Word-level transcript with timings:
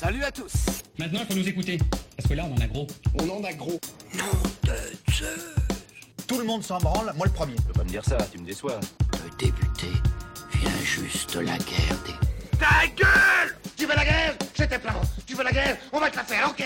Salut 0.00 0.22
à 0.22 0.30
tous 0.30 0.52
Maintenant, 0.96 1.18
il 1.22 1.26
faut 1.26 1.40
nous 1.40 1.48
écouter. 1.48 1.76
Parce 2.16 2.28
que 2.28 2.34
là, 2.34 2.48
on 2.48 2.54
en 2.54 2.60
a 2.60 2.68
gros. 2.68 2.86
On 3.18 3.28
en 3.30 3.42
a 3.42 3.52
gros. 3.52 3.80
Tout 6.28 6.38
le 6.38 6.44
monde 6.44 6.62
s'en 6.62 6.78
branle, 6.78 7.12
moi 7.16 7.26
le 7.26 7.32
premier. 7.32 7.56
Tu 7.56 7.62
peux 7.62 7.72
pas 7.72 7.82
me 7.82 7.88
dire 7.88 8.04
ça, 8.04 8.16
tu 8.30 8.38
me 8.38 8.46
déçois. 8.46 8.78
peut 9.10 9.44
débuter. 9.44 9.88
Vient 10.52 10.70
juste 10.84 11.34
la 11.34 11.58
guerre 11.58 11.98
des... 12.06 12.58
Ta 12.58 12.86
gueule 12.96 13.56
Tu 13.76 13.86
veux 13.86 13.96
la 13.96 14.04
guerre? 14.04 14.38
J'étais 14.56 14.78
plein. 14.78 14.94
Tu 15.26 15.34
veux 15.34 15.42
la 15.42 15.50
guerre? 15.50 15.76
On 15.92 15.98
va 15.98 16.10
te 16.10 16.16
la 16.16 16.22
faire, 16.22 16.48
ok? 16.48 16.64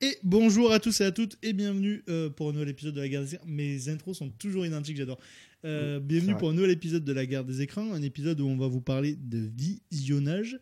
Et 0.00 0.16
bonjour 0.22 0.70
à 0.70 0.78
tous 0.78 1.00
et 1.00 1.06
à 1.06 1.10
toutes 1.10 1.36
et 1.42 1.52
bienvenue 1.52 2.04
euh, 2.08 2.30
pour 2.30 2.50
un 2.50 2.52
nouvel 2.52 2.68
épisode 2.68 2.94
de 2.94 3.00
la 3.00 3.08
guerre 3.08 3.22
des. 3.22 3.36
Mes 3.46 3.88
intros 3.88 4.16
sont 4.16 4.28
toujours 4.28 4.64
identiques, 4.64 4.96
j'adore. 4.96 5.18
Euh, 5.64 5.98
bienvenue 5.98 6.36
pour 6.36 6.50
un 6.50 6.54
nouvel 6.54 6.70
épisode 6.70 7.04
de 7.04 7.12
la 7.12 7.26
guerre 7.26 7.44
des 7.44 7.62
écrans, 7.62 7.92
un 7.92 8.02
épisode 8.02 8.40
où 8.40 8.46
on 8.46 8.56
va 8.56 8.68
vous 8.68 8.80
parler 8.80 9.16
de 9.16 9.50
visionnage. 9.56 10.58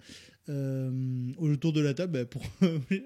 Euh, 0.48 1.32
autour 1.38 1.72
de 1.72 1.80
la 1.80 1.92
table, 1.92 2.12
bah, 2.12 2.24
pour... 2.24 2.40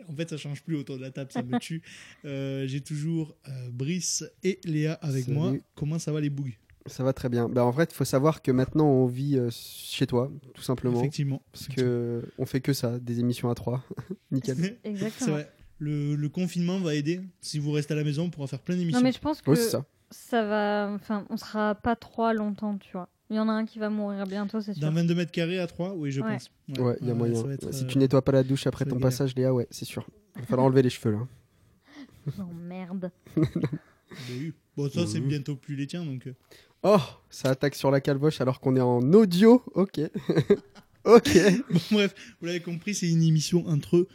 en 0.08 0.14
fait 0.14 0.28
ça 0.28 0.36
change 0.36 0.62
plus 0.62 0.76
autour 0.76 0.98
de 0.98 1.02
la 1.02 1.10
table, 1.10 1.32
ça 1.32 1.42
me 1.42 1.58
tue. 1.60 1.82
Euh, 2.24 2.66
J'ai 2.66 2.82
toujours 2.82 3.34
euh, 3.48 3.70
Brice 3.72 4.24
et 4.42 4.60
Léa 4.64 4.92
avec 4.94 5.24
Salut. 5.24 5.36
moi. 5.36 5.52
Comment 5.74 5.98
ça 5.98 6.12
va 6.12 6.20
les 6.20 6.30
bougs? 6.30 6.52
Ça 6.86 7.02
va 7.02 7.12
très 7.12 7.28
bien. 7.28 7.48
Bah, 7.48 7.64
en 7.64 7.72
fait, 7.72 7.90
il 7.92 7.94
faut 7.94 8.04
savoir 8.04 8.42
que 8.42 8.50
maintenant 8.52 8.86
on 8.88 9.06
vit 9.06 9.36
euh, 9.38 9.48
chez 9.50 10.06
toi, 10.06 10.30
tout 10.54 10.62
simplement. 10.62 10.98
Effectivement. 11.00 11.42
Parce 11.52 11.68
que 11.68 12.22
on 12.38 12.46
fait 12.46 12.60
que 12.60 12.72
ça, 12.72 12.98
des 13.00 13.20
émissions 13.20 13.50
à 13.50 13.54
trois. 13.54 13.82
Nickel. 14.30 14.56
C'est 14.56 14.78
Exactement. 14.84 15.32
vrai. 15.32 15.50
Le, 15.78 16.14
le 16.14 16.28
confinement 16.28 16.78
va 16.78 16.94
aider. 16.94 17.20
Si 17.40 17.58
vous 17.58 17.72
restez 17.72 17.94
à 17.94 17.96
la 17.96 18.04
maison, 18.04 18.24
on 18.24 18.30
pourra 18.30 18.46
faire 18.46 18.60
plein 18.60 18.76
d'émissions. 18.76 18.98
Non, 19.00 19.04
mais 19.04 19.12
je 19.12 19.18
pense 19.18 19.40
que 19.40 19.50
Oui, 19.50 19.56
c'est 19.56 19.78
ça. 20.10 20.44
va. 20.44 20.90
Enfin, 20.94 21.24
on 21.30 21.36
sera 21.36 21.74
pas 21.74 21.96
trop 21.96 22.32
longtemps, 22.32 22.76
tu 22.78 22.92
vois. 22.92 23.08
Il 23.30 23.36
y 23.36 23.38
en 23.38 23.48
a 23.48 23.52
un 23.52 23.64
qui 23.64 23.78
va 23.78 23.90
mourir 23.90 24.26
bientôt, 24.26 24.60
c'est 24.60 24.74
sûr. 24.74 24.82
Dans 24.82 24.92
22 24.92 25.14
mètres 25.14 25.30
carrés 25.30 25.60
à 25.60 25.66
3, 25.68 25.94
oui, 25.94 26.10
je 26.10 26.20
Ouais. 26.20 26.32
pense. 26.32 26.50
Ouais, 26.78 26.96
il 27.00 27.06
y 27.08 27.10
a 27.10 27.14
moyen. 27.14 27.34
Si 27.70 27.84
euh, 27.84 27.86
tu 27.86 27.98
nettoies 27.98 28.22
pas 28.22 28.32
la 28.32 28.42
douche 28.42 28.66
après 28.66 28.84
ton 28.84 28.96
galère. 28.96 29.02
passage, 29.10 29.34
Léa, 29.36 29.54
ouais, 29.54 29.68
c'est 29.70 29.84
sûr. 29.84 30.04
Il 30.34 30.40
va 30.40 30.46
falloir 30.46 30.66
enlever 30.66 30.82
les 30.82 30.90
cheveux 30.90 31.12
là. 31.14 31.26
Oh 32.38 32.42
merde. 32.52 33.10
bah 33.36 33.42
oui. 34.30 34.52
Bon, 34.76 34.88
ça, 34.90 35.06
c'est 35.06 35.20
Mhm. 35.20 35.28
bientôt 35.28 35.56
plus 35.56 35.76
les 35.76 35.86
tiens, 35.86 36.04
donc. 36.04 36.26
euh. 36.26 36.34
Oh, 36.82 36.98
ça 37.28 37.50
attaque 37.50 37.74
sur 37.74 37.90
la 37.90 38.00
calvoche 38.00 38.40
alors 38.40 38.60
qu'on 38.60 38.74
est 38.76 38.80
en 38.80 39.00
audio. 39.12 39.62
Ok. 39.74 40.00
ok. 41.04 41.30
Bon, 41.70 41.80
bref, 41.92 42.14
vous 42.40 42.46
l'avez 42.46 42.60
compris, 42.60 42.94
c'est 42.94 43.08
une 43.08 43.22
émission 43.22 43.66
entre 43.68 44.06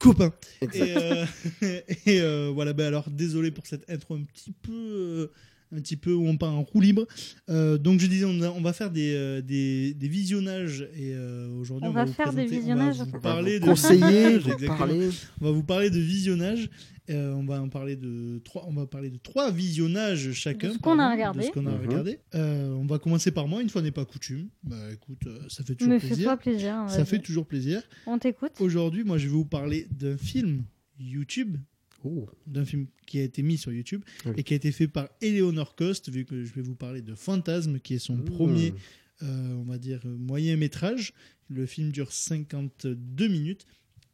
copains. 0.00 0.32
Exact. 0.60 0.76
Et, 0.86 0.96
euh, 0.96 1.24
et, 2.06 2.20
euh, 2.20 2.50
voilà, 2.52 2.72
ben 2.72 2.86
alors 2.86 3.08
désolé 3.10 3.50
pour 3.52 3.66
cette 3.66 3.88
intro 3.88 4.14
un 4.16 4.22
petit 4.24 4.50
peu, 4.62 4.72
euh, 4.72 5.26
un 5.72 5.80
petit 5.80 5.96
peu 5.96 6.12
où 6.12 6.26
on 6.26 6.36
part 6.36 6.52
en 6.54 6.62
roue 6.64 6.80
libre. 6.80 7.06
Euh, 7.48 7.78
donc 7.78 8.00
je 8.00 8.06
disais, 8.08 8.24
on, 8.24 8.40
a- 8.42 8.50
on 8.50 8.60
va 8.60 8.72
faire 8.72 8.90
des, 8.90 9.14
euh, 9.14 9.40
des, 9.40 9.94
des 9.94 10.08
visionnages 10.08 10.88
et 10.96 11.12
euh, 11.14 11.48
aujourd'hui 11.60 11.86
On 11.86 11.90
on, 11.90 11.94
va 11.94 12.04
vous 12.06 12.12
faire 12.12 12.32
des 12.32 12.46
visionnages. 12.46 12.96
On 13.00 13.04
va 13.04 13.04
vous 13.04 13.12
va 13.12 13.18
parler 13.20 13.60
de 13.60 13.64
conseiller, 13.66 14.38
vous 14.38 14.66
parler. 14.66 15.10
On 15.40 15.44
va 15.44 15.50
vous 15.52 15.62
parler 15.62 15.90
de 15.90 16.00
visionnage. 16.00 16.68
Euh, 17.10 17.32
on 17.32 17.44
va 17.44 17.60
en 17.60 17.68
parler 17.68 17.96
de 17.96 18.40
trois. 18.44 18.64
On 18.68 18.72
va 18.72 18.86
parler 18.86 19.10
de 19.10 19.16
trois 19.18 19.50
visionnages 19.50 20.32
chacun. 20.32 20.68
De 20.68 20.72
ce 20.74 20.78
qu'on 20.78 20.98
a 20.98 21.10
regardé. 21.10 21.40
De 21.40 21.44
ce 21.44 21.50
qu'on 21.50 21.66
a 21.66 21.72
Mhm. 21.72 21.86
regardé. 21.86 22.18
Euh, 22.34 22.70
on 22.70 22.86
va 22.86 22.98
commencer 22.98 23.30
par 23.32 23.48
moi. 23.48 23.62
Une 23.62 23.68
fois 23.68 23.82
n'est 23.82 23.90
pas 23.90 24.04
coutume. 24.04 24.48
Bah 24.62 24.76
écoute, 24.92 25.26
euh, 25.26 25.40
ça 25.48 25.64
fait 25.64 25.74
toujours 25.74 25.92
Mais 25.94 25.98
plaisir. 25.98 26.30
hein, 26.72 26.88
Ça 26.88 27.04
fait 27.04 27.18
toujours 27.18 27.46
plaisir. 27.46 27.82
On 28.06 28.18
t'écoute. 28.18 28.52
Aujourd'hui, 28.60 29.02
moi, 29.04 29.18
je 29.18 29.26
vais 29.26 29.32
vous 29.32 29.44
parler 29.44 29.86
d'un 29.90 30.16
film 30.16 30.62
YouTube, 30.98 31.56
Oh. 32.04 32.26
d'un 32.46 32.64
film 32.64 32.86
qui 33.06 33.18
a 33.18 33.22
été 33.22 33.42
mis 33.42 33.58
sur 33.58 33.72
YouTube 33.72 34.02
Oui. 34.26 34.32
et 34.36 34.42
qui 34.42 34.52
a 34.54 34.56
été 34.56 34.70
fait 34.72 34.88
par 34.88 35.08
Eleanor 35.20 35.74
Cost, 35.74 36.10
vu 36.10 36.24
que 36.24 36.44
je 36.44 36.52
vais 36.54 36.62
vous 36.62 36.74
parler 36.76 37.02
de 37.02 37.14
Fantasme, 37.14 37.78
qui 37.80 37.94
est 37.94 37.98
son 37.98 38.16
Mmh. 38.16 38.24
premier, 38.24 38.74
euh, 39.22 39.54
on 39.54 39.64
va 39.64 39.76
dire, 39.78 40.00
moyen 40.06 40.56
métrage. 40.56 41.12
Le 41.48 41.66
film 41.66 41.90
dure 41.90 42.12
52 42.12 43.28
minutes 43.28 43.66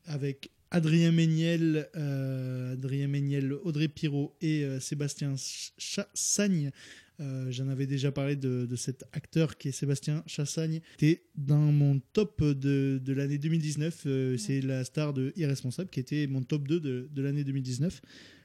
avec 0.06 0.50
Adrien 0.70 1.12
Méniel, 1.12 1.89
euh, 1.97 2.72
Adrien 2.72 3.09
Méniel, 3.09 3.53
Audrey 3.53 3.89
Pirot 3.89 4.36
et 4.41 4.64
euh, 4.64 4.81
Sébastien 4.81 5.34
Chassagne. 5.78 6.71
Euh, 7.21 7.50
J'en 7.50 7.69
avais 7.69 7.87
déjà 7.87 8.12
parlé 8.12 8.37
de, 8.37 8.66
de 8.66 8.76
cet 8.76 9.05
acteur 9.12 9.56
qui 9.56 9.69
est 9.69 9.72
Sébastien 9.72 10.22
Chassagne. 10.26 10.81
C'était 10.99 11.22
dans 11.37 11.72
mon 11.72 12.00
top 12.12 12.43
de, 12.43 13.00
de 13.03 13.12
l'année 13.12 13.38
2019. 13.38 14.03
Euh, 14.06 14.37
C'est 14.37 14.60
la 14.60 14.84
star 14.84 15.12
de 15.15 15.32
Irresponsable 15.37 15.88
qui 15.91 16.00
était 16.00 16.26
mon 16.26 16.43
top 16.43 16.69
2 16.69 16.81
de, 16.81 17.09
de 17.10 17.22
l'année 17.22 17.44
2019. 17.44 18.03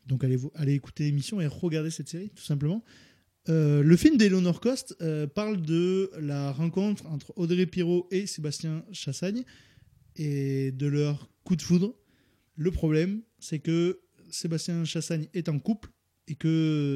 Donc 0.08 0.24
allez, 0.24 0.38
allez 0.56 0.74
écouter 0.74 1.04
l'émission 1.04 1.42
et 1.42 1.48
regarder 1.48 1.90
cette 1.90 2.08
série, 2.08 2.30
tout 2.30 2.44
simplement. 2.44 2.84
Euh, 3.50 3.82
le 3.82 3.96
film 3.98 4.18
d'Eleanor 4.18 4.62
Cost 4.62 4.96
euh, 5.02 5.26
parle 5.26 5.62
de 5.62 6.12
la 6.20 6.52
rencontre 6.52 7.08
entre 7.08 7.34
Audrey 7.38 7.66
Pirot 7.66 8.08
et 8.12 8.28
Sébastien 8.28 8.86
Chassagne 8.92 9.44
et 10.16 10.72
de 10.72 10.88
leur 10.88 11.30
coup 11.44 11.56
de 11.56 11.62
foudre. 11.62 11.96
Le 12.56 12.72
problème, 12.72 13.22
c'est 13.40 13.60
que 13.60 14.00
Sébastien 14.30 14.86
Chassagne 14.86 15.28
est 15.34 15.50
en 15.50 15.60
couple 15.60 15.90
et 16.28 16.36
que 16.36 16.48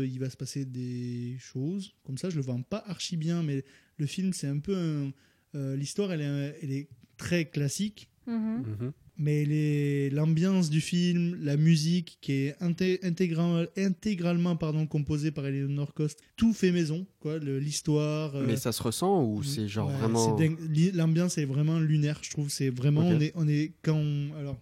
euh, 0.03 0.07
il 0.07 0.19
va 0.19 0.29
se 0.29 0.37
passer 0.37 0.65
des 0.65 1.37
choses 1.39 1.93
comme 2.03 2.17
ça. 2.17 2.29
Je 2.29 2.35
le 2.37 2.41
vends 2.41 2.61
pas 2.61 2.83
archi 2.87 3.17
bien, 3.17 3.43
mais 3.43 3.63
le 3.97 4.05
film, 4.05 4.33
c'est 4.33 4.47
un 4.47 4.59
peu 4.59 4.75
un- 4.75 5.11
euh, 5.55 5.75
l'histoire, 5.75 6.11
elle 6.13 6.21
est, 6.21 6.59
elle 6.61 6.71
est 6.71 6.89
très 7.17 7.45
classique. 7.45 8.09
Mhm. 8.27 8.63
Mhm. 8.79 8.91
Mais 9.17 9.45
les- 9.45 10.09
l'ambiance 10.09 10.69
du 10.69 10.81
film, 10.81 11.37
la 11.41 11.55
musique 11.55 12.17
qui 12.19 12.33
est 12.33 12.55
inté- 12.61 12.99
intégral- 13.01 13.69
intégralement 13.77 14.57
pardon, 14.57 14.85
composée 14.87 15.31
par 15.31 15.45
Eleanor 15.45 15.93
Cost, 15.93 16.19
tout 16.35 16.51
fait 16.53 16.71
maison. 16.73 17.07
quoi, 17.19 17.37
le- 17.39 17.57
L'histoire. 17.59 18.35
euh, 18.35 18.45
Mais 18.45 18.57
ça 18.57 18.73
se 18.73 18.83
ressent 18.83 19.23
ou 19.23 19.41
c'est 19.41 19.69
genre 19.69 19.87
Ouais, 19.89 19.95
vraiment. 19.97 20.37
c'est 20.37 20.91
L'ambiance 20.93 21.37
est 21.37 21.45
vraiment 21.45 21.79
lunaire, 21.79 22.19
je 22.23 22.29
trouve. 22.29 22.49
C'est 22.49 22.69
vraiment. 22.69 23.07
On, 23.07 23.19
est, 23.21 23.31
on 23.35 23.47
est. 23.47 23.71
Quand 23.83 23.95
on- 23.95 24.33
alors, 24.37 24.59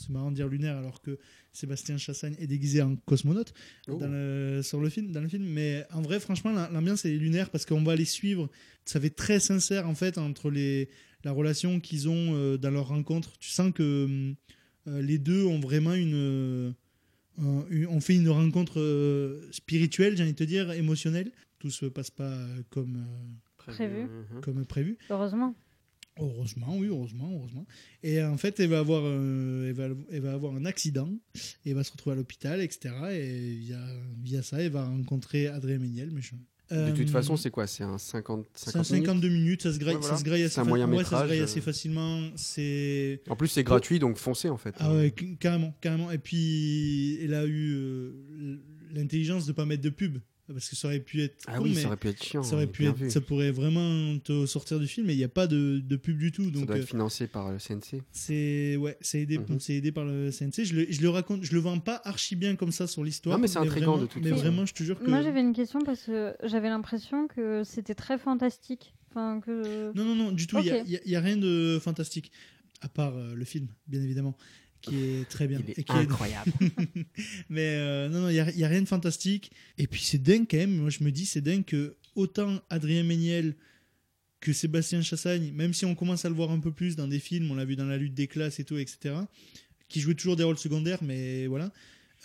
c'est 0.00 0.10
marrant 0.10 0.30
de 0.30 0.36
dire 0.36 0.48
lunaire 0.48 0.76
alors 0.76 1.00
que 1.02 1.18
Sébastien 1.52 1.96
Chassagne 1.98 2.34
est 2.38 2.46
déguisé 2.46 2.82
en 2.82 2.96
cosmonaute 2.96 3.52
Oh. 3.88 3.96
dans 3.98 4.08
le, 4.08 4.60
sur 4.62 4.80
le 4.80 4.88
film, 4.88 5.12
dans 5.12 5.20
le 5.20 5.28
film. 5.28 5.44
Mais 5.44 5.84
en 5.92 6.02
vrai, 6.02 6.18
franchement, 6.20 6.52
la- 6.52 6.68
l'ambiance 6.70 7.04
est 7.04 7.10
lunaire 7.16 7.50
parce 7.50 7.66
qu'on 7.66 7.82
va 7.82 7.96
les 7.96 8.04
suivre. 8.04 8.48
Ça 8.84 9.00
fait 9.00 9.10
très 9.10 9.38
sincère 9.40 9.88
en 9.88 9.94
fait 9.94 10.18
entre 10.18 10.50
les, 10.50 10.88
la 11.24 11.32
relation 11.32 11.80
qu'ils 11.80 12.08
ont 12.08 12.34
euh, 12.34 12.56
dans 12.56 12.70
leur 12.70 12.88
rencontre. 12.88 13.36
Tu 13.38 13.50
sens 13.50 13.72
que 13.72 14.32
euh, 14.88 15.02
les 15.02 15.18
deux 15.18 15.44
ont 15.44 15.60
vraiment 15.60 15.94
une. 15.94 16.14
euh, 16.14 16.70
une- 17.70 17.86
on 17.88 18.00
fait 18.00 18.16
une 18.16 18.28
rencontre 18.28 18.80
euh, 18.80 19.46
spirituelle, 19.52 20.16
j'ai 20.16 20.22
envie 20.22 20.32
de 20.32 20.38
te 20.38 20.44
dire, 20.44 20.70
émotionnelle. 20.72 21.30
Tout 21.58 21.70
se 21.70 21.86
passe 21.86 22.10
pas 22.10 22.38
comme, 22.70 22.96
euh, 22.96 23.36
Prévu. 23.58 24.02
Mhm. 24.04 24.40
comme 24.40 24.64
prévu. 24.64 24.96
Heureusement. 25.10 25.54
Heureusement, 26.18 26.76
oui, 26.76 26.88
heureusement, 26.88 27.30
heureusement. 27.32 27.66
Et 28.02 28.22
en 28.22 28.36
fait, 28.36 28.58
elle 28.60 28.68
va 28.70 28.80
avoir, 28.80 29.02
euh, 29.04 29.68
elle 29.68 29.74
va, 29.74 29.88
elle 30.10 30.20
va 30.20 30.32
avoir 30.32 30.54
un 30.54 30.64
accident, 30.66 31.10
et 31.64 31.70
elle 31.70 31.74
va 31.76 31.84
se 31.84 31.92
retrouver 31.92 32.14
à 32.14 32.16
l'hôpital, 32.16 32.60
etc. 32.60 32.90
Et 33.12 33.54
via, 33.54 33.78
via 34.22 34.42
ça, 34.42 34.60
elle 34.60 34.72
va 34.72 34.84
rencontrer 34.86 35.46
Adrien 35.46 35.78
Méniel. 35.78 36.10
méchant. 36.10 36.36
De 36.70 36.90
toute 36.92 37.08
Euh, 37.08 37.12
façon, 37.12 37.36
c'est 37.36 37.50
quoi? 37.50 37.66
C'est 37.66 37.82
un 37.82 37.98
50, 37.98 38.46
c'est 38.54 38.66
50 38.70 38.90
un 38.90 38.94
minutes? 38.94 39.06
52 39.08 39.28
minutes, 39.28 39.62
ça 39.62 39.72
se 39.72 39.78
graille, 39.78 39.94
Ouais, 39.96 40.00
voilà. 40.02 40.14
ça 40.14 40.20
se 40.20 40.24
graille 40.24 40.42
assez, 40.44 40.54
C'est 40.54 40.60
un 40.60 40.64
fa- 40.64 40.68
moyen 40.68 40.88
ouais, 40.88 41.02
ça 41.02 41.20
se 41.22 41.24
graille 41.26 41.40
assez 41.40 41.60
facilement. 41.60 42.22
C'est 42.36 43.22
En 43.28 43.34
plus, 43.34 43.48
c'est 43.48 43.64
gratuit, 43.64 43.98
donc 43.98 44.16
foncez 44.18 44.48
en 44.48 44.56
fait. 44.56 44.74
ah 44.78 44.94
ouais, 44.94 45.12
carrément, 45.40 45.74
carrément. 45.80 46.12
Et 46.12 46.18
puis, 46.18 47.18
elle 47.22 47.34
a 47.34 47.44
eu 47.44 47.72
euh, 47.74 48.60
l'intelligence 48.92 49.46
de 49.46 49.52
pas 49.52 49.64
mettre 49.66 49.82
de 49.82 49.90
pub, 49.90 50.18
parce 50.52 50.68
que 50.68 50.76
ça 50.76 50.88
aurait 50.88 51.00
pu 51.00 51.22
être 51.22 51.36
Ah 51.46 51.56
con, 51.58 51.64
oui, 51.64 51.72
mais 51.74 51.80
ça 51.82 51.86
aurait 51.88 51.96
pu 51.96 52.08
être 52.08 52.22
chiant. 52.22 52.42
ça 52.42 52.54
aurait 52.56 52.66
pu 52.66 52.86
être, 52.86 53.08
ça 53.10 53.20
pourrait 53.20 53.50
vraiment 53.50 54.18
te 54.18 54.46
sortir 54.46 54.78
du 54.80 54.86
film, 54.86 55.06
mais 55.06 55.14
il 55.14 55.18
n'y 55.18 55.24
a 55.24 55.28
pas 55.28 55.46
de, 55.46 55.80
de 55.84 55.96
pub 55.96 56.18
du 56.18 56.32
tout. 56.32 56.44
Ça 56.44 56.50
Donc, 56.50 56.66
doit 56.66 56.76
euh, 56.76 56.80
être 56.80 56.88
financé 56.88 57.26
par 57.26 57.50
le 57.50 57.58
CNC. 57.58 58.02
C'est 58.12 58.76
ouais, 58.76 58.96
c'est 59.00 59.20
aidé, 59.22 59.40
c'est 59.58 59.74
aidé 59.74 59.92
par 59.92 60.04
le 60.04 60.30
CNC. 60.30 60.64
Je 60.64 60.74
le, 60.74 60.86
je 60.90 61.00
le 61.00 61.08
raconte, 61.08 61.44
je 61.44 61.52
le 61.54 61.60
vends 61.60 61.78
pas 61.80 62.00
archi 62.04 62.36
bien 62.36 62.56
comme 62.56 62.72
ça 62.72 62.86
sur 62.86 63.04
l'histoire. 63.04 63.36
Non, 63.36 63.42
mais 63.42 63.48
c'est 63.48 63.58
intriguant 63.58 63.92
vraiment- 63.92 64.02
de 64.02 64.06
toute 64.06 64.22
Mais 64.22 64.30
façon. 64.30 64.42
vraiment, 64.42 64.66
je 64.66 64.74
te 64.74 64.82
jure 64.82 64.98
que 64.98 65.08
Moi, 65.08 65.22
j'avais 65.22 65.40
une 65.40 65.52
question 65.54 65.80
parce 65.80 66.02
que 66.02 66.34
j'avais 66.44 66.68
l'impression 66.68 67.26
que 67.28 67.62
c'était 67.64 67.94
très 67.94 68.18
fantastique. 68.18 68.94
Enfin, 69.10 69.40
que. 69.40 69.92
non, 69.96 70.04
non, 70.04 70.14
non, 70.14 70.32
du 70.32 70.46
tout. 70.46 70.58
Il 70.60 70.66
y 70.66 70.70
a- 70.70 70.82
y, 70.84 71.00
y 71.04 71.16
a 71.16 71.20
rien 71.20 71.36
de 71.36 71.78
fantastique 71.82 72.30
à 72.80 72.88
part 72.88 73.16
euh, 73.16 73.34
le 73.34 73.44
film, 73.44 73.66
bien 73.88 74.00
évidemment, 74.02 74.36
qui 74.80 74.96
est 74.96 75.28
très 75.28 75.46
bien 75.46 75.60
Il 75.62 75.70
est 75.70 75.78
et 75.78 75.84
qui 75.84 75.92
incroyable. 75.96 76.52
mais 77.48 77.76
euh, 77.76 78.08
non, 78.08 78.22
non, 78.22 78.28
il 78.28 78.34
y 78.34 78.40
a, 78.40 78.44
a 78.66 78.68
rien 78.68 78.82
de 78.82 78.88
fantastique. 78.88 79.52
Et 79.78 79.86
puis 79.86 80.02
c'est 80.02 80.22
dingue 80.22 80.46
quand 80.50 80.56
même. 80.56 80.76
Moi, 80.76 80.90
je 80.90 81.04
me 81.04 81.10
dis, 81.10 81.26
c'est 81.26 81.40
dingue 81.40 81.64
que 81.64 81.96
autant 82.14 82.60
Adrien 82.70 83.02
Méniel 83.02 83.54
que 84.40 84.52
Sébastien 84.52 85.02
Chassagne, 85.02 85.52
même 85.52 85.74
si 85.74 85.84
on 85.84 85.94
commence 85.94 86.24
à 86.24 86.28
le 86.28 86.34
voir 86.34 86.50
un 86.50 86.60
peu 86.60 86.72
plus 86.72 86.96
dans 86.96 87.06
des 87.06 87.18
films, 87.18 87.50
on 87.50 87.54
l'a 87.54 87.64
vu 87.64 87.76
dans 87.76 87.84
La 87.84 87.98
lutte 87.98 88.14
des 88.14 88.26
classes 88.26 88.58
et 88.58 88.64
tout, 88.64 88.78
etc., 88.78 89.14
qui 89.88 90.00
jouait 90.00 90.14
toujours 90.14 90.36
des 90.36 90.44
rôles 90.44 90.58
secondaires, 90.58 91.02
mais 91.02 91.46
voilà. 91.46 91.72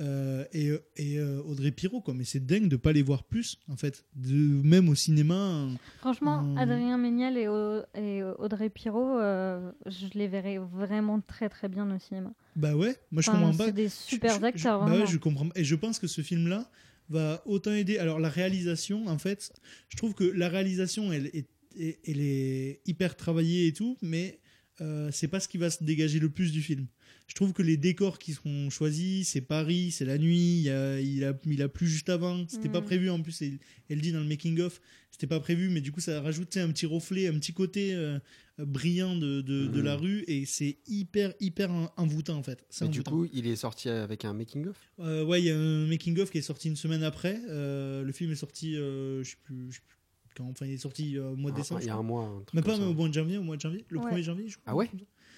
Euh, 0.02 0.44
et 0.52 0.72
et 0.98 1.20
euh, 1.20 1.42
Audrey 1.44 1.72
Pirot, 1.72 2.02
quoi. 2.02 2.14
Mais 2.14 2.26
c'est 2.26 2.46
dingue 2.46 2.68
de 2.68 2.76
pas 2.76 2.92
les 2.92 3.02
voir 3.02 3.24
plus, 3.24 3.58
en 3.70 3.78
fait. 3.78 4.04
De, 4.16 4.34
même 4.34 4.90
au 4.90 4.96
cinéma. 4.96 5.68
Franchement. 6.00 6.54
Adrien 6.58 6.98
Méniel 6.98 7.38
et, 7.38 7.48
Au- 7.48 7.82
et 7.96 8.22
Audrey 8.40 8.70
Pirot, 8.70 9.18
euh, 9.20 9.72
je 9.86 10.08
les 10.14 10.28
verrais 10.28 10.58
vraiment 10.58 11.22
très 11.22 11.48
très 11.48 11.70
bien 11.70 11.90
au 11.96 11.98
cinéma. 12.00 12.34
Bah 12.58 12.76
ouais, 12.76 12.96
moi 13.12 13.22
je 13.22 13.30
Enfin, 13.30 13.40
comprends 13.40 13.58
pas. 13.58 13.66
C'est 13.68 13.72
des 13.72 13.86
Je- 13.88 13.94
super 13.94 14.36
je- 14.36 14.40
je- 14.42 14.46
acteurs. 14.46 14.86
bah 14.86 14.98
ouais, 15.00 15.08
je 15.08 15.18
comprends. 15.18 15.48
Et 15.56 15.64
je 15.64 15.76
pense 15.76 15.98
que 16.00 16.08
ce 16.08 16.22
film-là 16.22 16.70
va 17.10 17.42
autant 17.46 17.72
aider. 17.72 17.98
Alors 17.98 18.20
la 18.20 18.30
réalisation, 18.30 19.08
en 19.08 19.18
fait, 19.18 19.54
je 19.90 19.96
trouve 19.98 20.14
que 20.14 20.26
la 20.26 20.50
réalisation, 20.50 21.14
elle 21.14 21.28
est, 21.28 21.48
et- 21.78 22.00
elle 22.06 22.20
est 22.20 22.82
hyper 22.86 23.16
travaillée 23.16 23.68
et 23.68 23.74
tout, 23.74 23.98
mais 24.02 24.40
euh, 24.82 25.10
c'est 25.14 25.30
pas 25.30 25.40
ce 25.40 25.48
qui 25.48 25.58
va 25.58 25.70
se 25.70 25.84
dégager 25.86 26.20
le 26.20 26.30
plus 26.30 26.52
du 26.52 26.62
film. 26.62 26.88
Je 27.28 27.34
trouve 27.34 27.54
que 27.54 27.64
les 27.64 27.76
décors 27.76 28.20
qui 28.20 28.34
seront 28.34 28.70
choisis, 28.70 29.30
c'est 29.30 29.42
Paris, 29.42 29.90
c'est 29.92 30.06
la 30.06 30.18
nuit, 30.20 30.62
il, 30.62 30.70
a, 30.70 31.00
il, 31.02 31.24
a, 31.26 31.34
il 31.48 31.62
a 31.64 31.68
plu 31.68 31.88
juste 31.88 32.10
avant, 32.10 32.46
c'était 32.48 32.70
pas 32.70 32.82
Mhm. 32.82 32.86
prévu 32.86 33.10
en 33.10 33.20
plus, 33.22 33.42
elle, 33.42 33.58
elle 33.90 34.00
dit 34.00 34.12
dans 34.12 34.20
le 34.20 34.28
making-of, 34.28 34.80
c'était 35.10 35.26
pas 35.26 35.40
prévu, 35.40 35.70
mais 35.70 35.82
du 35.82 35.92
coup 35.92 36.02
ça 36.02 36.18
a 36.20 36.22
rajouté 36.22 36.60
un 36.60 36.70
petit 36.70 36.86
reflet, 36.86 37.28
un 37.28 37.34
petit 37.40 37.52
côté 37.52 37.96
euh, 37.96 38.20
brillant 38.60 39.16
de, 39.16 39.42
de, 39.42 39.66
de 39.66 39.82
la 39.82 39.96
rue, 39.96 40.24
et 40.28 40.46
c'est 40.46 40.78
hyper, 40.88 41.34
hyper 41.40 41.72
en- 41.72 41.92
envoûtant 41.98 42.38
en 42.38 42.44
fait. 42.44 42.64
Mais 42.82 42.90
du 42.90 43.02
coup, 43.02 43.26
il 43.34 43.48
est 43.48 43.56
sorti 43.56 43.90
avec 43.90 44.24
un 44.24 44.34
making-of 44.34 44.76
Euh, 45.00 45.24
ouais, 45.26 45.42
il 45.42 45.46
y 45.46 45.50
a 45.52 45.58
un 45.58 45.88
making-of 45.88 46.30
qui 46.30 46.38
est 46.38 46.42
sorti 46.44 46.68
une 46.68 46.76
semaine 46.76 47.02
après. 47.04 47.40
Euh, 47.50 48.04
le 48.04 48.12
film 48.12 48.32
est 48.32 48.36
sorti, 48.36 48.76
euh, 48.78 49.24
je 49.24 49.32
sais 49.32 49.38
plus, 49.44 49.72
je 49.72 49.76
sais 49.78 49.82
plus 49.88 49.98
quand, 50.38 50.50
enfin 50.50 50.66
il 50.68 50.74
est 50.74 50.78
sorti 50.78 51.18
au 51.18 51.36
mois 51.36 51.50
de 51.52 51.56
Ah, 51.56 51.60
décembre. 51.62 51.82
Il 51.82 51.88
y 51.88 51.90
a 51.90 51.96
un 51.96 52.04
mois. 52.04 52.26
un 52.26 52.42
truc 52.44 52.50
comme 52.52 52.64
pas 52.64 52.76
ça. 52.76 52.82
mais 52.82 52.86
au 52.86 52.94
mois 52.94 53.08
de 53.10 53.14
janvier, 53.14 53.38
au 53.38 53.44
mois 53.44 53.56
de 53.56 53.62
janvier, 53.62 53.84
le 53.90 54.00
Ouais. 54.00 54.12
1er 54.12 54.22
janvier, 54.24 54.48
je 54.50 54.58
crois. 54.58 54.74
Ah 54.74 54.76
ouais 54.76 54.90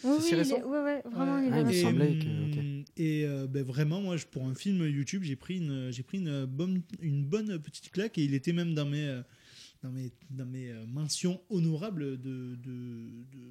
Oui, 0.03 0.15
si 0.19 0.23
oui, 0.23 0.29
il 0.31 0.35
récent 0.35 0.57
est- 0.57 0.63
ouais, 0.63 0.83
ouais, 0.83 1.01
vraiment, 1.11 1.35
Ouais. 1.35 1.45
il 1.47 1.49
est 1.49 1.53
Ah, 1.53 1.59
il 1.61 1.65
me 1.65 1.71
semblait 1.73 2.19
que- 2.19 2.59
hum, 2.59 2.83
et, 2.97 3.25
euh, 3.25 3.47
ben, 3.47 3.63
vraiment, 3.63 4.01
moi, 4.01 4.15
pour 4.31 4.45
un 4.47 4.55
film 4.55 4.85
YouTube, 4.87 5.23
j'ai 5.23 5.35
pris 5.35 5.57
une, 5.57 5.91
j'ai 5.91 6.03
pris 6.03 6.17
une 6.19 6.45
bonne, 6.45 6.81
une 7.01 7.23
bonne 7.25 7.59
petite 7.59 7.91
claque 7.91 8.17
et 8.17 8.23
il 8.23 8.33
était 8.33 8.53
même 8.53 8.73
dans 8.73 8.85
mes, 8.85 9.05
euh, 9.07 9.21
dans 9.83 9.91
mes, 9.91 10.11
dans 10.31 10.45
mes 10.45 10.69
euh, 10.71 10.85
mentions 10.87 11.39
honorables 11.49 12.19
de, 12.19 12.55
de, 12.55 12.55
de, 13.31 13.43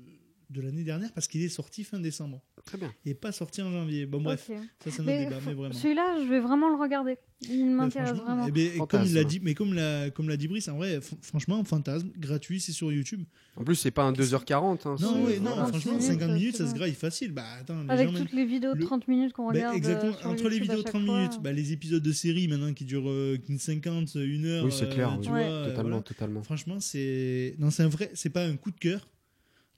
de 0.50 0.60
l'année 0.60 0.84
dernière 0.84 1.12
parce 1.12 1.26
qu'il 1.26 1.42
est 1.42 1.48
sorti 1.48 1.82
fin 1.84 1.98
décembre 1.98 2.40
Très 2.64 2.78
bien. 2.78 2.92
et 3.04 3.14
pas 3.14 3.32
sorti 3.32 3.62
en 3.62 3.70
janvier. 3.72 4.06
Bon 4.06 4.20
bref, 4.20 4.46
Ok. 4.48 4.56
ça 4.84 4.90
c'est 4.90 4.98
notre 4.98 5.04
Mais 5.04 5.24
débat, 5.24 5.38
f- 5.38 5.42
mais 5.46 5.54
vraiment. 5.54 5.74
Celui-là, 5.74 6.18
je 6.22 6.28
vais 6.28 6.40
vraiment 6.40 6.68
le 6.68 6.76
regarder. 6.76 7.16
Il 7.42 7.66
Mais 7.66 7.72
m'intéresse 7.74 8.12
vraiment. 8.16 8.46
eh 8.46 8.50
ben, 8.50 8.78
comme 8.86 9.04
l'a 9.12 9.24
dit, 9.24 9.40
mais 9.42 9.54
comme 9.54 9.74
l'a 9.74 10.10
comme 10.10 10.28
l'a 10.28 10.36
dit 10.36 10.48
Brice, 10.48 10.68
en 10.68 10.76
vrai, 10.76 11.00
franchement, 11.22 11.62
fantasme, 11.64 12.10
gratuit, 12.16 12.60
c'est 12.60 12.72
sur 12.72 12.90
YouTube. 12.92 13.24
En 13.56 13.64
plus, 13.64 13.74
c'est 13.74 13.90
pas 13.90 14.04
un 14.04 14.12
2h40. 14.12 14.86
Hein, 14.86 14.96
Non, 15.00 15.24
ouais, 15.24 15.38
non, 15.40 15.50
franchement, 15.66 15.98
50 16.00 16.02
50 16.02 16.30
minutes, 16.30 16.56
ça 16.56 16.66
se 16.68 16.74
graille 16.74 16.94
facile. 16.94 17.32
Bah 17.32 17.44
attends, 17.60 17.82
les 17.82 17.90
Avec 17.90 18.06
gens, 18.06 18.12
même- 18.14 18.22
toutes 18.22 18.32
les 18.32 18.44
vidéos 18.46 18.72
de 18.74 18.78
le- 18.78 18.84
30 18.86 19.08
minutes 19.08 19.32
qu'on 19.32 19.46
Bah, 19.46 19.52
regarde. 19.52 19.74
euh, 19.74 19.76
exactement, 19.76 20.12
sur 20.16 20.26
entre 20.28 20.48
les 20.48 20.56
YouTube 20.56 20.62
vidéos 20.62 20.76
de 20.76 20.82
chaque 20.86 20.92
30 20.92 21.04
fois. 21.06 21.16
minutes, 21.18 21.42
bah, 21.42 21.52
les 21.52 21.72
épisodes 21.72 22.02
de 22.02 22.12
série 22.12 22.48
maintenant 22.48 22.72
qui 22.72 22.84
durent 22.84 23.08
euh, 23.10 23.36
une 23.48 23.58
50, 23.58 24.14
une 24.14 24.46
heure. 24.46 24.64
Oui, 24.64 24.72
c'est 24.72 24.88
clair, 24.88 25.10
euh, 25.12 25.16
oui. 25.18 25.26
tu 25.26 25.32
Ouais. 25.32 25.44
vois, 25.44 25.52
euh, 25.52 25.64
Totalement, 25.70 25.88
voilà. 25.90 26.02
totalement. 26.04 26.42
Franchement, 26.42 26.80
c'est 26.80 27.54
non, 27.58 27.70
c'est 27.70 27.82
un 27.82 27.88
vrai, 27.88 28.10
c'est 28.14 28.30
pas 28.30 28.44
un 28.46 28.56
coup 28.56 28.70
de 28.70 28.78
cœur, 28.78 29.06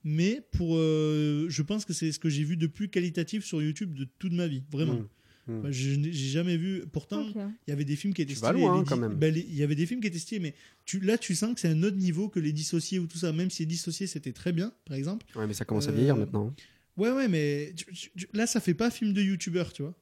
mais 0.05 0.43
pour, 0.53 0.77
euh, 0.77 1.47
je 1.49 1.63
pense 1.63 1.85
que 1.85 1.93
c'est 1.93 2.13
ce 2.13 2.19
que 2.19 2.29
j'ai 2.29 2.45
vu 2.45 2.57
de 2.57 2.67
plus 2.67 2.89
qualitatif 2.89 3.45
sur 3.45 3.63
YouTube 3.63 3.95
de 3.95 4.07
toute 4.19 4.33
ma 4.33 4.47
vie, 4.47 4.63
vraiment. 4.71 4.95
Mm. 4.95 5.09
Mm. 5.49 5.59
Enfin, 5.61 5.69
je 5.71 5.91
n'ai- 5.95 6.13
jamais 6.13 6.57
vu. 6.59 6.83
Pourtant, 6.93 7.27
il 7.35 7.71
y 7.71 7.73
avait 7.73 7.87
des 7.87 7.97
films 7.97 8.13
qui 8.13 8.21
étaient 8.23 8.35
Tu 8.35 8.41
vas 8.41 8.49
stylés. 8.49 8.63
loin, 8.65 8.75
les 8.75 8.81
hein, 8.81 8.85
quand 8.87 8.97
même. 8.99 9.19
les- 9.19 9.47
Il 9.49 9.55
y 9.57 9.63
avait 9.63 9.75
des 9.75 9.87
films 9.87 10.01
qui 10.03 10.07
étaient 10.07 10.19
stylés, 10.19 10.41
mais 10.41 10.55
tu, 10.85 11.01
là, 11.01 11.17
tu 11.17 11.35
sens 11.35 11.55
que 11.55 11.61
c'est 11.61 11.69
un 11.71 11.83
autre 11.83 11.97
niveau 11.97 12.29
que 12.29 12.39
les 12.39 12.53
dissociés 12.53 12.99
ou 12.99 13.07
tout 13.07 13.17
ça. 13.19 13.33
Même 13.33 13.49
si 13.51 13.63
les 13.63 13.67
dissociés, 13.67 14.07
c'était 14.07 14.33
très 14.33 14.53
bien, 14.53 14.73
par 14.85 14.97
exemple. 14.97 15.25
Ouais, 15.37 15.47
mais 15.47 15.55
ça 15.55 15.65
commence 15.65 15.89
à 15.89 15.91
Euh, 15.91 15.95
vieillir 15.95 16.17
maintenant. 16.17 16.55
Ouais, 16.99 17.11
ouais, 17.13 17.29
mais 17.29 17.73
tu- 17.77 17.87
tu- 17.95 18.11
tu- 18.17 18.29
là, 18.35 18.47
ça 18.47 18.61
fait 18.61 18.75
pas 18.75 18.91
film 18.91 19.13
de 19.15 19.23
youtubeur, 19.23 19.73
tu 19.73 19.83
vois. 19.83 19.95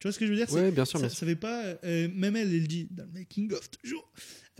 Tu 0.00 0.06
vois 0.06 0.12
ce 0.12 0.18
que 0.18 0.26
je 0.26 0.30
veux 0.30 0.36
dire? 0.36 0.48
C'est- 0.48 0.54
Ouais, 0.54 0.70
bien 0.70 0.84
sûr, 0.84 0.98
ça, 0.98 1.06
bien 1.06 1.08
sûr. 1.08 1.18
ça 1.18 1.26
fait 1.26 1.36
pas. 1.36 1.64
euh, 1.84 2.08
même 2.14 2.36
elle, 2.36 2.54
elle 2.54 2.68
dit 2.68 2.86
dans 2.90 3.04
le 3.04 3.10
making 3.18 3.52
of 3.52 3.70
toujours. 3.70 4.10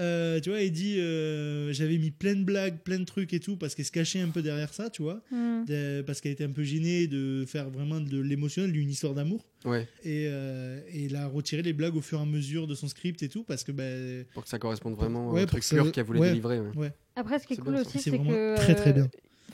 Euh, 0.01 0.39
tu 0.41 0.51
vois, 0.51 0.63
elle 0.63 0.71
dit 0.71 1.01
euh, 1.01 1.73
j'avais 1.73 1.99
mis 1.99 2.13
plein 2.13 2.35
de 2.37 2.45
blagues, 2.45 2.79
plein 2.85 2.99
de 3.01 3.05
trucs 3.05 3.33
et 3.35 3.41
tout 3.41 3.57
parce 3.57 3.75
qu'elle 3.75 3.85
se 3.85 3.91
cachait 3.91 4.21
un 4.21 4.29
peu 4.29 4.43
derrière 4.43 4.73
ça, 4.73 4.91
tu 4.91 5.03
vois, 5.03 5.23
de- 5.33 6.03
parce 6.03 6.21
qu'elle 6.21 6.31
était 6.33 6.45
un 6.45 6.51
peu 6.53 6.63
gênée 6.63 7.09
de 7.09 7.45
faire 7.49 7.69
vraiment 7.71 8.01
de 8.01 8.21
l'émotionnel, 8.21 8.71
d'une 8.73 8.89
histoire 8.91 9.15
d'amour. 9.15 9.45
Ouais, 9.65 9.89
Et, 10.05 10.27
euh, 10.29 10.81
et 10.93 11.07
elle 11.07 11.17
a 11.17 11.27
retiré 11.27 11.63
les 11.63 11.73
blagues 11.73 11.97
au 11.97 12.01
fur 12.01 12.21
et 12.21 12.23
à 12.23 12.25
mesure 12.27 12.69
de 12.69 12.77
son 12.77 12.87
script 12.87 13.23
et 13.25 13.29
tout 13.29 13.43
parce 13.43 13.65
que 13.65 13.73
ben, 13.73 14.25
pour 14.35 14.45
que 14.45 14.49
ça 14.49 14.61
corresponde 14.61 14.95
vraiment 14.95 15.33
Ouais, 15.33 15.43
au 15.43 15.47
truc 15.47 15.65
pur 15.69 15.91
qu'elle 15.91 16.05
voulait 16.05 16.21
ouais. 16.21 16.29
délivrer. 16.29 16.61
ouais. 16.61 16.93
Après, 17.17 17.41
ce 17.41 17.47
qui 17.49 17.55
est, 17.55 17.57
cool 17.57 17.73
bien, 17.73 17.81
aussi, 17.81 17.99
c'est 17.99 17.99
c'est 17.99 18.11
vraiment 18.11 18.31
que. 18.31 18.57
très, 18.57 18.75
très 18.77 18.93
bien. 18.93 19.09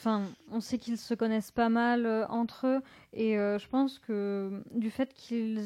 Enfin, 0.04 0.28
on 0.50 0.60
sait 0.60 0.76
qu'ils 0.76 0.98
se 0.98 1.14
connaissent 1.14 1.50
pas 1.50 1.70
mal 1.70 2.04
euh, 2.04 2.26
entre 2.28 2.66
eux. 2.66 2.80
Et 3.14 3.38
euh, 3.38 3.58
je 3.58 3.66
pense 3.68 3.98
que 3.98 4.50
du 4.74 4.90
fait 4.90 5.14
qu'ils. 5.14 5.60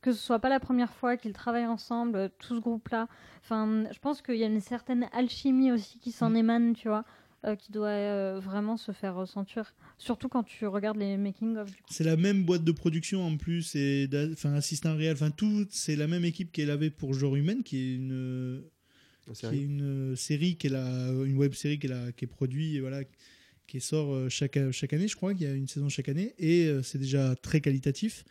que 0.00 0.10
ce 0.12 0.18
soit 0.18 0.40
pas 0.40 0.48
la 0.48 0.58
première 0.58 0.92
fois 0.92 1.16
qu'ils 1.16 1.32
travaillent 1.32 1.66
ensemble, 1.66 2.16
euh, 2.16 2.28
tout 2.40 2.56
ce 2.56 2.60
groupe-là. 2.60 3.06
Enfin, 3.44 3.84
je 3.92 3.98
pense 4.00 4.22
qu'il 4.22 4.34
y 4.36 4.42
a 4.42 4.48
une 4.48 4.60
certaine 4.60 5.06
alchimie 5.12 5.70
aussi 5.70 6.00
qui 6.00 6.10
s'en 6.10 6.30
Mm. 6.30 6.36
émane, 6.36 6.74
tu 6.74 6.88
vois. 6.88 7.04
euh, 7.44 7.54
qui 7.54 7.70
doit 7.70 7.88
euh, 7.90 8.40
vraiment 8.42 8.76
se 8.76 8.90
faire 8.90 9.14
ressentir. 9.14 9.72
Surtout 9.98 10.28
quand 10.28 10.42
tu 10.42 10.66
regardes 10.66 10.96
les 10.96 11.16
making-of. 11.16 11.68
du 11.70 11.76
coup. 11.76 11.88
c'est 11.90 12.02
la 12.02 12.16
même 12.16 12.42
boîte 12.42 12.64
de 12.64 12.72
production 12.72 13.24
en 13.24 13.36
plus 13.36 13.76
et 13.76 14.08
enfin 14.32 14.54
assistant 14.54 14.96
réel, 14.96 15.12
enfin 15.12 15.30
tout, 15.30 15.64
c'est 15.70 15.94
la 15.94 16.08
même 16.08 16.24
équipe 16.24 16.50
qu'elle 16.50 16.70
avait 16.70 16.90
pour 16.90 17.14
Genre 17.14 17.36
Humaine 17.36 17.62
qui 17.62 17.76
est 17.76 17.94
une 17.94 18.64
qui 19.26 19.30
est 19.30 19.34
série. 19.34 19.62
une 19.62 19.82
euh, 20.12 20.16
série 20.16 20.56
qu'elle 20.56 20.74
a 20.74 21.10
une 21.10 21.36
web 21.36 21.52
série 21.54 21.78
qu'elle 21.78 21.92
a 21.92 22.10
qui 22.10 22.24
est 22.24 22.28
produite 22.28 22.74
et 22.74 22.80
voilà 22.80 23.02
qui 23.66 23.80
sort 23.80 24.12
euh, 24.14 24.28
chaque 24.28 24.58
chaque 24.72 24.92
année 24.92 25.08
je 25.08 25.16
crois 25.16 25.34
qu'il 25.34 25.46
y 25.46 25.50
a 25.50 25.54
une 25.54 25.68
saison 25.68 25.88
chaque 25.88 26.08
année 26.08 26.34
et 26.38 26.66
euh, 26.66 26.82
c'est 26.82 26.98
déjà 26.98 27.34
très 27.36 27.60
qualitatif 27.60 28.24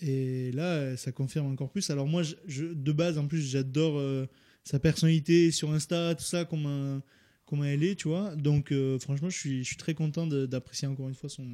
et 0.00 0.52
là 0.52 0.64
euh, 0.74 0.96
ça 0.96 1.12
confirme 1.12 1.46
encore 1.50 1.70
plus 1.70 1.88
alors 1.90 2.06
moi 2.06 2.22
je, 2.22 2.34
je- 2.46 2.66
de 2.66 2.92
base 2.92 3.18
en 3.18 3.26
plus 3.26 3.40
j'adore 3.42 3.98
euh, 3.98 4.26
sa 4.64 4.78
personnalité 4.78 5.50
sur 5.50 5.70
Insta 5.72 6.14
tout 6.14 6.24
ça 6.24 6.44
comment 6.44 7.00
comment 7.46 7.64
elle 7.64 7.82
est 7.82 7.94
tu 7.94 8.08
vois 8.08 8.34
donc 8.36 8.72
euh, 8.72 8.98
franchement 8.98 9.28
je 9.30 9.36
suis 9.38 9.58
je 9.64 9.68
suis 9.68 9.76
très 9.76 9.94
content 9.94 10.26
d'apprécier 10.26 10.86
encore 10.88 11.08
une 11.08 11.14
fois 11.14 11.28
son 11.30 11.46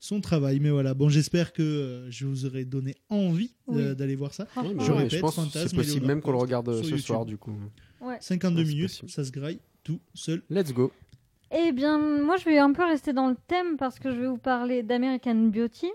son 0.00 0.20
travail 0.20 0.58
mais 0.58 0.70
voilà 0.70 0.94
bon 0.94 1.08
j'espère 1.08 1.52
que 1.52 2.06
je 2.10 2.26
vous 2.26 2.44
aurai 2.46 2.64
donné 2.64 2.96
envie 3.08 3.54
Oui. 3.68 3.94
d'aller 3.94 4.16
voir 4.16 4.34
ça 4.34 4.46
Franchement, 4.46 4.74
mais 4.76 4.84
Je 4.84 4.92
répète, 4.92 5.12
je 5.12 5.18
pense 5.20 5.34
Fantasme 5.36 5.68
c'est 5.68 5.76
possible 5.76 6.06
même 6.06 6.20
qu'on 6.20 6.32
le 6.32 6.38
regarde 6.38 6.74
ce 6.74 6.82
YouTube. 6.82 6.98
soir 6.98 7.24
du 7.24 7.36
coup. 7.38 7.54
ouais. 8.00 8.16
52 8.20 8.58
Ouais, 8.60 8.64
c'est 8.66 8.68
minutes 8.74 8.88
possible. 8.88 9.10
ça 9.10 9.24
se 9.24 9.30
graille 9.30 9.60
tout 9.84 10.00
seul 10.14 10.42
Let's 10.50 10.72
go. 10.72 10.90
Eh 11.54 11.72
bien, 11.72 11.98
moi, 11.98 12.36
je 12.36 12.44
vais 12.46 12.58
un 12.58 12.72
peu 12.72 12.84
rester 12.84 13.12
dans 13.12 13.28
le 13.28 13.36
thème 13.46 13.76
parce 13.76 13.98
que 13.98 14.10
je 14.10 14.20
vais 14.20 14.26
vous 14.26 14.38
parler 14.38 14.82
d'American 14.82 15.34
Beauty. 15.34 15.90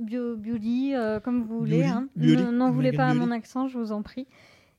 Bio, 0.00 0.36
beauty, 0.36 0.94
euh, 0.94 1.20
comme 1.20 1.42
vous 1.44 1.58
voulez. 1.58 1.84
Hein. 1.84 2.08
N'en 2.16 2.70
voulez 2.70 2.92
pas 2.92 3.06
à 3.06 3.14
mon 3.14 3.30
accent, 3.30 3.66
je 3.66 3.78
vous 3.78 3.92
en 3.92 4.02
prie. 4.02 4.26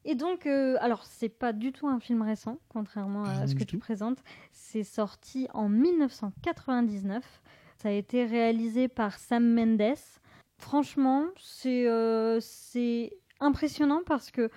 Et 0.05 0.15
donc, 0.15 0.45
euh, 0.47 0.75
alors, 0.81 1.03
c'est 1.05 1.29
pas 1.29 1.53
du 1.53 1.71
tout 1.71 1.87
un 1.87 1.99
film 1.99 2.21
récent, 2.23 2.57
contrairement 2.69 3.23
Ah, 3.25 3.41
à 3.43 3.47
ce 3.47 3.53
non 3.53 3.59
que 3.59 3.63
tu 3.65 3.77
tout. 3.77 3.79
présentes. 3.79 4.23
C'est 4.51 4.83
sorti 4.83 5.47
en 5.53 5.69
1999. 5.69 7.23
Ça 7.77 7.89
a 7.89 7.91
été 7.91 8.25
réalisé 8.25 8.87
par 8.87 9.17
Sam 9.17 9.45
Mendes. 9.53 9.95
Franchement, 10.57 11.25
c'est 11.37 11.87
euh, 11.87 12.39
c'est 12.41 13.11
impressionnant 13.39 14.01
parce 14.05 14.31
que 14.31 14.49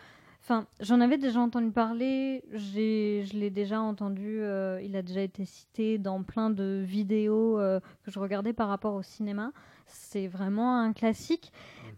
Enfin, 0.49 0.65
j'en 0.79 1.01
avais 1.01 1.19
déjà 1.19 1.41
entendu 1.41 1.73
parler, 1.73 2.45
je 2.53 3.37
l'ai 3.37 3.51
déjà 3.51 3.81
entendu, 3.81 4.39
euh, 4.43 4.81
il 4.81 4.95
a 4.95 5.03
déjà 5.03 5.23
été 5.23 5.45
cité 5.45 5.99
dans 5.99 6.23
plein 6.23 6.51
de 6.51 6.85
vidéos 6.87 7.59
euh, 7.59 7.81
que 8.05 8.13
je 8.13 8.21
regardais 8.21 8.53
par 8.53 8.69
rapport 8.69 8.95
au 8.95 9.03
cinéma. 9.03 9.51
C'est 9.89 10.29
vraiment 10.29 10.79
un 10.79 10.93
classique. 10.93 11.51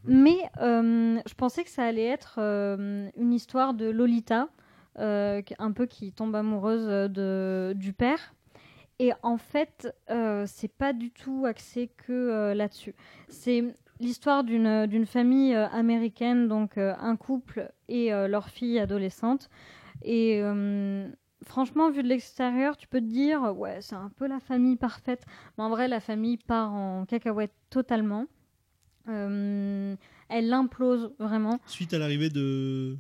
Mais 0.04 0.38
euh, 0.62 1.20
je 1.26 1.34
pensais 1.34 1.62
que 1.62 1.68
ça 1.68 1.84
allait 1.84 2.06
être 2.06 2.38
une 2.38 3.34
histoire 3.34 3.74
de 3.74 3.90
Lolita, 3.90 4.48
un 4.96 5.72
peu 5.74 5.84
qui 5.84 6.12
tombe 6.12 6.34
amoureuse 6.34 6.86
de, 6.86 7.74
du 7.76 7.92
père. 7.92 8.32
Et 8.98 9.12
en 9.22 9.36
fait, 9.36 9.94
c'est 10.46 10.72
pas 10.72 10.94
du 10.94 11.10
tout 11.10 11.44
axé 11.46 11.90
que 11.98 12.54
là-dessus. 12.54 12.94
C'est 13.28 13.74
l'histoire 14.00 14.44
d'une 14.44 14.86
d'une 14.86 15.06
famille 15.06 15.54
euh, 15.54 15.68
américaine, 15.68 16.48
donc 16.48 16.78
euh, 16.78 16.94
un 17.00 17.16
couple 17.16 17.70
et 17.88 18.12
euh, 18.12 18.28
leur 18.28 18.48
fille 18.48 18.78
adolescente. 18.78 19.48
Et 20.02 20.40
franchement, 21.44 21.90
vu 21.90 22.02
de 22.04 22.08
l'extérieur, 22.08 22.76
tu 22.76 22.86
peux 22.86 23.00
te 23.00 23.06
dire, 23.06 23.52
ouais, 23.56 23.78
c'est 23.80 23.96
un 23.96 24.10
peu 24.16 24.28
la 24.28 24.38
famille 24.38 24.76
parfaite. 24.76 25.24
Mais 25.56 25.64
en 25.64 25.70
vrai, 25.70 25.88
la 25.88 25.98
famille 25.98 26.36
part 26.36 26.72
en 26.72 27.04
cacahuète 27.04 27.52
totalement. 27.68 28.26
Euh, 29.08 29.96
elle 30.28 30.52
implose 30.52 31.12
vraiment. 31.18 31.58
suite 31.66 31.94
à 31.94 31.98
l'arrivée 31.98 32.28
de 32.28 32.96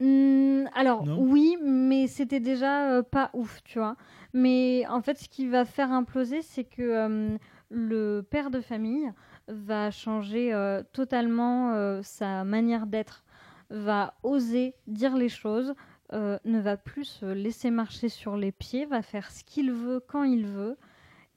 Hmm, 0.00 0.64
alors 0.74 1.04
Non 1.06 1.20
oui, 1.20 1.56
mais 1.62 2.08
c'était 2.08 2.40
déjà 2.40 2.90
euh, 2.90 3.02
pas 3.02 3.30
ouf, 3.34 3.62
tu 3.62 3.78
vois. 3.78 3.96
Mais 4.32 4.84
en 4.88 5.00
fait, 5.00 5.16
ce 5.18 5.28
qui 5.28 5.46
va 5.46 5.64
faire 5.64 5.92
imploser, 5.92 6.42
c'est 6.42 6.64
que 6.64 6.82
euh, 6.82 7.36
le 7.70 8.22
père 8.28 8.50
de 8.50 8.60
famille 8.60 9.12
va 9.48 9.90
changer 9.90 10.52
euh, 10.52 10.82
totalement 10.92 11.74
euh, 11.74 12.00
sa 12.02 12.44
manière 12.44 12.86
d'être, 12.86 13.24
va 13.70 14.14
oser 14.22 14.74
dire 14.86 15.16
les 15.16 15.28
choses, 15.28 15.74
euh, 16.12 16.38
ne 16.44 16.60
va 16.60 16.76
plus 16.76 17.04
se 17.04 17.26
laisser 17.26 17.70
marcher 17.70 18.08
sur 18.08 18.36
les 18.36 18.52
pieds, 18.52 18.84
va 18.86 19.02
faire 19.02 19.30
ce 19.30 19.44
qu'il 19.44 19.72
veut 19.72 20.00
quand 20.00 20.24
il 20.24 20.46
veut, 20.46 20.76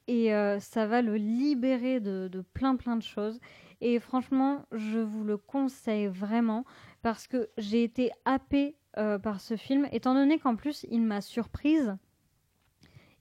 et 0.07 0.29
ça 0.59 0.85
va 0.85 1.01
le 1.01 1.15
libérer 1.15 1.99
de, 1.99 2.43
plein 2.53 2.75
plein 2.75 2.95
de 2.95 3.01
choses. 3.01 3.39
Et 3.81 3.99
franchement, 3.99 4.63
je 4.71 4.99
vous 4.99 5.23
le 5.23 5.35
conseille 5.35 6.05
vraiment 6.05 6.63
parce 7.01 7.25
que 7.25 7.49
j'ai 7.57 7.83
été 7.83 8.11
happée 8.23 8.75
par 8.93 9.41
ce 9.41 9.55
film, 9.55 9.87
étant 9.91 10.13
donné 10.13 10.37
qu'en 10.37 10.55
plus, 10.55 10.85
il 10.91 11.01
m'a 11.01 11.21
surprise. 11.21 11.97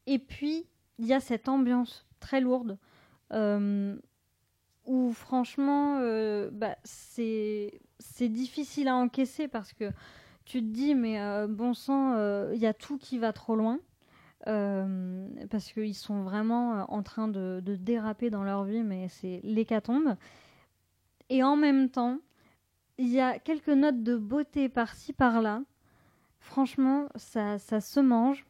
Et 0.06 0.18
puis, 0.18 0.66
il 0.98 1.06
y 1.06 1.14
a 1.14 1.20
cette 1.20 1.48
ambiance 1.48 2.06
très 2.20 2.42
lourde 2.42 2.76
où, 4.86 5.12
franchement, 5.12 5.98
euh, 6.00 6.50
bah, 6.52 6.76
c'est 6.84 7.80
difficile 8.20 8.88
à 8.88 8.96
encaisser 8.96 9.48
parce 9.48 9.72
que 9.72 9.90
tu 10.44 10.60
te 10.60 10.66
dis, 10.66 10.94
mais 10.94 11.20
euh, 11.20 11.46
bon 11.48 11.74
sang, 11.74 12.14
euh, 12.14 12.52
il 12.54 12.60
y 12.60 12.66
a 12.66 12.74
tout 12.74 12.98
qui 12.98 13.18
va 13.18 13.32
trop 13.32 13.56
loin. 13.56 13.78
parce 14.44 15.72
qu'ils 15.72 15.94
sont 15.94 16.22
vraiment 16.22 16.92
en 16.92 17.02
train 17.02 17.28
de, 17.28 17.62
de 17.64 17.76
déraper 17.76 18.30
dans 18.30 18.44
leur 18.44 18.64
vie, 18.64 18.82
mais 18.82 19.08
c'est 19.08 19.40
l'hécatombe. 19.42 20.16
Et 21.30 21.42
en 21.42 21.56
même 21.56 21.88
temps, 21.88 22.18
il 22.98 23.08
y 23.08 23.20
a 23.20 23.38
quelques 23.38 23.68
notes 23.68 24.02
de 24.02 24.16
beauté 24.16 24.68
par-ci 24.68 25.12
par-là. 25.12 25.62
Franchement, 26.40 27.08
ça, 27.16 27.58
ça 27.58 27.80
se 27.80 28.00
mange 28.00 28.44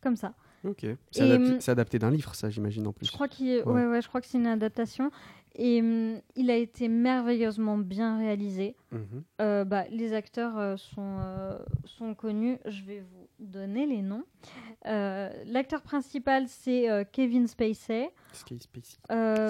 comme 0.00 0.16
ça. 0.16 0.34
Ok. 0.66 0.86
C'est 1.10 1.20
Et, 1.20 1.22
adapté, 1.22 1.52
hum, 1.52 1.60
c'est 1.60 1.70
adapté 1.70 1.98
d'un 1.98 2.10
livre, 2.10 2.34
ça, 2.34 2.50
j'imagine 2.50 2.86
en 2.86 2.92
plus. 2.92 3.06
Je 3.06 3.12
crois 3.12 3.28
Ouais. 3.38 3.62
ouais, 3.64 3.86
ouais, 3.86 4.02
je 4.02 4.08
crois 4.08 4.20
que 4.20 4.26
c'est 4.26 4.38
une 4.38 4.46
adaptation. 4.46 5.10
Et 5.58 5.80
hum, 5.80 6.20
il 6.34 6.50
a 6.50 6.56
été 6.56 6.88
merveilleusement 6.88 7.78
bien 7.78 8.18
réalisé. 8.18 8.76
Mhm. 8.92 9.22
Euh, 9.40 9.64
bah, 9.64 9.84
les 9.90 10.12
acteurs 10.12 10.58
euh, 10.58 10.76
sont, 10.76 11.18
euh, 11.20 11.58
sont 11.84 12.14
connus. 12.14 12.58
Je 12.66 12.82
vais 12.82 13.00
vous 13.00 13.26
donner 13.38 13.86
les 13.86 14.02
noms. 14.02 14.24
Euh, 14.86 15.30
L'acteur 15.46 15.82
principal, 15.82 16.44
c'est 16.48 16.90
euh, 16.90 17.04
Kevin 17.10 17.46
Spacey. 17.46 18.10
Sky 18.32 18.58
Spacey? 18.58 18.98
Euh, 19.10 19.48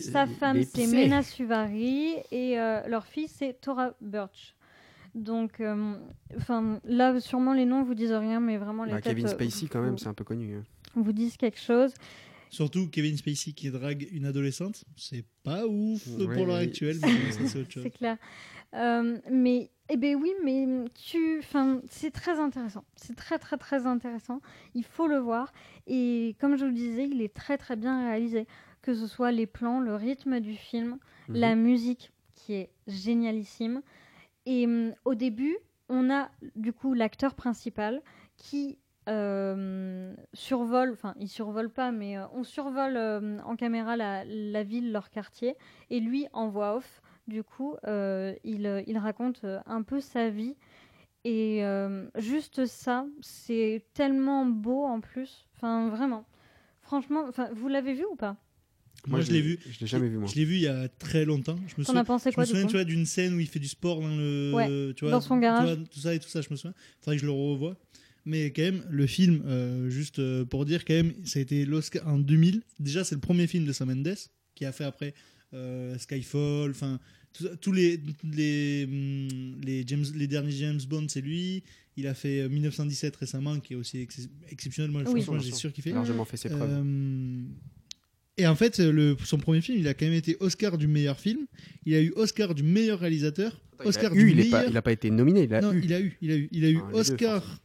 sa 0.00 0.26
femme, 0.26 0.62
c'est. 0.64 0.86
Mena 0.86 1.22
Suvari. 1.22 2.16
Et 2.32 2.58
euh, 2.58 2.80
leur 2.88 3.06
fille, 3.06 3.28
c'est 3.28 3.60
Tora 3.60 3.92
Birch. 4.00 4.56
Donc, 5.14 5.60
euh, 5.60 5.94
enfin, 6.36 6.80
là, 6.84 7.18
sûrement 7.20 7.52
les 7.54 7.64
noms 7.64 7.82
vous 7.82 7.94
disent 7.94 8.12
rien, 8.12 8.40
mais 8.40 8.56
vraiment 8.58 8.84
les 8.84 8.92
Bah, 8.92 9.00
têtes 9.00 9.12
Kevin 9.14 9.26
euh, 9.26 9.30
Spacey, 9.30 9.66
quand 9.68 9.82
même, 9.82 9.98
c'est 9.98 10.08
un 10.08 10.14
peu 10.14 10.24
connu. 10.24 10.54
hein. 10.56 10.62
vous 10.94 11.12
disent 11.12 11.36
quelque 11.36 11.58
chose. 11.60 11.92
Surtout 12.48 12.88
Kevin 12.88 13.16
Spacey 13.16 13.52
qui 13.52 13.70
drague 13.70 14.08
une 14.12 14.24
adolescente, 14.26 14.84
c'est 14.96 15.24
pas 15.44 15.66
ouf 15.66 16.06
Ouais, 16.18 16.34
pour 16.34 16.46
l'heure 16.46 16.56
actuelle, 16.56 16.96
mais 17.02 17.30
ça 17.32 17.46
c'est 17.46 17.60
autre 17.60 17.70
chose. 17.72 17.82
C'est 17.84 17.90
clair. 17.90 18.16
Euh, 18.74 19.18
mais, 19.30 19.70
eh 19.88 19.96
ben 19.96 20.16
oui, 20.16 20.32
mais 20.44 20.66
tu, 20.94 21.38
enfin, 21.40 21.80
c'est 21.88 22.10
très 22.12 22.38
intéressant. 22.40 22.84
C'est 22.96 23.14
très, 23.16 23.38
très, 23.38 23.56
très 23.56 23.86
intéressant. 23.86 24.40
Il 24.74 24.84
faut 24.84 25.06
le 25.08 25.18
voir. 25.18 25.52
Et 25.86 26.36
comme 26.40 26.56
je 26.56 26.62
vous 26.64 26.70
le 26.70 26.76
disais, 26.76 27.08
il 27.08 27.20
est 27.22 27.32
très, 27.34 27.56
très 27.58 27.76
bien 27.76 28.04
réalisé. 28.08 28.46
Que 28.82 28.94
ce 28.94 29.06
soit 29.06 29.30
les 29.32 29.46
plans, 29.46 29.80
le 29.80 29.94
rythme 29.94 30.40
du 30.40 30.54
film, 30.54 30.98
Mhm. 31.28 31.36
la 31.36 31.54
musique 31.54 32.10
qui 32.34 32.54
est 32.54 32.70
génialissime. 32.86 33.82
Et 34.50 34.66
hum, 34.66 34.94
au 35.04 35.14
début, 35.14 35.56
on 35.88 36.10
a 36.10 36.28
du 36.56 36.72
coup 36.72 36.92
l'acteur 36.92 37.34
principal 37.36 38.02
qui 38.36 38.78
euh, 39.08 40.12
survole, 40.34 40.90
enfin 40.90 41.14
il 41.20 41.28
survole 41.28 41.70
pas, 41.70 41.92
mais 41.92 42.18
euh, 42.18 42.24
on 42.32 42.42
survole 42.42 42.96
euh, 42.96 43.38
en 43.44 43.54
caméra 43.54 43.96
la, 43.96 44.62
ville, 44.64 44.90
leur 44.90 45.08
quartier, 45.08 45.54
et 45.88 46.00
lui 46.00 46.26
en 46.32 46.48
voix 46.48 46.74
off, 46.74 47.00
du 47.28 47.44
coup, 47.44 47.76
il, 47.86 48.84
il 48.88 48.98
raconte 48.98 49.46
un 49.66 49.82
peu 49.82 50.00
sa 50.00 50.30
vie. 50.30 50.56
Et 51.22 51.62
juste 52.16 52.66
ça, 52.66 53.06
c'est 53.20 53.84
tellement 53.94 54.46
beau 54.46 54.84
en 54.84 55.00
plus. 55.00 55.46
Enfin, 55.54 55.90
vraiment. 55.90 56.24
Franchement, 56.80 57.26
vous 57.52 57.68
l'avez 57.68 57.92
vu 57.92 58.04
ou 58.04 58.16
pas? 58.16 58.36
Moi, 59.06 59.20
je 59.22 59.32
l'ai 59.32 59.40
vu. 59.40 59.58
Je 59.70 59.80
l'ai 59.80 59.86
jamais 59.86 60.08
vu, 60.08 60.18
moi. 60.18 60.28
Je 60.28 60.34
l'ai 60.36 60.44
vu 60.44 60.54
il 60.56 60.60
y 60.62 60.66
a 60.66 60.88
très 60.88 61.24
longtemps. 61.24 61.58
Je 61.68 61.74
me 61.78 61.84
souviens, 61.84 62.04
pensé 62.04 62.30
je 62.30 62.34
quoi 62.34 62.42
me 62.44 62.46
du 62.46 62.50
souviens 62.52 62.66
tu 62.66 62.72
vois, 62.74 62.84
d'une 62.84 63.06
scène 63.06 63.34
où 63.34 63.40
il 63.40 63.46
fait 63.48 63.58
du 63.58 63.68
sport 63.68 64.00
dans 64.00 64.14
le, 64.16 64.52
Ouais, 64.54 64.94
tu 64.94 65.04
vois, 65.04 65.12
dans 65.12 65.20
son 65.20 65.36
tu 65.36 65.42
garage. 65.42 65.76
vois, 65.78 65.86
tout 65.90 66.00
ça 66.00 66.14
et 66.14 66.18
tout 66.18 66.28
ça, 66.28 66.40
je 66.42 66.48
me 66.50 66.56
souviens. 66.56 66.74
Faudrait 67.00 67.16
que 67.16 67.20
je 67.22 67.26
le 67.26 67.32
revoie. 67.32 67.76
Mais 68.26 68.50
quand 68.50 68.62
même, 68.62 68.84
le 68.90 69.06
film, 69.06 69.42
euh, 69.46 69.88
juste 69.88 70.18
euh, 70.18 70.44
pour 70.44 70.66
dire 70.66 70.84
quand 70.84 70.92
même, 70.94 71.14
ça 71.24 71.38
a 71.38 71.42
été 71.42 71.64
l'Oscar 71.64 72.06
en 72.06 72.18
2000. 72.18 72.62
Déjà, 72.78 73.02
c'est 73.04 73.14
le 73.14 73.20
premier 73.22 73.46
film 73.46 73.64
de 73.64 73.72
Sam 73.72 73.88
Mendes 73.88 74.14
qui 74.54 74.66
a 74.66 74.72
fait 74.72 74.84
après 74.84 75.14
euh, 75.54 75.96
Skyfall, 75.98 76.70
enfin 76.70 77.00
tous 77.60 77.72
les 77.72 78.00
les 78.24 78.84
hum, 78.84 79.60
les 79.62 79.84
James 79.86 80.04
les 80.14 80.26
derniers 80.26 80.50
James 80.52 80.80
Bond, 80.88 81.06
c'est 81.08 81.20
lui. 81.22 81.62
Il 81.96 82.06
a 82.06 82.14
fait 82.14 82.40
euh, 82.42 82.48
1917 82.48 83.16
récemment, 83.16 83.58
qui 83.60 83.72
est 83.72 83.76
aussi 83.76 83.98
ex- 84.00 84.28
exceptionnel. 84.50 84.90
Moi, 84.90 85.02
Oui. 85.08 85.24
j'ai 85.40 85.52
sûr 85.52 85.72
qu'il 85.72 85.82
fait. 85.82 85.92
largement 85.92 86.24
fait 86.24 86.36
ses 86.36 86.48
preuves. 86.50 86.68
Euh, 86.70 87.42
et 88.36 88.46
en 88.46 88.54
fait, 88.54 88.78
le, 88.78 89.16
son 89.24 89.38
premier 89.38 89.60
film, 89.60 89.78
il 89.78 89.88
a 89.88 89.94
quand 89.94 90.06
même 90.06 90.14
été 90.14 90.36
Oscar 90.40 90.78
du 90.78 90.86
meilleur 90.86 91.18
film. 91.18 91.46
Il 91.84 91.94
a 91.94 92.00
eu 92.00 92.12
Oscar 92.16 92.54
du 92.54 92.62
meilleur 92.62 92.98
réalisateur. 93.00 93.60
il 93.80 93.88
Oscar 93.88 94.12
a 94.12 94.14
du 94.14 94.20
eu, 94.20 94.30
il, 94.30 94.40
est 94.40 94.44
meilleur. 94.44 94.62
pas, 94.64 94.70
il 94.70 94.76
a 94.76 94.82
pas 94.82 94.92
été 94.92 95.10
nominé, 95.10 95.42
il 95.42 95.54
a 95.54 95.60
non, 95.60 95.72
eu. 95.72 95.82
il 95.84 95.92
a 95.92 96.00
eu, 96.00 96.16
il 96.22 96.30
a 96.30 96.36
eu, 96.36 96.48
il 96.52 96.64
a 96.64 96.70
eu 96.70 96.78
Ah, 96.82 96.92
deux, 96.92 96.98
Oscar. 96.98 97.60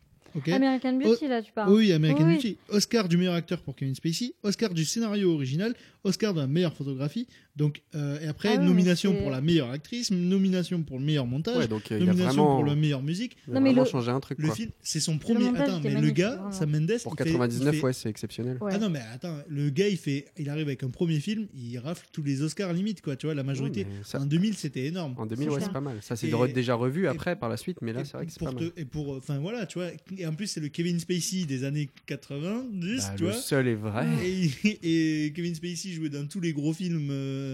American 0.47 0.99
Beauty, 0.99 1.27
là, 1.29 1.41
tu 1.41 1.53
parles. 1.53 1.71
Oui, 1.71 1.93
American 1.93 2.27
oui. 2.27 2.35
Beauty. 2.35 2.57
Oscar 2.67 3.07
du 3.07 3.15
meilleur 3.15 3.35
acteur 3.35 3.61
pour 3.61 3.75
Kevin 3.75 3.95
Spacey. 3.95 4.33
Oscar 4.43 4.73
du 4.73 4.83
scénario 4.83 5.31
original. 5.33 5.73
Oscar 6.03 6.33
de 6.33 6.41
la 6.41 6.47
meilleure 6.47 6.75
photographie. 6.75 7.27
Donc, 7.55 7.81
euh, 7.95 8.19
et 8.19 8.27
après, 8.27 8.49
Ah 8.55 8.59
oui, 8.59 8.65
nomination 8.65 9.13
pour 9.15 9.29
la 9.29 9.39
meilleure 9.39 9.69
actrice, 9.71 10.11
nomination 10.11 10.83
pour 10.83 10.99
le 10.99 11.05
meilleur 11.05 11.25
montage, 11.25 11.55
Ouais, 11.57 11.67
donc 11.69 11.89
euh, 11.91 11.99
nomination 11.99 12.25
vraiment, 12.43 12.55
pour 12.57 12.65
la 12.65 12.75
meilleure 12.75 13.01
musique. 13.01 13.37
il 13.47 13.51
a 13.51 13.53
Non, 13.55 13.61
mais 13.61 13.69
vraiment 13.69 13.83
le- 13.83 13.89
changé 13.89 14.11
un 14.11 14.19
truc. 14.19 14.39
Le 14.39 14.47
quoi. 14.47 14.55
film, 14.55 14.71
c'est 14.81 14.99
son 14.99 15.17
premier. 15.17 15.45
montage 15.45 15.69
Attends, 15.69 15.79
mais 15.83 16.01
le 16.01 16.09
gars, 16.09 16.35
vraiment. 16.35 16.51
Sam 16.51 16.69
Mendes, 16.71 16.91
Pour 17.03 17.13
il 17.13 17.17
fait- 17.17 17.23
99, 17.31 17.73
il 17.73 17.77
fait- 17.79 17.85
ouais, 17.85 17.93
c'est 17.93 18.09
exceptionnel. 18.09 18.57
Ouais. 18.59 18.71
Ah 18.73 18.77
non, 18.77 18.89
mais 18.89 18.99
attends, 19.13 19.37
le 19.47 19.69
gars, 19.69 19.87
il 19.87 19.95
fait, 19.97 20.25
il 20.37 20.49
arrive 20.49 20.67
avec 20.67 20.83
un 20.83 20.89
premier 20.89 21.19
film, 21.21 21.47
il 21.55 21.77
rafle 21.79 22.05
tous 22.11 22.23
les 22.23 22.41
Oscars 22.41 22.73
limite, 22.73 23.01
quoi. 23.01 23.15
Tu 23.15 23.25
vois, 23.25 23.35
la 23.35 23.43
majorité. 23.43 23.81
Ouais, 23.81 23.87
mais 23.89 24.03
ça- 24.03 24.19
En 24.19 24.25
2000, 24.25 24.55
c'était 24.55 24.85
énorme. 24.87 25.13
En 25.17 25.25
2000, 25.25 25.47
C'est 25.49 25.55
ouais, 25.55 25.61
c'est 25.61 25.71
pas 25.71 25.79
mal. 25.81 25.97
Ça, 26.01 26.15
c'est 26.17 26.27
Et- 26.27 26.53
déjà 26.53 26.75
revu 26.75 27.05
et- 27.05 27.07
après, 27.07 27.37
par 27.37 27.47
la 27.47 27.55
suite, 27.57 27.77
mais 27.81 27.93
là, 27.93 28.03
c'est 28.03 28.17
vrai 28.17 28.25
que 28.25 28.31
c'est 28.33 28.43
pas 28.43 28.51
te- 28.51 28.55
mal. 28.55 28.71
Et 28.75 28.83
pour, 28.85 29.11
enfin 29.15 29.39
voilà, 29.39 29.65
tu 29.65 29.79
vois. 29.79 29.87
Et 30.17 30.27
en 30.27 30.33
plus, 30.33 30.47
c'est 30.47 30.59
le 30.59 30.67
Kevin 30.67 30.99
Spacey 30.99 31.45
des 31.45 31.63
années 31.63 31.89
90, 32.05 32.97
Bah, 33.03 33.13
tu 33.15 33.23
le 33.23 33.29
vois. 33.29 33.37
seul 33.39 33.67
est 33.69 33.75
vrai. 33.75 34.05
Et, 34.83 35.31
Kevin 35.35 35.55
Spacey 35.55 35.91
jouait 35.91 36.09
dans 36.09 36.25
tous 36.27 36.39
les 36.41 36.51
gros 36.53 36.73
films 36.73 37.09
euh, 37.11 37.44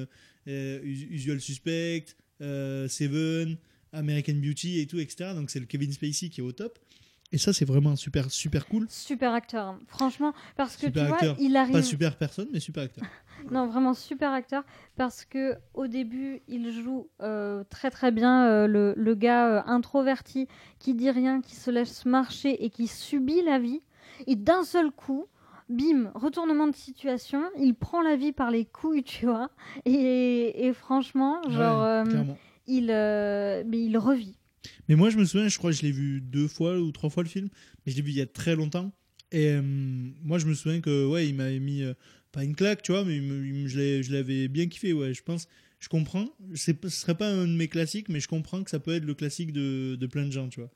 Usual 0.46 1.40
Suspect, 1.40 2.06
euh, 2.42 2.88
Seven, 2.88 3.58
American 3.94 4.34
Beauty 4.36 4.80
et 4.80 4.88
tout, 4.88 5.00
etc. 5.00 5.32
Donc 5.36 5.50
c'est 5.50 5.60
le 5.60 5.66
Kevin 5.66 5.92
Spacey 5.92 6.30
qui 6.30 6.42
est 6.42 6.44
au 6.44 6.52
top. 6.52 6.80
Et 7.34 7.38
ça, 7.38 7.54
c'est 7.54 7.64
vraiment 7.64 7.96
super, 7.96 8.30
super 8.30 8.68
cool. 8.68 8.88
Super 8.90 9.34
acteur, 9.34 9.66
hein. 9.66 9.80
franchement, 9.88 10.34
parce 10.58 10.76
que 10.76 10.88
Super 10.88 11.08
tu 11.08 11.14
acteur. 11.14 11.36
vois, 11.36 11.44
il 11.46 11.56
arrive. 11.56 11.74
Pas 11.74 11.82
super 11.82 12.18
personne, 12.18 12.50
mais 12.52 12.60
super 12.60 12.84
acteur. 12.84 13.06
Non, 13.50 13.66
vraiment 13.66 13.96
super 13.96 14.32
acteur 14.34 14.64
parce 14.98 15.26
que 15.26 15.56
au 15.74 15.88
début, 15.88 16.44
il 16.48 16.72
joue 16.72 17.08
euh, 17.22 17.64
très 17.72 17.90
très 17.90 18.12
bien 18.12 18.46
euh, 18.46 18.68
le, 18.68 18.94
le 18.96 19.16
gars 19.16 19.48
euh, 19.48 19.62
introverti 19.66 20.48
qui 20.78 20.94
dit 20.94 21.10
rien, 21.10 21.42
qui 21.42 21.56
se 21.56 21.72
laisse 21.72 22.06
marcher 22.06 22.64
et 22.64 22.70
qui 22.70 22.86
subit 22.86 23.42
la 23.44 23.58
vie. 23.58 23.82
Et 24.28 24.36
d'un 24.36 24.64
seul 24.64 24.92
coup, 24.92 25.26
bim, 25.72 26.12
retournement 26.16 26.68
de 26.68 26.75
situation, 26.75 27.42
il 27.60 27.74
prend 27.74 28.01
la 28.01 28.16
vie 28.16 28.32
par 28.32 28.51
les 28.51 28.66
couilles, 28.66 29.04
tu 29.16 29.25
vois. 29.25 29.50
Et, 29.86 30.66
et 30.68 30.74
franchement, 30.74 31.42
genre, 31.50 31.82
Ouais, 31.82 31.88
euh, 31.88 32.24
il, 32.68 32.92
euh, 32.92 33.63
mais 33.66 33.84
il 33.84 33.98
revit. 33.98 34.36
Mais 34.88 34.96
moi, 34.96 35.10
je 35.10 35.18
me 35.18 35.25
souviens, 35.25 35.48
je 35.48 35.58
crois 35.58 35.72
que 35.72 35.78
je 35.78 35.82
l'ai 35.82 35.92
vu 35.92 36.22
deux 36.22 36.48
fois 36.48 36.78
ou 36.80 36.92
trois 36.92 37.10
fois 37.10 37.24
le 37.24 37.30
film, 37.30 37.50
mais 37.86 37.92
je 37.92 37.98
l'ai 37.98 38.04
vu 38.04 38.12
il 38.12 38.18
y 38.18 38.22
a 38.22 38.28
très 38.28 38.56
longtemps. 38.56 38.92
Et 39.32 39.48
euh, 39.50 39.62
moi, 39.63 40.38
je 40.38 40.46
me 40.46 40.54
souviens 40.54 40.82
que, 40.82 41.08
ouais, 41.08 41.28
il 41.28 41.36
m'avait 41.36 41.60
mis, 41.60 41.84
pas 42.32 42.44
une 42.44 42.56
claque, 42.56 42.82
tu 42.84 42.92
vois, 42.92 43.04
mais 43.04 43.16
il 43.18 43.24
me- 43.24 43.46
il 43.46 43.54
me- 43.54 43.68
je 43.68 44.12
l'avais 44.13 44.48
bien 44.48 44.68
kiffé, 44.68 44.94
ouais, 44.94 45.13
je 45.13 45.24
pense. 45.24 45.48
Je 45.80 45.90
comprends, 45.90 46.28
ce 46.54 46.74
serait 46.90 47.16
pas 47.16 47.28
un 47.28 47.48
de 47.48 47.54
mes 47.56 47.68
classiques, 47.68 48.08
mais 48.10 48.20
je 48.20 48.28
comprends 48.28 48.63
que 48.63 48.70
ça 48.70 48.80
peut 48.80 48.94
être 48.94 49.04
le 49.06 49.16
classique 49.16 49.51
de, 49.51 49.96
de 49.96 50.06
plein 50.08 50.25
de 50.28 50.32
gens, 50.32 50.48
tu 50.48 50.60
vois. 50.60 50.70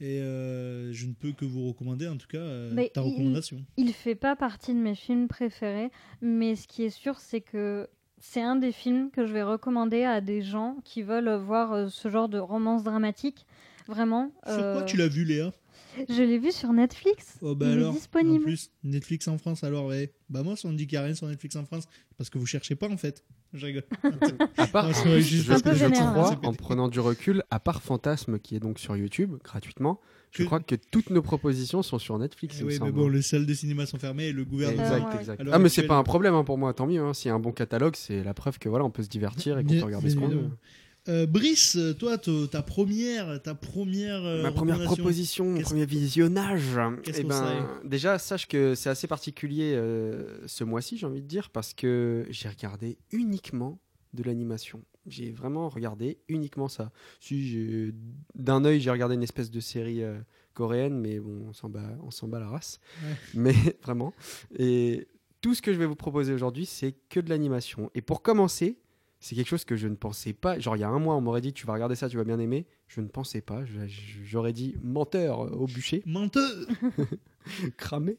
Et 0.00 0.20
euh, 0.22 0.92
je 0.92 1.06
ne 1.06 1.12
peux 1.12 1.32
que 1.32 1.44
vous 1.44 1.68
recommander, 1.68 2.08
en 2.08 2.16
tout 2.16 2.26
cas, 2.26 2.38
euh, 2.38 2.74
ta 2.94 3.02
il- 3.02 3.04
recommandation. 3.04 3.64
Il 3.76 3.92
fait 3.92 4.14
pas 4.14 4.34
partie 4.34 4.72
de 4.74 4.78
mes 4.78 4.94
films 4.94 5.28
préférés, 5.28 5.90
mais 6.22 6.56
ce 6.56 6.66
qui 6.66 6.84
est 6.84 6.90
sûr, 6.90 7.18
c'est 7.20 7.40
que 7.42 7.86
c'est 8.18 8.40
un 8.42 8.56
des 8.56 8.72
films 8.72 9.10
que 9.10 9.26
je 9.26 9.32
vais 9.32 9.42
recommander 9.42 10.04
à 10.04 10.20
des 10.20 10.40
gens 10.42 10.76
qui 10.84 11.02
veulent 11.02 11.34
voir 11.36 11.72
euh, 11.72 11.88
ce 11.88 12.08
genre 12.08 12.28
de 12.28 12.38
romance 12.38 12.82
dramatique. 12.82 13.46
Vraiment. 13.86 14.32
Sur 14.46 14.72
quoi 14.72 14.82
tu 14.84 14.96
l'as 14.96 15.08
vu, 15.08 15.24
Léa? 15.24 15.52
Je 16.08 16.22
l'ai 16.22 16.38
vu 16.38 16.52
sur 16.52 16.72
Netflix. 16.72 17.38
Oh, 17.42 17.54
bah 17.54 17.66
il 17.66 17.72
alors, 17.72 17.86
est 17.86 17.88
en 17.88 17.92
disponible. 17.92 18.44
plus, 18.44 18.70
Netflix 18.84 19.26
en 19.28 19.38
France, 19.38 19.64
alors, 19.64 19.86
ouais. 19.86 20.12
Bah, 20.28 20.42
moi, 20.42 20.56
si 20.56 20.64
on 20.66 20.72
dit 20.72 20.86
qu'il 20.86 20.96
n'y 20.96 21.02
a 21.02 21.06
rien 21.06 21.14
sur 21.14 21.26
Netflix 21.26 21.56
en 21.56 21.64
France, 21.64 21.88
parce 22.16 22.30
que 22.30 22.38
vous 22.38 22.46
cherchez 22.46 22.74
pas, 22.76 22.88
en 22.88 22.96
fait. 22.96 23.24
Je 23.52 23.66
rigole. 23.66 23.82
À 24.56 24.66
part, 24.66 24.86
Non, 24.86 24.92
je, 24.92 25.88
crois, 25.90 26.40
en 26.44 26.52
prenant 26.54 26.88
du 26.88 27.00
recul, 27.00 27.42
à 27.50 27.58
part 27.58 27.82
Fantasme, 27.82 28.38
qui 28.38 28.54
est 28.56 28.60
donc 28.60 28.78
sur 28.78 28.96
YouTube, 28.96 29.34
gratuitement, 29.42 30.00
je 30.30 30.38
Que- 30.38 30.42
crois 30.44 30.60
que 30.60 30.76
toutes 30.92 31.10
nos 31.10 31.22
propositions 31.22 31.82
sont 31.82 31.98
sur 31.98 32.16
Netflix. 32.18 32.58
Eh 32.60 32.64
oui, 32.64 32.78
mais 32.80 32.92
bon, 32.92 33.08
les 33.08 33.22
salles 33.22 33.46
de 33.46 33.54
cinéma 33.54 33.86
sont 33.86 33.98
fermées 33.98 34.26
et 34.26 34.32
le 34.32 34.44
gouvernement. 34.44 34.82
Exact, 34.84 35.12
ouais. 35.14 35.20
exact. 35.20 35.42
Ah, 35.50 35.58
mais 35.58 35.68
c'est 35.68 35.86
pas 35.86 35.96
un 35.96 36.04
problème 36.04 36.34
hein, 36.34 36.44
pour 36.44 36.58
moi, 36.58 36.72
tant 36.74 36.86
mieux. 36.86 37.00
hein. 37.02 37.12
S'il 37.14 37.28
y 37.28 37.32
a 37.32 37.34
un 37.34 37.40
bon 37.40 37.50
catalogue, 37.52 37.96
c'est 37.96 38.22
la 38.22 38.34
preuve 38.34 38.58
que 38.60 38.68
voilà, 38.68 38.84
on 38.84 38.90
peut 38.90 39.02
se 39.02 39.08
divertir 39.08 39.58
et 39.58 39.64
qu'on 39.64 39.70
peut 39.78 39.84
regarder 39.84 40.10
ce 40.10 40.16
qu'on 40.16 40.28
veut. 40.28 40.50
Euh, 41.08 41.26
Brice, 41.26 41.78
toi, 41.98 42.18
to- 42.18 42.46
ta 42.46 42.62
première, 42.62 43.40
ta 43.42 43.54
première, 43.54 44.22
euh, 44.24 44.42
Ma 44.42 44.52
première 44.52 44.82
proposition, 44.82 45.46
mon 45.46 45.60
premier 45.62 45.86
visionnage. 45.86 46.78
Qu'est-ce 47.02 47.20
eh 47.20 47.24
ben, 47.24 47.66
déjà, 47.84 48.18
sache 48.18 48.46
que 48.46 48.74
c'est 48.74 48.90
assez 48.90 49.06
particulier 49.06 49.72
euh, 49.74 50.46
ce 50.46 50.62
mois-ci, 50.64 50.98
j'ai 50.98 51.06
envie 51.06 51.22
de 51.22 51.26
dire, 51.26 51.50
parce 51.50 51.72
que 51.74 52.26
j'ai 52.30 52.48
regardé 52.48 52.98
uniquement 53.12 53.78
de 54.12 54.22
l'animation. 54.22 54.82
J'ai 55.06 55.30
vraiment 55.32 55.68
regardé 55.68 56.18
uniquement 56.28 56.68
ça. 56.68 56.92
Si 57.20 57.92
d'un 58.34 58.64
œil, 58.64 58.80
j'ai 58.80 58.90
regardé 58.90 59.14
une 59.14 59.22
espèce 59.22 59.50
de 59.50 59.60
série 59.60 60.02
coréenne, 60.54 60.98
mais 61.00 61.18
bon, 61.18 61.46
on 61.48 61.52
s'en 61.52 61.70
bat, 61.70 61.96
on 62.02 62.10
s'en 62.10 62.28
bat 62.28 62.38
la 62.40 62.48
race. 62.48 62.80
Ouais. 63.02 63.14
Mais 63.34 63.54
vraiment. 63.82 64.12
Et 64.58 65.08
tout 65.40 65.54
ce 65.54 65.62
que 65.62 65.72
je 65.72 65.78
vais 65.78 65.86
vous 65.86 65.96
proposer 65.96 66.34
aujourd'hui, 66.34 66.66
c'est 66.66 66.94
que 67.08 67.20
de 67.20 67.30
l'animation. 67.30 67.90
Et 67.94 68.02
pour 68.02 68.20
commencer, 68.20 68.76
C'est 69.20 69.34
quelque 69.36 69.48
chose 69.48 69.66
que 69.66 69.76
je 69.76 69.86
ne 69.86 69.94
pensais 69.94 70.32
pas. 70.32 70.58
Genre, 70.58 70.76
il 70.76 70.80
y 70.80 70.84
a 70.84 70.88
un 70.88 70.98
mois, 70.98 71.14
on 71.14 71.20
m'aurait 71.20 71.42
dit 71.42 71.52
Tu 71.52 71.66
vas 71.66 71.74
regarder 71.74 71.94
ça, 71.94 72.08
tu 72.08 72.16
vas 72.16 72.24
bien 72.24 72.38
aimer. 72.38 72.66
Je 72.88 73.02
ne 73.02 73.06
pensais 73.06 73.42
pas. 73.42 73.62
J'aurais 74.24 74.54
dit 74.54 74.76
menteur 74.82 75.44
euh, 75.44 75.50
au 75.50 75.66
bûcher, 75.66 76.02
Menteur 76.06 76.50
cramé. 77.76 78.16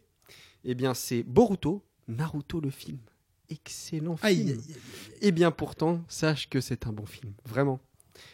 Eh 0.63 0.75
bien, 0.75 0.93
c'est 0.93 1.23
Boruto, 1.23 1.83
Naruto 2.07 2.61
le 2.61 2.69
film. 2.69 2.99
Excellent 3.49 4.15
film. 4.15 4.27
Aïe, 4.27 4.51
aïe, 4.51 4.51
aïe. 4.51 4.75
Eh 5.21 5.31
bien 5.31 5.49
pourtant, 5.49 6.03
sache 6.07 6.47
que 6.47 6.61
c'est 6.61 6.85
un 6.85 6.93
bon 6.93 7.07
film, 7.07 7.33
vraiment. 7.45 7.79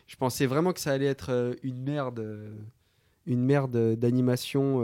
Je 0.08 0.18
pensais 0.18 0.46
vraiment 0.46 0.74
que 0.74 0.82
ça 0.82 0.92
allait 0.92 1.06
être 1.06 1.32
euh, 1.32 1.56
une 1.64 1.82
merde, 1.82 2.20
euh, 2.20 2.54
une 3.26 3.44
merde 3.44 3.96
d'animation, 3.96 4.82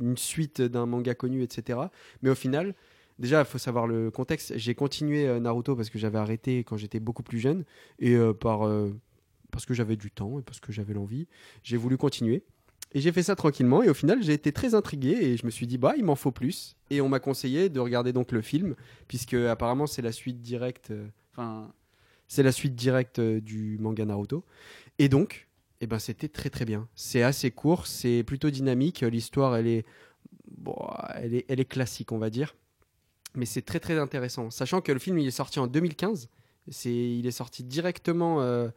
une 0.00 0.16
suite 0.16 0.62
d'un 0.62 0.86
manga 0.86 1.14
connu, 1.14 1.42
etc. 1.42 1.78
Mais 2.22 2.30
au 2.30 2.34
final, 2.34 2.74
déjà, 3.18 3.40
il 3.40 3.44
faut 3.44 3.58
savoir 3.58 3.86
le 3.86 4.10
contexte. 4.10 4.56
J'ai 4.56 4.74
continué 4.74 5.26
euh, 5.26 5.40
Naruto 5.40 5.76
parce 5.76 5.90
que 5.90 5.98
j'avais 5.98 6.18
arrêté 6.18 6.64
quand 6.64 6.76
j'étais 6.76 7.00
beaucoup 7.00 7.22
plus 7.22 7.38
jeune 7.38 7.64
et 7.98 8.14
euh, 8.14 8.32
par 8.32 8.66
euh, 8.66 8.94
parce 9.50 9.66
que 9.66 9.74
j'avais 9.74 9.96
du 9.96 10.10
temps 10.10 10.38
et 10.38 10.42
parce 10.42 10.60
que 10.60 10.72
j'avais 10.72 10.94
l'envie, 10.94 11.28
j'ai 11.62 11.76
voulu 11.76 11.96
continuer. 11.96 12.44
Et 12.96 13.00
j'ai 13.00 13.10
fait 13.10 13.24
ça 13.24 13.34
tranquillement 13.34 13.82
et 13.82 13.88
au 13.88 13.94
final 13.94 14.22
j'ai 14.22 14.34
été 14.34 14.52
très 14.52 14.74
intrigué 14.76 15.18
et 15.20 15.36
je 15.36 15.44
me 15.46 15.50
suis 15.50 15.66
dit 15.66 15.78
bah 15.78 15.94
il 15.96 16.04
m'en 16.04 16.14
faut 16.14 16.30
plus. 16.30 16.76
Et 16.90 17.00
on 17.00 17.08
m'a 17.08 17.18
conseillé 17.18 17.68
de 17.68 17.80
regarder 17.80 18.12
donc 18.12 18.30
le 18.30 18.40
film 18.40 18.76
puisque 19.08 19.34
apparemment 19.34 19.88
c'est 19.88 20.02
la 20.02 20.12
suite 20.12 20.40
directe 20.42 20.92
enfin 21.32 21.72
c'est 22.28 22.44
la 22.44 22.52
suite 22.52 22.76
directe 22.76 23.20
du 23.20 23.78
manga 23.80 24.04
Naruto. 24.04 24.44
Et 25.00 25.08
donc 25.08 25.48
eh 25.80 25.88
ben 25.88 25.98
c'était 25.98 26.28
très 26.28 26.50
très 26.50 26.64
bien. 26.64 26.88
C'est 26.94 27.24
assez 27.24 27.50
court 27.50 27.88
c'est 27.88 28.22
plutôt 28.22 28.50
dynamique. 28.50 29.00
L'histoire 29.00 29.56
elle 29.56 29.66
est 29.66 29.84
bon, 30.56 30.76
elle 31.16 31.34
est 31.34 31.46
elle 31.48 31.58
est 31.58 31.64
classique 31.64 32.12
on 32.12 32.18
va 32.18 32.30
dire 32.30 32.54
mais 33.34 33.46
c'est 33.46 33.62
très 33.62 33.80
très 33.80 33.98
intéressant 33.98 34.50
sachant 34.50 34.80
que 34.80 34.92
le 34.92 34.98
film 34.98 35.18
il 35.18 35.26
est 35.26 35.30
sorti 35.32 35.58
en 35.58 35.66
2015 35.66 36.28
c'est 36.68 36.92
il 36.94 37.26
est 37.26 37.30
sorti 37.32 37.62
directement 37.64 38.40
euh, 38.42 38.68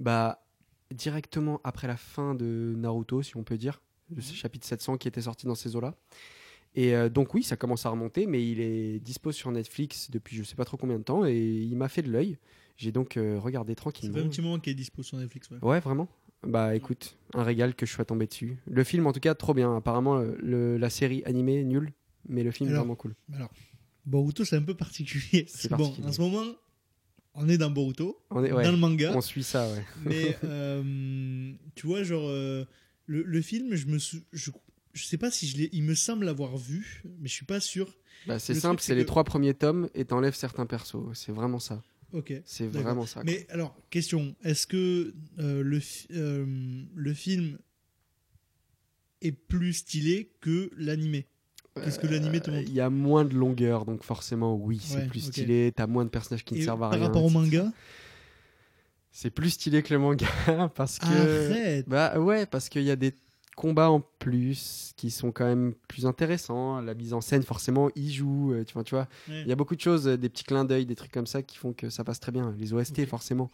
bah 0.00 0.44
directement 0.90 1.60
après 1.64 1.86
la 1.86 1.96
fin 1.96 2.34
de 2.34 2.74
Naruto 2.76 3.22
si 3.22 3.36
on 3.36 3.44
peut 3.44 3.56
dire 3.56 3.80
le 4.14 4.20
chapitre 4.20 4.66
700 4.66 4.98
qui 4.98 5.08
était 5.08 5.22
sorti 5.22 5.46
dans 5.46 5.54
ces 5.54 5.74
eaux 5.76 5.80
là 5.80 5.94
et 6.74 6.94
euh, 6.94 7.10
donc 7.10 7.34
oui, 7.34 7.42
ça 7.42 7.54
commence 7.58 7.84
à 7.84 7.90
remonter, 7.90 8.24
mais 8.26 8.48
il 8.50 8.58
est 8.58 8.98
dispo 8.98 9.30
sur 9.30 9.50
Netflix 9.52 10.10
depuis 10.10 10.36
je 10.38 10.42
sais 10.42 10.54
pas 10.54 10.64
trop 10.64 10.78
combien 10.78 10.98
de 10.98 11.02
temps 11.04 11.26
et 11.26 11.36
il 11.38 11.76
m'a 11.76 11.90
fait 11.90 12.00
de 12.00 12.10
l'œil. 12.10 12.38
J'ai 12.78 12.92
donc 12.92 13.18
euh, 13.18 13.38
regardé 13.38 13.72
Ça 13.72 13.76
tranquillement. 13.76 14.14
fait 14.16 14.24
un 14.24 14.28
petit 14.28 14.40
moment 14.40 14.58
qu'il 14.58 14.70
est 14.72 14.74
dispo 14.76 15.02
sur 15.02 15.18
Netflix. 15.18 15.50
Ouais. 15.50 15.58
Ouais, 15.60 15.80
vraiment. 15.80 16.08
Bah 16.46 16.74
écoute, 16.74 17.18
un 17.34 17.42
régal 17.42 17.74
que 17.74 17.84
je 17.84 17.92
sois 17.92 18.06
tombé 18.06 18.26
dessus. 18.26 18.56
Le 18.66 18.84
film 18.84 19.06
en 19.06 19.12
tout 19.12 19.20
cas 19.20 19.34
trop 19.34 19.52
bien. 19.52 19.76
Apparemment 19.76 20.16
le- 20.16 20.78
la 20.78 20.88
série 20.88 21.22
animée 21.26 21.62
nulle, 21.62 21.92
mais 22.26 22.42
le 22.42 22.50
film 22.50 22.70
Alors, 22.70 22.84
vraiment 22.84 22.94
cool. 22.96 23.14
Alors, 23.34 23.50
Boruto, 24.04 24.44
c'est 24.44 24.56
un 24.56 24.62
peu 24.62 24.74
particulier. 24.74 25.46
C'est 25.48 25.70
Bon, 25.70 25.78
particulier. 25.78 26.08
en 26.08 26.12
ce 26.12 26.20
moment, 26.20 26.44
on 27.34 27.48
est 27.48 27.58
dans 27.58 27.70
Boruto, 27.70 28.18
On 28.30 28.44
est 28.44 28.52
ouais, 28.52 28.64
dans 28.64 28.72
le 28.72 28.76
manga. 28.78 29.12
on 29.16 29.20
suit 29.20 29.44
ça 29.44 29.70
ouais. 29.72 29.84
Mais 30.04 30.36
euh, 30.44 31.52
tu 31.74 31.86
vois, 31.86 32.02
genre, 32.02 32.28
euh, 32.28 32.64
le, 33.06 33.22
le 33.22 33.42
film, 33.42 33.74
je 33.74 33.86
me 33.86 33.98
sou- 33.98 34.22
je, 34.32 34.50
je 34.92 35.04
sais 35.04 35.18
pas 35.18 35.30
si 35.30 35.46
je 35.46 35.56
l'ai. 35.56 35.68
Il 35.72 35.84
me 35.84 35.94
semble 35.94 36.24
l'avoir 36.26 36.56
vu, 36.56 37.02
mais 37.20 37.28
je 37.28 37.32
suis 37.34 37.46
pas 37.46 37.60
sûr. 37.60 37.94
Bah, 38.26 38.38
c'est 38.38 38.54
Le 38.54 38.60
simple, 38.60 38.80
c'est 38.82 38.94
les 38.94 39.06
trois 39.06 39.24
premiers 39.24 39.54
tomes 39.54 39.88
et 39.94 40.04
t'enlèves 40.04 40.34
certains 40.34 40.66
persos. 40.66 40.96
C'est 41.14 41.32
vraiment 41.32 41.58
ça. 41.58 41.82
Ok. 42.12 42.32
C'est 42.44 42.66
vraiment 42.66 43.06
ça. 43.06 43.14
quoi. 43.14 43.24
Mais 43.24 43.46
alors, 43.50 43.74
question 43.90 44.36
est-ce 44.44 44.66
que 44.66 45.14
euh, 45.38 45.62
le, 45.62 45.80
fi- 45.80 46.06
le 46.10 47.14
film 47.14 47.58
est 49.22 49.32
plus 49.32 49.72
stylé 49.72 50.30
que 50.40 50.70
l'animé? 50.76 51.26
Qu'est-ce 51.74 51.98
que 51.98 52.06
l'animé 52.06 52.40
te 52.40 52.50
Euh, 52.50 52.54
montre 52.54 52.68
Il 52.68 52.74
y 52.74 52.80
a 52.80 52.90
moins 52.90 53.24
de 53.24 53.34
longueur, 53.34 53.84
donc 53.86 54.02
forcément 54.04 54.54
oui, 54.56 54.80
c'est 54.82 54.98
Ouais, 54.98 55.06
plus 55.06 55.20
stylé. 55.20 55.72
T'as 55.74 55.86
moins 55.86 56.04
de 56.04 56.10
personnages 56.10 56.44
qui 56.44 56.54
ne 56.54 56.60
servent 56.62 56.82
à 56.82 56.88
par 56.90 56.98
rien. 56.98 57.06
rapport 57.08 57.24
au 57.24 57.30
manga 57.30 57.72
C'est 59.10 59.30
plus 59.30 59.50
stylé 59.50 59.82
que 59.82 59.92
le 59.92 60.00
manga 60.00 60.26
parce 60.74 60.98
que 60.98 61.50
Arrête 61.50 61.88
bah 61.88 62.18
ouais 62.18 62.46
parce 62.46 62.68
qu'il 62.68 62.82
y 62.82 62.90
a 62.90 62.96
des 62.96 63.14
combats 63.54 63.90
en 63.90 64.00
plus 64.18 64.92
qui 64.96 65.10
sont 65.10 65.30
quand 65.32 65.44
même 65.44 65.74
plus 65.86 66.06
intéressants. 66.06 66.80
La 66.80 66.94
mise 66.94 67.12
en 67.12 67.20
scène 67.20 67.42
forcément 67.42 67.90
y 67.94 68.10
joue. 68.10 68.52
euh, 68.54 68.64
Tu 68.64 68.72
vois, 68.72 68.82
tu 68.84 68.94
vois. 68.94 69.06
Ouais. 69.28 69.42
Il 69.42 69.48
y 69.48 69.52
a 69.52 69.56
beaucoup 69.56 69.76
de 69.76 69.80
choses, 69.80 70.08
euh, 70.08 70.16
des 70.16 70.30
petits 70.30 70.44
clins 70.44 70.64
d'œil, 70.64 70.86
des 70.86 70.94
trucs 70.94 71.12
comme 71.12 71.26
ça 71.26 71.42
qui 71.42 71.58
font 71.58 71.74
que 71.74 71.90
ça 71.90 72.02
passe 72.04 72.18
très 72.20 72.32
bien. 72.32 72.54
Les 72.58 72.72
OST 72.72 73.02
Ok. 73.02 73.08
forcément. 73.08 73.50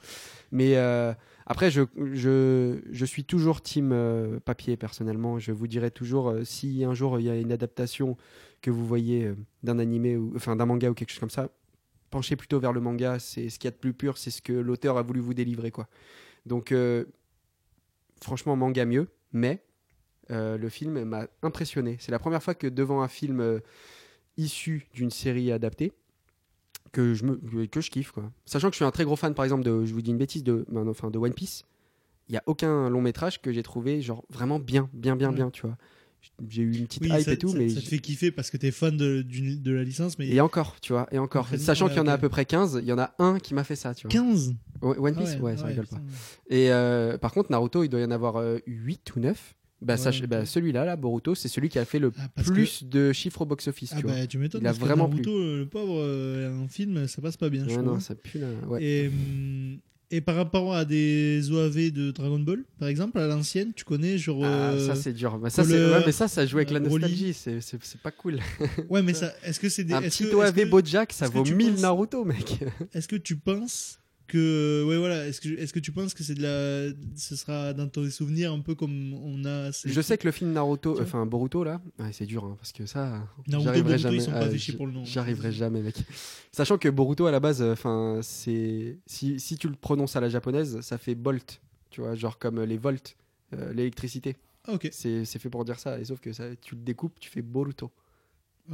Mais 0.52 0.76
euh, 0.76 1.12
après 1.50 1.70
je, 1.70 1.80
je 2.12 2.78
je 2.90 3.04
suis 3.06 3.24
toujours 3.24 3.62
team 3.62 3.90
euh, 3.92 4.38
papier 4.38 4.76
personnellement. 4.76 5.38
Je 5.38 5.50
vous 5.50 5.66
dirai 5.66 5.90
toujours 5.90 6.28
euh, 6.28 6.44
si 6.44 6.84
un 6.84 6.92
jour 6.92 7.18
il 7.18 7.24
y 7.24 7.30
a 7.30 7.36
une 7.36 7.52
adaptation 7.52 8.18
que 8.60 8.70
vous 8.70 8.86
voyez 8.86 9.24
euh, 9.24 9.34
d'un 9.62 9.78
animé 9.78 10.18
ou 10.18 10.32
enfin 10.36 10.56
d'un 10.56 10.66
manga 10.66 10.90
ou 10.90 10.94
quelque 10.94 11.10
chose 11.10 11.20
comme 11.20 11.30
ça 11.30 11.48
penchez 12.10 12.36
plutôt 12.36 12.60
vers 12.60 12.72
le 12.72 12.80
manga, 12.80 13.18
c'est 13.18 13.48
ce 13.48 13.58
qu'il 13.58 13.66
y 13.66 13.72
a 13.72 13.72
de 13.72 13.76
plus 13.76 13.92
pur, 13.94 14.16
c'est 14.18 14.30
ce 14.30 14.40
que 14.40 14.52
l'auteur 14.52 14.96
a 14.96 15.02
voulu 15.02 15.20
vous 15.20 15.34
délivrer. 15.34 15.70
quoi. 15.70 15.88
Donc, 16.46 16.74
franchement, 18.22 18.56
manga 18.56 18.86
mieux, 18.86 19.08
mais 19.34 19.62
le 20.30 20.68
film 20.70 21.04
m'a 21.04 21.26
impressionné. 21.42 21.98
C'est 22.00 22.10
la 22.10 22.18
première 22.18 22.42
fois 22.42 22.54
que 22.54 22.66
devant 22.66 23.02
un 23.02 23.08
film 23.08 23.60
issu 24.38 24.86
d'une 24.94 25.10
série 25.10 25.52
adaptée, 25.52 25.92
que 26.92 27.14
je, 27.14 27.24
me, 27.24 27.66
que 27.66 27.80
je 27.80 27.90
kiffe. 27.90 28.10
Quoi. 28.12 28.30
Sachant 28.46 28.68
que 28.68 28.72
je 28.74 28.76
suis 28.78 28.84
un 28.84 28.90
très 28.90 29.04
gros 29.04 29.16
fan, 29.16 29.34
par 29.34 29.44
exemple, 29.44 29.64
de, 29.64 29.84
je 29.84 29.92
vous 29.92 30.02
dis 30.02 30.10
une 30.10 30.18
bêtise, 30.18 30.42
de, 30.44 30.64
ben, 30.70 30.86
enfin, 30.88 31.10
de 31.10 31.18
One 31.18 31.34
Piece, 31.34 31.64
il 32.28 32.32
n'y 32.32 32.38
a 32.38 32.42
aucun 32.46 32.88
long 32.90 33.00
métrage 33.00 33.40
que 33.40 33.52
j'ai 33.52 33.62
trouvé 33.62 34.00
genre 34.02 34.24
vraiment 34.30 34.58
bien, 34.58 34.88
bien, 34.92 35.16
bien, 35.16 35.30
Ouais. 35.30 35.34
bien, 35.34 35.50
tu 35.50 35.62
vois. 35.62 35.76
J'ai 36.48 36.62
eu 36.62 36.74
une 36.76 36.86
petite 36.86 37.02
Oui, 37.04 37.10
hype 37.10 37.20
ça, 37.20 37.32
et 37.32 37.38
tout, 37.38 37.48
ça- 37.48 37.58
mais 37.58 37.68
ça 37.70 37.80
te 37.80 37.86
fait 37.86 38.00
kiffer 38.00 38.32
parce 38.32 38.50
que 38.50 38.56
t'es 38.56 38.70
fan 38.72 38.96
de, 38.96 39.22
de 39.22 39.72
la 39.72 39.84
licence, 39.84 40.18
mais 40.18 40.28
et 40.28 40.40
encore, 40.40 40.80
tu 40.80 40.92
vois, 40.92 41.06
et 41.12 41.18
encore. 41.18 41.46
Sachant 41.56 41.86
ouais, 41.86 41.92
qu'il 41.92 41.98
y 42.00 42.02
en 42.02 42.08
a 42.08 42.12
à 42.12 42.18
peu 42.18 42.28
près 42.28 42.44
15, 42.44 42.80
il 42.82 42.88
y 42.88 42.92
en 42.92 42.98
a 42.98 43.14
un 43.20 43.38
qui 43.38 43.54
m'a 43.54 43.62
fait 43.64 43.76
ça, 43.76 43.94
tu 43.94 44.08
vois. 44.08 44.10
15 44.12 44.54
Ouais, 44.82 44.96
One 44.98 45.14
Ah 45.16 45.20
Piece, 45.20 45.36
ouais, 45.40 45.56
ça 45.56 45.62
ouais, 45.64 45.68
rigole 45.70 45.86
pas. 45.86 46.00
Et 46.50 46.72
euh, 46.72 47.18
par 47.18 47.32
contre, 47.32 47.50
Naruto, 47.52 47.82
il 47.84 47.88
doit 47.88 48.00
y 48.00 48.04
en 48.04 48.10
avoir 48.10 48.42
8 48.66 49.14
ou 49.16 49.20
9. 49.20 49.54
Bah, 49.80 49.94
Ouais, 49.94 50.26
bah, 50.26 50.44
celui-là, 50.44 50.84
là, 50.84 50.96
Boruto, 50.96 51.34
c'est 51.36 51.46
celui 51.48 51.68
qui 51.68 51.78
a 51.78 51.84
fait 51.84 52.00
le 52.00 52.10
Ah, 52.18 52.28
plus 52.42 52.82
de 52.84 53.12
chiffres 53.12 53.42
au 53.42 53.46
box-office. 53.46 53.92
Ah 53.96 54.00
bah 54.02 54.26
tu 54.26 54.36
m'étonnes 54.38 54.62
que 54.62 54.68
vraiment 54.72 55.06
Naruto, 55.08 55.30
euh, 55.30 55.58
le 55.60 55.66
pauvre, 55.66 56.00
euh, 56.00 56.64
un 56.64 56.68
film, 56.68 57.06
ça 57.06 57.22
passe 57.22 57.36
pas 57.36 57.48
bien, 57.48 57.64
Ouais, 57.66 57.76
non, 57.82 58.00
ça 58.00 58.14
pue 58.16 58.38
là. 58.40 58.48
Et, 58.80 59.06
hum, 59.08 59.78
et 60.10 60.20
par 60.20 60.36
rapport 60.36 60.74
à 60.74 60.84
des 60.86 61.50
OAV 61.52 61.90
de 61.92 62.10
Dragon 62.10 62.38
Ball, 62.40 62.64
par 62.80 62.88
exemple, 62.88 63.18
à 63.18 63.26
l'ancienne, 63.28 63.72
tu 63.76 63.84
connais 63.84 64.18
genre. 64.18 64.42
Ah, 64.44 64.70
euh, 64.72 64.86
ça 64.86 64.94
c'est 64.96 65.12
dur. 65.12 65.38
Bah, 65.38 65.50
ça, 65.50 65.62
Couleur, 65.62 66.02
mais 66.06 66.12
ça, 66.12 66.26
ça 66.28 66.44
joue 66.46 66.56
avec 66.56 66.70
la 66.70 66.78
euh, 66.80 66.88
nostalgie. 66.88 67.32
C'est 67.34 68.00
pas 68.02 68.10
cool. 68.10 68.40
Ouais, 68.88 69.02
mais 69.02 69.12
ça, 69.14 69.32
est-ce 69.44 69.60
que 69.60 69.68
c'est 69.68 69.84
des. 69.84 69.94
Un 69.94 70.02
petit 70.02 70.24
que- 70.24 70.34
OAV 70.34 70.64
Bojack, 70.70 71.12
ça 71.12 71.28
vaut 71.28 71.42
tu 71.44 71.54
1000 71.54 71.72
penses- 71.72 71.82
Naruto, 71.82 72.24
mec. 72.24 72.58
Est-ce 72.94 73.06
que 73.06 73.16
tu 73.16 73.36
penses 73.36 74.00
que. 74.28 74.84
Ouais, 74.86 74.96
voilà. 74.98 75.26
Est-ce 75.26 75.40
que, 75.40 75.48
est-ce 75.48 75.72
que 75.72 75.80
tu 75.80 75.90
penses 75.90 76.14
que 76.14 76.22
c'est 76.22 76.34
de 76.34 76.42
la. 76.42 76.94
Ce 77.16 77.34
sera 77.34 77.72
dans 77.72 77.88
tes 77.88 78.08
souvenirs 78.10 78.52
un 78.52 78.60
peu 78.60 78.74
comme 78.76 79.14
on 79.14 79.44
a. 79.44 79.72
ces 79.72 79.88
Je 79.90 80.00
sais 80.00 80.16
que 80.18 80.26
le 80.26 80.32
film 80.32 80.52
Naruto, 80.52 81.00
enfin 81.00 81.26
Boruto 81.26 81.64
là, 81.64 81.80
ouais, 81.98 82.12
c'est 82.12 82.26
dur 82.26 82.44
hein, 82.44 82.54
parce 82.58 82.70
que 82.72 82.86
ça, 82.86 83.26
j'arriverai 83.48 83.98
jamais. 83.98 84.16
ils 84.18 84.22
sont 84.22 84.30
pas 84.30 84.38
à- 84.38 84.48
fait 84.50 84.58
chier 84.58 84.74
pour 84.74 84.86
le 84.86 84.92
nom. 84.92 85.04
J'y 85.04 85.18
arriverai 85.18 85.50
jamais, 85.50 85.82
mec. 85.82 85.96
Sachant 86.52 86.78
que 86.78 86.88
Boruto 86.88 87.26
à 87.26 87.32
la 87.32 87.40
base, 87.40 87.60
enfin, 87.62 88.20
c'est 88.22 88.98
si, 89.06 89.40
si 89.40 89.56
tu 89.56 89.68
le 89.68 89.74
prononces 89.74 90.14
à 90.14 90.20
la 90.20 90.28
japonaise, 90.28 90.80
ça 90.82 90.98
fait 90.98 91.14
Bolt, 91.16 91.60
tu 91.90 92.00
vois, 92.02 92.14
genre 92.14 92.38
comme 92.38 92.62
les 92.62 92.76
volts, 92.78 93.16
euh, 93.54 93.72
l'électricité. 93.72 94.36
Ah, 94.66 94.74
ok. 94.74 94.88
C'est 94.92 95.24
c'est 95.24 95.38
fait 95.38 95.48
pour 95.50 95.64
dire 95.64 95.78
ça, 95.78 95.98
et 95.98 96.04
sauf 96.04 96.20
que 96.20 96.32
ça, 96.32 96.44
tu 96.60 96.74
le 96.74 96.82
découpes, 96.82 97.18
tu 97.18 97.30
fais 97.30 97.42
Boruto. 97.42 97.90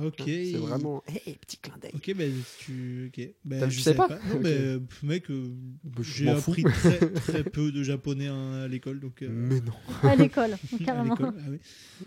Ok. 0.03 0.23
C'est 0.27 0.53
vraiment, 0.57 1.03
hé, 1.27 1.35
petit 1.41 1.57
clin 1.59 1.75
d'œil. 1.81 1.93
Ok, 1.95 2.13
ben 2.17 2.33
tu. 2.59 3.13
Ok. 3.17 3.29
Ben, 3.45 3.69
je 3.71 3.81
sais 3.81 3.95
pas 3.95 4.09
Non, 4.09 4.41
mais 4.41 4.79
pff, 4.81 5.03
mec, 5.03 5.31
euh, 5.31 5.51
Bah, 5.85 6.03
j'ai 6.03 6.29
appris 6.31 6.63
très, 6.65 6.99
très 7.15 7.45
peu 7.45 7.71
de 7.73 7.83
japonais 7.83 8.27
hein, 8.29 8.63
à 8.65 8.69
l'école, 8.69 9.01
donc. 9.01 9.23
euh, 9.23 9.29
Mais 9.31 9.61
non, 9.61 9.73
À 10.09 10.17
l'école, 10.17 10.57
carrément. 10.85 11.17
ah 11.21 11.33
oui. 11.49 11.59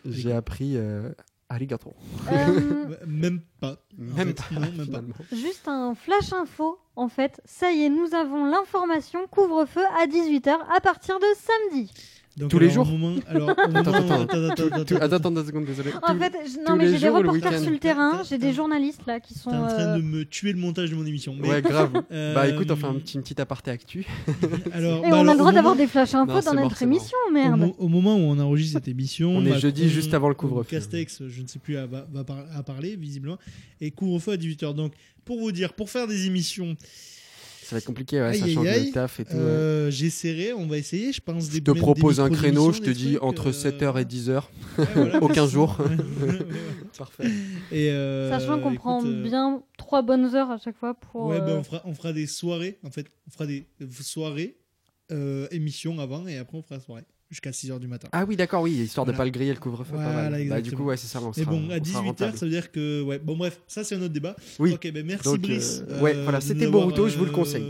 j'ai 0.06 0.32
appris 0.34 0.76
euh, 0.76 1.12
arigato. 1.50 1.94
Euh, 2.32 2.96
Même 3.08 3.40
pas. 3.62 3.78
en 3.98 4.04
Même 4.04 4.28
fait. 4.28 4.34
pas, 4.36 4.46
Non, 4.56 4.60
même 4.62 4.76
pas. 4.78 4.84
finalement. 4.84 5.16
juste 5.32 5.68
un 5.68 5.96
flash 5.96 6.34
info, 6.34 6.78
en 6.98 7.08
fait. 7.08 7.40
Ça 7.46 7.72
y 7.72 7.84
est, 7.84 7.90
nous 7.90 8.14
avons 8.14 8.46
l'information 8.46 9.28
couvre-feu 9.28 9.84
à 10.02 10.08
18h 10.08 10.50
à 10.76 10.82
partir 10.82 11.20
de 11.20 11.26
samedi. 11.72 11.92
Donc, 12.38 12.52
Tous 12.52 12.60
les 12.60 12.70
alors, 12.70 12.86
au 12.86 12.90
jours 12.90 13.00
moment- 13.00 13.20
alors, 13.28 13.50
au 13.50 13.52
Attends, 13.52 13.68
moment- 13.72 13.80
attends. 13.80 14.22
attends, 14.22 14.22
attends, 14.22 14.66
attends, 14.76 14.96
Attends, 14.98 15.16
attends 15.16 15.32
deux 15.32 15.44
secondes, 15.46 15.66
désolé. 15.66 15.90
En 16.04 16.14
Tout- 16.14 16.20
fait, 16.20 16.34
je- 16.46 16.54
tous 16.54 16.70
non, 16.70 16.76
mais 16.76 16.88
j'ai 16.88 17.00
des 17.00 17.10
reporters 17.10 17.60
sur 17.60 17.72
le 17.72 17.80
terrain, 17.80 18.22
j'ai 18.30 18.38
des 18.38 18.54
journalistes 18.54 19.02
là 19.08 19.20
qui 19.20 19.34
sont. 19.34 19.50
T'es 19.50 19.56
en 19.58 19.68
train 19.68 19.80
euh, 19.80 19.98
de 19.98 20.02
me 20.04 20.24
tuer 20.24 20.54
le 20.54 20.60
montage 20.60 20.92
de 20.92 20.96
mon 20.96 21.06
émission. 21.08 21.36
Mais, 21.40 21.50
Ouais, 21.50 21.62
grave. 21.64 21.92
euh, 22.12 22.34
Bah 22.36 22.48
écoute, 22.48 22.70
on 22.70 22.76
fait 22.76 22.86
un 22.86 22.94
petit, 22.94 23.16
une 23.16 23.24
petite 23.24 23.40
aparté 23.40 23.72
actu. 23.72 24.06
alors, 24.72 25.00
Et 25.06 25.10
bah, 25.10 25.18
on 25.18 25.20
alors, 25.20 25.20
a 25.20 25.22
au 25.22 25.32
le 25.34 25.38
droit 25.40 25.52
d'avoir 25.52 25.76
des 25.76 25.88
flash 25.88 26.14
infos 26.14 26.28
dans 26.28 26.34
mort, 26.34 26.64
notre 26.64 26.76
mort. 26.76 26.82
émission, 26.84 27.18
Au, 27.28 27.34
merde. 27.34 27.60
mo- 27.60 27.76
au 27.80 27.88
moment 27.88 28.16
où 28.16 28.20
on 28.20 28.38
enregistre 28.40 28.74
cette 28.78 28.88
émission, 28.88 29.32
On 29.32 29.42
est 29.42 29.46
Macron 29.46 29.60
jeudi, 29.60 29.90
juste 29.90 30.14
avant 30.14 30.30
le 30.30 30.36
couvre-feu. 30.36 30.68
ou 30.68 30.80
Castex, 30.80 31.24
je 31.28 31.42
ne 31.42 31.48
sais 31.48 31.58
plus, 31.60 31.78
à, 31.78 31.88
va, 31.88 32.06
va 32.14 32.24
par- 32.24 32.46
à 32.56 32.62
parler 32.62 32.96
visiblement, 32.98 33.40
et 33.82 33.90
couvre-feu 33.90 34.34
à 34.34 34.38
18h. 34.38 34.76
Donc, 34.76 34.94
pour 35.26 35.40
vous 35.40 35.52
dire, 35.52 35.74
pour 35.74 35.90
faire 35.90 36.08
des 36.08 36.28
émissions, 36.28 36.76
Ça 37.68 37.76
va 37.76 37.80
être 37.80 37.86
compliqué, 37.86 38.18
ouais, 38.22 38.28
Aïe, 38.28 38.40
sachant 38.40 38.62
aïe, 38.62 38.68
que 38.68 38.74
aïe. 38.80 38.86
le 38.88 38.92
taf 38.94 39.20
et 39.20 39.26
tout. 39.26 39.32
ouais. 39.34 39.40
euh, 39.40 39.92
j'essaierai, 39.92 40.54
on 40.54 40.68
va 40.68 40.78
essayer, 40.78 41.12
je 41.12 41.20
pense. 41.20 41.52
Je 41.52 41.60
te 41.60 41.72
propose 41.72 42.22
un 42.22 42.30
créneau, 42.30 42.72
je 42.72 42.80
te 42.82 42.90
dis 42.90 43.16
trucs, 43.16 43.24
entre 43.24 43.50
euh, 43.50 43.52
7h 43.52 44.00
et 44.02 44.06
10h. 44.06 44.42
ouais, 44.78 44.86
voilà, 44.96 45.18
Aucun 45.22 45.48
jour. 45.48 45.78
Parfait. 46.98 47.26
Et, 47.72 47.92
euh, 47.92 48.30
Sachant 48.30 48.60
qu'on 48.62 48.74
prend 48.76 49.06
euh, 49.06 49.22
bien 49.24 49.62
trois 49.78 50.02
bonnes 50.02 50.34
heures 50.34 50.50
à 50.50 50.58
chaque 50.58 50.78
fois 50.78 50.94
pour. 50.94 51.26
Ouais, 51.26 51.40
ben, 51.40 51.50
euh, 51.50 51.58
on, 51.60 51.64
fera, 51.64 51.82
on 51.86 51.94
fera 51.94 52.14
des 52.14 52.26
soirées, 52.26 52.78
en 52.86 52.90
fait. 52.90 53.08
On 53.28 53.32
fera 53.32 53.46
des 53.46 53.68
soirées, 54.02 54.56
euh, 55.12 55.48
émissions 55.52 56.00
avant, 56.00 56.26
et 56.28 56.38
après 56.38 56.58
on 56.58 56.62
fera 56.62 56.76
la 56.76 56.82
soirée. 56.82 57.04
Jusqu'à 57.30 57.52
6h 57.52 57.78
du 57.80 57.88
matin. 57.88 58.08
Ah 58.14 58.24
oui, 58.26 58.38
d'accord, 58.38 58.62
oui, 58.62 58.72
histoire 58.72 59.06
de 59.06 59.12
Voilà. 59.12 59.18
pas 59.18 59.26
le 59.26 59.32
griller 59.32 59.54
le 59.54 59.60
couvre-feu. 59.60 59.92
pas 59.98 60.12
Voilà, 60.14 60.30
mal. 60.30 60.48
Bah, 60.48 60.62
du 60.62 60.72
coup, 60.72 60.84
ouais, 60.86 60.96
c'est 60.96 61.08
ça. 61.08 61.22
On 61.22 61.34
Mais 61.36 61.44
bon, 61.44 61.70
à 61.70 61.78
on 61.78 61.84
sera 61.84 62.02
18h, 62.02 62.06
rentable. 62.06 62.38
ça 62.38 62.46
veut 62.46 62.52
dire 62.52 62.72
que. 62.72 63.02
Ouais, 63.02 63.20
bon, 63.20 63.36
bref, 63.36 63.60
ça 63.68 63.84
c'est 63.84 63.96
un 63.96 64.02
autre 64.02 64.14
débat. 64.14 64.38
Oui. 64.60 64.72
Ok, 64.72 64.90
ben 64.94 65.06
merci 65.06 65.26
Donc, 65.26 65.40
Brice. 65.42 65.84
euh, 65.90 66.00
ouais, 66.00 66.14
voilà, 66.24 66.40
de 66.40 66.44
c'était 66.44 66.68
Boruto, 66.68 67.10
je 67.10 67.18
vous 67.18 67.26
le 67.26 67.32
euh, 67.32 67.34
conseille. 67.34 67.64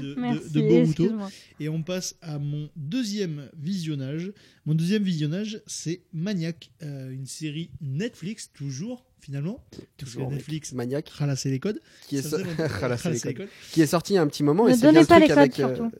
de, 0.00 0.04
de- 0.04 0.14
Merci, 0.18 0.50
de 0.50 0.60
Boruto. 0.62 1.12
Et 1.60 1.68
on 1.68 1.82
passe 1.84 2.16
à 2.22 2.40
mon 2.40 2.68
deuxième 2.74 3.48
visionnage. 3.56 4.32
Mon 4.66 4.74
deuxième 4.74 5.04
visionnage, 5.04 5.62
c'est 5.66 6.00
Maniac, 6.12 6.70
euh, 6.82 7.12
une 7.12 7.26
série 7.26 7.70
Netflix, 7.80 8.50
toujours, 8.52 9.04
finalement. 9.20 9.64
Toujours 9.96 10.28
Netflix, 10.28 10.72
maniaque 10.72 11.08
ralasser 11.10 11.50
les 11.50 11.60
codes. 11.60 11.80
qui 12.08 12.16
est, 12.16 12.22
so-. 12.22 12.36
Ralasser 12.58 12.58
les 12.58 12.66
Ralasser 12.80 13.28
les 13.28 13.34
codes. 13.34 13.48
qui 13.70 13.80
est 13.80 13.86
sorti 13.86 14.14
il 14.14 14.16
y 14.16 14.18
a 14.18 14.22
un 14.22 14.26
petit 14.26 14.42
moment 14.42 14.66
Ne 14.66 14.74
et 14.74 14.76
donnez 14.76 15.04
pas 15.04 15.20
les 15.20 15.28
codes, 15.28 15.38
avec 15.38 15.60
euh, 15.60 15.76
surtout. 15.76 15.92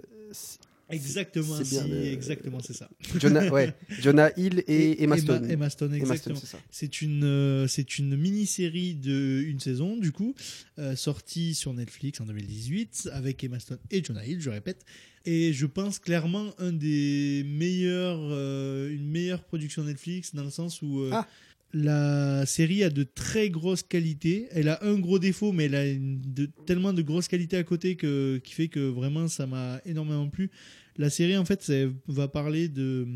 Exactement, 0.95 1.57
C'est 1.59 1.65
si, 1.65 1.93
exactement, 2.09 2.59
c'est 2.61 2.73
ça. 2.73 2.89
Jonah, 3.19 3.49
ouais, 3.51 3.75
Jonah 4.01 4.31
Hill 4.37 4.63
et, 4.67 5.03
Emma 5.03 5.17
Stone. 5.19 5.45
Emma 5.51 5.69
Stone, 5.71 5.93
Emma 5.95 5.95
Stone, 5.95 5.95
exactement. 5.95 6.37
c'est 6.41 6.47
ça. 6.47 6.59
C'est 6.71 7.03
une, 7.03 7.25
euh, 7.25 7.67
c'est 7.67 7.99
une 7.99 8.17
mini-série 8.17 8.95
de 8.95 9.43
une 9.47 9.61
saison, 9.61 9.97
du 9.97 10.13
coup, 10.13 10.35
euh, 10.79 10.97
sortie 10.97 11.55
sur 11.55 11.73
Netflix 11.75 12.21
en 12.21 12.27
2018, 12.27 13.11
avec 13.13 13.43
Emma 13.45 13.59
Stone 13.59 13.79
et 13.91 14.03
Jonah 14.05 14.25
Hill, 14.27 14.41
je 14.41 14.51
répète. 14.51 14.85
Et 15.27 15.53
je 15.53 15.67
pense 15.67 15.99
clairement 15.99 16.53
un 16.59 16.73
des 16.73 17.45
meilleurs, 17.47 18.21
euh, 18.23 18.91
une 18.95 19.09
meilleure 19.11 19.43
production 19.45 19.83
Netflix, 19.85 20.35
dans 20.35 20.45
le 20.45 20.51
sens 20.51 20.83
où 20.83 21.03
Ah. 21.13 21.27
la 21.73 22.47
série 22.47 22.85
a 22.85 22.91
de 22.91 23.03
très 23.05 23.49
grosses 23.51 23.83
qualités. 23.83 24.47
Elle 24.53 24.69
a 24.69 24.85
un 24.85 24.99
gros 24.99 25.19
défaut, 25.19 25.51
mais 25.51 25.65
elle 25.65 25.75
a 25.75 25.87
une- 25.87 26.21
de, 26.21 26.49
tellement 26.67 26.93
de 26.93 27.03
grosses 27.03 27.27
qualités 27.27 27.57
à 27.57 27.65
côté 27.65 27.97
que, 27.97 28.39
qui 28.45 28.53
fait 28.53 28.69
que 28.69 28.81
vraiment 28.81 29.27
ça 29.29 29.47
m'a 29.47 29.81
énormément 29.87 30.29
plu. 30.29 30.51
La 30.97 31.11
série, 31.11 31.37
en 31.37 31.45
fait, 31.45 31.63
ça 31.63 31.73
va 32.09 32.29
parler 32.29 32.69
de 32.69 33.07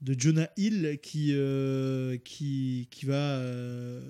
de 0.00 0.16
Jonah 0.18 0.48
Hill 0.56 0.98
qui, 1.02 1.32
euh, 1.34 2.16
qui, 2.24 2.88
qui 2.90 3.04
va 3.04 3.36
euh, 3.36 4.00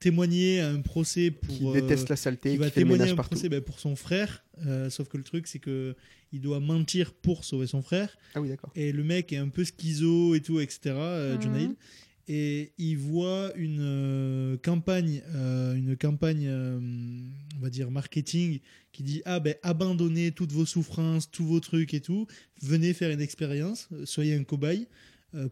témoigner 0.00 0.60
à 0.60 0.68
un 0.68 0.80
procès 0.82 1.30
pour. 1.30 1.56
Qui 1.56 1.66
euh, 1.66 1.72
déteste 1.80 2.08
la 2.10 2.16
saleté, 2.16 2.50
qui 2.50 2.54
qui, 2.56 2.58
va 2.58 2.66
le 2.66 2.70
témoigner 2.72 3.08
à 3.08 3.12
un 3.12 3.16
partout. 3.16 3.30
procès 3.34 3.48
ben, 3.48 3.60
pour 3.62 3.80
son 3.80 3.96
frère. 3.96 4.44
euh, 4.66 4.90
sauf 4.90 5.08
que 5.08 5.16
le 5.16 5.22
truc, 5.24 5.46
c'est 5.46 5.58
que 5.60 5.94
il 6.30 6.42
doit 6.42 6.60
mentir 6.60 7.14
pour 7.14 7.42
sauver 7.44 7.66
son 7.66 7.80
frère. 7.80 8.18
Ah 8.34 8.40
oui, 8.42 8.48
d'accord. 8.50 8.70
Et 8.74 8.92
le 8.92 9.02
mec 9.02 9.32
est 9.32 9.38
un 9.38 9.48
peu 9.48 9.64
schizo 9.64 10.34
et 10.34 10.40
tout, 10.40 10.60
etc. 10.60 10.80
euh, 10.94 11.36
Mhm. 11.36 11.42
Jonah 11.42 11.60
Hill. 11.60 11.74
Et 12.30 12.72
il 12.76 12.98
voit 12.98 13.52
une 13.56 13.80
euh, 13.80 14.56
campagne, 14.58 15.22
euh, 15.34 15.74
une 15.74 15.96
campagne, 15.96 16.46
euh, 16.46 16.78
on 17.56 17.60
va 17.60 17.70
dire 17.70 17.90
marketing, 17.90 18.60
qui 18.92 19.02
dit 19.02 19.22
ah 19.24 19.40
ben 19.40 19.54
abandonnez 19.62 20.32
toutes 20.32 20.52
vos 20.52 20.66
souffrances, 20.66 21.30
tous 21.30 21.46
vos 21.46 21.60
trucs 21.60 21.94
et 21.94 22.00
tout, 22.00 22.26
venez 22.60 22.92
faire 22.92 23.10
une 23.10 23.22
expérience, 23.22 23.88
soyez 24.04 24.34
un 24.34 24.44
cobaye 24.44 24.88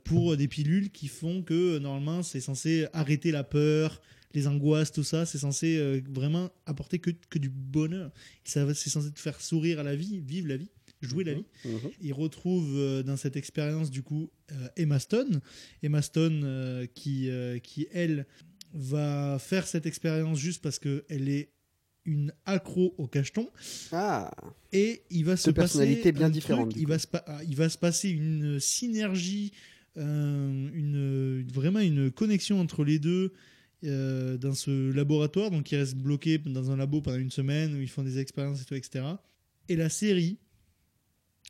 pour 0.05 0.37
des 0.37 0.49
pilules 0.49 0.91
qui 0.91 1.07
font 1.07 1.43
que 1.43 1.79
normalement 1.79 2.23
c'est 2.23 2.41
censé 2.41 2.87
arrêter 2.93 3.31
la 3.31 3.45
peur, 3.45 4.01
les 4.35 4.47
angoisses, 4.47 4.93
tout 4.93 5.05
ça, 5.05 5.25
c'est 5.25 5.39
censé 5.39 6.03
vraiment 6.11 6.51
apporter 6.67 6.99
que, 6.99 7.11
que 7.31 7.39
du 7.39 7.49
bonheur. 7.49 8.11
C'est 8.45 8.91
censé 8.91 9.13
te 9.13 9.21
faire 9.21 9.41
sourire 9.41 9.81
à 9.81 9.83
la 9.83 9.95
vie, 9.97 10.19
vivre 10.19 10.49
la 10.49 10.57
vie, 10.57 10.71
jouer 11.01 11.25
la 11.25 11.35
vie. 11.35 11.45
Mhm. 11.65 11.91
il 12.01 12.13
retrouve 12.13 12.77
euh, 12.77 13.03
dans 13.03 13.17
cette 13.17 13.37
expérience 13.37 13.91
du 13.91 14.03
coup 14.03 14.31
euh, 14.53 14.69
Emma 14.77 14.99
Stone. 14.99 15.41
Emma 15.83 16.03
Stone 16.03 16.43
euh, 16.45 16.87
qui, 16.87 17.31
qui 17.63 17.87
elle 17.93 18.27
va 18.73 19.39
faire 19.39 19.67
cette 19.67 19.87
expérience 19.87 20.39
juste 20.39 20.63
parce 20.63 20.79
qu'elle 20.79 21.29
est 21.29 21.51
une 22.05 22.33
accro 22.45 22.95
au 22.99 23.09
cacheton. 23.09 23.49
Ah, 23.91 24.31
et 24.73 25.03
il 25.11 25.25
va 25.25 25.37
se 25.37 25.51
passer 25.51 26.13
bien 26.13 26.31
du 26.31 26.41
il 26.77 26.87
va 26.87 26.99
se 26.99 27.07
ah, 27.13 27.41
il 27.49 27.57
va 27.57 27.69
se 27.69 27.79
passer 27.79 28.11
une 28.11 28.61
synergie 28.61 29.53
euh, 29.97 30.69
une 30.75 31.47
vraiment 31.53 31.81
une 31.81 32.11
connexion 32.11 32.61
entre 32.61 32.85
les 32.85 32.99
deux 32.99 33.33
euh, 33.85 34.37
dans 34.37 34.55
ce 34.55 34.93
laboratoire. 34.93 35.51
Donc 35.51 35.73
ils 35.73 35.77
restent 35.77 35.97
bloqués 35.97 36.39
dans 36.39 36.71
un 36.71 36.77
labo 36.77 37.01
pendant 37.01 37.19
une 37.19 37.31
semaine 37.31 37.75
où 37.75 37.81
ils 37.81 37.89
font 37.89 38.05
des 38.05 38.19
expériences 38.19 38.63
et 38.63 38.65
tout 38.65 38.75
etc 38.75 39.05
et 39.69 39.77
la 39.77 39.89
série 39.89 40.39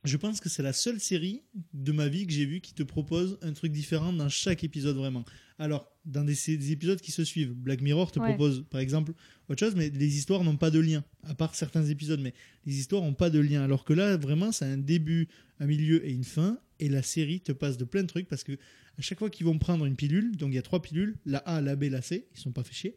je 0.05 0.17
pense 0.17 0.41
que 0.41 0.49
c'est 0.49 0.63
la 0.63 0.73
seule 0.73 1.01
série 1.01 1.43
de 1.73 1.93
ma 1.93 2.09
vie 2.09 2.27
que 2.27 2.33
j'ai 2.33 2.45
vue 2.45 2.61
qui 2.61 2.75
te 2.75 2.83
propose 2.83 3.39
un 3.43 3.53
truc 3.53 3.73
différent 3.73 4.13
dans 4.13 4.29
chaque 4.29 4.63
épisode 4.63 4.97
vraiment. 4.97 5.25
Alors, 5.59 5.91
dans 6.05 6.23
des, 6.23 6.71
épisodes 6.71 7.01
qui 7.01 7.11
se 7.13 7.25
suivent, 7.25 7.53
Black 7.53 7.81
Mirror 7.81 8.13
te 8.13 8.21
Ouais. 8.21 8.29
propose 8.29 8.65
par 8.71 8.81
exemple 8.81 9.13
autre 9.49 9.61
chose, 9.61 9.75
mais 9.75 9.91
les 9.91 10.17
histoires 10.17 10.45
n'ont 10.45 10.57
pas 10.57 10.71
de 10.71 10.79
lien, 10.79 11.03
à 11.25 11.35
part 11.35 11.55
certains 11.55 11.85
épisodes, 11.87 12.21
mais 12.21 12.35
les 12.67 12.79
histoires 12.79 13.03
n'ont 13.03 13.15
pas 13.15 13.31
de 13.31 13.39
lien. 13.39 13.63
Alors 13.63 13.85
que 13.85 13.95
là, 13.95 14.17
vraiment, 14.17 14.53
c'est 14.53 14.67
un 14.67 14.77
début, 14.77 15.29
un 15.61 15.67
milieu 15.67 16.07
et 16.07 16.13
une 16.13 16.25
fin, 16.25 16.59
et 16.79 16.89
la 16.89 17.03
série 17.03 17.41
te 17.41 17.53
passe 17.53 17.79
de 17.79 17.85
plein 17.85 18.03
de 18.03 18.07
trucs 18.07 18.29
parce 18.29 18.45
que 18.45 18.53
à 18.99 19.03
chaque 19.03 19.19
fois 19.19 19.31
qu'ils 19.31 19.47
vont 19.47 19.59
prendre 19.59 19.87
une 19.87 19.97
pilule, 19.97 20.37
donc 20.37 20.53
il 20.53 20.57
y 20.57 20.59
a 20.59 20.63
trois 20.63 20.83
pilules, 20.83 21.17
la 21.25 21.39
A, 21.39 21.61
la 21.61 21.75
B, 21.75 21.85
la 21.85 22.03
C, 22.03 22.29
ils 22.35 22.41
sont 22.41 22.53
pas 22.53 22.65
fait 22.65 22.75
chier, 22.75 22.97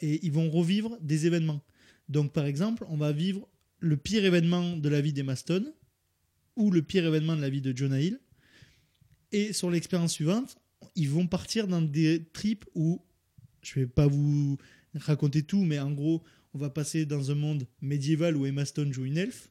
et 0.00 0.24
ils 0.24 0.32
vont 0.32 0.50
revivre 0.50 0.98
des 1.00 1.26
événements. 1.26 1.62
Donc 2.08 2.32
par 2.32 2.46
exemple, 2.46 2.84
on 2.88 2.96
va 2.96 3.12
vivre 3.12 3.46
le 3.80 3.96
pire 3.96 4.24
événement 4.24 4.76
de 4.76 4.88
la 4.88 5.00
vie 5.00 5.12
d'Emma 5.12 5.36
Stone, 5.36 5.72
ou 6.58 6.70
le 6.70 6.82
pire 6.82 7.06
événement 7.06 7.36
de 7.36 7.40
la 7.40 7.48
vie 7.48 7.62
de 7.62 7.74
Jonah 7.74 8.00
Hill. 8.00 8.20
Et 9.32 9.52
sur 9.52 9.70
l'expérience 9.70 10.12
suivante, 10.12 10.58
ils 10.94 11.08
vont 11.08 11.26
partir 11.26 11.68
dans 11.68 11.80
des 11.80 12.24
trips 12.32 12.64
où, 12.74 13.00
je 13.62 13.80
vais 13.80 13.86
pas 13.86 14.06
vous 14.06 14.58
raconter 14.94 15.42
tout, 15.42 15.64
mais 15.64 15.78
en 15.78 15.92
gros, 15.92 16.22
on 16.54 16.58
va 16.58 16.68
passer 16.68 17.06
dans 17.06 17.30
un 17.30 17.34
monde 17.34 17.66
médiéval 17.80 18.36
où 18.36 18.44
Emma 18.44 18.64
Stone 18.64 18.92
joue 18.92 19.04
une 19.04 19.16
elfe. 19.16 19.50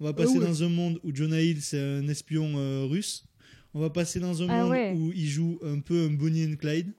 On 0.00 0.04
va 0.04 0.12
passer 0.12 0.38
ouais. 0.38 0.44
dans 0.46 0.62
un 0.62 0.68
monde 0.68 1.00
où 1.02 1.14
Jonah 1.14 1.40
Hill, 1.40 1.60
c'est 1.60 1.80
un 1.80 2.06
espion 2.08 2.54
euh, 2.56 2.84
russe. 2.84 3.24
On 3.72 3.80
va 3.80 3.90
passer 3.90 4.20
dans 4.20 4.42
un 4.42 4.48
Ah 4.48 4.62
monde 4.62 4.70
ouais. 4.70 4.92
où 4.96 5.12
il 5.12 5.26
joue 5.26 5.58
un 5.62 5.80
peu 5.80 6.06
un 6.06 6.10
Bonnie 6.10 6.44
and 6.46 6.56
Clyde. 6.56 6.92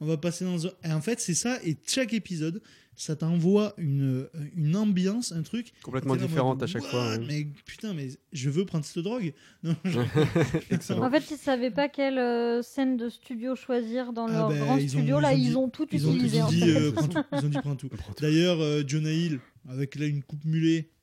On 0.00 0.06
va 0.06 0.16
passer 0.16 0.44
dans 0.44 0.66
un... 0.66 0.70
Et 0.82 0.92
en 0.92 1.00
fait, 1.00 1.20
c'est 1.20 1.34
ça. 1.34 1.58
Et 1.64 1.76
chaque 1.86 2.14
épisode, 2.14 2.62
ça 2.96 3.16
t'envoie 3.16 3.74
une, 3.78 4.28
une 4.56 4.76
ambiance, 4.76 5.32
un 5.32 5.42
truc 5.42 5.72
complètement 5.82 6.16
différente 6.16 6.62
à 6.62 6.66
chaque 6.66 6.84
fois. 6.84 7.10
ouais. 7.10 7.18
Mais 7.26 7.46
putain, 7.64 7.92
mais 7.94 8.08
je 8.32 8.50
veux 8.50 8.64
prendre 8.64 8.84
cette 8.84 9.02
drogue. 9.02 9.32
Non, 9.62 9.74
je- 9.84 10.00
Excellent. 10.70 11.02
En 11.06 11.10
fait, 11.10 11.24
ils 11.30 11.36
savaient 11.36 11.70
pas 11.70 11.88
quelle 11.88 12.18
euh, 12.18 12.62
scène 12.62 12.96
de 12.96 13.08
studio 13.08 13.54
choisir 13.56 14.12
dans 14.12 14.26
Ah 14.26 14.32
leur 14.32 14.48
ben, 14.48 14.58
grand 14.64 14.74
ont- 14.76 14.88
studio. 14.88 15.18
ils 15.18 15.22
Là, 15.22 15.28
ont 15.32 15.36
ils 15.36 15.56
ont 15.58 15.68
tout 15.68 15.86
Ils 15.92 16.06
ont 16.06 16.12
tous 16.12 16.16
utilisé. 16.16 16.40
euh. 16.40 16.92
Ils 17.32 17.44
ont 17.44 17.48
dit 17.48 17.58
prends 17.62 17.76
tout. 17.76 17.88
D'ailleurs, 18.20 18.60
euh, 18.60 18.82
Jonah 18.86 19.12
Hill, 19.12 19.40
avec 19.68 19.96
là 19.96 20.06
une 20.06 20.22
coupe 20.22 20.44
mulet, 20.44 20.88
euh, 20.88 20.93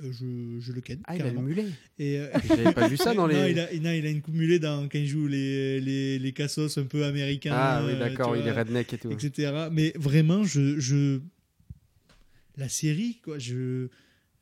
je, 0.00 0.58
je 0.60 0.72
le 0.72 0.80
ken. 0.80 1.00
Ah, 1.04 1.14
il 1.16 1.22
a 1.22 1.24
le 1.24 1.30
carrément. 1.30 1.42
mulet. 1.42 1.66
Et, 1.98 2.18
euh, 2.18 2.28
J'avais 2.48 2.72
pas 2.72 2.88
vu 2.88 2.96
ça 2.96 3.14
dans 3.14 3.22
non, 3.28 3.28
les. 3.28 3.50
il 3.52 3.58
a, 3.60 3.66
non, 3.80 3.90
il 3.92 4.06
a 4.06 4.10
une 4.10 4.20
coupe 4.22 4.34
mulet 4.34 4.58
dans, 4.58 4.88
quand 4.88 4.98
il 4.98 5.06
joue 5.08 5.26
les, 5.26 5.80
les, 5.80 6.18
les 6.18 6.32
cassos 6.32 6.76
un 6.78 6.84
peu 6.84 7.04
américains. 7.04 7.52
Ah 7.54 7.82
oui, 7.84 7.92
euh, 7.92 7.98
d'accord, 7.98 8.36
il 8.36 8.46
est 8.46 8.52
redneck 8.52 8.92
et 8.92 8.98
tout. 8.98 9.10
etc. 9.10 9.68
Mais 9.72 9.92
vraiment, 9.96 10.44
je, 10.44 10.78
je... 10.78 11.20
la 12.56 12.68
série, 12.68 13.20
quoi, 13.22 13.38
je, 13.38 13.88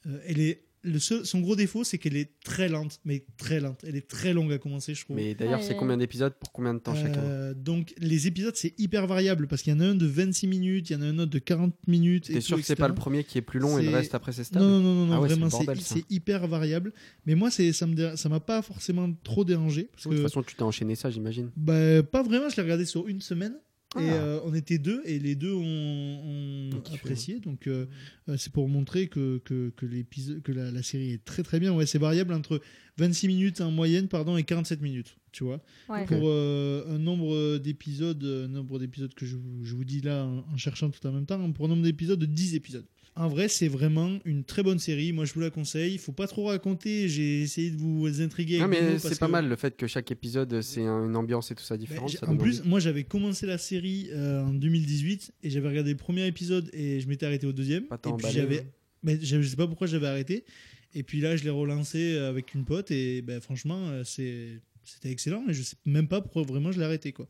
euh, 0.07 0.19
elle 0.27 0.41
est 0.41 0.61
le 0.85 0.99
seul, 0.99 1.25
son 1.27 1.41
gros 1.41 1.57
défaut, 1.57 1.83
c'est 1.83 1.99
qu'elle 1.99 2.17
est 2.17 2.31
très 2.45 2.69
lente, 2.69 3.01
mais 3.05 3.25
très 3.39 3.59
lente. 3.59 3.81
Elle 3.87 3.97
est 3.97 4.07
très 4.07 4.33
longue 4.35 4.53
à 4.53 4.59
commencer, 4.59 4.95
je 4.95 5.05
trouve. 5.05 5.17
Mais 5.17 5.35
d'ailleurs, 5.35 5.59
Ouais, 5.61 5.65
c'est 5.65 5.73
ouais. 5.73 5.79
combien 5.79 5.97
d'épisodes 5.97 6.35
pour 6.39 6.53
combien 6.53 6.75
de 6.75 6.79
temps 6.79 6.95
chacun? 6.95 7.21
Euh, 7.23 7.55
donc 7.55 7.95
les 7.99 8.27
épisodes 8.27 8.55
c'est 8.55 8.75
hyper 8.79 9.07
variable 9.07 9.49
parce 9.49 9.63
qu'il 9.63 9.73
y 9.73 9.77
en 9.77 9.81
a 9.81 9.87
un 9.87 9.95
de 9.95 10.07
26 10.07 10.47
minutes, 10.47 10.91
il 10.91 10.93
y 10.93 10.97
en 10.97 11.03
a 11.03 11.07
un 11.07 11.19
autre 11.19 11.31
de 11.31 11.39
40 11.39 11.75
minutes. 11.89 12.29
et 12.31 12.35
T'es 12.35 12.39
tout, 12.41 12.45
sûr 12.47 12.57
que 12.59 12.63
c'est 12.63 12.77
pas 12.77 12.89
le 12.89 12.95
premier 12.95 13.25
qui 13.25 13.39
est 13.39 13.43
plus 13.43 13.59
long 13.61 13.79
et 13.79 13.83
le 13.83 13.91
reste 13.91 14.15
après 14.15 14.33
c'est 14.33 14.45
stable? 14.45 14.65
Non, 14.65 14.81
non, 14.81 14.95
non, 14.95 15.07
non, 15.07 15.13
Ah 15.15 15.21
ouais, 15.21 15.29
vraiment 15.29 15.49
c'est 15.51 15.65
bordel, 15.65 15.81
ça. 15.81 15.95
c'est 15.97 16.05
hyper 16.11 16.47
variable. 16.47 16.93
Mais 17.27 17.35
moi 17.35 17.51
c'est 17.51 17.73
ça 17.73 17.87
me 17.87 17.95
dé- 17.95 18.13
ça 18.17 18.29
m'a 18.29 18.41
pas 18.41 18.61
forcément 18.63 19.11
trop 19.25 19.45
dérangé 19.45 19.89
parce 19.93 20.05
De 20.05 20.11
toute 20.11 20.19
que 20.19 20.23
façon, 20.23 20.43
tu 20.43 20.55
t'es 20.55 20.63
enchaîné 20.63 20.95
ça, 20.95 21.09
j'imagine. 21.11 21.51
bah, 21.57 22.03
pas 22.03 22.23
vraiment. 22.23 22.49
Je 22.49 22.57
l'ai 22.57 22.63
regardé 22.63 22.85
sur 22.85 23.09
une 23.09 23.21
semaine. 23.21 23.55
Et 23.97 24.09
Ah. 24.11 24.15
euh, 24.15 24.41
on 24.45 24.55
était 24.55 24.79
deux 24.79 25.03
et 25.05 25.19
les 25.21 25.35
deux 25.37 25.53
ont, 25.55 26.71
Donc, 26.71 26.93
apprécié. 26.93 27.39
Donc 27.41 27.67
euh, 27.67 27.87
euh, 28.29 28.37
c'est 28.37 28.53
pour 28.53 28.69
montrer 28.69 29.07
que, 29.09 29.39
que, 29.45 29.71
que, 29.77 29.87
l'épisode- 29.87 30.43
que 30.43 30.51
la, 30.53 30.71
la 30.73 30.83
série 30.83 31.13
est 31.13 31.25
très 31.25 31.43
très 31.43 31.61
bien. 31.61 31.73
Ouais, 31.73 31.87
c'est 31.87 31.99
variable 31.99 32.33
entre 32.35 32.61
26 32.99 33.29
minutes 33.29 33.61
en 33.61 33.71
moyenne 33.71 34.09
pardon, 34.09 34.37
et 34.37 34.43
47 34.45 34.81
minutes. 34.81 35.17
Tu 35.33 35.45
vois 35.45 35.61
Ouais. 35.89 36.05
pour 36.07 36.23
euh, 36.25 36.85
un 36.89 36.99
nombre 36.99 37.59
d'épisodes, 37.59 38.23
un 38.25 38.49
nombre 38.49 38.79
d'épisodes 38.79 39.15
que 39.15 39.27
je 39.27 39.37
vous, 39.37 39.65
je 39.65 39.75
vous 39.75 39.85
dis 39.85 40.01
là 40.01 40.25
en, 40.25 40.39
en 40.53 40.57
cherchant 40.57 40.91
tout 40.91 41.05
en 41.07 41.13
même 41.13 41.27
temps, 41.27 41.53
pour 41.53 41.67
un 41.67 41.69
nombre 41.69 41.83
d'épisodes 41.83 42.19
de 42.19 42.27
10 42.27 42.55
épisodes. 42.57 42.87
En 43.17 43.29
vrai, 43.29 43.47
c'est 43.47 43.69
vraiment 43.69 44.19
une 44.25 44.43
très 44.43 44.65
bonne 44.65 44.81
série. 44.81 45.13
Moi, 45.13 45.25
je 45.25 45.33
vous 45.35 45.41
la 45.41 45.51
conseille. 45.51 45.93
Il 45.95 45.99
faut 46.01 46.11
pas 46.13 46.27
trop 46.27 46.47
raconter. 46.47 47.09
J'ai 47.09 47.43
essayé 47.43 47.71
de 47.71 47.77
vous 47.77 48.21
intriguer. 48.21 48.59
Non, 48.59 48.67
mais 48.67 48.99
c'est 48.99 49.19
pas 49.21 49.27
que- 49.27 49.31
mal 49.31 49.49
le 49.49 49.55
fait 49.55 49.77
que 49.77 49.87
chaque 49.87 50.11
épisode, 50.11 50.61
c'est 50.63 50.83
un- 50.83 51.07
une 51.07 51.15
ambiance 51.15 51.51
et 51.53 51.55
tout 51.55 51.63
ça 51.63 51.77
différente. 51.77 52.11
j'ai- 52.11 52.19
ça 52.19 52.29
en 52.29 52.37
plus, 52.37 52.59
envie. 52.61 52.69
moi, 52.69 52.81
j'avais 52.81 53.05
commencé 53.05 53.47
la 53.47 53.57
série 53.59 54.09
euh, 54.13 54.43
en 54.45 54.53
2018 54.53 55.33
et 55.45 55.51
j'avais 55.51 55.69
regardé 55.69 55.91
le 55.93 55.97
premier 55.97 56.27
épisode 56.27 56.69
et 56.73 56.99
je 57.01 57.07
m'étais 57.07 57.25
arrêté 57.27 57.47
au 57.47 57.53
deuxième. 57.53 57.85
Pas 57.85 58.01
et 58.05 58.13
puis 58.19 58.27
j'avais, 58.33 58.61
hein. 58.61 58.65
mais 59.05 59.19
je 59.23 59.41
je 59.41 59.49
sais 59.49 59.57
pas 59.57 59.69
pourquoi 59.69 59.87
j'avais 59.87 60.09
arrêté. 60.09 60.45
Et 60.93 61.05
puis 61.05 61.21
là, 61.21 61.37
je 61.37 61.45
l'ai 61.45 61.51
relancé 61.51 62.17
avec 62.19 62.53
une 62.55 62.65
pote 62.65 62.91
et 62.91 63.23
ben, 63.23 63.41
franchement, 63.41 63.89
euh, 63.91 64.03
c'est 64.05 64.61
C'était 64.85 65.11
excellent, 65.11 65.43
mais 65.47 65.53
je 65.55 65.63
sais 65.63 65.77
même 65.85 66.09
pas 66.09 66.21
pourquoi 66.21 66.43
vraiment 66.43 66.71
je 66.73 66.79
l'ai 66.79 66.85
arrêté. 66.85 67.13
quoi. 67.13 67.27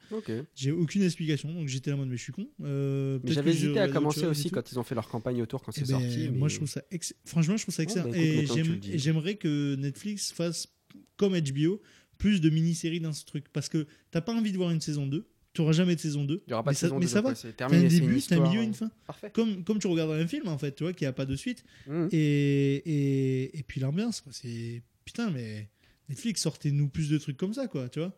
J'ai 0.55 0.71
aucune 0.73 1.03
explication, 1.03 1.53
donc 1.53 1.69
j'étais 1.69 1.91
là 1.91 1.97
en 1.97 2.01
mode, 2.01 2.09
mais 2.09 2.17
je 2.17 2.23
suis 2.23 2.33
con. 2.33 2.49
Euh, 2.63 3.19
Mais 3.25 3.33
j'avais 3.33 3.51
hésité 3.53 3.79
à 3.81 3.89
commencer 3.89 4.27
aussi 4.27 4.51
quand 4.51 4.71
ils 4.71 4.79
ont 4.79 4.83
fait 4.85 4.95
leur 4.95 5.09
campagne 5.09 5.41
autour 5.43 5.63
quand 5.63 5.73
Eh 5.77 5.81
c'est 5.85 5.93
ben, 5.93 6.01
sorti. 6.01 6.29
Moi, 6.31 6.49
mais- 6.49 6.49
je 6.49 6.57
trouve 6.57 6.69
ça 6.69 6.83
ex- 6.91 7.15
franchement, 7.25 7.57
je 7.57 7.63
trouve 7.63 7.75
ça 7.75 7.83
excellent. 7.83 8.09
bah, 8.11 8.17
écoute, 8.19 8.85
et 8.91 8.99
j'aimerais 8.99 9.37
que 9.37 9.75
Netflix 9.77 10.33
fasse 10.33 10.69
comme 11.17 11.35
HBO 11.39 11.81
plus 12.19 12.41
de 12.41 12.51
mini-séries 12.51 13.01
dans 13.01 13.13
ce 13.13 13.25
truc. 13.25 13.47
Parce 13.53 13.69
que 13.69 13.87
t'as 14.11 14.21
pas 14.21 14.33
envie 14.35 14.53
de 14.53 14.57
voir 14.57 14.71
une 14.71 14.81
saison 14.81 15.07
2. 15.07 15.27
Tu 15.53 15.61
n'auras 15.61 15.73
jamais 15.73 15.95
de 15.95 16.01
saison 16.01 16.25
2. 16.25 16.43
Il 16.47 16.51
n'y 16.51 16.53
aura 16.55 16.65
pas 16.65 16.71
mais 16.71 16.75
de 16.75 16.79
ça, 16.79 16.87
saison 16.89 16.97
mais 16.99 17.05
2, 17.07 17.11
ça 17.11 17.21
va. 17.23 17.33
T'as 17.35 17.67
un 17.69 17.83
début, 17.89 18.21
t'as 18.21 18.37
un 18.39 18.49
milieu, 18.49 18.61
euh, 18.61 18.65
une 18.65 18.75
fin. 18.75 18.91
Parfait. 19.07 19.31
Comme, 19.33 19.63
comme 19.63 19.79
tu 19.79 19.87
regardes 19.87 20.11
un 20.11 20.27
film, 20.27 20.49
en 20.49 20.59
fait, 20.59 20.75
tu 20.75 20.83
vois, 20.83 20.93
qu'il 20.93 21.05
n'y 21.05 21.11
a 21.11 21.13
pas 21.13 21.27
de 21.27 21.37
suite. 21.37 21.65
Mhm. 21.87 22.09
Et, 22.11 22.75
et, 22.85 23.59
et 23.59 23.63
puis 23.63 23.81
l'ambiance, 23.81 24.21
quoi. 24.21 24.33
C'est. 24.33 24.83
Putain, 25.05 25.31
mais 25.31 25.69
Netflix, 26.09 26.43
sortez-nous 26.43 26.89
plus 26.89 27.09
de 27.09 27.19
trucs 27.19 27.37
comme 27.37 27.55
ça, 27.55 27.67
quoi, 27.67 27.89
tu 27.89 27.99
vois. 27.99 28.17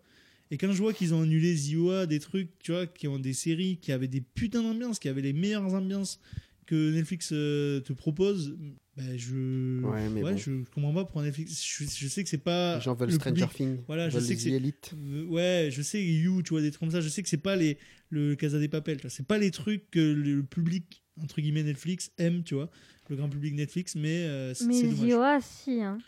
Et 0.51 0.59
quand 0.59 0.71
je 0.73 0.79
vois 0.79 0.93
qu'ils 0.93 1.13
ont 1.15 1.23
annulé 1.23 1.57
ZOA, 1.57 2.07
des 2.07 2.21
trucs, 2.21 2.51
tu 2.61 2.73
vois, 2.73 2.87
qui 2.87 3.09
ont 3.09 3.19
des 3.19 3.33
séries 3.33 3.79
qui 3.79 3.91
avaient 3.93 4.07
des 4.09 4.21
putains 4.21 4.63
d'ambiances, 4.63 4.99
qui 4.99 5.09
avaient 5.09 5.23
les 5.23 5.33
meilleures 5.33 5.75
ambiances 5.75 6.21
que 6.67 6.93
Netflix 6.93 7.31
euh, 7.33 7.81
te 7.81 7.93
propose, 7.93 8.57
ben 8.97 9.17
je. 9.17 9.83
Ouais, 9.85 10.09
mais 10.09 10.23
bon. 10.23 10.37
je 10.37 10.65
comprends 10.75 10.93
pas 10.95 11.05
pour 11.05 11.23
Netflix. 11.23 11.65
Je, 11.65 11.85
je 11.85 12.09
sais 12.09 12.23
que 12.25 12.29
c'est 12.29 12.39
pas. 12.39 12.77
Les 12.77 12.83
gens 12.83 12.95
veulent 12.95 13.09
le 13.11 13.15
Stranger 13.15 13.47
Things. 13.55 13.79
Voilà, 13.87 14.09
je 14.09 14.19
sais 14.19 14.35
que 14.37 14.41
The 14.41 14.73
c'est- 14.83 14.95
euh, 14.95 15.25
Ouais, 15.27 15.69
je 15.73 15.83
sais, 15.83 16.05
You, 16.05 16.43
tu 16.43 16.51
vois, 16.51 16.61
des 16.63 16.71
trucs 16.71 16.81
comme 16.81 16.91
ça. 16.91 17.01
Je 17.01 17.09
sais 17.09 17.23
que 17.23 17.29
c'est 17.29 17.37
pas 17.37 17.57
les, 17.57 17.79
le 18.11 18.35
Casa 18.37 18.59
des 18.59 18.69
Papel, 18.69 18.97
tu 18.97 19.03
vois. 19.03 19.11
C'est 19.11 19.27
pas 19.27 19.39
les 19.39 19.51
trucs 19.51 19.91
que 19.91 20.01
le 20.01 20.43
public, 20.43 21.03
entre 21.23 21.41
guillemets, 21.41 21.63
Netflix 21.65 22.11
aime, 22.19 22.43
tu 22.43 22.55
vois. 22.55 22.71
Le 23.09 23.17
grand 23.17 23.29
public 23.29 23.55
Netflix, 23.55 23.95
mais 23.95 24.23
euh, 24.25 24.55
c'est 24.55 24.67
Mais. 24.67 25.11
ZOA, 25.11 25.41
si. 25.41 25.81
hein. 25.83 25.99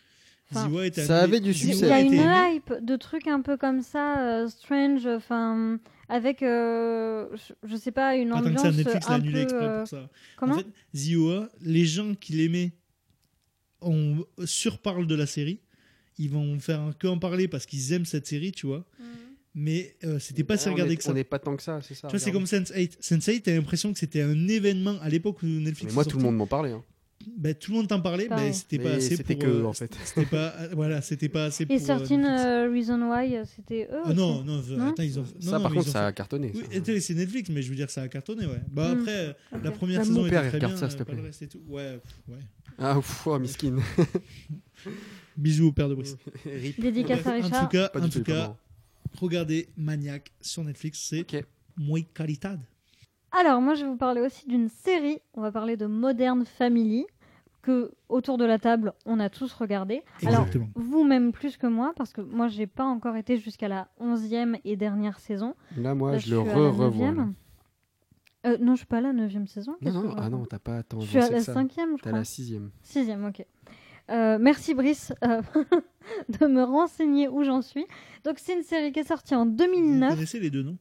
Enfin, 0.50 0.68
ZOA 0.70 0.86
était 0.86 1.04
Ça 1.04 1.20
avait 1.20 1.40
du 1.40 1.50
Il 1.50 1.56
y 1.56 1.58
succès. 1.74 1.90
a 1.90 2.00
une 2.00 2.14
hype 2.56 2.72
de 2.82 2.96
trucs 2.96 3.26
un 3.26 3.40
peu 3.42 3.56
comme 3.56 3.82
ça, 3.82 4.18
euh, 4.20 4.48
strange, 4.48 5.06
enfin, 5.06 5.78
avec, 6.08 6.42
euh, 6.42 7.26
je, 7.34 7.52
je 7.68 7.76
sais 7.76 7.90
pas, 7.92 8.16
une 8.16 8.30
que 8.30 8.34
ambiance 8.34 8.62
ça, 8.62 8.70
Netflix 8.72 9.08
l'a 9.08 9.14
un 9.14 9.18
annulé 9.18 9.32
peu. 9.34 9.40
exprès 9.42 9.64
euh, 9.66 9.78
pour 9.80 9.88
ça. 9.88 10.08
comment 10.36 10.54
en 10.54 10.58
fait, 10.58 10.66
ZOA, 10.96 11.48
les 11.60 11.84
gens 11.84 12.14
qui 12.14 12.32
l'aimaient, 12.32 12.72
on 13.80 14.24
surparle 14.44 15.06
de 15.06 15.14
la 15.14 15.26
série. 15.26 15.60
Ils 16.18 16.30
vont 16.30 16.58
faire 16.58 16.92
que 16.98 17.06
en 17.06 17.18
parler 17.18 17.46
parce 17.46 17.64
qu'ils 17.66 17.92
aiment 17.92 18.04
cette 18.06 18.26
série, 18.26 18.50
tu 18.52 18.66
vois. 18.66 18.84
Mais 19.54 19.96
euh, 20.04 20.18
c'était 20.18 20.44
pas 20.44 20.56
si 20.56 20.68
regardé 20.68 20.96
que 20.96 21.02
ça. 21.02 21.10
On 21.10 21.14
n'est 21.14 21.24
pas 21.24 21.38
tant 21.38 21.56
que 21.56 21.62
ça, 21.62 21.80
c'est 21.82 21.94
ça. 21.94 22.08
Tu 22.08 22.12
vois, 22.16 22.18
c'est 22.20 22.32
comme 22.32 22.44
Sense8. 22.44 23.00
Sense8, 23.00 23.42
t'as 23.42 23.52
l'impression 23.54 23.92
que 23.92 23.98
c'était 23.98 24.22
un 24.22 24.48
événement 24.48 24.96
à 25.00 25.08
l'époque 25.08 25.42
où 25.42 25.46
Netflix. 25.46 25.86
Mais 25.92 25.94
moi, 25.94 26.04
tout 26.04 26.16
le 26.16 26.22
monde 26.24 26.36
m'en 26.36 26.46
parlait. 26.46 26.72
hein. 26.72 26.82
Ben, 27.36 27.52
tout 27.54 27.72
le 27.72 27.78
monde 27.78 27.88
t'en 27.88 28.00
parlait, 28.00 28.28
mais 28.30 28.52
c'était 28.52 28.78
pas 28.78 28.92
assez 28.92 29.16
c'était 29.16 29.34
pour. 29.34 29.42
que, 29.44 29.48
euh, 29.48 29.64
en 29.64 29.72
fait. 29.72 29.92
C'était 30.04 30.24
pas, 30.24 30.54
euh, 30.60 30.68
voilà, 30.72 31.02
c'était 31.02 31.28
pas 31.28 31.44
assez 31.46 31.66
pour. 31.66 31.74
Et 31.74 31.78
euh, 31.82 31.84
13 31.84 32.10
Netflix. 32.10 32.28
euh, 32.28 32.70
Reason 32.72 33.10
Why, 33.10 33.36
c'était 33.44 33.88
eux 33.92 34.00
Ah 34.04 34.12
non, 34.14 34.42
non, 34.44 34.62
Non 34.62 34.88
attends, 34.90 35.02
ils 35.02 35.18
ont. 35.18 35.22
non, 35.22 35.28
Ça, 35.40 35.56
non, 35.56 35.62
par 35.62 35.72
contre, 35.72 35.88
ont 35.88 35.92
ça 35.92 35.98
fait- 36.00 36.04
a 36.06 36.12
cartonné. 36.12 36.52
Oui, 36.54 37.00
c'est 37.00 37.14
Netflix, 37.14 37.50
mais 37.50 37.60
je 37.62 37.70
veux 37.70 37.76
dire, 37.76 37.90
ça 37.90 38.02
a 38.02 38.08
cartonné, 38.08 38.46
ouais. 38.46 38.60
Bah 38.70 38.94
Hmm. 38.94 39.00
après, 39.00 39.36
la 39.62 39.70
première 39.72 39.98
Même 39.98 40.06
saison 40.06 40.20
mon 40.20 40.26
était 40.26 40.36
père, 40.36 40.44
il 40.44 40.48
très 40.48 40.56
regarde 40.58 40.72
bien, 40.74 40.80
ça, 40.80 40.88
s'il 40.90 40.98
te 40.98 41.02
pas 41.04 41.12
plaît. 41.12 41.20
le 41.20 41.26
reste 41.26 41.42
et 41.42 41.48
tout. 41.48 41.60
Ouais, 41.68 41.98
pff, 41.98 42.14
ouais. 42.28 42.42
Ah, 42.78 42.96
ouf, 42.98 43.26
oh, 43.26 43.38
miskin. 43.38 43.76
Bisous 45.36 45.68
au 45.68 45.72
père 45.72 45.88
de 45.88 45.94
Brice. 45.94 46.16
Dédicace 46.78 47.26
à 47.26 47.30
en 47.30 47.36
tout 47.40 47.42
Richard. 47.46 47.68
cas, 47.68 47.90
en 47.94 48.08
tout 48.08 48.22
cas, 48.22 48.56
regardez 49.20 49.68
Maniac 49.76 50.32
sur 50.40 50.64
Netflix, 50.64 51.04
c'est 51.08 51.26
muy 51.76 52.04
calidad. 52.14 52.60
Alors, 53.32 53.60
moi, 53.60 53.74
je 53.74 53.84
vais 53.84 53.90
vous 53.90 53.96
parler 53.96 54.20
aussi 54.20 54.46
d'une 54.48 54.68
série. 54.68 55.18
On 55.34 55.40
va 55.42 55.52
parler 55.52 55.76
de 55.76 55.86
Modern 55.86 56.44
Family, 56.44 57.04
que 57.62 57.92
autour 58.08 58.38
de 58.38 58.44
la 58.44 58.58
table, 58.58 58.94
on 59.04 59.20
a 59.20 59.28
tous 59.28 59.52
regardé. 59.52 60.02
Alors, 60.22 60.40
Exactement. 60.40 60.68
vous-même 60.74 61.32
plus 61.32 61.56
que 61.56 61.66
moi, 61.66 61.92
parce 61.96 62.12
que 62.12 62.20
moi, 62.22 62.48
j'ai 62.48 62.66
pas 62.66 62.84
encore 62.84 63.16
été 63.16 63.36
jusqu'à 63.36 63.68
la 63.68 63.88
11e 64.00 64.58
et 64.64 64.76
dernière 64.76 65.18
saison. 65.20 65.54
Là, 65.76 65.94
moi, 65.94 66.12
Là, 66.12 66.18
je 66.18 66.30
le 66.30 66.38
à 66.40 66.42
re-revois. 66.42 67.06
là. 67.12 67.12
9e. 67.12 67.32
Euh, 68.46 68.56
non, 68.60 68.72
je 68.74 68.78
suis 68.78 68.86
pas 68.86 68.98
à 68.98 69.00
la 69.02 69.12
9e 69.12 69.46
saison. 69.46 69.74
Non, 69.82 69.92
non, 69.92 70.14
ah 70.16 70.30
non, 70.30 70.44
t'as 70.46 70.60
pas 70.60 70.82
tant 70.84 71.00
Je 71.00 71.06
suis 71.06 71.18
à 71.18 71.28
la 71.28 71.38
que 71.38 71.40
ça. 71.40 71.52
5e, 71.54 71.68
je 71.96 72.02
T'as 72.02 72.10
crois. 72.10 72.12
la 72.20 72.24
sixième. 72.24 72.70
Sixième, 72.82 73.24
ok. 73.26 73.44
Euh, 74.10 74.38
merci 74.40 74.72
Brice 74.74 75.12
euh, 75.22 75.42
de 76.40 76.46
me 76.46 76.62
renseigner 76.62 77.28
où 77.28 77.42
j'en 77.42 77.60
suis. 77.60 77.84
Donc 78.24 78.38
c'est 78.38 78.54
une 78.56 78.62
série 78.62 78.90
qui 78.90 79.00
est 79.00 79.04
sortie 79.08 79.34
en 79.34 79.44
Vous 79.44 79.50
2009, 79.52 80.14
connaissez 80.14 80.40
les 80.40 80.48
deux 80.50 80.62
noms? 80.62 80.78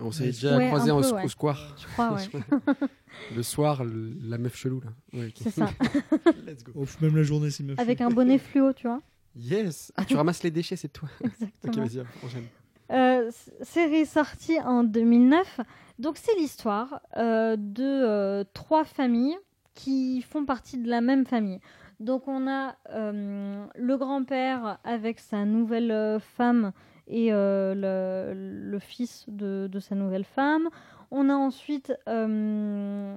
On 0.00 0.10
s'est 0.10 0.24
déjà 0.26 0.56
ouais, 0.56 0.68
croisé 0.68 0.90
peu, 0.90 0.96
au 0.96 1.12
ouais. 1.14 1.28
square. 1.28 1.76
je 1.78 1.86
crois, 1.92 2.14
ouais. 2.14 2.78
Le 3.36 3.42
soir, 3.42 3.84
le- 3.84 4.14
la 4.24 4.38
meuf 4.38 4.56
chelou, 4.56 4.80
là. 4.80 4.90
Ouais, 5.12 5.26
ok. 5.26 5.34
C'est 5.36 5.50
ça. 5.50 5.68
Let's 6.46 6.64
go. 6.64 6.72
Oh, 6.74 6.84
Même 7.02 7.16
la 7.16 7.22
journée, 7.22 7.50
c'est 7.50 7.62
meuf. 7.62 7.78
Avec 7.78 8.00
un 8.00 8.08
bonnet 8.08 8.38
fluo, 8.38 8.72
tu 8.72 8.86
vois. 8.86 9.00
Yes. 9.36 9.92
Ah, 9.96 10.04
tu 10.04 10.16
ramasses 10.16 10.42
les 10.42 10.50
déchets, 10.50 10.76
c'est 10.76 10.88
toi. 10.88 11.08
ok, 11.22 11.30
Exactement. 11.30 11.84
vas-y, 11.86 12.00
enchaîne. 12.24 12.44
Euh, 12.90 13.28
s- 13.28 13.50
série 13.62 14.06
sortie 14.06 14.58
en 14.60 14.82
2009. 14.84 15.60
Donc 15.98 16.16
c'est 16.16 16.34
l'histoire 16.38 17.00
euh, 17.16 17.56
de 17.58 17.82
euh, 17.84 18.44
trois 18.54 18.84
familles 18.84 19.36
qui 19.74 20.20
font 20.22 20.44
partie 20.44 20.78
de 20.78 20.88
la 20.88 21.00
même 21.00 21.24
famille. 21.26 21.60
Donc 22.00 22.26
on 22.28 22.48
a 22.48 22.76
euh, 22.90 23.64
le 23.76 23.96
grand-père 23.96 24.78
avec 24.84 25.18
sa 25.20 25.44
nouvelle 25.44 25.90
euh, 25.90 26.18
femme 26.18 26.72
et 27.08 27.32
euh, 27.32 27.74
le, 27.74 28.70
le 28.70 28.78
fils 28.78 29.24
de, 29.28 29.68
de 29.70 29.80
sa 29.80 29.94
nouvelle 29.94 30.24
femme. 30.24 30.68
On 31.10 31.28
a 31.28 31.34
ensuite 31.34 31.92
euh, 32.08 33.16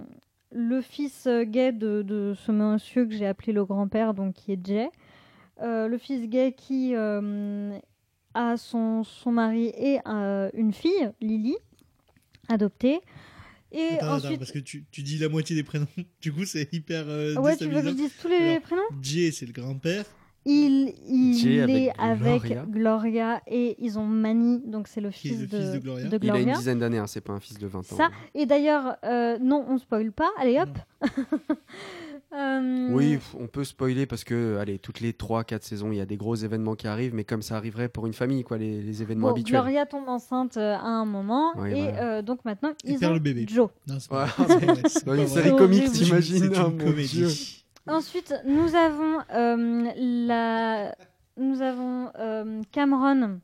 le 0.51 0.81
fils 0.81 1.27
gay 1.27 1.71
de, 1.71 2.01
de 2.01 2.33
ce 2.35 2.51
monsieur 2.51 3.05
que 3.05 3.13
j'ai 3.13 3.25
appelé 3.27 3.53
le 3.53 3.63
grand-père, 3.65 4.13
donc 4.13 4.33
qui 4.35 4.51
est 4.53 4.65
Jay. 4.65 4.89
Euh, 5.61 5.87
le 5.87 5.97
fils 5.97 6.27
gay 6.27 6.53
qui 6.57 6.93
euh, 6.95 7.77
a 8.33 8.57
son, 8.57 9.03
son 9.05 9.31
mari 9.31 9.67
et 9.77 9.99
euh, 10.07 10.49
une 10.53 10.73
fille, 10.73 11.11
Lily, 11.21 11.55
adoptée. 12.49 12.99
Et 13.71 13.81
Attends, 13.95 14.05
attends, 14.05 14.15
ensuite. 14.25 14.39
parce 14.39 14.51
que 14.51 14.59
tu, 14.59 14.85
tu 14.91 15.01
dis 15.03 15.17
la 15.17 15.29
moitié 15.29 15.55
des 15.55 15.63
prénoms. 15.63 15.87
Du 16.21 16.31
coup, 16.33 16.45
c'est 16.45 16.71
hyper 16.73 17.05
ouais, 17.07 17.55
tu 17.57 17.65
veux 17.67 17.81
que 17.81 17.87
je 17.89 17.93
dise 17.93 18.13
tous 18.21 18.27
les 18.27 18.35
Alors, 18.35 18.61
prénoms? 18.61 18.81
Jay, 19.01 19.31
c'est 19.31 19.45
le 19.45 19.53
grand-père. 19.53 20.05
Il, 20.47 20.93
est 21.67 21.89
avec 21.91 21.93
avec 21.97 22.41
Gloria. 22.43 22.65
Gloria. 22.69 23.41
et 23.47 23.75
ils 23.83 23.97
ont 23.97 24.05
Manny, 24.05 24.61
donc 24.65 24.87
c'est 24.87 25.01
le 25.01 25.09
fils, 25.09 25.39
le 25.41 25.47
de, 25.47 25.57
fils 25.57 25.71
de 25.71 25.79
Gloria. 25.79 26.07
de 26.07 26.19
Il 26.21 26.31
a 26.31 26.39
une 26.39 26.53
dizaine 26.53 26.79
d'années, 26.79 26.99
hein, 26.99 27.07
c'est 27.07 27.21
pas 27.21 27.33
un 27.33 27.39
fils 27.39 27.57
de 27.57 27.65
20 27.65 27.79
ans. 27.79 27.83
Ça, 27.97 28.09
et 28.35 28.45
d'ailleurs, 28.45 28.95
euh, 29.03 29.39
non, 29.41 29.65
on 29.67 29.77
spoil 29.79 30.11
pas. 30.11 30.29
Allez 30.39 30.59
hop. 30.59 30.69
Euh, 32.33 32.89
Oui, 32.91 33.17
on 33.39 33.47
peut 33.47 33.63
spoiler 33.63 34.05
parce 34.05 34.25
que, 34.25 34.57
allez, 34.57 34.77
toutes 34.77 34.99
les 34.99 35.13
3-4 35.13 35.61
saisons, 35.61 35.91
il 35.93 35.97
y 35.97 36.01
a 36.01 36.05
des 36.05 36.17
gros 36.17 36.35
événements 36.35 36.75
qui 36.75 36.85
arrivent, 36.85 37.13
mais 37.13 37.23
comme 37.23 37.41
ça 37.41 37.55
arriverait 37.55 37.87
pour 37.87 38.07
une 38.07 38.13
famille, 38.13 38.43
quoi, 38.43 38.57
les, 38.57 38.81
les 38.81 39.01
événements 39.01 39.27
bon, 39.29 39.33
habituels. 39.35 39.61
Gloria 39.61 39.85
tombe 39.85 40.09
enceinte 40.09 40.57
euh, 40.57 40.73
à 40.75 40.81
un 40.85 41.05
moment 41.05 41.53
et 41.53 41.57
voilà. 41.83 42.17
euh, 42.17 42.21
donc 42.23 42.43
maintenant 42.43 42.73
Il 42.83 42.93
ils 42.93 42.99
perd 42.99 43.11
ont 43.11 43.13
le 43.15 43.21
bébé. 43.21 43.45
Joe. 43.47 43.69
Non, 43.87 43.95
c'est 43.99 44.11
Ouais. 44.11 45.17
une 45.21 45.27
série 45.27 45.55
comique, 45.55 45.89
t'imagines 45.93 46.39
C'est 46.39 46.45
une 46.47 46.61
mon 46.61 46.69
Dieu. 46.71 46.85
comédie. 46.85 47.64
Ensuite, 47.87 48.33
nous 48.45 48.75
avons 48.75 49.19
euh, 49.33 49.91
la, 49.95 50.95
nous 51.37 51.61
avons 51.61 52.11
euh, 52.17 52.61
Cameron. 52.71 53.39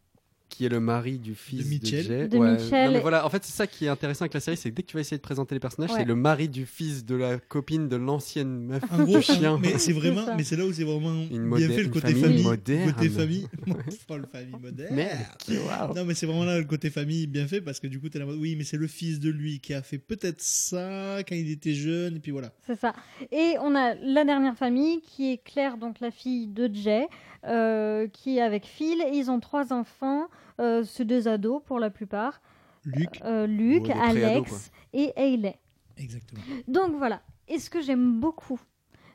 Qui 0.52 0.66
est 0.66 0.70
le 0.70 0.80
mari 0.82 1.18
du 1.18 1.34
fils 1.34 1.64
de, 1.64 1.70
Mitchell. 1.70 2.04
Jay. 2.06 2.28
De 2.28 2.38
Ouais. 2.38 2.52
Mitchell. 2.52 2.88
Non, 2.88 2.92
mais 2.94 3.00
voilà, 3.00 3.26
en 3.26 3.30
fait, 3.30 3.44
c'est 3.44 3.54
ça 3.56 3.66
qui 3.68 3.86
est 3.86 3.88
intéressant 3.88 4.24
avec 4.24 4.34
la 4.34 4.42
série, 4.42 4.58
c'est 4.58 4.70
que 4.70 4.76
dès 4.76 4.84
que 4.84 4.88
tu 4.90 4.96
vas 4.98 5.00
essayer 5.02 5.16
de 5.18 5.22
présenter 5.22 5.56
les 5.56 5.60
personnages, 5.60 5.92
Ouais. 5.92 6.00
c'est 6.00 6.06
le 6.06 6.16
mari 6.16 6.50
du 6.50 6.66
fils 6.66 7.06
de 7.06 7.16
la 7.16 7.38
copine 7.40 7.88
de 7.88 7.96
l'ancienne 7.96 8.66
meuf 8.66 8.84
En 8.92 9.04
gros, 9.04 9.18
du 9.18 9.22
chien. 9.24 9.58
mais 9.62 9.78
c'est 9.78 9.94
vraiment, 9.94 10.26
mais 10.36 10.44
c'est 10.44 10.58
là 10.58 10.66
où 10.66 10.74
c'est 10.74 10.84
vraiment 10.84 11.14
Une 11.32 11.50
bien 11.56 11.68
fait 11.70 11.78
le 11.78 11.84
une 11.86 11.90
côté 11.92 12.08
famille 12.10 12.22
famille, 12.24 12.44
moderne. 12.44 12.94
côté 12.94 13.10
famille, 13.10 13.48
pas 14.08 14.18
le 14.18 14.26
famille 14.28 14.56
moderne. 14.62 14.96
Merde. 14.96 15.96
Non, 15.96 16.06
mais 16.06 16.14
c'est 16.14 16.26
vraiment 16.26 16.44
là 16.46 16.58
le 16.60 16.66
côté 16.66 16.90
famille 16.90 17.28
bien 17.28 17.48
fait 17.48 17.62
parce 17.62 17.80
que 17.80 17.88
du 17.88 18.00
coup, 18.00 18.10
t'es 18.10 18.20
là, 18.20 18.26
oui, 18.28 18.56
mais 18.58 18.64
c'est 18.66 18.78
le 18.78 18.88
fils 18.88 19.20
de 19.20 19.30
lui 19.30 19.60
qui 19.62 19.74
a 19.74 19.82
fait 19.82 19.98
peut-être 20.00 20.42
ça 20.42 21.20
quand 21.28 21.36
il 21.36 21.50
était 21.50 21.74
jeune, 21.74 22.18
et 22.18 22.20
puis 22.20 22.32
voilà. 22.32 22.52
C'est 22.68 22.78
ça. 22.80 22.94
Et 23.32 23.56
on 23.62 23.74
a 23.76 23.96
la 23.96 24.26
dernière 24.26 24.58
famille 24.58 25.02
qui 25.02 25.32
est 25.32 25.38
Claire, 25.44 25.78
donc 25.78 26.00
la 26.02 26.12
fille 26.12 26.48
de 26.48 26.70
Jay, 26.74 27.08
euh, 27.46 28.08
qui 28.08 28.38
est 28.38 28.42
avec 28.42 28.66
Phil. 28.66 29.02
Et 29.02 29.18
ils 29.18 29.30
ont 29.32 29.40
trois 29.40 29.74
enfants, 29.74 30.28
euh, 30.60 30.84
c'est 30.84 31.06
deux 31.06 31.28
ados 31.28 31.62
pour 31.66 31.80
la 31.80 31.90
plupart. 31.90 32.42
Luc, 32.86 33.20
Euh, 33.24 33.46
Luc, 33.48 33.84
Ouais, 33.84 33.88
des 33.90 33.94
pré-ados, 33.94 34.24
Alex 34.24 34.72
et 34.94 35.14
Hayley. 35.16 35.60
exactement. 35.98 36.42
Donc 36.68 36.96
voilà. 36.96 37.22
Et 37.48 37.60
ce 37.60 37.70
que 37.70 37.82
j'aime 37.82 38.20
beaucoup 38.20 38.60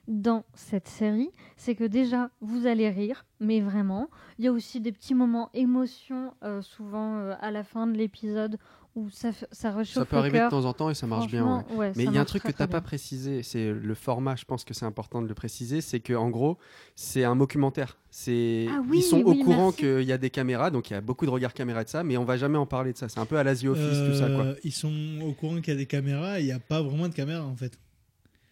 dans 0.08 0.44
cette 0.54 0.86
série, 0.86 1.30
c'est 1.56 1.74
que 1.74 1.82
déjà, 1.82 2.30
vous 2.40 2.66
allez 2.68 2.88
rire, 2.90 3.24
mais 3.40 3.60
vraiment. 3.60 4.08
Il 4.38 4.44
y 4.44 4.48
a 4.48 4.52
aussi 4.52 4.80
des 4.80 4.92
petits 4.92 5.14
moments 5.14 5.50
émotion, 5.52 6.32
euh, 6.44 6.62
souvent 6.62 7.16
euh, 7.16 7.34
à 7.40 7.50
la 7.50 7.64
fin 7.64 7.88
de 7.88 7.96
l'épisode, 7.96 8.56
où 8.96 9.08
ça, 9.10 9.30
f- 9.30 9.44
ça 9.52 9.70
réchauffe 9.70 9.94
Ça 9.94 10.04
peut 10.06 10.16
le 10.16 10.20
arriver 10.22 10.40
de 10.40 10.48
temps 10.48 10.64
en 10.64 10.72
temps 10.72 10.90
et 10.90 10.94
ça 10.94 11.06
marche 11.06 11.28
bien. 11.30 11.44
ouais. 11.44 11.60
Franchement, 11.62 11.78
ouais, 11.78 11.92
Mais 11.96 12.04
il 12.04 12.12
y 12.12 12.18
a 12.18 12.20
un 12.22 12.24
truc 12.24 12.42
très, 12.42 12.52
que 12.52 12.56
tu 12.56 12.62
n'as 12.62 12.66
pas 12.66 12.80
précisé, 12.80 13.42
c'est 13.42 13.70
le 13.72 13.94
format, 13.94 14.34
je 14.36 14.44
pense 14.44 14.64
que 14.64 14.74
c'est 14.74 14.86
important 14.86 15.22
de 15.22 15.28
le 15.28 15.34
préciser, 15.34 15.80
c'est 15.80 16.00
que 16.00 16.14
en 16.14 16.30
gros, 16.30 16.56
c'est 16.96 17.22
un 17.24 17.36
documentaire. 17.36 17.98
C'est 18.10 18.66
Ah 18.70 18.80
oui, 18.88 18.98
ils 18.98 19.02
sont 19.02 19.22
oui, 19.22 19.40
au 19.40 19.44
courant 19.44 19.70
qu'il 19.72 20.02
y 20.02 20.12
a 20.12 20.18
des 20.18 20.30
caméras, 20.30 20.70
donc 20.70 20.88
il 20.90 20.94
y 20.94 20.96
a 20.96 21.00
beaucoup 21.02 21.26
de 21.26 21.30
regards 21.30 21.52
caméra 21.54 21.84
de 21.84 21.88
ça, 21.88 22.02
mais 22.02 22.16
on 22.16 22.24
va 22.24 22.36
jamais 22.38 22.58
en 22.58 22.66
parler 22.66 22.92
de 22.92 22.98
ça. 22.98 23.08
C'est 23.08 23.20
un 23.20 23.26
peu 23.26 23.36
à 23.36 23.44
la 23.44 23.54
The 23.54 23.64
Office 23.66 23.98
tout 24.10 24.14
ça 24.18 24.30
quoi. 24.30 24.44
Euh, 24.44 24.54
Ils 24.64 24.72
sont 24.72 24.92
au 25.22 25.32
courant 25.32 25.56
qu'il 25.60 25.74
y 25.74 25.76
a 25.76 25.78
des 25.78 25.86
caméras 25.86 26.38
et 26.40 26.42
il 26.42 26.46
n'y 26.46 26.52
a 26.52 26.58
pas 26.58 26.80
vraiment 26.82 27.08
de 27.08 27.14
caméras 27.14 27.44
en 27.44 27.54
fait. 27.56 27.78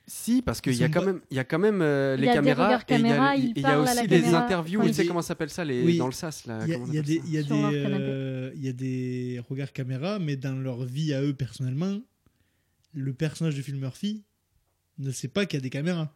Si, 0.06 0.42
parce 0.42 0.60
qu'il 0.60 0.74
y 0.74 0.84
a 0.84 0.88
quand 0.90 1.04
même, 1.04 1.20
il 1.30 1.36
y 1.36 1.40
a 1.40 1.44
quand 1.44 1.58
même 1.58 1.80
euh, 1.80 2.14
Il 2.18 2.20
les 2.20 2.26
des 2.28 2.34
caméras 2.34 2.78
et 2.88 2.94
il 2.94 3.00
y 3.00 3.10
a, 3.10 3.36
ils 3.36 3.52
il 3.56 3.62
y 3.62 3.64
a 3.64 3.80
aussi 3.80 4.06
caméra. 4.06 4.44
interviews. 4.44 4.80
Enfin, 4.80 4.88
tu 4.88 4.94
sais 4.94 5.06
comment 5.06 5.22
ça 5.22 5.28
s'appelle 5.28 5.48
ça 5.48 5.64
les, 5.64 5.82
Oui. 5.82 5.96
dans 5.96 6.06
le 6.06 6.12
sas 6.12 6.44
là 6.46 6.60
Il 6.66 6.70
y 6.70 6.74
a, 6.74 7.00
y 7.00 7.02
des, 7.02 7.14
y 7.26 7.42
des, 7.42 7.46
euh, 7.50 8.50
y 8.54 8.68
a 8.68 8.72
des 8.74 9.40
regards 9.48 9.72
caméra, 9.72 10.18
mais 10.18 10.36
dans 10.36 10.52
leur 10.56 10.84
vie 10.84 11.14
à 11.14 11.22
eux 11.22 11.32
personnellement, 11.32 12.00
le 12.92 13.14
personnage 13.14 13.56
de 13.56 13.62
Phil 13.62 13.76
Murphy 13.76 14.22
ne 14.98 15.10
sait 15.10 15.28
pas 15.28 15.46
qu'il 15.46 15.56
y 15.58 15.60
a 15.60 15.62
des 15.62 15.70
caméras. 15.70 16.12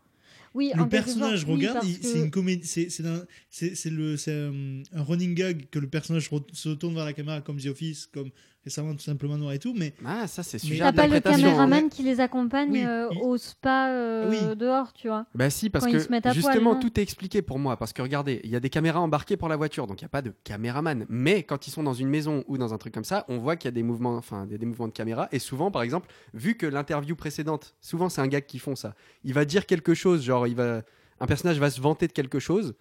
Oui, 0.55 0.71
le 0.77 0.87
personnage 0.89 1.45
regarde, 1.47 1.81
que- 1.81 1.87
c'est 2.07 2.19
une 2.21 2.31
comédie, 2.31 2.67
c'est 2.67 2.91
c'est 2.91 3.07
un, 3.07 3.23
c'est- 3.51 3.75
c'est 3.75 3.91
le, 3.91 4.17
c'est 4.17 4.33
un, 4.33 4.83
un 4.93 5.03
running 5.03 5.35
gag 5.35 5.67
que 5.71 5.79
le 5.79 5.89
personnage 5.89 6.29
se 6.53 6.69
tourne 6.71 6.95
vers 6.95 7.05
la 7.07 7.13
caméra 7.15 7.41
comme 7.41 7.59
The 7.59 7.67
Office, 7.67 8.07
comme 8.07 8.31
récemment 8.65 8.93
tout 8.95 9.01
simplement 9.03 9.37
Noir 9.39 9.53
et 9.53 9.59
tout, 9.59 9.73
mais 9.77 9.95
Ah, 10.05 10.27
ça 10.27 10.43
c'est 10.43 10.59
sujet 10.59 10.81
T'as 10.81 10.93
pas 10.93 11.07
le 11.07 11.15
hein. 11.17 11.21
caméraman 11.21 11.89
qui 11.89 12.03
les 12.03 12.21
accompagne 12.21 12.71
Oui, 12.71 12.85
euh, 12.85 13.09
il- 13.13 13.19
au 13.23 13.37
spa 13.37 13.89
euh, 13.91 14.29
Oui. 14.29 14.57
dehors, 14.57 14.93
tu 14.93 15.09
vois. 15.09 15.27
Bah 15.35 15.49
si, 15.51 15.71
parce 15.71 15.87
que 15.87 16.07
poil, 16.07 16.35
justement 16.35 16.77
tout 16.77 16.99
est 16.99 17.03
expliqué 17.03 17.41
pour 17.43 17.59
moi. 17.59 17.77
Parce 17.77 17.93
que 17.93 18.03
regardez, 18.03 18.41
il 18.45 18.51
y 18.51 18.57
a 18.57 18.61
des 18.61 18.71
caméras 18.71 19.01
embarquées 19.01 19.37
pour 19.37 19.49
la 19.49 19.57
voiture, 19.57 19.87
donc 19.87 20.01
il 20.01 20.05
n'y 20.05 20.07
a 20.07 20.11
pas 20.11 20.23
de 20.23 20.33
caméraman. 20.45 21.07
Mais 21.09 21.43
quand 21.45 21.67
ils 21.67 21.71
sont 21.71 21.83
dans 21.83 21.95
une 21.95 22.09
maison 22.09 22.45
ou 22.49 22.59
dans 22.59 22.75
un 22.75 22.79
truc 22.79 22.93
comme 22.93 23.05
ça, 23.05 23.25
on 23.29 23.39
voit 23.39 23.57
qu'il 23.57 23.69
y 23.69 23.73
a 23.73 23.73
des 23.73 23.83
mouvements, 23.83 24.17
enfin 24.17 24.47
des, 24.47 24.59
des 24.59 24.67
mouvements 24.67 24.89
de 24.89 24.93
caméra. 24.93 25.29
Et 25.33 25.39
souvent, 25.39 25.71
par 25.71 25.83
exemple, 25.83 26.09
vu 26.35 26.57
que 26.57 26.67
l'interview 26.67 27.15
précédente, 27.17 27.75
souvent 27.81 28.09
c'est 28.09 28.21
un 28.21 28.29
gars 28.29 28.41
qui 28.41 28.59
font 28.59 28.77
ça. 28.77 28.95
Il 29.25 29.35
va 29.35 29.45
dire 29.45 29.67
quelque 29.67 29.95
chose, 29.95 30.23
genre 30.25 30.47
il 30.47 30.55
va, 30.57 30.83
un 31.21 31.27
personnage 31.27 31.59
va 31.59 31.71
se 31.71 31.81
vanter 31.81 32.07
de 32.07 32.13
quelque 32.13 32.39
chose. 32.39 32.75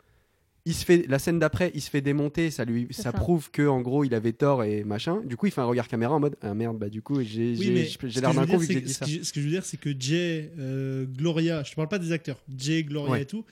Il 0.68 0.74
se 0.74 0.84
fait 0.84 1.06
la 1.08 1.18
scène 1.18 1.40
d'après, 1.40 1.72
il 1.76 1.82
se 1.82 1.90
fait 1.90 2.02
démonter, 2.02 2.52
ça 2.52 2.66
lui, 2.66 2.88
ça, 2.92 3.04
ça. 3.04 3.12
prouve 3.14 3.50
que 3.52 3.66
en 3.68 3.80
gros 3.82 4.04
il 4.04 4.14
avait 4.14 4.34
tort 4.34 4.64
et 4.66 4.84
machin. 4.84 5.22
Du 5.24 5.38
coup, 5.38 5.46
il 5.46 5.52
fait 5.52 5.62
un 5.62 5.66
regard 5.66 5.88
caméra 5.88 6.14
en 6.14 6.20
mode 6.20 6.36
ah 6.42 6.54
merde, 6.54 6.78
bah 6.78 6.90
du 6.90 7.02
coup 7.02 7.24
j'ai 7.24 7.56
Oui, 7.58 7.70
l'air 7.70 7.88
je 8.04 8.20
d'un 8.20 8.32
veux 8.34 8.40
con 8.42 8.46
dire, 8.46 8.60
vu 8.60 8.68
que 8.68 8.74
j'ai 8.74 8.82
dit 8.82 8.94
ce 8.94 9.00
ça. 9.00 9.06
que- 9.06 9.24
Ce 9.24 9.32
que 9.32 9.40
je 9.40 9.46
veux 9.46 9.52
dire, 9.52 9.66
c'est 9.66 9.78
que 9.78 9.90
Jay, 9.98 10.52
euh, 10.60 11.06
Gloria, 11.06 11.64
je 11.64 11.72
te 11.72 11.76
parle 11.76 11.88
pas 11.88 12.00
des 12.00 12.12
acteurs, 12.12 12.44
Jay, 12.56 12.84
Gloria 12.84 13.12
Ouais. 13.12 13.22
et 13.22 13.26
tout, 13.26 13.46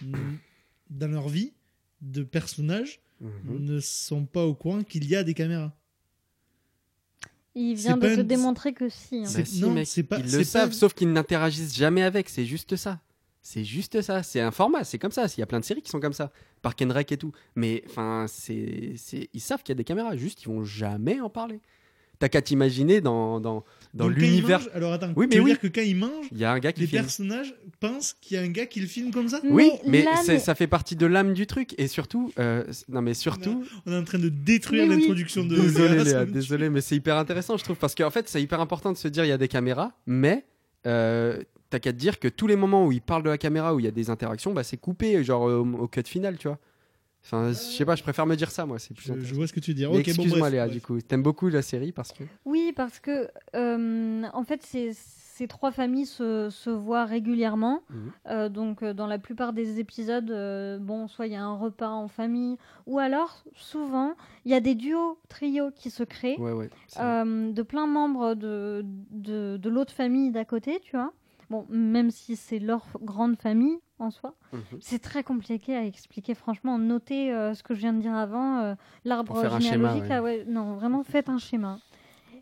mm, 0.00 0.14
dans 0.90 1.08
leur 1.10 1.28
vie 1.28 1.52
de 2.02 2.22
personnages, 2.22 3.00
Mhm. 3.20 3.58
ne 3.64 3.80
sont 3.80 4.24
pas 4.24 4.46
au 4.46 4.54
courant 4.54 4.82
qu'il 4.84 5.06
y 5.08 5.16
a 5.16 5.24
des 5.24 5.34
caméras. 5.34 5.74
Il 7.56 7.74
vient 7.74 7.96
de 7.96 8.00
pas 8.00 8.14
te 8.14 8.20
un- 8.20 8.24
démontrer 8.24 8.72
que 8.72 8.88
si. 8.88 9.16
hein. 9.16 9.24
C'est- 9.26 9.38
Bah 9.40 9.44
si, 9.44 9.60
non, 9.60 9.70
mec, 9.72 9.88
pas- 10.08 10.18
ils 10.20 10.30
c'est 10.30 10.36
le 10.38 10.42
pas- 10.44 10.44
savent, 10.44 10.72
sauf 10.72 10.94
qu'ils 10.94 11.12
n'interagissent 11.12 11.76
jamais 11.76 12.02
avec. 12.02 12.28
C'est 12.28 12.46
juste 12.46 12.76
ça. 12.76 13.00
C'est 13.42 13.64
juste 13.64 14.02
ça. 14.02 14.22
C'est 14.22 14.40
un 14.40 14.50
format. 14.50 14.84
C'est 14.84 14.98
comme 14.98 15.12
ça. 15.12 15.26
Il 15.36 15.40
y 15.40 15.42
a 15.42 15.46
plein 15.46 15.60
de 15.60 15.64
séries 15.64 15.82
qui 15.82 15.90
sont 15.90 16.00
comme 16.00 16.12
ça. 16.12 16.30
Park 16.62 16.80
and 16.82 16.92
Rec 16.92 17.10
et 17.12 17.16
tout. 17.16 17.32
Mais 17.56 17.82
enfin, 17.88 18.26
c'est, 18.28 18.94
ils 19.32 19.40
savent 19.40 19.62
qu'il 19.62 19.70
y 19.72 19.76
a 19.76 19.76
des 19.76 19.84
caméras. 19.84 20.16
Juste, 20.16 20.42
ils 20.42 20.46
vont 20.48 20.64
jamais 20.64 21.20
en 21.20 21.30
parler. 21.30 21.60
T'as 22.18 22.28
qu'à 22.28 22.42
t'imaginer 22.42 23.00
dans, 23.00 23.40
dans, 23.40 23.64
dans 23.94 24.06
l'univers. 24.06 24.60
alors 24.74 24.92
attends, 24.92 25.10
Oui, 25.16 25.26
tu 25.26 25.30
mais 25.30 25.36
veux 25.36 25.42
oui. 25.44 25.50
dire 25.52 25.58
que 25.58 25.68
quand 25.68 25.80
ils 25.80 25.96
mangent, 25.96 26.26
Il 26.32 26.36
y 26.36 26.44
a 26.44 26.52
un 26.52 26.58
gars 26.58 26.70
qui 26.74 26.82
les 26.82 26.86
filme. 26.86 27.00
personnages 27.00 27.54
pensent 27.80 28.12
qu'il 28.20 28.36
y 28.36 28.38
a 28.38 28.42
un 28.42 28.48
gars 28.50 28.66
qui 28.66 28.78
le 28.80 28.86
filme 28.86 29.10
comme 29.10 29.30
ça 29.30 29.40
Oui, 29.42 29.70
mais, 29.86 30.04
ça 30.38 30.54
fait 30.54 30.66
partie 30.66 30.96
de 30.96 31.06
l'âme 31.06 31.32
du 31.32 31.46
truc. 31.46 31.74
Et 31.78 31.88
surtout, 31.88 32.30
euh, 32.38 32.62
non 32.90 33.00
mais 33.00 33.14
surtout, 33.14 33.64
On 33.86 33.92
est 33.92 33.96
en 33.96 34.04
train 34.04 34.18
de 34.18 34.28
détruire 34.28 34.86
oui. 34.86 34.98
l'introduction 35.00 35.44
de 35.46 35.56
Désolé 35.56 36.04
Léa, 36.04 36.26
désolé, 36.26 36.68
mais 36.68 36.82
c'est 36.82 36.94
hyper 36.96 37.16
intéressant, 37.16 37.56
je 37.56 37.64
trouve, 37.64 37.78
parce 37.78 37.94
qu'en 37.94 38.10
fait, 38.10 38.28
c'est 38.28 38.42
hyper 38.42 38.60
important 38.60 38.92
de 38.92 38.98
se 38.98 39.08
dire 39.08 39.24
il 39.24 39.28
y 39.28 39.32
a 39.32 39.38
des 39.38 39.48
caméras, 39.48 39.92
mais 40.04 40.44
euh, 40.86 41.42
t'as 41.70 41.78
qu'à 41.78 41.92
te 41.92 41.98
dire 41.98 42.18
que 42.18 42.28
tous 42.28 42.46
les 42.46 42.56
moments 42.56 42.84
où 42.86 42.92
il 42.92 43.00
parle 43.00 43.22
de 43.22 43.30
la 43.30 43.38
caméra, 43.38 43.74
où 43.74 43.78
il 43.78 43.84
y 43.84 43.88
a 43.88 43.92
des 43.92 44.10
interactions, 44.10 44.52
bah, 44.52 44.64
c'est 44.64 44.76
coupé, 44.76 45.22
genre 45.24 45.48
euh, 45.48 45.58
au, 45.58 45.82
au 45.84 45.88
cut 45.88 46.02
final, 46.04 46.36
tu 46.36 46.48
vois. 46.48 46.58
Enfin, 47.22 47.48
je 47.50 47.52
sais 47.54 47.84
pas, 47.84 47.96
je 47.96 48.02
préfère 48.02 48.24
me 48.26 48.34
dire 48.34 48.50
ça, 48.50 48.64
moi, 48.64 48.78
c'est 48.78 48.94
plus 48.94 49.12
Je, 49.14 49.20
je 49.20 49.34
vois 49.34 49.46
ce 49.46 49.52
que 49.52 49.60
tu 49.60 49.72
veux 49.72 49.74
dire. 49.74 49.90
Mais 49.90 49.98
Ok, 49.98 50.04
bon, 50.06 50.10
Excuse-moi 50.10 50.38
bref, 50.40 50.52
Léa, 50.52 50.64
bref. 50.66 50.74
du 50.76 50.80
coup, 50.82 51.00
t'aimes 51.02 51.22
beaucoup 51.22 51.48
la 51.50 51.60
série 51.60 51.92
parce 51.92 52.12
que. 52.12 52.24
Oui, 52.46 52.72
parce 52.74 52.98
que 52.98 53.28
euh, 53.54 54.22
en 54.32 54.42
fait, 54.42 54.62
ces, 54.62 54.92
ces 54.94 55.46
trois 55.46 55.70
familles 55.70 56.06
se, 56.06 56.48
se 56.50 56.70
voient 56.70 57.04
régulièrement. 57.04 57.82
Mhm. 57.90 58.10
Euh, 58.30 58.48
donc, 58.48 58.82
euh, 58.82 58.94
dans 58.94 59.06
la 59.06 59.18
plupart 59.18 59.52
des 59.52 59.80
épisodes, 59.80 60.30
euh, 60.30 60.78
bon, 60.78 61.08
soit 61.08 61.26
il 61.26 61.34
y 61.34 61.36
a 61.36 61.42
un 61.44 61.54
repas 61.58 61.90
en 61.90 62.08
famille, 62.08 62.56
ou 62.86 62.98
alors, 62.98 63.44
souvent, 63.54 64.14
il 64.46 64.50
y 64.50 64.54
a 64.54 64.60
des 64.60 64.74
duos, 64.74 65.18
trios 65.28 65.70
qui 65.72 65.90
se 65.90 66.02
créent 66.02 66.38
Ouais, 66.38 66.52
ouais. 66.52 66.70
c'est- 66.88 67.00
euh, 67.02 67.52
de 67.52 67.62
plein 67.62 67.86
membres 67.86 68.34
de, 68.34 68.82
de, 69.10 69.58
de 69.58 69.68
l'autre 69.68 69.92
famille 69.92 70.30
d'à 70.32 70.46
côté, 70.46 70.80
tu 70.82 70.96
vois. 70.96 71.12
Bon, 71.50 71.66
même 71.68 72.10
si 72.10 72.36
c'est 72.36 72.58
leur 72.60 72.86
grande 73.02 73.36
famille 73.36 73.76
en 73.98 74.10
soi, 74.10 74.36
Mhm. 74.52 74.60
c'est 74.80 75.00
très 75.00 75.22
compliqué 75.24 75.74
à 75.76 75.84
expliquer. 75.84 76.34
Franchement, 76.34 76.78
notez 76.78 77.32
euh, 77.32 77.54
ce 77.54 77.62
que 77.64 77.74
je 77.74 77.80
viens 77.80 77.92
de 77.92 78.00
dire 78.00 78.14
avant, 78.14 78.58
euh, 78.60 78.74
l'arbre 79.04 79.42
schéma, 79.42 79.58
généalogique. 79.58 80.02
ouais. 80.04 80.08
là, 80.08 80.22
ouais, 80.22 80.44
non, 80.46 80.74
vraiment, 80.74 81.02
faites 81.04 81.28
un 81.28 81.38
schéma. 81.38 81.80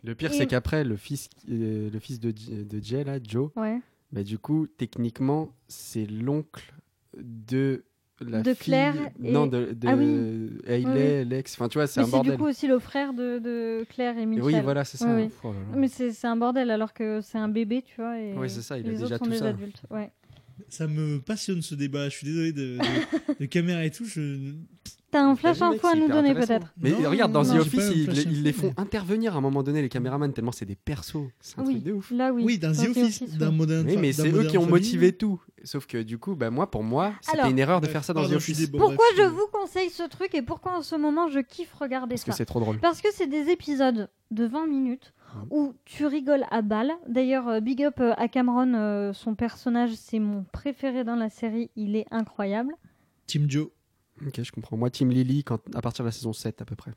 Le 0.03 0.15
pire, 0.15 0.31
Et- 0.31 0.35
c'est 0.37 0.47
qu'après, 0.47 0.83
le 0.83 0.95
fils, 0.95 1.27
euh, 1.49 1.89
le 1.89 1.99
fils 1.99 2.19
de, 2.19 2.31
de 2.31 2.83
Jay, 2.83 3.03
là, 3.03 3.17
Joe, 3.21 3.49
Ouais. 3.55 3.81
bah, 4.11 4.23
du 4.23 4.37
coup, 4.37 4.67
techniquement, 4.67 5.49
c'est 5.67 6.05
l'oncle 6.05 6.73
de 7.17 7.83
la 8.25 8.41
De 8.41 8.53
fille- 8.53 8.65
Claire 8.73 8.95
et- 9.23 9.31
Non, 9.31 9.47
de, 9.47 9.73
de 9.73 9.87
Ah 9.87 9.95
oui. 9.95 10.49
Hailey, 10.67 11.25
Lex. 11.25 11.53
Enfin, 11.53 11.67
tu 11.69 11.77
vois, 11.77 11.87
c'est 11.87 11.99
Mais 12.01 12.03
un 12.03 12.05
c'est 12.05 12.11
du 12.11 12.29
bordel. 12.29 12.37
coup 12.37 12.45
aussi 12.47 12.67
le 12.67 12.79
frère 12.79 13.13
de, 13.13 13.39
de 13.39 13.85
Claire 13.89 14.17
et 14.17 14.21
Et 14.21 14.25
Michel. 14.25 14.43
oui, 14.45 14.55
voilà, 14.63 14.83
c'est 14.85 14.97
ça. 14.97 15.13
Oui, 15.15 15.23
oui. 15.23 15.29
Oh. 15.43 15.53
Mais 15.75 15.87
c'est 15.87 16.11
c'est 16.11 16.27
un 16.27 16.35
bordel 16.35 16.69
alors 16.71 16.93
que 16.93 17.21
c'est 17.21 17.37
un 17.37 17.47
bébé, 17.49 17.81
tu 17.81 17.95
vois. 17.97 18.19
Et 18.19 18.33
Ouais, 18.33 18.49
c'est 18.49 18.61
ça, 18.61 18.77
il 18.77 18.85
a 18.85 18.89
les 18.89 18.93
déjà 18.95 19.05
autres 19.05 19.17
sont 19.17 19.25
tout 19.25 19.31
des 19.31 19.37
ça. 19.37 19.47
adultes. 19.49 19.81
Ouais. 19.89 20.11
Ça 20.67 20.87
me 20.87 21.19
passionne 21.19 21.61
ce 21.61 21.73
débat. 21.75 22.09
Je 22.09 22.15
suis 22.17 22.27
désolé 22.27 22.51
de, 22.51 22.77
de, 22.77 23.35
de 23.39 23.45
caméra 23.47 23.85
et 23.85 23.91
tout. 23.91 24.05
Je... 24.05 24.53
T'as 25.11 25.21
un 25.21 25.35
T'as 25.35 25.53
flash 25.53 25.61
info 25.61 25.87
à 25.87 25.95
nous 25.95 26.07
donner 26.07 26.33
peut-être. 26.35 26.73
Mais 26.79 26.91
Non, 26.91 27.09
regarde, 27.09 27.31
dans 27.31 27.43
non, 27.43 27.55
The 27.55 27.61
Office, 27.61 27.91
ils, 27.95 28.43
les 28.43 28.53
font 28.53 28.73
intervenir 28.77 29.33
à 29.33 29.37
un 29.37 29.41
moment 29.41 29.63
donné, 29.63 29.81
les 29.81 29.89
caméramans, 29.89 30.31
tellement 30.31 30.51
c'est 30.51 30.65
des 30.65 30.75
persos. 30.75 31.17
C'est 31.39 31.57
un 31.59 31.63
Oui, 31.65 31.73
truc 31.75 31.83
de 31.83 31.93
ouf. 31.93 32.11
là 32.11 32.31
oui. 32.31 32.43
Oui, 32.45 32.57
dans 32.59 32.71
The 32.71 32.89
Office, 32.89 33.37
dans 33.37 33.47
ouais. 33.47 33.51
Modern 33.55 33.87
Oui, 33.87 33.97
mais 33.97 34.13
c'est 34.13 34.31
eux 34.31 34.43
qui 34.45 34.57
ont 34.57 34.67
motivé 34.67 35.13
tout. 35.13 35.41
Sauf 35.63 35.87
que 35.87 36.01
du 36.01 36.17
coup, 36.17 36.35
bah, 36.35 36.49
moi, 36.51 36.69
pour 36.69 36.83
moi, 36.83 37.13
c'était 37.21 37.49
une 37.49 37.59
erreur 37.59 37.81
de 37.81 37.87
faire 37.87 38.03
ça 38.03 38.13
dans 38.13 38.27
The 38.27 38.33
Office. 38.33 38.67
Pourquoi 38.69 39.05
je 39.17 39.23
vous 39.23 39.47
conseille 39.51 39.89
ce 39.89 40.03
truc 40.03 40.33
et 40.35 40.41
pourquoi 40.41 40.77
en 40.77 40.81
ce 40.81 40.95
moment 40.95 41.27
je 41.27 41.39
kiffe 41.39 41.73
regarder 41.73 42.15
Parce 42.15 42.23
que 42.23 42.31
ça 42.31 42.37
c'est 42.37 42.45
trop 42.45 42.59
drôle. 42.59 42.79
Parce 42.79 43.01
que 43.01 43.09
c'est 43.11 43.27
des 43.27 43.49
épisodes 43.49 44.09
de 44.31 44.45
20 44.45 44.67
minutes 44.67 45.13
Mhm. 45.35 45.47
où 45.51 45.73
tu 45.85 46.05
rigoles 46.07 46.45
à 46.49 46.61
balle. 46.63 46.91
D'ailleurs, 47.07 47.47
euh, 47.47 47.59
big 47.59 47.83
up 47.83 47.99
euh, 47.99 48.13
à 48.17 48.27
Cameron, 48.27 48.73
euh, 48.73 49.13
son 49.13 49.35
personnage, 49.35 49.91
c'est 49.93 50.17
mon 50.19 50.43
préféré 50.51 51.03
dans 51.03 51.15
la 51.15 51.29
série, 51.29 51.69
il 51.75 51.95
est 51.95 52.07
incroyable. 52.09 52.73
Team 53.27 53.45
Joe. 53.49 53.67
Ok, 54.25 54.41
je 54.41 54.51
comprends. 54.51 54.77
Moi, 54.77 54.89
Team 54.89 55.09
Lily, 55.09 55.43
quand, 55.43 55.59
à 55.75 55.81
partir 55.81 56.03
de 56.03 56.07
la 56.07 56.11
saison 56.11 56.33
7 56.33 56.61
à 56.61 56.65
peu 56.65 56.75
près. 56.75 56.91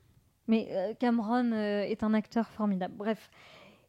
Mais 0.47 0.67
euh, 0.71 0.93
Cameron 0.99 1.51
euh, 1.53 1.83
est 1.83 2.03
un 2.03 2.13
acteur 2.13 2.47
formidable. 2.49 2.93
Bref. 2.97 3.29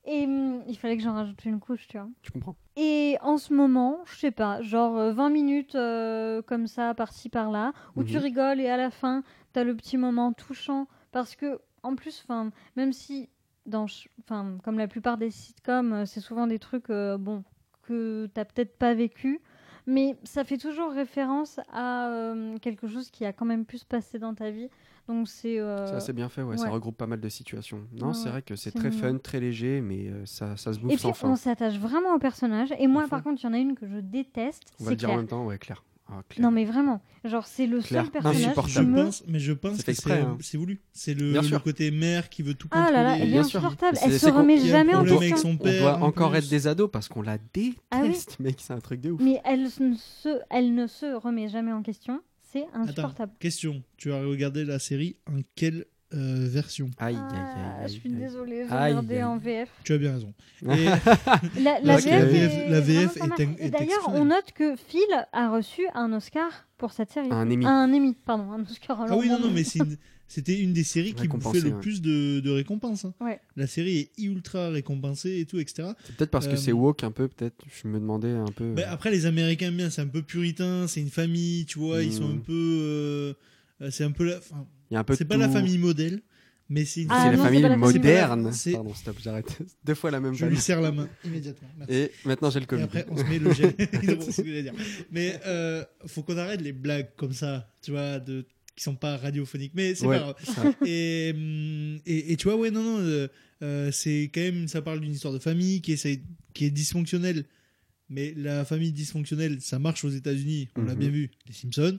Et 0.04 0.24
hum, 0.24 0.62
il 0.68 0.76
fallait 0.76 0.96
que 0.96 1.02
j'en 1.02 1.14
rajoute 1.14 1.44
une 1.44 1.58
couche, 1.60 1.88
tu 1.88 1.96
vois. 1.98 2.08
Tu 2.22 2.30
comprends 2.30 2.54
Et 2.76 3.16
en 3.22 3.38
ce 3.38 3.52
moment, 3.54 4.00
je 4.04 4.16
sais 4.16 4.30
pas, 4.30 4.60
genre 4.62 4.96
euh, 4.98 5.12
20 5.12 5.30
minutes 5.30 5.74
euh, 5.74 6.42
comme 6.42 6.66
ça, 6.66 6.94
par-ci, 6.94 7.28
par-là, 7.28 7.72
où 7.96 8.04
tu 8.04 8.16
Mhm. 8.16 8.22
rigoles 8.22 8.60
et 8.60 8.68
à 8.68 8.76
la 8.76 8.90
fin, 8.90 9.24
t'as 9.52 9.64
le 9.64 9.74
petit 9.74 9.96
moment 9.96 10.32
touchant. 10.32 10.86
Parce 11.10 11.34
que, 11.36 11.58
en 11.82 11.96
plus, 11.96 12.20
'fin, 12.20 12.50
même 12.76 12.92
si, 12.92 13.28
dans, 13.66 13.86
ch- 13.88 14.08
'fin, 14.26 14.58
comme 14.62 14.78
la 14.78 14.88
plupart 14.88 15.16
des 15.16 15.30
sitcoms, 15.30 15.92
euh, 15.92 16.06
c'est 16.06 16.20
souvent 16.20 16.46
des 16.46 16.58
trucs, 16.58 16.90
euh, 16.90 17.16
bon, 17.16 17.42
que 17.82 18.26
t'as 18.34 18.44
peut-être 18.44 18.76
pas 18.78 18.94
vécu, 18.94 19.40
mais 19.86 20.16
ça 20.24 20.44
fait 20.44 20.58
toujours 20.58 20.92
référence 20.92 21.60
à 21.72 22.08
euh, 22.08 22.56
quelque 22.58 22.86
chose 22.86 23.10
qui 23.10 23.24
a 23.24 23.32
quand 23.32 23.44
même 23.44 23.64
pu 23.64 23.78
se 23.78 23.84
passer 23.84 24.18
dans 24.18 24.34
ta 24.34 24.50
vie. 24.50 24.68
Donc 25.06 25.28
c'est... 25.28 25.60
euh, 25.60 26.00
C'est 26.00 26.14
bien 26.14 26.30
fait, 26.30 26.42
ouais, 26.42 26.56
Ça 26.56 26.70
regroupe 26.70 26.96
pas 26.96 27.06
mal 27.06 27.20
de 27.20 27.28
situations. 27.28 27.82
Non, 27.92 28.08
Ouais, 28.08 28.14
c'est 28.14 28.30
vrai 28.30 28.40
que 28.42 28.56
c'est 28.56 28.70
très 28.72 28.88
mignon. 28.88 29.02
fun, 29.02 29.18
très 29.18 29.38
léger, 29.40 29.82
mais 29.82 30.08
euh, 30.08 30.24
ça, 30.24 30.56
ça 30.56 30.72
se 30.72 30.78
bouffe 30.78 30.92
Et 30.92 30.94
puis 30.96 31.02
sans 31.02 31.12
fin. 31.12 31.28
on 31.30 31.36
s'attache 31.36 31.76
vraiment 31.78 32.14
au 32.14 32.18
personnage. 32.18 32.72
Et 32.78 32.86
moi, 32.86 33.06
par 33.08 33.22
contre, 33.22 33.42
il 33.42 33.46
y 33.46 33.48
en 33.48 33.52
a 33.52 33.58
une 33.58 33.74
que 33.74 33.86
je 33.86 33.98
déteste. 33.98 34.62
On 34.80 34.84
va 34.84 34.90
le 34.90 34.96
dire 34.96 35.10
en 35.10 35.16
même 35.16 35.26
temps, 35.26 35.44
ouais, 35.44 35.58
Claire. 35.58 35.82
Ah. 36.06 36.20
Non 36.38 36.50
mais 36.50 36.66
vraiment, 36.66 37.00
genre 37.24 37.46
c'est 37.46 37.66
le 37.66 37.80
Claire, 37.80 38.02
seul 38.04 38.12
personnage 38.12 38.54
qui 38.66 38.80
me... 38.82 39.04
pense, 39.04 39.24
mais 39.26 39.38
je 39.38 39.52
pense 39.54 39.78
C'est 39.78 39.84
que 39.86 39.92
c'est 39.94 40.12
hein. 40.12 40.36
c'est 40.40 40.58
voulu. 40.58 40.80
C'est 40.92 41.14
le, 41.14 41.58
côté 41.60 41.90
mère 41.90 42.28
qui 42.28 42.42
veut 42.42 42.52
tout 42.54 42.68
Ah 42.72 42.90
là 42.90 43.02
là, 43.02 43.10
contrôler. 43.12 43.22
elle 43.22 43.28
est 43.28 43.32
bien 43.32 43.42
sûr. 43.44 43.58
insupportable. 43.60 43.96
C'est- 43.96 44.06
Elle 44.10 44.20
se 44.20 44.28
remet 44.28 44.58
jamais 44.58 44.94
en 44.94 45.00
question. 45.02 45.18
avec 45.20 45.38
son 45.38 45.48
On 45.52 45.56
père. 45.56 45.80
doit 45.80 45.96
en 45.98 46.02
encore 46.02 46.30
plus. 46.30 46.38
être 46.40 46.48
des 46.50 46.66
ados 46.66 46.90
parce 46.92 47.08
qu'on 47.08 47.22
la 47.22 47.38
déteste, 47.38 47.78
Ah 47.90 48.00
oui. 48.02 48.14
mec, 48.40 48.56
c'est 48.60 48.72
un 48.74 48.80
truc 48.80 49.00
de 49.00 49.12
ouf. 49.12 49.20
Mais 49.22 49.40
elle 49.46 49.62
ne 49.62 49.94
se, 49.96 50.40
elle 50.50 50.74
ne 50.74 50.86
se 50.86 51.14
remet 51.16 51.48
jamais 51.48 51.72
en 51.72 51.82
question. 51.82 52.20
C'est 52.52 52.64
Attends, 52.74 52.80
insupportable. 52.82 53.32
question. 53.40 53.82
Tu 53.96 54.12
as 54.12 54.20
regardé 54.22 54.64
la 54.66 54.78
série 54.78 55.16
en 55.26 55.40
quelle 55.56 55.86
euh, 56.12 56.46
version 56.48 56.90
Aïe, 56.98 57.16
aïe, 57.16 57.22
Ah, 57.22 57.76
aïe, 57.82 57.88
je 57.88 57.92
suis 58.00 58.08
aïe, 58.08 58.14
aïe. 58.16 58.20
désolée, 58.20 58.66
j'ai 58.68 58.74
Aïe, 58.74 58.90
regardé 58.92 59.14
aïe. 59.16 59.24
en 59.24 59.38
VF. 59.38 59.68
Tu 59.84 59.92
as 59.94 59.98
bien 59.98 60.12
raison. 60.14 60.34
Et 60.62 60.84
La, 61.62 61.96
VF, 61.96 62.06
est, 62.06 62.68
la 62.68 62.80
VF 62.80 63.16
est 63.16 63.64
est 63.66 63.70
d'ailleurs, 63.70 64.08
on 64.08 64.24
note 64.26 64.52
que 64.54 64.76
Phil 64.76 65.00
a 65.32 65.50
reçu 65.50 65.82
un 65.94 66.12
Oscar 66.12 66.50
pour 66.78 66.92
cette 66.92 67.10
série. 67.10 67.28
Un 67.30 67.50
Emmy. 67.50 67.66
Un 67.66 67.92
Emmy, 67.92 68.14
pardon, 68.24 68.50
un 68.52 68.62
Oscar. 68.62 69.06
ah 69.08 69.16
oui, 69.16 69.28
non, 69.28 69.38
non, 69.40 69.50
mais 69.50 69.62
une- 69.62 69.96
c'était 70.26 70.58
une 70.58 70.72
des 70.72 70.84
séries 70.84 71.12
qui 71.14 71.28
bouffait 71.28 71.60
le 71.60 71.70
ouais. 71.74 71.80
plus 71.80 72.00
de, 72.00 72.40
de 72.40 72.50
récompenses. 72.50 73.04
hein. 73.04 73.12
Ouais. 73.20 73.40
La 73.56 73.66
série 73.66 73.98
est 74.16 74.22
ultra 74.22 74.70
récompensée 74.70 75.38
et 75.40 75.44
tout, 75.46 75.58
etc. 75.60 75.88
C'est 76.04 76.16
peut-être 76.16 76.30
parce 76.30 76.46
que 76.48 76.54
Euh, 76.54 76.56
c'est 76.56 76.72
woke 76.72 77.04
un 77.04 77.10
peu, 77.10 77.28
peut-être. 77.28 77.62
Je 77.82 77.86
me 77.88 77.98
demandais 78.00 78.30
un 78.32 78.46
peu. 78.46 78.72
Ben, 78.72 78.86
après, 78.88 79.10
les 79.10 79.26
Américains 79.26 79.68
aiment 79.68 79.76
bien, 79.76 79.90
c'est 79.90 80.00
un 80.02 80.06
peu 80.06 80.22
puritain, 80.22 80.86
c'est 80.88 81.00
une 81.02 81.10
famille, 81.10 81.66
tu 81.66 81.78
vois, 81.78 82.02
ils 82.02 82.12
sont 82.12 82.26
Mm. 82.28 82.32
un 82.36 82.38
peu. 82.38 82.52
euh, 82.52 83.34
euh, 83.82 83.90
c'est 83.90 84.04
un 84.04 84.12
peu 84.12 84.24
la. 84.24 84.38
enfin, 84.38 84.66
Il 84.90 84.94
y 84.94 84.96
a 84.96 85.00
un 85.00 85.04
peu 85.04 85.14
c'est 85.16 85.24
pas 85.24 85.36
la 85.36 85.48
famille 85.48 85.78
modèle, 85.78 86.22
Mais 86.70 86.84
c'est 86.86 87.02
une 87.02 87.08
Ah, 87.10 87.24
c'est 87.24 87.30
la 87.30 87.36
la 87.36 87.42
famille. 87.44 87.76
moderne. 87.76 88.52
C'est- 88.52 88.72
Pardon, 88.72 88.94
stop, 88.94 89.16
j'arrête. 89.22 89.58
Deux 89.84 89.94
fois 89.94 90.10
la 90.10 90.18
même 90.20 90.32
Je 90.34 90.46
lui 90.46 90.56
serre 90.56 90.80
la 90.80 90.92
main 90.92 91.08
immédiatement. 91.24 91.68
Merci. 91.76 91.94
Et 91.94 92.10
maintenant 92.24 92.48
j'ai 92.50 92.60
le 92.60 92.64
Et 92.64 92.66
Covid. 92.66 92.82
après, 92.84 93.06
on 93.10 93.16
se 93.18 93.24
met 93.24 93.38
le 93.38 93.52
gel. 93.52 93.74
C'est 94.20 94.32
ce 94.32 94.40
que 94.42 94.48
j'allais 94.48 94.62
dire. 94.62 94.72
Mais 95.10 95.38
euh, 95.46 95.84
faut 96.06 96.22
qu'on 96.22 96.38
arrête 96.38 96.62
les 96.62 96.72
blagues 96.72 97.08
comme 97.16 97.32
ça, 97.34 97.70
tu 97.82 97.90
vois, 97.90 98.18
de, 98.18 98.46
qui 98.76 98.82
sont 98.82 98.96
pas 98.96 99.16
radiophoniques. 99.18 99.72
Mais 99.74 99.94
c'est 99.94 100.06
Ouais, 100.06 100.18
pas 100.18 100.34
grave. 100.56 100.74
Et, 100.86 101.32
hum, 101.34 101.98
et, 102.06 102.32
et 102.32 102.36
tu 102.36 102.44
vois, 102.48 102.56
ouais, 102.56 102.70
non, 102.70 102.82
non, 102.82 102.98
euh, 103.00 103.28
euh, 103.62 103.90
c'est 103.92 104.30
quand 104.34 104.40
même, 104.40 104.66
ça 104.66 104.80
parle 104.80 105.00
d'une 105.00 105.12
histoire 105.12 105.34
de 105.34 105.38
famille 105.38 105.82
qui, 105.82 105.92
essaie, 105.92 106.22
qui 106.54 106.64
est 106.64 106.70
dysfonctionnelle. 106.70 107.44
Mais 108.08 108.32
la 108.36 108.64
famille 108.64 108.92
dysfonctionnelle, 108.92 109.60
ça 109.60 109.78
marche 109.78 110.02
aux 110.04 110.10
États-Unis, 110.10 110.68
on 110.76 110.82
l'a 110.82 110.92
Mhm. 110.94 110.98
bien 110.98 111.08
vu. 111.10 111.30
Les 111.46 111.52
Simpsons, 111.54 111.98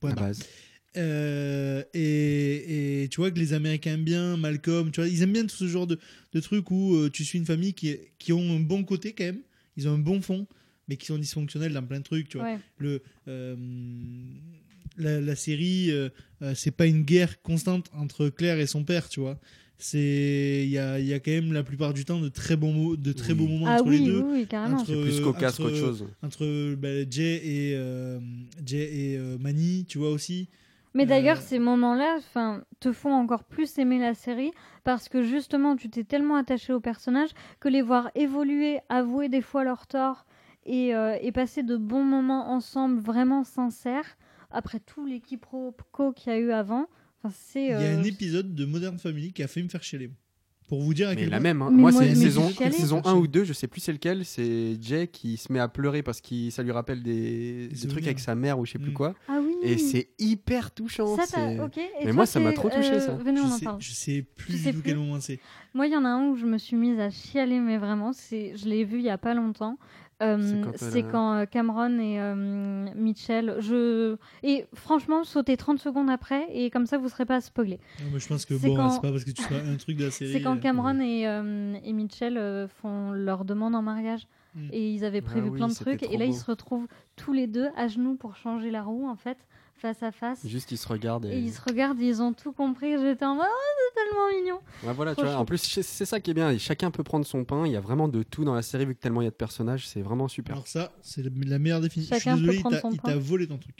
point 0.00 0.10
La 0.10 0.16
base. 0.16 0.40
Euh, 0.96 1.82
et, 1.92 3.02
et 3.04 3.08
tu 3.08 3.16
vois 3.20 3.30
que 3.30 3.38
les 3.38 3.52
Américains 3.52 3.94
aiment 3.94 4.04
bien, 4.04 4.36
Malcolm, 4.36 4.90
tu 4.90 5.00
vois, 5.00 5.08
ils 5.08 5.22
aiment 5.22 5.32
bien 5.32 5.46
tout 5.46 5.56
ce 5.56 5.66
genre 5.66 5.86
de, 5.86 5.98
de 6.32 6.40
trucs 6.40 6.70
où 6.70 6.94
euh, 6.94 7.10
tu 7.10 7.24
suis 7.24 7.38
une 7.38 7.46
famille 7.46 7.74
qui, 7.74 7.96
qui 8.18 8.32
ont 8.32 8.56
un 8.56 8.60
bon 8.60 8.84
côté 8.84 9.12
quand 9.12 9.24
même, 9.24 9.40
ils 9.76 9.88
ont 9.88 9.94
un 9.94 9.98
bon 9.98 10.20
fond, 10.22 10.46
mais 10.88 10.96
qui 10.96 11.06
sont 11.06 11.18
dysfonctionnels 11.18 11.72
dans 11.72 11.82
plein 11.82 11.98
de 11.98 12.04
trucs, 12.04 12.28
tu 12.28 12.38
vois. 12.38 12.46
Ouais. 12.46 12.58
Le, 12.78 13.02
euh, 13.28 13.56
la, 14.96 15.20
la 15.20 15.34
série, 15.36 15.90
euh, 15.90 16.08
euh, 16.42 16.54
c'est 16.54 16.70
pas 16.70 16.86
une 16.86 17.02
guerre 17.02 17.42
constante 17.42 17.90
entre 17.94 18.28
Claire 18.28 18.58
et 18.60 18.66
son 18.66 18.84
père, 18.84 19.08
tu 19.08 19.20
vois. 19.20 19.38
C'est 19.76 20.62
il 20.64 20.70
y 20.70 20.78
a, 20.78 21.00
il 21.00 21.06
y 21.06 21.12
a 21.12 21.18
quand 21.18 21.32
même 21.32 21.52
la 21.52 21.64
plupart 21.64 21.92
du 21.92 22.04
temps 22.04 22.20
de 22.20 22.28
très 22.28 22.54
bons 22.54 22.72
mots, 22.72 22.96
de 22.96 23.12
très 23.12 23.32
Oui. 23.32 23.38
beaux 23.40 23.48
moments 23.48 23.66
Ah 23.66 23.80
entre 23.80 23.88
oui, 23.88 23.96
les 23.98 24.02
oui, 24.02 24.06
deux. 24.06 24.22
oui, 24.22 24.46
carrément. 24.46 24.76
Entre- 24.78 24.86
C'est 24.86 25.00
plus 25.02 25.20
cocasse 25.20 25.56
qu'autre 25.56 25.76
chose. 25.76 26.06
Entre 26.22 26.74
bah, 26.76 26.88
Jay 27.10 27.34
et 27.44 27.74
euh, 27.74 28.20
Jay 28.64 28.84
et 28.84 29.18
euh, 29.18 29.36
Manny, 29.38 29.84
tu 29.88 29.98
vois 29.98 30.10
aussi. 30.10 30.48
Mais 30.94 31.06
d'ailleurs, 31.06 31.38
ces 31.38 31.58
moments-là 31.58 32.18
te 32.78 32.92
font 32.92 33.12
encore 33.12 33.42
plus 33.44 33.78
aimer 33.78 33.98
la 33.98 34.14
série 34.14 34.52
parce 34.84 35.08
que 35.08 35.22
justement, 35.22 35.74
tu 35.74 35.90
t'es 35.90 36.04
tellement 36.04 36.36
attaché 36.36 36.72
aux 36.72 36.80
personnages 36.80 37.30
que 37.58 37.68
les 37.68 37.82
voir 37.82 38.10
évoluer, 38.14 38.78
avouer 38.88 39.28
des 39.28 39.42
fois 39.42 39.64
leurs 39.64 39.88
torts 39.88 40.24
et, 40.64 40.94
euh, 40.94 41.18
et 41.20 41.32
passer 41.32 41.64
de 41.64 41.76
bons 41.76 42.04
moments 42.04 42.50
ensemble 42.50 43.00
vraiment 43.00 43.42
sincères 43.42 44.16
après 44.52 44.78
tout 44.78 45.04
les 45.04 45.20
quiproquos 45.20 46.12
qu'il 46.12 46.32
y 46.32 46.36
a 46.36 46.38
eu 46.38 46.52
avant. 46.52 46.86
Enfin, 47.22 47.34
c'est, 47.36 47.64
Il 47.64 47.70
y 47.70 47.72
a 47.72 47.78
euh, 47.80 47.98
un 47.98 48.04
épisode 48.04 48.54
de 48.54 48.64
Modern 48.64 48.98
Family 48.98 49.32
qui 49.32 49.42
a 49.42 49.48
fait 49.48 49.62
me 49.62 49.68
faire 49.68 49.82
chialer. 49.82 50.10
Pour 50.66 50.80
vous 50.80 50.94
dire 50.94 51.08
à 51.10 51.14
quel 51.14 51.28
la 51.28 51.36
point- 51.36 51.42
même. 51.42 51.62
hein. 51.62 51.70
Moi, 51.70 51.92
moi, 51.92 52.02
c'est 52.02 52.14
saison, 52.14 52.48
saison 52.50 53.02
1 53.04 53.14
ou 53.16 53.26
2, 53.26 53.44
je 53.44 53.52
sais 53.52 53.66
plus 53.66 53.80
c'est 53.80 53.92
lequel. 53.92 54.24
C'est 54.24 54.76
Jay 54.80 55.06
qui 55.08 55.36
se 55.36 55.52
met 55.52 55.58
à 55.60 55.68
pleurer 55.68 56.02
parce 56.02 56.20
que 56.22 56.48
ça 56.50 56.62
lui 56.62 56.72
rappelle 56.72 57.02
des, 57.02 57.68
des 57.68 57.88
trucs 57.88 58.04
avec 58.04 58.18
sa 58.18 58.34
mère 58.34 58.58
ou 58.58 58.64
je 58.64 58.72
sais 58.72 58.78
plus 58.78 58.90
Mm. 58.90 58.94
quoi. 58.94 59.14
Ah 59.28 59.40
oui. 59.44 59.52
Et 59.62 59.76
c'est 59.78 60.08
hyper 60.18 60.70
touchant. 60.70 61.16
ça, 61.16 61.38
Mais 61.46 61.56
toi, 61.56 62.12
moi, 62.14 62.26
ça 62.26 62.40
m'a 62.40 62.52
trop 62.52 62.68
touché, 62.70 62.92
euh, 62.92 63.00
ça. 63.00 63.12
Venez, 63.14 63.40
on 63.40 63.46
je, 63.48 63.52
en 63.52 63.56
sais, 63.58 63.64
parle. 63.66 63.80
je 63.82 63.92
sais 63.92 64.24
plus 64.36 64.54
du 64.62 64.72
tout 64.72 64.80
quel 64.84 64.96
moment 64.96 65.20
c'est. 65.20 65.38
Moi, 65.74 65.86
il 65.86 65.92
y 65.92 65.96
en 65.96 66.04
a 66.04 66.08
un 66.08 66.28
où 66.30 66.36
je 66.36 66.46
me 66.46 66.56
suis 66.58 66.76
mise 66.76 66.98
à 66.98 67.10
chialer, 67.10 67.58
mais 67.60 67.76
vraiment, 67.78 68.12
c'est, 68.12 68.56
je 68.56 68.66
l'ai 68.68 68.84
vu 68.84 68.98
il 68.98 69.04
y 69.04 69.10
a 69.10 69.18
pas 69.18 69.34
longtemps. 69.34 69.76
Euh, 70.22 70.64
C'est 70.76 71.02
quand 71.02 71.10
quand 71.10 71.34
euh, 71.34 71.44
Cameron 71.46 71.98
et 71.98 72.20
euh, 72.20 72.86
Mitchell. 72.94 73.56
Je... 73.58 74.16
Et 74.42 74.66
franchement, 74.74 75.24
sautez 75.24 75.56
30 75.56 75.78
secondes 75.78 76.08
après, 76.10 76.46
et 76.52 76.70
comme 76.70 76.86
ça, 76.86 76.98
vous 76.98 77.08
serez 77.08 77.26
pas 77.26 77.40
spoilé. 77.40 77.80
Je 78.16 78.28
pense 78.28 78.44
que 78.44 78.54
bon, 78.54 78.76
quand- 78.76 78.90
c'est 78.90 79.00
pas 79.00 79.10
parce 79.10 79.24
que 79.24 79.30
tu 79.32 79.42
sois 79.42 79.56
un 79.56 79.76
truc 79.76 79.96
de 79.96 80.04
la 80.04 80.10
série. 80.12 80.32
C'est 80.32 80.42
quand 80.42 80.56
euh, 80.56 80.60
Cameron 80.60 81.00
et, 81.00 81.26
euh, 81.26 81.74
et 81.84 81.92
Mitchell 81.92 82.36
euh, 82.38 82.68
font 82.68 83.10
leur 83.12 83.44
demande 83.44 83.74
en 83.74 83.82
mariage. 83.82 84.26
Mm. 84.54 84.68
Et 84.72 84.92
ils 84.92 85.04
avaient 85.04 85.20
prévu 85.20 85.48
Ah 85.48 85.50
oui, 85.50 85.58
plein 85.58 85.68
de 85.68 85.74
trucs. 85.74 86.02
Et 86.04 86.16
là, 86.16 86.24
ils 86.26 86.34
se 86.34 86.44
retrouvent 86.44 86.86
tous 87.16 87.32
les 87.32 87.46
deux 87.48 87.68
à 87.76 87.88
genoux 87.88 88.14
pour 88.14 88.36
changer 88.36 88.70
la 88.70 88.82
roue, 88.82 89.08
en 89.08 89.16
fait, 89.16 89.38
face 89.76 90.02
à 90.02 90.12
face. 90.12 90.46
Juste, 90.46 90.72
ils 90.72 90.76
se 90.78 90.88
regardent. 90.88 91.26
Et 91.26 91.30
Et... 91.36 91.38
ils 91.38 91.52
se 91.52 91.60
regardent, 91.60 92.00
ils 92.00 92.22
ont 92.22 92.32
tout 92.32 92.52
compris. 92.52 92.98
J'étais 92.98 93.24
en 93.24 93.34
mode, 93.34 93.46
oh, 93.48 93.80
c'est 93.94 94.02
tellement 94.02 94.40
mignon. 94.40 94.58
Ouais, 94.84 94.92
voilà, 94.94 95.14
tu 95.14 95.22
vois. 95.22 95.36
En 95.36 95.44
plus, 95.44 95.58
c'est 95.58 96.04
ça 96.04 96.20
qui 96.20 96.30
est 96.30 96.34
bien. 96.34 96.50
et 96.50 96.58
Chacun 96.58 96.90
peut 96.90 97.02
prendre 97.02 97.26
son 97.26 97.44
pain. 97.44 97.66
Il 97.66 97.72
y 97.72 97.76
a 97.76 97.80
vraiment 97.80 98.08
de 98.08 98.22
tout 98.22 98.44
dans 98.44 98.54
la 98.54 98.62
série, 98.62 98.86
vu 98.86 98.94
que 98.94 99.00
tellement 99.00 99.20
il 99.20 99.24
y 99.24 99.28
a 99.28 99.30
de 99.30 99.36
personnages. 99.36 99.86
C'est 99.88 100.02
vraiment 100.02 100.28
super. 100.28 100.54
Alors 100.54 100.66
ça, 100.68 100.92
c'est 101.02 101.22
la 101.24 101.58
meilleure 101.58 101.80
définition. 101.80 102.16
Chacun 102.16 102.36
je 102.36 102.42
suis 102.42 102.46
peut 102.46 102.52
désolé, 102.52 102.78
prendre 102.80 102.94
il 102.94 103.00
pain. 103.00 103.08
t'a 103.10 103.16
volé 103.18 103.46
ton 103.46 103.58
truc. 103.58 103.76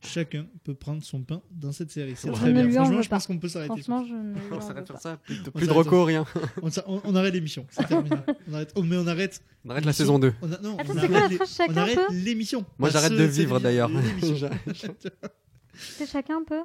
Chacun 0.00 0.46
peut 0.62 0.74
prendre 0.74 1.02
son 1.02 1.22
pain 1.22 1.42
dans 1.50 1.72
cette 1.72 1.90
série. 1.90 2.14
C'est 2.16 2.28
Je 2.28 2.32
très 2.32 2.52
bien. 2.52 2.70
Franchement, 2.70 3.02
je 3.02 3.08
pense 3.08 3.26
qu'on 3.26 3.38
peut 3.38 3.48
s'arrêter. 3.48 3.82
Franchement, 3.82 4.04
je 4.04 4.14
ne. 4.14 4.34
On 4.54 4.60
s'arrête 4.60 4.86
sur 4.86 4.96
ça. 4.98 5.16
Plus 5.16 5.42
de, 5.42 5.50
plus 5.50 5.62
de 5.62 5.66
s'arrête 5.66 5.86
reco, 5.86 6.04
rien. 6.04 6.24
On, 6.62 6.70
s'a- 6.70 6.84
on- 6.86 7.00
on 7.04 7.16
arrête 7.16 7.34
l'émission. 7.34 7.66
C'est 7.70 7.84
terminé. 7.88 8.14
On 8.48 8.54
arrête. 8.54 8.72
Oh, 8.76 8.82
mais 8.84 8.96
on 8.96 9.06
arrête. 9.08 9.42
On 9.64 9.70
arrête 9.70 9.84
la 9.84 9.92
saison 9.92 10.18
2. 10.20 10.32
On 10.40 10.52
a- 10.52 10.58
non, 10.60 10.78
Attends, 10.78 10.92
on 10.96 11.00
c'est 11.00 11.08
quoi 11.08 11.20
phrase 11.28 11.38
On 11.40 11.44
chacun 11.46 11.76
arrête 11.78 11.98
l'émission. 12.12 12.64
Moi, 12.78 12.90
j'arrête 12.90 13.12
de 13.12 13.24
vivre, 13.24 13.58
d'ailleurs. 13.60 13.90
C'est 15.74 16.06
chacun 16.06 16.42
peut 16.44 16.62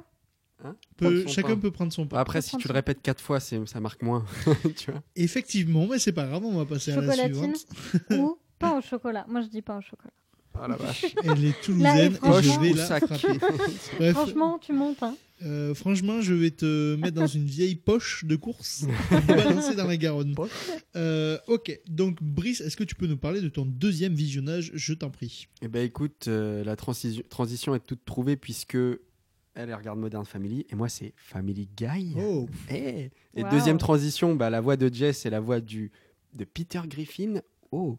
Hein 0.64 0.76
Peut- 0.96 1.06
Prendre 1.06 1.22
son 1.22 1.28
chacun 1.34 1.48
pain. 1.48 1.56
peut 1.58 1.70
prendre 1.70 1.92
son 1.92 2.06
pain. 2.06 2.18
Après, 2.18 2.40
si 2.40 2.56
tu 2.56 2.68
le 2.68 2.74
répètes 2.74 3.02
quatre 3.02 3.20
fois, 3.20 3.40
ça 3.40 3.80
marque 3.80 4.02
moins. 4.02 4.24
tu 4.76 4.90
vois 4.92 5.02
Effectivement, 5.16 5.86
mais 5.90 5.98
c'est 5.98 6.12
pas 6.12 6.26
grave, 6.26 6.44
on 6.44 6.56
va 6.56 6.64
passer 6.64 6.92
à 6.92 7.00
la 7.00 7.02
Chocolatine 7.02 7.54
suivante. 7.56 7.66
ou 8.12 8.38
pain 8.58 8.78
au 8.78 8.80
chocolat. 8.80 9.26
Moi, 9.28 9.40
je 9.42 9.48
dis 9.48 9.62
pain 9.62 9.78
au 9.78 9.80
chocolat. 9.82 10.12
Ah 10.60 10.68
la 10.68 10.76
vache. 10.76 11.04
Elle 11.24 11.44
est 11.44 11.60
toulousaine 11.62 11.96
et 11.98 12.06
et, 12.06 12.10
je 12.12 12.16
franchement- 12.16 12.60
vais 12.60 12.72
la 12.72 12.86
sac. 12.86 13.06
frapper. 13.06 13.38
Bref, 13.98 14.12
Franchement, 14.14 14.58
tu 14.58 14.72
montes. 14.72 15.02
Hein. 15.02 15.16
euh, 15.42 15.74
franchement, 15.74 16.20
je 16.20 16.32
vais 16.34 16.50
te 16.52 16.94
mettre 16.96 17.14
dans 17.14 17.26
une 17.26 17.44
vieille 17.44 17.74
poche 17.74 18.24
de 18.24 18.36
course 18.36 18.84
et 19.12 19.20
balancer 19.32 19.74
dans 19.74 19.86
la 19.86 19.96
Garonne. 19.96 20.34
Euh, 20.96 21.38
ok, 21.48 21.78
donc 21.88 22.22
Brice, 22.22 22.60
est-ce 22.60 22.76
que 22.76 22.84
tu 22.84 22.94
peux 22.94 23.06
nous 23.06 23.16
parler 23.16 23.40
de 23.40 23.48
ton 23.48 23.64
deuxième 23.66 24.14
visionnage? 24.14 24.70
Je 24.74 24.94
t'en 24.94 25.10
prie. 25.10 25.48
Eh 25.62 25.68
ben 25.68 25.84
écoute, 25.84 26.26
euh, 26.28 26.62
la 26.64 26.76
transition, 26.76 27.22
transition 27.28 27.74
est 27.74 27.80
toute 27.84 28.04
trouvée 28.04 28.36
puisque 28.36 28.74
elle, 28.76 28.98
elle 29.56 29.74
regarde 29.74 29.98
Modern 29.98 30.24
Family 30.24 30.66
et 30.70 30.74
moi 30.76 30.88
c'est 30.88 31.12
Family 31.16 31.68
Guy. 31.76 32.14
Oh, 32.16 32.48
Eh 32.70 33.10
et 33.34 33.42
Wow. 33.42 33.50
deuxième 33.50 33.78
transition, 33.78 34.34
bah, 34.36 34.50
la 34.50 34.60
voix 34.60 34.76
de 34.76 34.92
Jess 34.92 35.18
c'est 35.18 35.30
la 35.30 35.40
voix 35.40 35.60
du, 35.60 35.90
de 36.34 36.44
Peter 36.44 36.80
Griffin. 36.86 37.40
Oh 37.72 37.98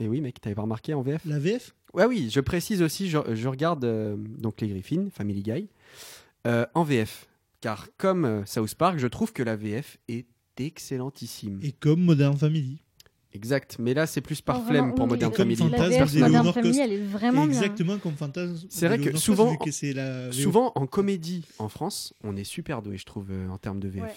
Et 0.00 0.08
oui 0.08 0.20
mec, 0.20 0.40
t'avais 0.40 0.54
pas 0.54 0.62
remarqué 0.62 0.94
en 0.94 1.02
VF 1.02 1.24
la 1.26 1.38
VF 1.38 1.74
Ouais 1.94 2.06
oui, 2.06 2.28
je 2.30 2.40
précise 2.40 2.82
aussi, 2.82 3.08
je, 3.10 3.18
je 3.34 3.48
regarde 3.48 3.84
euh, 3.84 4.16
donc 4.16 4.60
les 4.60 4.68
Griffins, 4.68 5.08
Family 5.12 5.42
Guy, 5.42 5.68
euh, 6.46 6.64
en 6.74 6.84
VF. 6.84 7.26
Car 7.60 7.88
comme 7.98 8.24
euh, 8.24 8.44
South 8.46 8.74
Park, 8.76 8.98
je 8.98 9.06
trouve 9.08 9.32
que 9.32 9.42
la 9.42 9.56
VF 9.56 9.98
est 10.08 10.26
excellentissime. 10.56 11.58
et 11.62 11.72
comme 11.72 12.00
Modern 12.00 12.36
Family. 12.36 12.78
Exact, 13.32 13.76
mais 13.78 13.94
là 13.94 14.06
c'est 14.06 14.20
plus 14.20 14.40
par 14.40 14.60
Oh, 14.60 14.64
flemme 14.66 14.76
vraiment, 14.90 14.94
pour 14.94 15.04
oui, 15.04 15.10
Modern 15.10 15.30
la- 15.32 15.36
Comme 15.36 15.54
Family. 15.56 15.70
La 15.76 15.88
VF 15.88 16.12
de 16.14 16.18
Modern 16.20 16.32
Leonor 16.32 16.54
Family, 16.54 16.70
Cost. 16.70 16.80
elle 16.82 16.92
est 16.92 16.98
vraiment 17.06 17.46
bien. 17.46 17.60
Exactement 17.60 17.98
comme 17.98 18.14
Fantasme. 18.14 18.66
C'est 18.70 18.88
vrai 18.88 18.98
que 18.98 19.04
Leonor 19.04 19.20
souvent- 19.20 19.44
Cost, 19.56 19.58
vu 19.60 19.64
que 19.66 19.70
c'est 19.70 19.92
la 19.92 20.26
VO. 20.26 20.32
Souvent 20.32 20.72
en 20.74 20.86
comédie 20.86 21.44
en 21.58 21.68
France, 21.68 22.12
on 22.24 22.36
est 22.36 22.44
super 22.44 22.82
doué, 22.82 22.96
je 22.98 23.04
trouve, 23.04 23.30
euh, 23.30 23.48
en 23.48 23.58
termes 23.58 23.78
de 23.80 23.88
VF. 23.88 24.02
Ouais. 24.02 24.14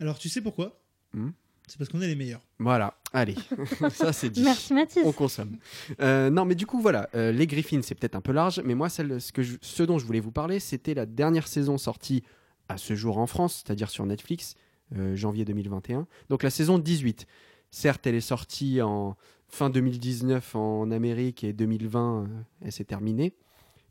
Alors 0.00 0.18
tu 0.18 0.28
sais 0.28 0.40
pourquoi? 0.40 0.80
Hmm? 1.12 1.30
C'est 1.66 1.78
parce 1.78 1.88
qu'on 1.90 2.00
est 2.02 2.06
les 2.06 2.14
meilleurs. 2.14 2.42
Voilà, 2.58 2.94
allez, 3.12 3.36
ça 3.90 4.12
c'est 4.12 4.28
dit. 4.30 4.42
Merci 4.42 4.74
Mathis. 4.74 5.02
On 5.04 5.12
consomme. 5.12 5.56
Euh, 6.00 6.28
non, 6.30 6.44
mais 6.44 6.54
du 6.54 6.66
coup, 6.66 6.80
voilà, 6.80 7.08
euh, 7.14 7.32
les 7.32 7.46
Griffins, 7.46 7.80
c'est 7.82 7.94
peut-être 7.94 8.16
un 8.16 8.20
peu 8.20 8.32
large, 8.32 8.60
mais 8.64 8.74
moi, 8.74 8.88
celle, 8.90 9.20
ce, 9.20 9.32
que 9.32 9.42
je- 9.42 9.56
ce 9.62 9.82
dont 9.82 9.98
je 9.98 10.04
voulais 10.04 10.20
vous 10.20 10.30
parler, 10.32 10.60
c'était 10.60 10.92
la 10.94 11.06
dernière 11.06 11.48
saison 11.48 11.78
sortie 11.78 12.22
à 12.68 12.76
ce 12.76 12.94
jour 12.94 13.16
en 13.18 13.26
France, 13.26 13.62
c'est-à-dire 13.64 13.88
sur 13.88 14.04
Netflix, 14.04 14.56
euh, 14.96 15.16
janvier 15.16 15.44
2021. 15.46 16.06
Donc 16.28 16.42
la 16.42 16.50
saison 16.50 16.78
18. 16.78 17.26
Certes, 17.70 18.06
elle 18.06 18.14
est 18.14 18.20
sortie 18.20 18.80
en 18.82 19.16
fin 19.48 19.70
2019 19.70 20.54
en 20.56 20.90
Amérique 20.90 21.44
et 21.44 21.52
2020, 21.52 22.22
euh, 22.22 22.26
elle 22.62 22.72
s'est 22.72 22.84
terminée, 22.84 23.34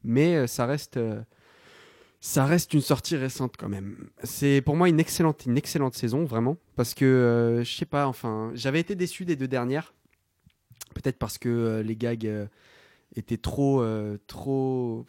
mais 0.03 0.35
euh, 0.35 0.47
ça 0.47 0.65
reste. 0.67 0.99
Ça 2.25 2.45
reste 2.45 2.73
une 2.73 2.79
sortie 2.79 3.17
récente 3.17 3.55
quand 3.59 3.67
même. 3.67 3.97
C'est 4.23 4.61
pour 4.61 4.77
moi 4.77 4.87
une 4.87 4.97
excellente, 5.01 5.45
une 5.45 5.57
excellente 5.57 5.93
saison, 5.93 6.23
vraiment. 6.23 6.55
Parce 6.77 6.93
que, 6.93 7.03
euh, 7.03 7.65
je 7.65 7.75
sais 7.75 7.85
pas, 7.85 8.07
enfin, 8.07 8.49
j'avais 8.55 8.79
été 8.79 8.95
déçu 8.95 9.25
des 9.25 9.35
deux 9.35 9.49
dernières. 9.49 9.93
Peut-être 10.95 11.17
parce 11.17 11.37
que 11.37 11.49
euh, 11.49 11.83
les 11.83 11.97
gags 11.97 12.25
euh, 12.25 12.45
étaient 13.17 13.35
trop, 13.35 13.83
trop, 14.25 15.05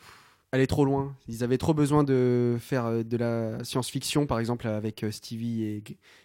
allaient 0.50 0.66
trop 0.66 0.84
loin. 0.84 1.16
Ils 1.28 1.44
avaient 1.44 1.56
trop 1.56 1.72
besoin 1.72 2.02
de 2.02 2.56
faire 2.58 3.04
de 3.04 3.16
la 3.16 3.62
science-fiction, 3.62 4.26
par 4.26 4.40
exemple 4.40 4.66
avec 4.66 5.06
Stevie 5.12 5.62
et, 5.62 5.82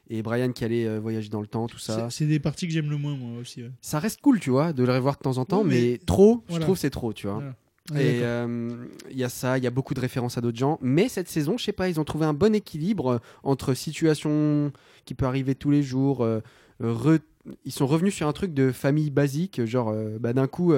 et 0.09 0.23
Brian 0.23 0.51
qui 0.53 0.65
allaient 0.65 0.97
voyager 0.97 1.29
dans 1.29 1.41
le 1.41 1.47
temps, 1.47 1.67
tout 1.67 1.77
ça. 1.77 2.09
C'est 2.09 2.25
des 2.25 2.39
parties 2.39 2.65
que 2.65 2.73
j'aime 2.73 2.89
le 2.89 2.97
moins, 2.97 3.15
moi 3.15 3.39
aussi. 3.39 3.61
ouais. 3.61 3.69
Ça 3.81 3.99
reste 3.99 4.21
cool, 4.21 4.39
tu 4.39 4.49
vois, 4.49 4.73
de 4.73 4.83
les 4.83 4.91
revoir 4.91 5.17
de 5.17 5.21
temps 5.21 5.37
en 5.37 5.45
temps, 5.45 5.63
mais, 5.63 5.81
mais- 5.91 5.97
trop, 5.99 6.43
je 6.49 6.57
trouve 6.57 6.77
c'est 6.79 6.89
trop, 6.89 7.13
tu 7.13 7.27
vois. 7.27 7.35
Voilà. 7.35 7.55
Ouais, 7.91 8.17
Et 8.17 8.23
euh, 8.23 8.85
il 9.09 9.17
y 9.17 9.23
a 9.23 9.29
ça, 9.29 9.57
il 9.57 9.63
y 9.63 9.67
a 9.67 9.71
beaucoup 9.71 9.93
de 9.95 9.99
références 9.99 10.37
à 10.37 10.41
d'autres 10.41 10.57
gens. 10.57 10.77
Mais 10.81 11.09
cette 11.09 11.27
saison, 11.27 11.57
je 11.57 11.63
sais 11.63 11.71
pas, 11.71 11.89
ils 11.89 11.99
ont 11.99 12.03
trouvé 12.05 12.25
un 12.25 12.33
bon 12.33 12.53
équilibre 12.53 13.13
euh, 13.13 13.17
entre 13.43 13.73
situation 13.73 14.71
qui 15.05 15.15
peut 15.15 15.25
arriver 15.25 15.55
tous 15.55 15.71
les 15.71 15.81
jours. 15.81 16.23
euh, 16.23 16.39
re- 16.81 17.19
Ils 17.65 17.71
sont 17.71 17.87
revenus 17.87 18.13
sur 18.13 18.27
un 18.27 18.33
truc 18.33 18.53
de 18.53 18.71
famille 18.71 19.09
basique, 19.09 19.65
genre 19.65 19.89
euh, 19.89 20.19
bah, 20.19 20.33
d'un 20.33 20.47
coup, 20.47 20.71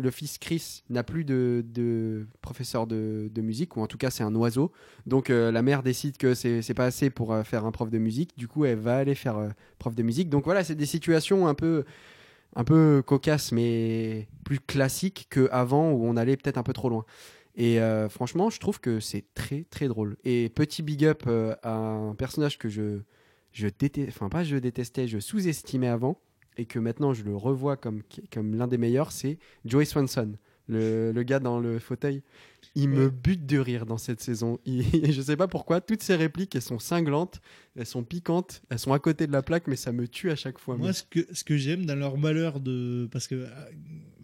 le 0.00 0.10
fils 0.12 0.38
Chris 0.38 0.84
n'a 0.90 1.02
plus 1.02 1.24
de, 1.24 1.64
de 1.74 2.28
professeur 2.40 2.86
de, 2.86 3.28
de 3.34 3.42
musique, 3.42 3.76
ou 3.76 3.80
en 3.80 3.88
tout 3.88 3.98
cas 3.98 4.10
c'est 4.10 4.22
un 4.22 4.32
oiseau. 4.36 4.70
Donc 5.06 5.30
la 5.30 5.62
mère 5.62 5.82
décide 5.82 6.16
que 6.16 6.34
c'est 6.34 6.74
pas 6.74 6.84
assez 6.86 7.10
pour 7.10 7.36
faire 7.44 7.64
un 7.66 7.72
prof 7.72 7.90
de 7.90 7.98
musique. 7.98 8.38
Du 8.38 8.46
coup, 8.46 8.64
elle 8.64 8.78
va 8.78 8.98
aller 8.98 9.16
faire 9.16 9.36
prof 9.80 9.96
de 9.96 10.02
musique. 10.04 10.28
Donc 10.30 10.44
voilà, 10.44 10.62
c'est 10.62 10.76
des 10.76 10.86
situations 10.86 11.48
un 11.48 11.54
peu 11.54 11.84
un 12.56 12.64
peu 12.64 13.02
cocasse 13.06 13.52
mais 13.52 14.28
plus 14.44 14.60
classique 14.60 15.28
qu'avant 15.30 15.92
où 15.92 16.04
on 16.04 16.16
allait 16.16 16.36
peut-être 16.36 16.58
un 16.58 16.62
peu 16.62 16.72
trop 16.72 16.88
loin. 16.88 17.04
Et 17.54 17.80
euh, 17.80 18.08
franchement, 18.08 18.50
je 18.50 18.60
trouve 18.60 18.80
que 18.80 19.00
c'est 19.00 19.24
très 19.34 19.64
très 19.64 19.88
drôle. 19.88 20.16
Et 20.24 20.48
petit 20.48 20.82
big 20.82 21.04
up 21.04 21.24
euh, 21.26 21.54
à 21.62 21.74
un 21.74 22.14
personnage 22.14 22.56
que 22.56 22.68
je, 22.68 23.00
je 23.52 23.66
détestais, 23.66 24.06
enfin 24.08 24.28
pas 24.28 24.44
je 24.44 24.56
détestais, 24.56 25.08
je 25.08 25.18
sous-estimais 25.18 25.88
avant, 25.88 26.20
et 26.56 26.66
que 26.66 26.78
maintenant 26.78 27.14
je 27.14 27.24
le 27.24 27.36
revois 27.36 27.76
comme, 27.76 28.02
comme 28.32 28.54
l'un 28.54 28.68
des 28.68 28.78
meilleurs, 28.78 29.12
c'est 29.12 29.38
Joey 29.64 29.84
Swanson, 29.84 30.34
le, 30.68 31.12
le 31.12 31.22
gars 31.22 31.40
dans 31.40 31.58
le 31.58 31.78
fauteuil. 31.78 32.22
Il 32.74 32.88
me 32.90 33.08
bute 33.10 33.46
de 33.46 33.58
rire 33.58 33.86
dans 33.86 33.98
cette 33.98 34.20
saison. 34.20 34.58
Je 34.66 35.20
sais 35.22 35.36
pas 35.36 35.48
pourquoi, 35.48 35.80
toutes 35.80 36.02
ces 36.02 36.14
répliques, 36.14 36.54
elles 36.54 36.62
sont 36.62 36.78
cinglantes, 36.78 37.40
elles 37.76 37.86
sont 37.86 38.04
piquantes, 38.04 38.62
elles 38.70 38.78
sont 38.78 38.92
à 38.92 38.98
côté 38.98 39.26
de 39.26 39.32
la 39.32 39.42
plaque, 39.42 39.66
mais 39.66 39.74
ça 39.76 39.90
me 39.90 40.06
tue 40.06 40.30
à 40.30 40.36
chaque 40.36 40.58
fois. 40.58 40.76
Moi, 40.76 40.92
ce 40.92 41.02
que, 41.02 41.26
ce 41.32 41.42
que 41.44 41.56
j'aime 41.56 41.86
dans 41.86 41.96
leur 41.96 42.18
malheur 42.18 42.60
de. 42.60 43.08
Parce 43.10 43.26
que 43.26 43.34
euh, 43.34 43.48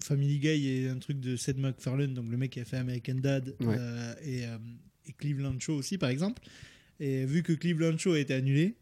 Family 0.05 0.38
Guy 0.38 0.68
est 0.68 0.88
un 0.88 0.99
truc 0.99 1.18
de 1.20 1.34
Seth 1.36 1.59
MacFarlane, 1.59 2.14
donc 2.14 2.28
le 2.30 2.36
mec 2.36 2.51
qui 2.53 2.61
a 2.61 2.64
fait 2.64 2.76
American 2.76 3.14
Dad 3.14 3.55
Ouais. 3.61 3.76
euh, 3.78 4.14
et, 4.22 4.45
euh, 4.47 4.59
et 5.07 5.12
Cleveland 5.14 5.59
Show 5.59 5.74
aussi, 5.74 5.99
par 5.99 6.11
exemple. 6.11 6.42
Et 7.01 7.24
vu 7.24 7.42
que 7.42 7.53
Cleveland 7.55 7.99
Show 7.99 8.12
a 8.12 8.18
été 8.20 8.34
annulé, 8.34 8.76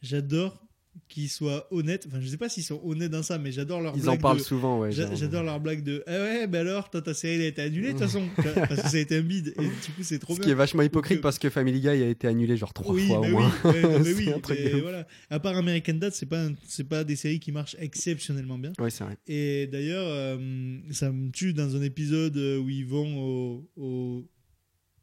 j'adore 0.00 0.64
qu'ils 1.08 1.28
soient 1.28 1.66
honnêtes. 1.70 2.06
Enfin, 2.08 2.18
je 2.20 2.26
sais 2.28 2.36
pas 2.36 2.48
s'ils 2.48 2.64
sont 2.64 2.80
honnêtes 2.84 3.10
dans 3.10 3.22
ça, 3.22 3.38
mais 3.38 3.52
j'adore 3.52 3.80
leur 3.80 3.96
Ils 3.96 4.08
en 4.08 4.16
parlent 4.16 4.38
de- 4.38 4.42
souvent, 4.42 4.80
ouais. 4.80 4.90
J'adore 4.92 5.42
leur 5.42 5.60
blague 5.60 5.82
de 5.82 6.02
Ah 6.06 6.12
ouais, 6.12 6.46
mais 6.46 6.58
alors, 6.58 6.90
toi, 6.90 7.00
ta 7.02 7.14
série 7.14 7.36
elle 7.36 7.42
a 7.42 7.46
été 7.46 7.62
annulée 7.62 7.88
de 7.88 7.92
toute 7.92 8.00
façon. 8.00 8.22
Parce 8.36 8.82
que 8.82 8.88
ça 8.88 8.96
a 8.96 9.00
été 9.00 9.16
un 9.16 9.22
bide. 9.22 9.54
Et 9.58 9.62
du 9.62 9.92
coup, 9.96 10.02
c'est 10.02 10.18
trop 10.18 10.34
Ce 10.34 10.38
bien. 10.40 10.44
qui 10.46 10.50
est 10.50 10.54
vachement 10.54 10.82
hypocrite 10.82 11.18
que- 11.18 11.22
parce 11.22 11.38
que 11.38 11.50
Family 11.50 11.80
Guy 11.80 11.88
a 11.88 11.94
été 12.08 12.26
annulé 12.26 12.56
genre 12.56 12.72
trois 12.72 12.94
oui, 12.94 13.06
fois 13.06 13.20
mais 13.20 13.28
au 13.28 13.38
moins. 13.38 13.52
Oui, 13.64 13.70
ouais, 13.70 13.82
non, 13.82 13.98
mais 14.04 14.12
oui, 14.14 14.30
un 14.30 14.40
truc 14.40 14.58
mais 14.62 14.70
de 14.70 14.80
voilà. 14.80 15.06
À 15.30 15.38
part 15.40 15.56
American 15.56 15.94
Dad, 15.94 16.12
c'est 16.14 16.26
pas 16.26 16.44
un- 16.46 16.54
c'est 16.66 16.88
pas 16.88 17.04
des 17.04 17.16
séries 17.16 17.40
qui 17.40 17.52
marchent 17.52 17.76
exceptionnellement 17.78 18.58
bien. 18.58 18.72
Ouais, 18.78 18.90
c'est 18.90 19.04
vrai. 19.04 19.16
Et 19.26 19.66
d'ailleurs, 19.66 20.06
euh, 20.06 20.78
ça 20.90 21.10
me 21.12 21.30
tue 21.30 21.52
dans 21.54 21.76
un 21.76 21.82
épisode 21.82 22.36
où 22.36 22.68
ils 22.68 22.86
vont 22.86 23.18
au, 23.18 23.68
au 23.76 24.28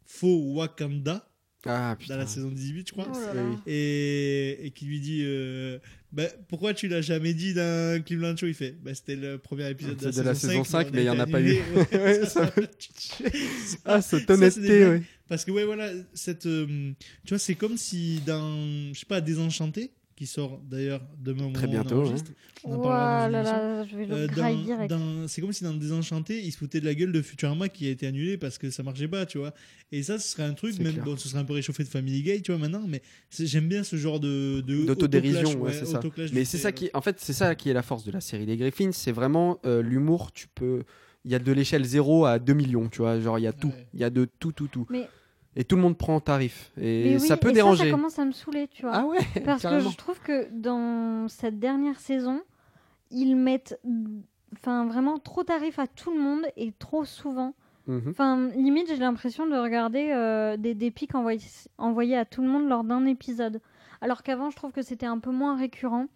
faux 0.05 0.53
Wakanda 0.55 1.27
Ah 1.65 1.97
dans 2.07 2.17
la 2.17 2.27
saison 2.27 2.49
18, 2.49 2.87
je 2.87 2.91
crois. 2.91 3.07
Oh 3.11 3.17
là 3.19 3.33
là. 3.33 3.41
Et, 3.65 4.67
et 4.67 4.71
qui 4.71 4.85
lui 4.85 4.99
dit 4.99 5.21
euh, 5.23 5.79
bah, 6.11 6.27
Pourquoi 6.47 6.73
tu 6.73 6.87
l'as 6.87 7.01
jamais 7.01 7.33
dit 7.33 7.53
dans 7.53 8.03
Cleveland 8.03 8.35
Show? 8.37 8.47
Il 8.47 8.53
fait 8.53 8.75
bah, 8.83 8.93
C'était 8.93 9.15
le 9.15 9.37
premier 9.37 9.69
épisode 9.69 9.97
de 9.97 10.05
la, 10.05 10.11
C'est 10.11 10.21
de 10.21 10.25
la 10.25 10.35
saison 10.35 10.63
5, 10.63 10.89
mais 10.93 11.03
il 11.03 11.05
y 11.05 11.09
en 11.09 11.19
a 11.19 11.25
pas 11.27 11.41
eu. 11.41 11.57
Ouais, 11.91 12.25
ça, 12.25 12.27
ça 12.27 12.51
ça. 12.55 13.77
Ah, 13.85 14.01
cette 14.01 14.27
Ça, 14.27 14.33
honnêteté, 14.33 14.85
ouais. 14.87 15.01
Parce 15.27 15.43
que, 15.43 15.51
ouais, 15.51 15.65
voilà, 15.65 15.89
cette. 16.13 16.45
euh, 16.45 16.91
tu 17.25 17.29
vois, 17.29 17.39
c'est 17.39 17.55
comme 17.55 17.77
si 17.77 18.21
dans. 18.25 18.93
Je 18.93 18.99
sais 18.99 19.05
pas, 19.07 19.21
Désenchanté, 19.21 19.91
qui 20.15 20.27
sort 20.27 20.61
d'ailleurs 20.63 21.01
demain 21.19 21.45
au 21.47 21.51
Très 21.51 21.67
on 21.67 21.71
bientôt, 21.71 22.01
enregistre. 22.01 22.31
On 22.63 22.73
en 22.73 22.77
Ouah 22.77 22.83
parlera 22.83 23.25
dans 23.27 23.31
là 23.31 23.43
là, 23.43 23.85
je 23.85 23.97
vais 23.97 24.05
le 24.05 24.15
Euh, 24.15 25.27
c'est 25.27 25.41
comme 25.41 25.51
si 25.51 25.63
dans 25.65 25.73
Désenchanté, 25.73 26.41
ils 26.41 26.51
se 26.51 26.57
foutaient 26.57 26.79
de 26.79 26.85
la 26.85 26.95
gueule 26.95 27.11
de 27.11 27.21
Futurama 27.21 27.67
qui 27.67 27.87
a 27.87 27.89
été 27.89 28.07
annulé 28.07 28.37
parce 28.37 28.57
que 28.57 28.69
ça 28.69 28.81
marchait 28.81 29.09
pas, 29.09 29.25
tu 29.25 29.37
vois. 29.39 29.53
Et 29.91 30.03
ça, 30.03 30.17
ce 30.17 30.27
serait 30.29 30.43
un 30.43 30.53
truc, 30.53 30.79
même, 30.79 30.93
clair. 30.93 31.03
bon, 31.03 31.17
ce 31.17 31.27
serait 31.27 31.39
un 31.39 31.43
peu 31.45 31.53
réchauffé 31.53 31.83
de 31.83 31.89
Family 31.89 32.23
Guy, 32.23 32.41
tu 32.41 32.51
vois, 32.53 32.59
maintenant, 32.59 32.83
mais 32.87 33.01
j'aime 33.37 33.67
bien 33.67 33.83
ce 33.83 33.97
genre 33.97 34.19
de. 34.19 34.61
D'autodérision, 34.61 35.49
autoclash, 35.49 35.61
ouais, 35.61 35.73
c'est 35.73 35.85
ça. 35.85 35.99
Mais 36.33 36.45
c'est 36.45 36.57
ça 36.57 36.71
qui, 36.71 36.89
en 36.93 37.01
fait, 37.01 37.17
c'est 37.19 37.33
ça 37.33 37.53
qui 37.55 37.69
est 37.69 37.73
la 37.73 37.83
force 37.83 38.05
de 38.05 38.11
la 38.11 38.21
série 38.21 38.45
des 38.45 38.55
Griffins, 38.57 38.91
c'est 38.93 39.11
vraiment 39.11 39.59
euh, 39.65 39.81
l'humour. 39.81 40.31
Tu 40.31 40.47
peux, 40.47 40.83
il 41.25 41.31
y 41.31 41.35
a 41.35 41.39
de 41.39 41.51
l'échelle 41.51 41.83
0 41.83 42.25
à 42.25 42.39
2 42.39 42.53
millions, 42.53 42.87
tu 42.87 42.99
vois, 42.99 43.19
genre 43.19 43.37
il 43.37 43.43
y 43.43 43.47
a 43.47 43.53
tout, 43.53 43.67
Ouais. 43.67 43.87
il 43.93 43.99
y 43.99 44.03
a 44.03 44.09
de 44.09 44.27
tout, 44.39 44.53
tout, 44.53 44.67
tout. 44.67 44.87
Mais, 44.89 45.09
Et 45.55 45.63
tout 45.63 45.75
le 45.75 45.81
monde 45.81 45.97
prend 45.97 46.15
en 46.15 46.19
tarif. 46.19 46.71
Et 46.79 47.13
oui, 47.13 47.19
ça 47.19 47.37
peut 47.37 47.49
et 47.49 47.53
déranger. 47.53 47.85
Ça, 47.85 47.91
commence 47.91 48.19
à 48.19 48.25
me 48.25 48.33
saouler, 48.33 48.67
tu 48.67 48.81
vois. 48.81 48.91
ah 48.93 49.05
ouais, 49.05 49.19
Parce 49.45 49.63
que 49.63 49.79
je 49.79 49.95
trouve 49.95 50.19
que 50.19 50.49
dans 50.51 51.27
cette 51.29 51.59
dernière 51.59 51.99
saison, 51.99 52.41
ils 53.11 53.35
mettent 53.35 53.79
enfin, 54.53 54.85
vraiment 54.85 55.17
trop 55.17 55.43
tarif 55.43 55.79
à 55.79 55.87
tout 55.87 56.11
le 56.11 56.19
monde 56.19 56.41
et 56.57 56.73
trop 56.73 57.05
souvent. 57.05 57.53
Mhm. 57.87 58.09
Enfin, 58.09 58.49
limite, 58.49 58.87
j'ai 58.87 58.97
l'impression 58.97 59.47
de 59.47 59.55
regarder 59.55 60.09
euh, 60.11 60.57
des, 60.57 60.73
des 60.73 60.91
pics 60.91 61.15
envoyés, 61.15 61.39
envoyés 61.77 62.17
à 62.17 62.25
tout 62.25 62.41
le 62.41 62.47
monde 62.47 62.67
lors 62.67 62.83
d'un 62.83 63.05
épisode. 63.05 63.61
Alors 64.01 64.23
qu'avant, 64.23 64.49
je 64.49 64.55
trouve 64.55 64.71
que 64.71 64.81
c'était 64.81 65.05
un 65.05 65.19
peu 65.19 65.31
moins 65.31 65.57
récurrent. 65.57 66.07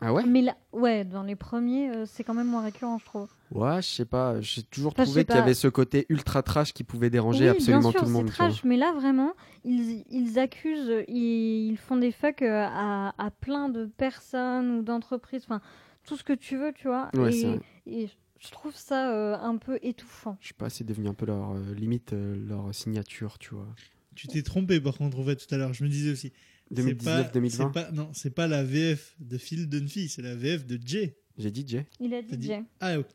Ah 0.00 0.12
ouais? 0.12 0.24
Mais 0.26 0.42
là, 0.42 0.56
ouais, 0.72 1.04
dans 1.04 1.22
les 1.22 1.36
premiers, 1.36 1.88
euh, 1.90 2.04
c'est 2.06 2.24
quand 2.24 2.34
même 2.34 2.48
moins 2.48 2.62
récurrent, 2.64 2.98
je 2.98 3.04
trouve. 3.04 3.28
Ouais, 3.52 3.80
je 3.80 3.86
sais 3.88 4.04
pas. 4.04 4.40
J'ai 4.40 4.62
toujours 4.64 4.92
Enfin, 4.92 5.04
trouvé 5.04 5.24
qu'il 5.24 5.36
y 5.36 5.38
avait 5.38 5.54
ce 5.54 5.68
côté 5.68 6.04
ultra 6.08 6.42
trash 6.42 6.72
qui 6.72 6.82
pouvait 6.82 7.10
déranger 7.10 7.44
oui, 7.44 7.50
absolument 7.50 7.80
bien 7.82 7.90
sûr, 7.92 8.00
tout 8.00 8.06
le 8.06 8.12
monde. 8.12 8.26
c'est 8.28 8.34
trash, 8.34 8.64
mais 8.64 8.76
là, 8.76 8.92
vraiment, 8.92 9.32
ils, 9.64 10.04
ils 10.10 10.38
accusent, 10.38 11.04
ils, 11.08 11.68
ils 11.70 11.76
font 11.76 11.96
des 11.96 12.10
fucks 12.10 12.42
euh, 12.42 12.66
à, 12.68 13.14
à 13.24 13.30
plein 13.30 13.68
de 13.68 13.86
personnes 13.86 14.70
ou 14.78 14.82
d'entreprises, 14.82 15.44
enfin, 15.44 15.60
tout 16.04 16.16
ce 16.16 16.24
que 16.24 16.32
tu 16.32 16.56
veux, 16.56 16.72
tu 16.72 16.88
vois. 16.88 17.10
Ouais, 17.14 17.28
et, 17.28 17.40
c'est 17.40 17.46
vrai. 17.46 17.60
et 17.86 18.08
je 18.40 18.50
trouve 18.50 18.74
ça 18.74 19.12
euh, 19.12 19.36
un 19.38 19.56
peu 19.58 19.78
étouffant. 19.82 20.36
Je 20.40 20.48
sais 20.48 20.54
pas, 20.54 20.68
c'est 20.70 20.84
devenu 20.84 21.06
un 21.08 21.14
peu 21.14 21.26
leur 21.26 21.52
euh, 21.52 21.72
limite, 21.74 22.12
euh, 22.14 22.36
leur 22.48 22.74
signature, 22.74 23.38
tu 23.38 23.54
vois. 23.54 23.68
Tu 24.16 24.26
t'es 24.26 24.42
trompé, 24.42 24.80
par 24.80 24.96
contre, 24.98 25.18
en 25.20 25.24
fait, 25.24 25.36
tout 25.36 25.54
à 25.54 25.58
l'heure. 25.58 25.72
Je 25.72 25.82
me 25.84 25.88
disais 25.88 26.10
aussi. 26.12 26.32
C'est 26.68 26.74
2019, 26.76 27.26
pas- 27.26 27.32
2020. 27.32 27.72
c'est 27.74 27.80
pas- 27.84 27.90
Non, 27.92 28.10
c'est 28.12 28.34
pas 28.34 28.46
la 28.46 28.62
VF 28.64 29.14
de 29.20 29.38
Phil 29.38 29.68
Dunphy, 29.68 30.08
c'est 30.08 30.22
la 30.22 30.34
VF 30.34 30.66
de 30.66 30.78
Jay. 30.84 31.16
J'ai 31.38 31.50
dit 31.50 31.64
Jay. 31.66 31.86
Il 32.00 32.14
a 32.14 32.22
dit 32.22 32.36
dit- 32.36 32.46
Jay. 32.48 32.62
Ah, 32.80 32.98
ok. 32.98 33.06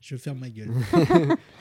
Je 0.00 0.16
ferme 0.16 0.40
ma 0.40 0.50
gueule. 0.50 0.68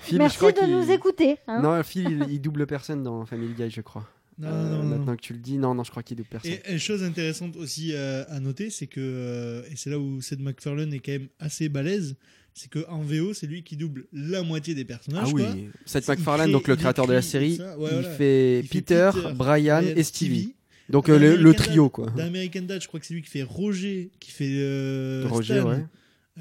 Phil, 0.01 0.13
je 0.13 0.17
Merci 0.17 0.38
crois 0.38 0.51
de 0.51 0.65
nous 0.65 0.89
écouter. 0.91 1.36
hein. 1.47 1.61
Non, 1.61 1.82
Phil, 1.84 2.25
il, 2.27 2.34
il 2.34 2.41
double 2.41 2.65
personne 2.65 3.03
dans 3.03 3.23
Family 3.25 3.53
Guy, 3.53 3.69
je 3.69 3.82
crois. 3.82 4.09
Non, 4.39 4.47
Euh, 4.47 4.51
non, 4.51 4.69
non, 4.77 4.84
non. 4.84 4.89
Maintenant 4.97 5.15
que 5.15 5.21
tu 5.21 5.34
le 5.34 5.39
dis, 5.39 5.57
non, 5.59 5.75
non, 5.75 5.84
je 5.84 5.91
crois 5.91 6.01
qu'il 6.01 6.17
double 6.17 6.29
personne. 6.29 6.51
Et 6.53 6.71
une 6.71 6.79
chose 6.79 7.03
intéressante 7.03 7.55
aussi 7.55 7.91
euh, 7.93 8.23
à 8.29 8.39
noter, 8.39 8.71
c'est 8.71 8.88
que, 8.88 8.99
euh, 8.99 9.61
et 9.69 9.75
c'est 9.75 9.91
là 9.91 9.99
où 9.99 10.21
Seth 10.21 10.39
MacFarlane 10.39 10.91
est 10.93 10.99
quand 10.99 11.11
même 11.11 11.27
assez 11.38 11.69
balèze, 11.69 12.15
c'est 12.55 12.71
qu'en 12.71 13.01
VO, 13.01 13.36
c'est 13.36 13.45
lui 13.45 13.63
qui 13.63 13.77
double 13.77 14.07
la 14.11 14.41
moitié 14.41 14.73
des 14.73 14.86
personnages. 14.86 15.27
Ah 15.27 15.32
oui, 15.36 15.43
quoi. 15.43 15.55
Seth 15.86 16.07
MacFarlane, 16.07 16.47
crée- 16.47 16.51
donc 16.53 16.67
le 16.67 16.75
créateur 16.77 17.05
de 17.05 17.13
la 17.13 17.21
série, 17.21 17.57
ça, 17.57 17.77
ouais, 17.77 17.89
il, 17.91 17.93
voilà. 17.93 18.09
fait 18.09 18.59
Il 18.61 18.67
fait 18.67 18.79
Peter, 18.82 19.09
Peter, 19.13 19.34
Brian 19.36 19.36
Brian, 19.36 19.93
et 19.95 20.01
Stevie. 20.03 20.55
Donc 20.91 21.09
euh, 21.09 21.17
le, 21.37 21.53
trio, 21.53 21.83
Dad- 21.83 21.91
quoi. 21.91 22.05
Dans 22.11 22.23
American 22.25 22.61
Dad, 22.63 22.81
je 22.81 22.87
crois 22.87 22.99
que 22.99 23.05
c'est 23.05 23.13
lui 23.13 23.21
qui 23.21 23.29
fait 23.29 23.43
Roger, 23.43 24.11
qui 24.19 24.31
fait 24.31 24.49
euh, 24.59 25.25
Roger, 25.29 25.59
Stan. 25.59 25.69
ouais. 25.69 25.85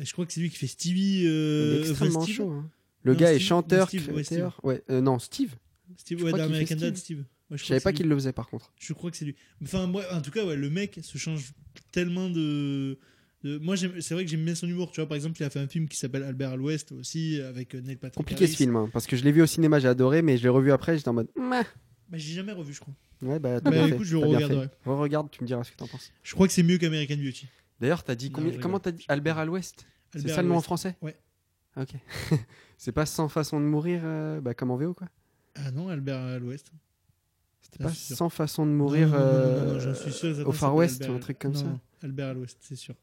Et 0.00 0.04
Je 0.04 0.12
crois 0.12 0.26
que 0.26 0.32
c'est 0.32 0.40
lui 0.40 0.50
qui 0.50 0.56
fait 0.56 0.66
Stevie. 0.66 1.24
Euh, 1.26 1.80
extrêmement 1.80 2.16
enfin, 2.18 2.24
Steve. 2.24 2.36
chaud. 2.36 2.50
hein. 2.50 2.68
Le 3.02 3.12
Non, 3.12 3.18
gars 3.18 3.32
est 3.32 3.38
chanteur, 3.38 3.88
Steve, 3.88 4.10
ouais, 4.14 4.22
créateur. 4.22 4.60
Ouais, 4.62 4.82
euh, 4.90 5.00
non, 5.00 5.18
Steve. 5.18 5.54
Steve, 5.96 6.18
ouais, 6.22 6.30
crois 6.30 6.38
dans 6.38 6.44
qu'il 6.46 6.54
fait 6.54 6.58
American 6.74 6.76
Dad, 6.76 6.96
Steve. 6.96 7.24
Ouais, 7.50 7.58
je 7.58 7.64
savais 7.64 7.80
pas 7.80 7.92
qu'il 7.92 8.06
le 8.08 8.14
faisait 8.14 8.32
par 8.32 8.48
contre. 8.48 8.72
Je 8.78 8.92
crois 8.92 9.10
que 9.10 9.16
c'est 9.16 9.24
lui. 9.24 9.34
Enfin, 9.62 9.86
moi, 9.86 10.04
en 10.12 10.20
tout 10.20 10.30
cas, 10.30 10.44
ouais, 10.44 10.54
le 10.56 10.70
mec 10.70 11.00
se 11.02 11.18
change 11.18 11.52
tellement 11.92 12.30
de. 12.30 12.98
de- 13.42 13.58
Moi, 13.58 13.76
c'est 13.76 14.12
vrai 14.14 14.24
que 14.24 14.30
j'aime 14.30 14.44
bien 14.44 14.54
son 14.54 14.68
humour. 14.68 14.92
Tu 14.92 15.00
vois, 15.00 15.08
par 15.08 15.16
exemple, 15.16 15.36
il 15.40 15.44
a 15.44 15.50
fait 15.50 15.58
un 15.58 15.66
film 15.66 15.88
qui 15.88 15.96
s'appelle 15.96 16.22
Albert 16.22 16.50
à 16.52 16.56
l'Ouest 16.56 16.92
aussi, 16.92 17.40
avec 17.40 17.74
euh, 17.74 17.80
Neil 17.80 17.96
Patrick 17.96 18.16
Compliqué 18.16 18.46
ce 18.46 18.56
film, 18.56 18.76
hein, 18.76 18.88
parce 18.92 19.06
que 19.06 19.16
je 19.16 19.24
l'ai 19.24 19.32
vu 19.32 19.42
au 19.42 19.46
cinéma, 19.46 19.78
j'ai 19.80 19.88
adoré, 19.88 20.22
mais 20.22 20.36
je 20.36 20.42
l'ai 20.44 20.48
revu 20.48 20.70
après, 20.72 20.96
j'étais 20.96 21.08
en 21.08 21.14
mode. 21.14 21.28
Bah, 22.10 22.18
j'ai 22.18 22.34
jamais 22.34 22.52
revu, 22.52 22.72
je 22.74 22.80
crois. 22.80 22.94
Ouais, 23.22 23.38
bah, 23.38 23.60
Bah, 23.60 23.88
écoute, 23.88 24.04
je 24.04 24.16
regarderai. 24.16 24.68
fait. 24.68 24.90
Re-regarde, 24.90 25.30
tu 25.30 25.42
me 25.42 25.46
diras 25.46 25.62
ce 25.64 25.70
que 25.70 25.76
t'en 25.76 25.86
penses. 25.86 26.12
Je 26.22 26.34
crois 26.34 26.46
que 26.46 26.52
c'est 26.52 26.62
mieux 26.62 26.78
qu'American 26.78 27.16
Beauty. 27.16 27.46
D'ailleurs, 27.80 28.02
t'as 28.02 28.14
dit 28.14 28.30
combien 28.30 28.58
Comment 28.58 28.80
t'as 28.80 28.90
dit 28.92 29.04
Albert 29.08 29.38
à 29.38 29.44
l'Ouest 29.44 29.86
C'est 30.12 30.28
ça 30.28 30.42
le 30.42 30.48
nom 30.48 30.56
en 30.56 30.60
français? 30.60 30.96
Ouais. 31.02 31.16
Ok. 31.76 31.90
c'est 32.78 32.92
pas 32.92 33.06
sans 33.06 33.28
façon 33.28 33.60
de 33.60 33.64
mourir, 33.64 34.00
euh, 34.04 34.40
bah, 34.40 34.54
comme 34.54 34.70
en 34.70 34.76
VO, 34.76 34.92
quoi? 34.92 35.08
Ah 35.54 35.70
non, 35.70 35.88
Albert 35.88 36.18
à 36.18 36.38
l'Ouest. 36.38 36.72
C'était 37.60 37.84
pas 37.84 37.90
sûr. 37.92 38.16
sans 38.16 38.28
façon 38.28 38.66
de 38.66 38.72
mourir 38.72 39.08
Non, 39.08 39.18
non, 39.18 39.24
non, 39.24 39.32
non, 39.32 39.64
non, 39.74 39.80
euh, 39.80 39.94
suis 39.94 40.12
sûr, 40.12 40.48
au 40.48 40.52
Far 40.52 40.74
West 40.74 41.02
Albert- 41.02 41.14
ou 41.14 41.16
un 41.16 41.20
truc 41.20 41.38
comme 41.38 41.52
non, 41.52 41.58
ça? 41.60 41.66
non, 41.66 41.80
Albert 42.02 42.28
à 42.28 42.34
l'Ouest, 42.34 42.58
c'est 42.60 42.76
sûr. 42.76 42.94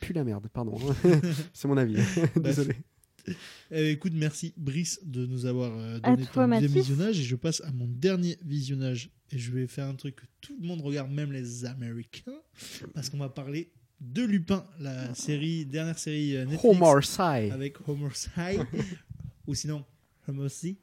Pue 0.00 0.12
la 0.14 0.24
merde, 0.24 0.48
pardon. 0.52 0.78
c'est 1.52 1.68
mon 1.68 1.76
avis. 1.76 1.96
Désolé. 2.36 2.76
Eh, 3.70 3.90
écoute, 3.90 4.12
merci 4.14 4.52
Brice 4.56 5.00
de 5.04 5.26
nous 5.26 5.46
avoir 5.46 5.72
euh, 5.76 5.98
donné 5.98 6.24
toi, 6.26 6.44
ton 6.44 6.50
deuxième 6.50 6.70
visionnage 6.72 7.18
et 7.18 7.22
je 7.22 7.34
passe 7.36 7.60
à 7.62 7.72
mon 7.72 7.86
dernier 7.88 8.36
visionnage 8.44 9.10
et 9.32 9.38
je 9.38 9.50
vais 9.50 9.66
faire 9.66 9.86
un 9.86 9.94
truc 9.94 10.16
que 10.16 10.26
tout 10.40 10.56
le 10.60 10.66
monde 10.66 10.80
regarde, 10.82 11.10
même 11.10 11.32
les 11.32 11.64
Américains, 11.64 12.40
parce 12.94 13.08
qu'on 13.10 13.16
va 13.18 13.28
parler 13.30 13.70
de 14.00 14.22
Lupin, 14.22 14.64
la 14.80 15.14
série 15.14 15.64
dernière 15.64 15.98
série 15.98 16.36
euh, 16.36 16.44
Netflix 16.44 16.64
Homer 16.64 17.02
Sy. 17.02 17.50
avec 17.52 17.88
Homer 17.88 18.10
Sy 18.14 18.28
ou 19.46 19.54
sinon 19.54 19.84
Homer 20.28 20.48
Sy. 20.50 20.76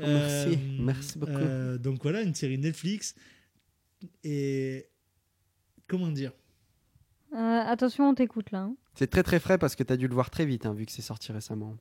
Homer 0.00 0.28
Sy, 0.52 0.58
merci 0.80 1.18
beaucoup. 1.18 1.32
euh, 1.32 1.76
donc 1.78 2.02
voilà, 2.02 2.22
une 2.22 2.34
série 2.34 2.58
Netflix 2.58 3.14
et 4.24 4.86
comment 5.86 6.10
dire? 6.12 6.32
Euh, 7.34 7.36
attention, 7.36 8.08
on 8.08 8.14
t'écoute 8.14 8.52
là. 8.52 8.60
hein. 8.60 8.76
C'est 8.94 9.08
très 9.10 9.22
très 9.22 9.38
frais 9.40 9.58
parce 9.58 9.76
que 9.76 9.82
t'as 9.82 9.96
dû 9.96 10.08
le 10.08 10.14
voir 10.14 10.30
très 10.30 10.46
vite, 10.46 10.64
hein, 10.66 10.72
vu 10.74 10.86
que 10.86 10.92
c'est 10.92 11.02
sorti 11.02 11.30
récemment. 11.32 11.76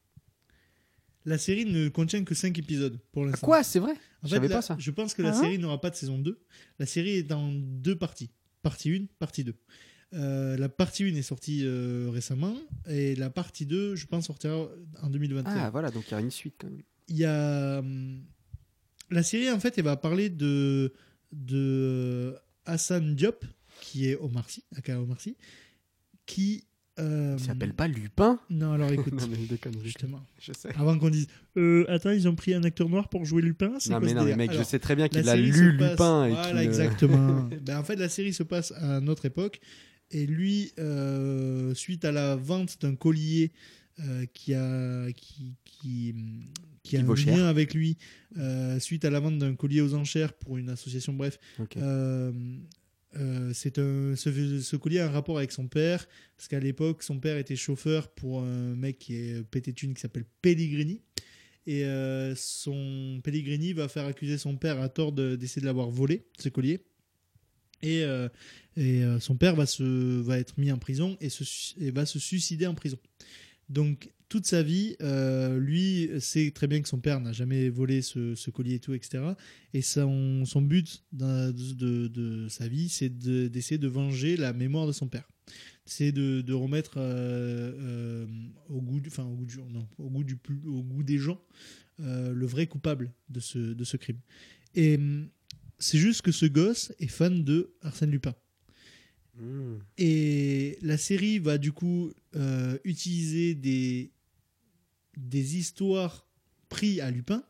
La 1.28 1.38
série 1.38 1.66
ne 1.66 1.90
contient 1.90 2.24
que 2.24 2.34
5 2.34 2.58
épisodes 2.58 2.98
pour 3.12 3.26
l'instant. 3.26 3.46
quoi 3.46 3.62
C'est 3.62 3.80
vrai? 3.80 3.92
En 3.92 4.28
Je 4.28 4.30
fait, 4.30 4.36
savais 4.36 4.48
la- 4.48 4.56
pas 4.56 4.62
ça. 4.62 4.76
je 4.80 4.92
pense 4.92 5.14
que 5.14 5.22
la 5.22 5.30
Ah 5.38 5.40
série 5.42 5.60
n'aura 5.60 5.80
pas 5.82 5.90
de 5.90 5.96
saison 5.96 6.18
2. 6.18 6.40
La 6.80 6.86
série 6.86 7.18
est 7.18 7.32
en 7.32 7.52
deux 7.54 7.96
parties. 7.98 8.32
Partie 8.64 8.90
1, 8.96 9.06
partie 9.20 9.44
2. 9.44 9.54
Euh, 10.14 10.56
la 10.58 10.70
partie 10.70 11.04
1 11.04 11.16
est 11.16 11.22
sortie 11.22 11.62
euh, 11.66 12.10
récemment 12.10 12.56
et 12.90 13.14
la 13.16 13.30
partie 13.30 13.66
2, 13.66 13.96
je 13.96 14.06
pense, 14.06 14.28
sortira 14.28 14.70
en 15.02 15.10
2021. 15.10 15.54
Ah 15.54 15.70
voilà, 15.70 15.92
donc 15.92 16.06
il 16.08 16.12
y 16.12 16.14
a 16.16 16.22
une 16.22 16.32
suite 16.32 16.56
quand 16.60 16.70
même. 16.70 16.82
Il 17.10 17.18
y 17.18 17.26
a. 17.26 17.80
hum, 17.80 18.24
La 19.10 19.22
série, 19.24 19.52
en 19.52 19.60
fait, 19.60 19.78
elle 19.78 19.84
va 19.86 19.98
parler 19.98 20.30
de, 20.30 20.94
de 21.34 22.36
Hassan 22.66 23.16
Diop, 23.16 23.44
qui 23.82 24.08
est 24.08 24.16
Omar 24.16 24.50
Sy, 24.50 24.64
aka 24.76 25.00
Omar 25.02 25.20
Sy, 25.20 25.36
qui 26.26 26.67
euh, 27.00 27.36
Il 27.38 27.44
s'appelle 27.44 27.74
pas 27.74 27.88
Lupin 27.88 28.40
Non, 28.50 28.74
alors 28.74 28.92
écoute, 28.92 29.14
Non, 29.20 29.28
mais 29.30 29.38
je 29.42 29.48
déconne, 29.50 29.74
justement. 29.84 30.22
Je 30.40 30.52
sais. 30.54 30.70
Avant 30.78 30.98
qu'on 30.98 31.10
dise, 31.10 31.28
euh, 31.58 31.86
attends, 31.90 32.12
ils 32.12 32.28
ont 32.28 32.36
pris 32.36 32.54
un 32.54 32.64
acteur 32.64 32.90
noir 32.90 33.10
pour 33.10 33.26
jouer 33.26 33.42
Lupin 33.42 33.68
Non, 33.68 33.78
quoi 33.90 34.00
mais 34.02 34.14
non, 34.14 34.24
mais 34.26 34.36
mec, 34.36 34.52
je 34.54 34.64
sais 34.64 34.80
très 34.80 34.96
bien 34.96 35.06
la 35.06 35.10
qu'il 35.10 35.30
a 35.30 35.36
lu 35.36 35.52
passe- 35.78 35.92
Lupin 35.92 36.26
et 36.26 36.30
Voilà, 36.32 36.54
ne- 36.54 36.62
exactement. 36.62 37.50
ben, 37.62 37.78
en 37.80 37.84
fait, 37.84 37.96
la 37.98 38.10
série 38.10 38.34
se 38.34 38.44
passe 38.44 38.72
à 38.74 39.00
notre 39.02 39.26
époque. 39.26 39.60
Et 40.12 40.26
lui, 40.26 40.72
euh, 40.80 41.74
suite 41.74 42.06
à 42.06 42.12
la 42.14 42.36
vente 42.38 42.82
d'un 42.82 42.96
collier 42.96 43.52
euh, 44.00 44.26
qui 44.34 44.54
a, 44.54 45.12
qui, 45.12 45.56
qui, 45.66 46.16
qui 46.84 46.96
a 46.98 47.02
un 47.02 47.04
lien 47.04 47.16
cher. 47.16 47.46
avec 47.48 47.74
lui, 47.74 47.98
euh, 48.38 48.80
suite 48.80 49.04
à 49.04 49.10
la 49.10 49.20
vente 49.20 49.38
d'un 49.40 49.56
collier 49.56 49.82
aux 49.82 49.96
enchères 49.96 50.32
pour 50.34 50.58
une 50.58 50.70
association, 50.70 51.12
bref, 51.14 51.38
Ok. 51.60 51.76
Euh, 53.16 53.52
c'est 53.54 53.80
un, 53.80 54.16
ce, 54.16 54.60
ce 54.60 54.76
collier 54.76 55.00
a 55.00 55.08
un 55.08 55.12
rapport 55.12 55.38
avec 55.38 55.52
son 55.52 55.68
père, 55.68 56.08
parce 56.36 56.48
qu'à 56.48 56.60
l'époque, 56.60 57.04
son 57.04 57.20
père 57.20 57.38
était 57.38 57.56
chauffeur 57.56 58.10
pour 58.10 58.42
un 58.42 58.76
mec 58.76 59.00
qui 59.00 59.16
est 59.16 59.44
pété 59.44 59.72
de 59.72 59.78
qui 59.78 60.02
s'appelle 60.02 60.26
Pellegrini. 60.42 61.02
Et 61.66 61.84
euh, 61.86 62.34
son 62.36 63.20
Pellegrini 63.24 63.74
va 63.74 63.88
faire 63.88 64.06
accuser 64.06 64.38
son 64.38 64.56
père 64.56 64.80
à 64.82 64.90
tort 64.90 65.12
de- 65.12 65.36
d'essayer 65.36 65.62
de 65.62 65.66
l'avoir 65.66 65.90
volé, 65.90 66.26
ce 66.40 66.50
collier. 66.50 66.80
Et, 67.82 68.04
euh, 68.04 68.30
et 68.76 69.02
son 69.20 69.36
père 69.36 69.56
va, 69.56 69.66
se, 69.66 69.84
va 70.22 70.40
être 70.40 70.58
mis 70.58 70.72
en 70.72 70.78
prison 70.78 71.18
et, 71.22 71.30
et 71.80 71.92
va 71.92 72.06
se 72.06 72.20
suicider 72.20 72.68
en 72.68 72.74
prison. 72.74 72.98
Donc, 73.70 74.10
toute 74.30 74.46
sa 74.46 74.62
vie, 74.62 74.96
euh, 75.02 75.58
lui 75.60 76.10
sait 76.20 76.52
très 76.52 76.68
bien 76.68 76.82
que 76.82 76.90
son 76.90 77.00
père 77.00 77.20
n'a 77.22 77.32
jamais 77.32 77.70
volé 77.70 78.02
ce, 78.02 78.36
ce 78.36 78.50
collier 78.52 78.76
et 78.76 78.80
tout, 78.80 78.94
etc. 78.94 79.24
Et 79.74 79.82
son, 79.82 80.44
son 80.46 80.62
but 80.62 81.04
de, 81.14 81.52
de- 81.52 82.08
de 82.08 82.48
sa 82.50 82.68
vie, 82.68 82.90
c'est 82.90 83.10
de- 83.18 83.48
d'essayer 83.48 83.78
de, 83.78 83.88
venger 83.88 84.36
la 84.36 84.52
mémoire 84.54 84.86
de 84.88 84.92
son 84.92 85.08
père. 85.08 85.30
C'est 85.86 86.12
de, 86.12 86.42
de 86.42 86.54
remettre 86.54 86.96
euh, 86.98 88.26
au, 88.70 88.82
goût 88.82 89.00
du, 89.00 89.08
enfin, 89.10 89.24
au, 89.24 89.36
goût 89.36 89.46
du, 89.46 89.58
non, 89.58 89.88
au, 89.98 90.10
goût 90.10 90.24
du, 90.26 90.36
pu- 90.36 90.62
au 90.68 90.84
goût 90.84 91.04
des 91.04 91.18
gens 91.18 91.42
euh, 92.02 92.34
le 92.34 92.46
vrai 92.46 92.68
coupable 92.68 93.14
de 93.30 93.40
ce, 93.40 93.58
de 93.58 93.84
ce 93.86 93.96
crime. 93.96 94.20
Et 94.76 95.00
c'est 95.80 95.98
juste 95.98 96.22
que 96.22 96.32
ce 96.34 96.46
gosse 96.46 96.92
est 97.00 97.08
fan 97.08 97.44
de 97.46 97.72
Arsène 97.82 98.12
Lupin. 98.12 98.36
Hmm. 99.40 99.78
Et 99.98 100.78
la 100.82 100.98
série 100.98 101.40
va 101.40 101.58
du 101.58 101.72
coup 101.72 102.12
euh, 102.36 102.78
utiliser 102.84 103.56
des, 103.56 104.12
des 105.18 105.58
histoires 105.58 106.26
prises 106.70 107.02
à 107.02 107.12
Lupin, 107.12 107.44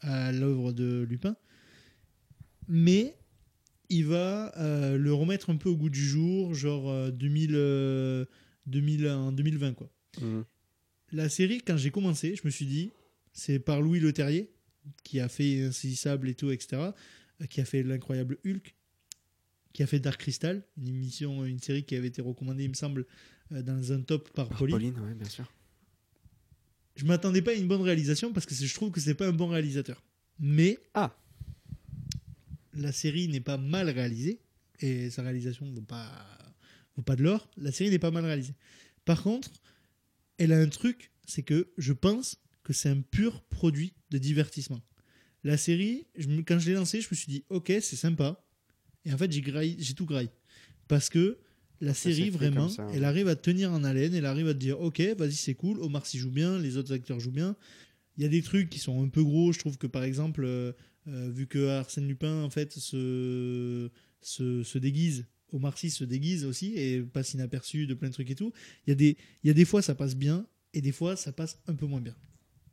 à 0.00 0.32
l'œuvre 0.32 0.72
de 0.72 1.06
Lupin, 1.08 1.34
mais 2.68 3.16
il 3.88 4.04
va 4.04 4.52
euh, 4.58 4.98
le 4.98 5.14
remettre 5.14 5.48
un 5.48 5.56
peu 5.56 5.70
au 5.70 5.76
goût 5.76 5.88
du 5.88 6.04
jour, 6.04 6.52
genre 6.52 6.90
euh, 6.90 7.10
2000, 7.10 7.52
euh, 7.54 8.26
2000, 8.66 9.08
en 9.08 9.32
2020 9.32 9.72
quoi. 9.72 9.90
Hmm. 10.20 10.42
La 11.10 11.30
série, 11.30 11.62
quand 11.62 11.78
j'ai 11.78 11.90
commencé, 11.90 12.36
je 12.36 12.42
me 12.44 12.50
suis 12.50 12.66
dit, 12.66 12.90
c'est 13.32 13.58
par 13.58 13.80
Louis 13.80 13.98
Leterrier, 13.98 14.52
qui 15.04 15.20
a 15.20 15.28
fait 15.28 15.62
Insaisissable 15.62 16.28
et 16.28 16.34
tout, 16.34 16.50
etc., 16.50 16.90
euh, 17.40 17.46
qui 17.46 17.60
a 17.60 17.64
fait 17.64 17.82
l'incroyable 17.82 18.38
Hulk, 18.44 18.74
qui 19.72 19.82
a 19.82 19.86
fait 19.86 20.00
Dark 20.00 20.20
Crystal, 20.20 20.62
une 20.76 20.88
émission, 20.88 21.44
une 21.44 21.60
série 21.60 21.84
qui 21.84 21.94
avait 21.94 22.08
été 22.08 22.20
recommandée, 22.20 22.64
il 22.64 22.70
me 22.70 22.74
semble, 22.74 23.06
euh, 23.52 23.62
dans 23.62 23.92
un 23.92 24.00
top 24.02 24.30
par, 24.30 24.48
Par 24.48 24.58
Pauline. 24.58 24.76
Pauline, 24.76 25.00
ouais, 25.00 25.14
bien 25.14 25.28
sûr. 25.28 25.50
Je 26.98 27.04
m'attendais 27.04 27.42
pas 27.42 27.52
à 27.52 27.54
une 27.54 27.68
bonne 27.68 27.82
réalisation 27.82 28.32
parce 28.32 28.44
que 28.44 28.56
je 28.56 28.74
trouve 28.74 28.90
que 28.90 28.98
c'est 29.00 29.14
pas 29.14 29.28
un 29.28 29.32
bon 29.32 29.46
réalisateur. 29.46 30.02
Mais 30.40 30.78
Ah. 30.94 31.16
la 32.72 32.90
série 32.90 33.28
n'est 33.28 33.40
pas 33.40 33.56
mal 33.56 33.88
réalisée 33.88 34.40
et 34.80 35.08
sa 35.08 35.22
réalisation 35.22 35.70
vaut 35.72 35.80
pas 35.80 36.10
vaut 36.96 37.02
pas 37.02 37.14
de 37.14 37.22
l'or. 37.22 37.48
La 37.56 37.70
série 37.70 37.90
n'est 37.90 38.00
pas 38.00 38.10
mal 38.10 38.24
réalisée. 38.24 38.54
Par 39.04 39.22
contre, 39.22 39.48
elle 40.38 40.52
a 40.52 40.58
un 40.58 40.68
truc, 40.68 41.12
c'est 41.24 41.44
que 41.44 41.72
je 41.78 41.92
pense 41.92 42.36
que 42.64 42.72
c'est 42.72 42.88
un 42.88 43.00
pur 43.00 43.42
produit 43.44 43.94
de 44.10 44.18
divertissement. 44.18 44.80
La 45.44 45.56
série, 45.56 46.08
je 46.16 46.26
quand 46.40 46.58
je 46.58 46.66
l'ai 46.66 46.74
lancée, 46.74 47.00
je 47.00 47.08
me 47.10 47.14
suis 47.14 47.30
dit 47.30 47.44
ok, 47.48 47.68
c'est 47.80 47.94
sympa. 47.96 48.44
Et 49.04 49.12
en 49.12 49.18
fait, 49.18 49.30
j'ai 49.30 49.94
tout 49.94 50.04
graillé 50.06 50.30
parce 50.88 51.08
que 51.08 51.38
la 51.80 51.94
série 51.94 52.30
vraiment, 52.30 52.66
comme 52.66 52.70
ça, 52.70 52.86
ouais. 52.86 52.92
elle 52.96 53.04
arrive 53.04 53.28
à 53.28 53.36
te 53.36 53.42
tenir 53.42 53.72
en 53.72 53.84
haleine, 53.84 54.14
elle 54.14 54.26
arrive 54.26 54.48
à 54.48 54.54
te 54.54 54.58
dire 54.58 54.80
ok, 54.80 55.00
vas-y 55.16 55.32
c'est 55.32 55.54
cool, 55.54 55.80
Omar 55.80 56.06
Sy 56.06 56.18
joue 56.18 56.30
bien, 56.30 56.58
les 56.58 56.76
autres 56.76 56.92
acteurs 56.92 57.20
jouent 57.20 57.30
bien. 57.30 57.56
Il 58.16 58.22
y 58.22 58.26
a 58.26 58.28
des 58.28 58.42
trucs 58.42 58.68
qui 58.68 58.80
sont 58.80 59.02
un 59.02 59.08
peu 59.08 59.22
gros. 59.22 59.52
Je 59.52 59.60
trouve 59.60 59.78
que 59.78 59.86
par 59.86 60.02
exemple, 60.02 60.42
euh, 60.44 60.72
euh, 61.06 61.30
vu 61.30 61.46
que 61.46 61.68
Arsène 61.68 62.08
Lupin 62.08 62.42
en 62.42 62.50
fait 62.50 62.72
se, 62.72 63.90
se, 64.20 64.62
se 64.64 64.78
déguise, 64.78 65.26
Omar 65.52 65.78
Sy 65.78 65.90
se 65.90 66.04
déguise 66.04 66.44
aussi 66.44 66.74
et 66.76 67.00
passe 67.00 67.34
inaperçu 67.34 67.86
de 67.86 67.94
plein 67.94 68.08
de 68.08 68.14
trucs 68.14 68.30
et 68.30 68.34
tout. 68.34 68.52
Il 68.86 68.90
y 68.90 68.92
a 68.92 68.96
des, 68.96 69.16
il 69.44 69.46
y 69.46 69.50
a 69.50 69.54
des 69.54 69.64
fois 69.64 69.82
ça 69.82 69.94
passe 69.94 70.16
bien 70.16 70.46
et 70.74 70.80
des 70.80 70.92
fois 70.92 71.16
ça 71.16 71.32
passe 71.32 71.60
un 71.68 71.74
peu 71.74 71.86
moins 71.86 72.00
bien. 72.00 72.16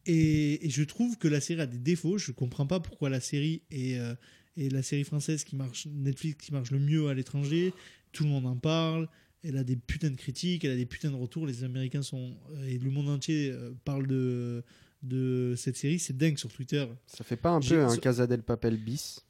Et, 0.08 0.66
et 0.66 0.70
je 0.70 0.84
trouve 0.84 1.18
que 1.18 1.28
la 1.28 1.42
série 1.42 1.62
a 1.62 1.68
des 1.68 1.78
défauts. 1.78 2.18
Je 2.18 2.32
comprends 2.32 2.68
pas 2.68 2.80
pourquoi 2.80 3.10
la 3.10 3.20
série 3.20 3.64
est, 3.72 3.98
euh, 3.98 4.14
est 4.58 4.72
la 4.72 4.84
série 4.84 5.04
française 5.04 5.44
qui 5.44 5.56
marche, 5.56 5.88
Netflix 5.88 6.46
qui 6.46 6.54
marche 6.54 6.72
le 6.72 6.80
mieux 6.80 7.08
à 7.08 7.14
l'étranger. 7.14 7.74
Tout 8.16 8.24
le 8.24 8.30
monde 8.30 8.46
en 8.48 8.56
parle. 8.56 9.08
Elle 9.44 9.58
a 9.58 9.64
des 9.64 9.76
putains 9.76 10.10
de 10.10 10.16
critiques, 10.16 10.64
elle 10.66 10.72
a 10.72 10.76
des 10.76 10.86
putains 10.88 11.12
de 11.12 11.16
retours. 11.16 11.46
Les 11.46 11.64
Américains 11.64 12.02
sont 12.02 12.36
euh, 12.56 12.66
et 12.68 12.78
le 12.80 12.90
monde 12.90 13.10
entier 13.10 13.52
euh, 13.52 13.72
parle 13.84 14.08
de 14.08 14.64
de 15.04 15.54
cette 15.56 15.78
série. 15.78 16.00
C'est 16.00 16.18
dingue 16.18 16.38
sur 16.38 16.52
Twitter. 16.52 16.84
Ça 17.06 17.24
fait 17.24 17.36
pas 17.36 17.52
un 17.52 17.60
peu 17.60 17.84
un 17.86 17.96
Casa 17.98 18.26
del 18.26 18.42
Papel 18.42 18.78
bis 18.78 19.24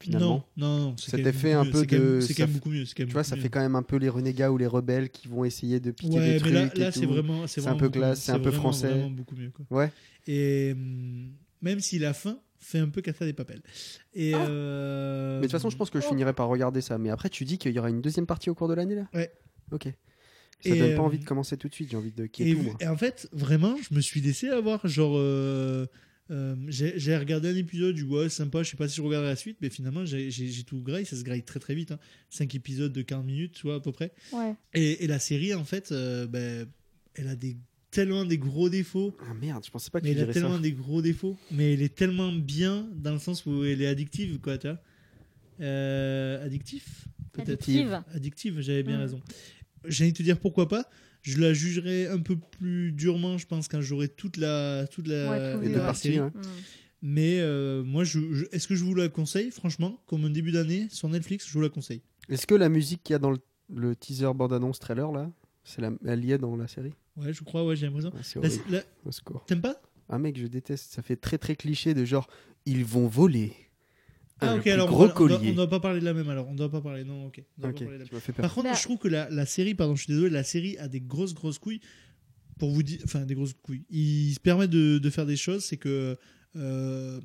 finalement? 0.00 0.44
Non, 0.56 0.66
non, 0.78 0.84
non. 0.90 0.96
c'est 0.98 1.12
Cet 1.12 1.26
effet 1.28 1.52
un 1.52 1.64
peu 1.64 1.86
de- 1.86 2.18
C'est 2.20 2.34
quand 2.34 2.42
même 2.48 2.54
beaucoup 2.54 2.70
mieux. 2.70 2.84
Tu 2.84 3.04
vois, 3.04 3.22
ça 3.22 3.36
mieux. 3.36 3.42
fait 3.42 3.48
quand 3.50 3.60
même 3.60 3.76
un 3.76 3.84
peu 3.84 3.96
les 3.98 4.08
renégats 4.08 4.50
ou 4.50 4.58
les 4.58 4.66
rebelles 4.66 5.10
qui 5.10 5.28
vont 5.28 5.44
essayer 5.44 5.78
de 5.78 5.92
piquer 5.92 6.16
Ouais, 6.16 6.26
des 6.26 6.32
mais 6.32 6.38
trucs. 6.40 6.52
là, 6.54 6.86
là 6.86 6.90
c'est 6.90 7.06
vraiment, 7.06 7.46
c'est 7.46 7.64
un 7.68 7.76
peu 7.76 7.88
classe, 7.88 8.22
c'est 8.22 8.32
un 8.32 8.40
peu 8.40 8.48
vraiment, 8.48 8.62
français. 8.62 8.88
vraiment 8.88 9.10
beaucoup 9.10 9.36
mieux. 9.36 9.50
Quoi. 9.50 9.64
Ouais. 9.70 9.92
Et 10.26 10.72
hum, 10.72 11.30
même 11.60 11.78
si 11.78 12.00
la 12.00 12.14
fin 12.14 12.36
fait 12.62 12.78
un 12.78 12.88
peu 12.88 13.02
Casa 13.02 13.24
des 13.26 13.32
Papel. 13.32 13.60
Et 14.14 14.32
Ah. 14.34 14.46
euh, 14.46 15.36
Mais 15.36 15.42
de 15.42 15.46
toute 15.46 15.52
façon, 15.52 15.68
je 15.70 15.76
pense 15.76 15.90
que 15.90 16.00
je 16.00 16.06
oh. 16.06 16.10
finirai 16.10 16.32
par 16.32 16.48
regarder 16.48 16.80
ça. 16.80 16.96
Mais 16.98 17.10
après, 17.10 17.28
tu 17.28 17.44
dis 17.44 17.58
qu'il 17.58 17.72
y 17.72 17.78
aura 17.78 17.90
une 17.90 18.00
deuxième 18.00 18.26
partie 18.26 18.48
au 18.50 18.54
cours 18.54 18.68
de 18.68 18.74
l'année 18.74 18.94
là? 18.94 19.08
Ouais. 19.14 19.30
Ok. 19.72 19.84
Ça 19.84 20.70
Et, 20.70 20.78
donne 20.78 20.94
pas 20.94 21.02
euh, 21.02 21.06
envie 21.06 21.18
de 21.18 21.24
commencer 21.24 21.56
tout 21.56 21.68
de 21.68 21.74
suite. 21.74 21.90
J'ai 21.90 21.96
envie 21.96 22.12
de 22.12 22.24
Et, 22.38 22.54
tout. 22.54 22.62
moi. 22.62 22.74
et 22.80 22.86
en 22.86 22.96
fait, 22.96 23.28
vraiment, 23.32 23.76
je 23.88 23.94
me 23.94 24.00
suis 24.00 24.20
laissé 24.20 24.48
avoir. 24.48 24.86
Genre, 24.86 25.14
euh, 25.16 25.86
euh, 26.30 26.54
j'ai 26.68 27.16
regardé 27.16 27.48
un 27.50 27.56
épisode, 27.56 27.94
du 27.96 28.04
ouais, 28.04 28.28
sympa, 28.28 28.62
je 28.62 28.70
sais 28.70 28.76
pas 28.76 28.86
si 28.88 28.96
je 28.96 29.02
regarderai 29.02 29.30
la 29.30 29.36
suite, 29.36 29.58
mais 29.60 29.70
finalement, 29.70 30.04
j'ai 30.04 30.64
tout 30.64 30.80
graille, 30.80 31.04
ça 31.04 31.16
se 31.16 31.24
graille 31.24 31.42
très 31.42 31.58
très 31.58 31.74
vite. 31.74 31.90
Hein. 31.90 31.98
5 32.30 32.54
épisodes 32.54 32.92
de 32.92 33.02
40 33.02 33.26
minutes, 33.26 33.54
tu 33.54 33.62
vois, 33.66 33.74
à 33.76 33.80
peu 33.80 33.90
près. 33.92 34.12
Ouais. 34.32 34.54
Et, 34.72 35.02
et 35.04 35.06
la 35.08 35.18
série, 35.18 35.52
en 35.52 35.64
fait, 35.64 35.90
euh, 35.90 36.26
ben, 36.28 36.66
elle 37.14 37.26
a 37.28 37.34
des, 37.34 37.56
tellement 37.92 38.24
des 38.24 38.38
gros 38.38 38.68
défauts. 38.68 39.14
Ah 39.30 39.34
merde, 39.40 39.64
je 39.64 39.70
pensais 39.70 39.90
pas 39.90 40.00
que 40.00 40.06
Mais 40.06 40.14
tu 40.14 40.20
elle 40.20 40.30
a 40.30 40.32
tellement 40.32 40.56
ça. 40.56 40.60
des 40.62 40.72
gros 40.72 41.00
défauts. 41.02 41.36
Mais 41.52 41.74
elle 41.74 41.82
est 41.82 41.94
tellement 41.94 42.32
bien 42.32 42.88
dans 42.96 43.12
le 43.12 43.20
sens 43.20 43.46
où 43.46 43.62
elle 43.64 43.80
est 43.80 43.86
addictive, 43.86 44.40
quoi, 44.40 44.58
tu 44.58 44.66
vois. 44.66 44.78
Euh, 45.60 46.44
addictif 46.44 47.06
Peut-être. 47.32 47.48
Addictive. 47.50 48.02
Addictive, 48.14 48.60
j'avais 48.60 48.82
bien 48.82 48.98
Mm. 48.98 49.02
raison. 49.02 49.20
J'ai 49.86 50.04
envie 50.04 50.12
de 50.12 50.18
te 50.18 50.22
dire 50.22 50.38
pourquoi 50.38 50.68
pas. 50.68 50.88
Je 51.22 51.38
la 51.40 51.52
jugerai 51.54 52.08
un 52.08 52.18
peu 52.18 52.36
plus 52.36 52.90
durement, 52.92 53.38
je 53.38 53.46
pense, 53.46 53.68
quand 53.68 53.80
j'aurai 53.80 54.08
toute 54.08 54.36
la, 54.38 54.86
toute 54.88 55.06
la, 55.06 55.30
Ouais, 55.30 55.52
tout 55.68 55.72
ouais. 55.72 55.78
parties, 55.78 56.00
série. 56.02 56.20
ouais. 56.20 56.26
Mm. 56.30 56.42
Mais 57.02 57.40
euh, 57.40 57.82
moi, 57.84 58.04
je, 58.04 58.20
je- 58.32 58.44
est-ce 58.52 58.66
que 58.68 58.74
je 58.74 58.84
vous 58.84 58.94
la 58.94 59.08
conseille, 59.08 59.50
franchement, 59.50 60.02
comme 60.06 60.24
un 60.24 60.30
début 60.30 60.52
d'année 60.52 60.88
sur 60.90 61.08
Netflix, 61.08 61.46
je 61.48 61.52
vous 61.52 61.60
la 61.60 61.68
conseille. 61.68 62.02
Est-ce 62.28 62.46
que 62.46 62.54
la 62.54 62.68
musique 62.68 63.02
qu'il 63.02 63.14
y 63.14 63.16
a 63.16 63.18
dans 63.18 63.30
le, 63.30 63.38
le 63.74 63.94
teaser 63.96 64.32
bande-annonce 64.34 64.78
trailer 64.78 65.10
là, 65.12 65.30
c'est 65.64 65.80
la... 65.80 65.90
elle 66.06 66.24
y 66.24 66.32
est 66.32 66.38
dans 66.38 66.54
la 66.56 66.68
série? 66.68 66.92
Ouais, 67.16 67.32
je 67.32 67.42
crois, 67.44 67.64
ouais, 67.64 67.76
j'ai 67.76 67.86
l'impression. 67.86 68.10
Ah, 68.14 68.22
C'est 68.22 68.70
La-. 68.70 68.82
T'aimes 69.46 69.60
pas? 69.60 69.80
Ah 70.08 70.18
mec, 70.18 70.38
je 70.38 70.46
déteste. 70.46 70.92
Ça 70.92 71.02
fait 71.02 71.16
très 71.16 71.38
très 71.38 71.56
cliché 71.56 71.94
de 71.94 72.04
genre 72.04 72.28
ils 72.66 72.84
vont 72.84 73.06
voler. 73.08 73.52
Ah, 74.40 74.56
ok, 74.56 74.66
alors 74.66 74.88
on 74.88 74.90
gros 74.90 75.06
va- 75.06 75.14
on 75.20 75.26
doit, 75.26 75.40
on 75.40 75.52
doit 75.52 75.70
pas 75.70 75.78
parler 75.80 76.00
de 76.00 76.04
la 76.04 76.14
même, 76.14 76.28
alors. 76.28 76.48
On 76.48 76.54
doit 76.54 76.70
pas 76.70 76.80
parler, 76.80 77.04
non, 77.04 77.26
ok. 77.26 77.42
On 77.58 77.62
doit 77.62 77.72
pas 77.72 77.84
parler 77.84 77.98
de 77.98 78.04
la. 78.12 78.32
Par 78.42 78.54
contre, 78.54 78.68
Bah- 78.70 78.74
je 78.76 78.82
trouve 78.82 78.98
que 78.98 79.06
la, 79.08 79.30
la 79.30 79.46
série, 79.46 79.74
pardon, 79.74 79.94
je 79.94 80.02
suis 80.04 80.12
désolé, 80.12 80.30
la 80.30 80.42
série 80.42 80.76
a 80.78 80.88
des 80.88 81.00
grosses, 81.00 81.32
grosses 81.34 81.58
couilles. 81.58 81.80
Pour 82.58 82.70
vous 82.70 82.82
dire, 82.82 82.98
enfin, 83.04 83.20
des 83.20 83.34
grosses 83.34 83.54
couilles. 83.54 83.84
Il 83.90 84.34
se 84.34 84.40
permet 84.40 84.68
de, 84.68 84.98
de 84.98 85.10
faire 85.10 85.26
des 85.26 85.36
choses, 85.36 85.64
c'est 85.64 85.76
que 85.78 86.16
euh, 86.56 87.20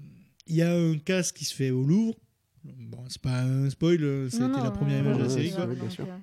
il 0.47 0.55
y 0.55 0.61
a 0.61 0.73
un 0.73 0.97
casque 0.99 1.35
qui 1.35 1.45
se 1.45 1.53
fait 1.55 1.69
au 1.71 1.83
Louvre. 1.83 2.15
Bon, 2.63 3.03
c'est 3.09 3.21
pas 3.21 3.41
un 3.41 3.69
spoil, 3.69 4.29
c'était 4.31 4.43
Non, 4.43 4.49
non, 4.49 4.63
la 4.63 4.71
première 4.71 5.03
non, 5.03 5.09
image 5.11 5.17
de 5.17 5.21
la 5.23 5.27
non, 5.27 5.33
série, 5.33 5.49
c'est 5.49 5.55
quoi. 6.03 6.19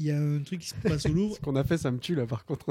Euh, 0.00 0.02
Il 0.02 0.06
y 0.06 0.10
a 0.10 0.18
un 0.18 0.42
truc 0.42 0.60
qui 0.60 0.68
se 0.68 0.74
passe 0.74 1.06
au 1.06 1.12
Louvre. 1.12 1.34
Ce 1.36 1.40
qu'on 1.40 1.56
a 1.56 1.64
fait, 1.64 1.78
ça 1.78 1.90
me 1.90 1.98
tue 1.98 2.14
là 2.14 2.26
par 2.26 2.44
contre. 2.44 2.64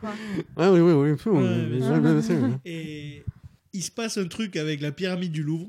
Quoi 0.00 0.14
ah 0.56 0.72
oui, 0.72 0.80
oui, 0.80 0.92
oui. 0.92 1.18
fou, 1.18 1.30
Ouais, 1.30 1.38
oui, 1.70 1.78
bien 1.78 2.16
oui, 2.16 2.22
sûr. 2.22 2.34
oui, 2.34 2.48
bien. 2.48 2.60
Et 2.64 3.24
il 3.72 3.82
se 3.82 3.90
passe 3.90 4.16
un 4.18 4.26
truc 4.28 4.56
avec 4.56 4.80
la 4.80 4.92
pyramide 4.92 5.32
du 5.32 5.42
Louvre. 5.42 5.68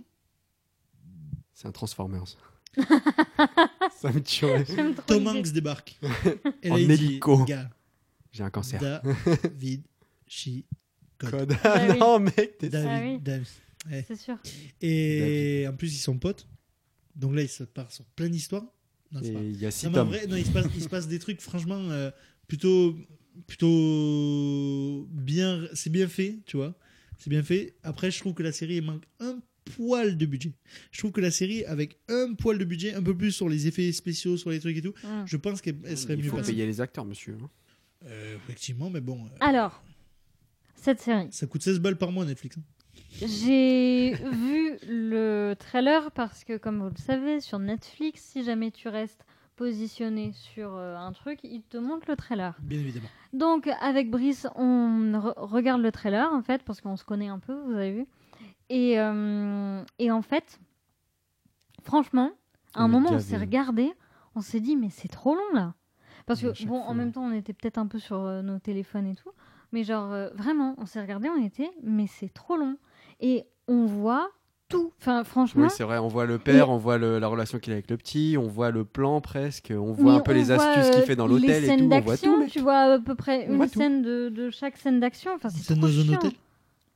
C'est 1.53 1.67
un 1.67 1.71
Transformers. 1.71 2.37
ça 3.99 4.11
me 4.11 4.19
tue. 4.21 4.45
Tom. 5.07 5.27
Hanks 5.27 5.51
débarque. 5.51 5.99
En 6.69 6.75
hélico. 6.75 7.43
Gars, 7.45 7.69
J'ai 8.31 8.43
un 8.43 8.49
cancer. 8.51 8.79
David, 9.43 9.81
Chi, 10.27 10.65
Code. 11.17 11.31
Code. 11.31 11.57
Ah 11.63 11.87
oui. 11.89 11.97
non, 11.99 12.19
mec, 12.19 12.57
t'es 12.59 12.69
David, 12.69 12.89
Ah 12.91 13.01
oui. 13.03 13.19
David. 13.19 13.47
Ouais. 13.89 14.05
C'est 14.07 14.15
sûr. 14.17 14.37
Et 14.81 15.65
en 15.67 15.73
plus, 15.75 15.93
ils 15.95 15.99
sont 15.99 16.17
potes. 16.17 16.47
Donc 17.15 17.33
là, 17.33 17.41
il 17.41 17.49
se 17.49 17.63
part 17.63 17.91
sur 17.91 18.05
plein 18.05 18.29
d'histoires. 18.29 18.65
Non, 19.11 19.21
Et 19.21 19.27
il 19.29 19.59
y 19.59 19.65
a 19.65 19.71
six 19.71 19.85
Non, 19.85 19.91
mais 19.93 19.97
en 19.99 20.01
tomes. 20.03 20.09
vrai, 20.13 20.27
non, 20.27 20.35
il, 20.35 20.45
se 20.45 20.51
passe, 20.51 20.65
il 20.75 20.81
se 20.83 20.89
passe 20.89 21.07
des 21.07 21.19
trucs, 21.19 21.41
franchement, 21.41 21.79
euh, 21.91 22.11
plutôt. 22.47 22.95
plutôt 23.47 25.07
bien. 25.11 25.67
C'est 25.73 25.89
bien 25.89 26.07
fait, 26.07 26.39
tu 26.45 26.57
vois. 26.57 26.75
C'est 27.17 27.29
bien 27.29 27.43
fait. 27.43 27.75
Après, 27.83 28.11
je 28.11 28.19
trouve 28.19 28.33
que 28.33 28.43
la 28.43 28.51
série 28.51 28.79
manque 28.81 29.03
un 29.19 29.39
poil 29.75 30.17
de 30.17 30.25
budget. 30.25 30.53
Je 30.91 30.99
trouve 30.99 31.11
que 31.11 31.21
la 31.21 31.31
série, 31.31 31.65
avec 31.65 31.97
un 32.09 32.33
poil 32.35 32.57
de 32.57 32.65
budget, 32.65 32.93
un 32.93 33.03
peu 33.03 33.15
plus 33.15 33.31
sur 33.31 33.49
les 33.49 33.67
effets 33.67 33.91
spéciaux, 33.91 34.37
sur 34.37 34.49
les 34.51 34.59
trucs 34.59 34.77
et 34.77 34.81
tout, 34.81 34.93
je 35.25 35.37
pense 35.37 35.61
qu'elle 35.61 35.77
elle 35.83 35.97
serait 35.97 36.13
Il 36.15 36.23
mieux 36.23 36.29
faut 36.29 36.37
passée. 36.37 36.51
payer 36.53 36.65
les 36.65 36.79
acteurs, 36.81 37.05
monsieur. 37.05 37.37
hein. 37.41 37.49
Euh, 38.05 38.35
effectivement, 38.37 38.89
mais 38.89 39.01
bon, 39.01 39.25
euh, 39.25 39.29
Alors, 39.39 39.83
cette 40.75 41.01
série. 41.01 41.27
ça 41.31 41.47
coûte 41.47 41.63
16 41.63 41.79
balles 41.79 41.97
par 41.97 42.11
mois 42.11 42.23
Netflix. 42.25 42.57
hein. 42.57 42.61
J'ai 43.11 44.13
vu 44.13 44.77
le 44.87 45.55
trailer 45.57 46.11
parce 46.11 46.43
que, 46.43 46.57
comme 46.57 46.79
vous 46.81 46.89
le 46.89 47.01
savez, 47.01 47.39
sur 47.39 47.59
Netflix, 47.59 48.21
si 48.21 48.43
jamais 48.43 48.71
tu 48.71 48.87
restes 48.89 49.25
positionné 49.55 50.33
sur 50.33 50.75
euh, 50.75 50.95
un 50.95 51.11
truc, 51.13 51.39
il 51.43 51.63
te 51.63 51.77
montre 51.77 52.05
le 52.07 52.15
trailer. 52.15 52.55
Bien 52.61 52.77
évidemment. 52.79 53.07
Donc, 53.33 53.67
avec 53.81 54.11
Brice, 54.11 54.47
on 54.55 55.13
re- 55.13 55.33
regarde 55.37 55.81
le 55.81 55.91
trailer, 55.91 56.31
en 56.31 56.43
fait, 56.43 56.61
parce 56.63 56.79
qu'on 56.79 56.95
se 56.95 57.03
connaît 57.03 57.27
un 57.27 57.39
peu, 57.39 57.53
vous 57.65 57.73
avez 57.73 57.91
vu. 57.91 58.05
Et, 58.69 58.99
euh, 58.99 59.81
et 59.97 60.11
en 60.11 60.21
fait, 60.21 60.59
franchement, 61.81 62.31
à 62.75 62.81
un 62.83 62.85
On 62.85 62.89
moment, 62.89 63.09
on 63.13 63.19
s'est 63.19 63.37
regardé, 63.37 63.91
on 64.35 64.41
s'est 64.41 64.59
dit, 64.59 64.75
mais 64.75 64.89
c'est 64.91 65.07
trop 65.07 65.33
long, 65.33 65.53
là. 65.55 65.73
Parce 66.27 66.41
que, 66.41 66.47
bon, 66.65 66.81
fois. 66.81 66.89
en 66.91 66.93
même 66.93 67.11
temps, 67.11 67.23
on 67.23 67.31
était 67.31 67.53
peut-être 67.53 67.77
un 67.79 67.87
peu 67.87 67.97
sur 67.99 68.17
euh, 68.19 68.41
nos 68.43 68.59
téléphones 68.59 69.07
et 69.07 69.15
tout. 69.15 69.31
Mais 69.71 69.83
genre, 69.83 70.13
vraiment, 70.35 70.75
on 70.77 70.85
s'est 70.85 71.01
regardé, 71.01 71.29
on 71.29 71.43
était, 71.43 71.71
mais 71.83 72.05
c'est 72.07 72.31
trop 72.33 72.57
long. 72.57 72.77
Et 73.19 73.45
on 73.67 73.85
voit 73.85 74.29
tout. 74.69 74.91
Enfin, 74.99 75.23
franchement, 75.23 75.63
Oui, 75.63 75.69
c'est 75.69 75.83
vrai, 75.83 75.97
on 75.97 76.07
voit 76.07 76.25
le 76.25 76.39
père, 76.39 76.69
on 76.69 76.77
voit 76.77 76.97
le- 76.97 77.19
la 77.19 77.27
relation 77.27 77.57
qu'il 77.59 77.71
a 77.71 77.75
avec 77.75 77.89
le 77.89 77.97
petit, 77.97 78.35
on 78.37 78.47
voit 78.47 78.69
le 78.69 78.83
plan 78.83 79.21
presque, 79.21 79.71
on 79.75 79.93
voit 79.93 80.13
Mais 80.13 80.17
un 80.19 80.21
peu 80.21 80.33
les 80.33 80.43
voit, 80.43 80.55
astuces 80.55 80.89
qu'il 80.91 81.01
euh, 81.01 81.05
fait 81.05 81.15
dans 81.15 81.27
les 81.27 81.33
l'hôtel 81.35 81.63
et 81.63 81.67
scènes 81.67 81.79
tout, 81.79 81.85
on 81.85 81.99
voit 82.01 82.13
d'action, 82.15 82.39
tout. 82.43 82.49
Tu 82.51 82.59
vois 82.59 82.77
à 82.93 82.99
peu 82.99 83.15
près 83.15 83.47
On 83.49 83.53
une 83.55 83.67
scène 83.69 84.01
de, 84.01 84.29
de 84.29 84.49
chaque 84.49 84.77
scène 84.77 84.99
d'action. 84.99 85.31
Enfin, 85.35 85.49
c'est 85.49 85.63
Scène 85.63 85.77
trop 85.77 85.87
dans 85.87 85.99
un 85.99 86.13
hôtel 86.13 86.31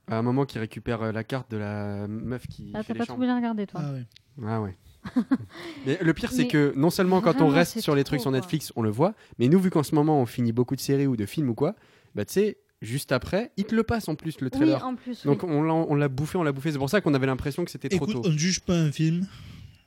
À 0.08 0.18
un 0.18 0.22
moment, 0.22 0.44
qui 0.44 0.58
récupère 0.58 1.02
euh, 1.02 1.12
la 1.12 1.24
carte 1.24 1.50
de 1.50 1.56
la 1.56 2.06
meuf 2.08 2.46
qui 2.46 2.72
Ah, 2.74 2.84
t'as 2.84 2.94
pas 2.94 3.06
trop 3.06 3.16
bien 3.16 3.36
regardé, 3.36 3.66
toi. 3.66 3.80
Ah 3.82 3.92
ouais. 3.92 4.04
Ah 4.46 4.60
ouais. 4.60 4.76
mais 5.86 5.98
le 6.00 6.14
pire, 6.14 6.30
c'est 6.30 6.46
que 6.46 6.72
non 6.76 6.90
seulement 6.90 7.20
quand 7.20 7.40
on 7.40 7.48
reste 7.48 7.80
sur 7.80 7.94
les 7.94 8.04
trop, 8.04 8.10
trucs 8.10 8.20
sur 8.20 8.30
quoi. 8.30 8.38
Netflix, 8.38 8.72
on 8.76 8.82
le 8.82 8.90
voit, 8.90 9.14
mais 9.38 9.48
nous, 9.48 9.58
vu 9.58 9.70
qu'en 9.70 9.82
ce 9.82 9.94
moment, 9.94 10.20
on 10.20 10.26
finit 10.26 10.52
beaucoup 10.52 10.76
de 10.76 10.80
séries 10.80 11.06
ou 11.06 11.16
de 11.16 11.26
films 11.26 11.48
ou 11.50 11.54
quoi, 11.54 11.74
bah 12.14 12.24
tu 12.24 12.34
sais, 12.34 12.58
juste 12.82 13.12
après, 13.12 13.52
il 13.56 13.64
te 13.64 13.74
le 13.74 13.82
passe 13.82 14.08
en 14.08 14.14
plus, 14.14 14.40
le 14.40 14.46
oui, 14.46 14.50
trailer. 14.50 14.84
en 14.84 14.94
plus. 14.94 15.24
Donc 15.24 15.42
oui. 15.44 15.50
on 15.52 15.94
l'a 15.94 16.08
bouffé, 16.08 16.36
on 16.36 16.42
l'a 16.42 16.52
bouffé. 16.52 16.72
C'est 16.72 16.78
pour 16.78 16.90
ça 16.90 17.00
qu'on 17.00 17.14
avait 17.14 17.26
l'impression 17.26 17.64
que 17.64 17.70
c'était 17.70 17.88
trop 17.88 18.06
tôt. 18.06 18.22
on 18.24 18.28
ne 18.30 18.36
juge 18.38 18.60
pas 18.60 18.74
un 18.74 18.92
film 18.92 19.26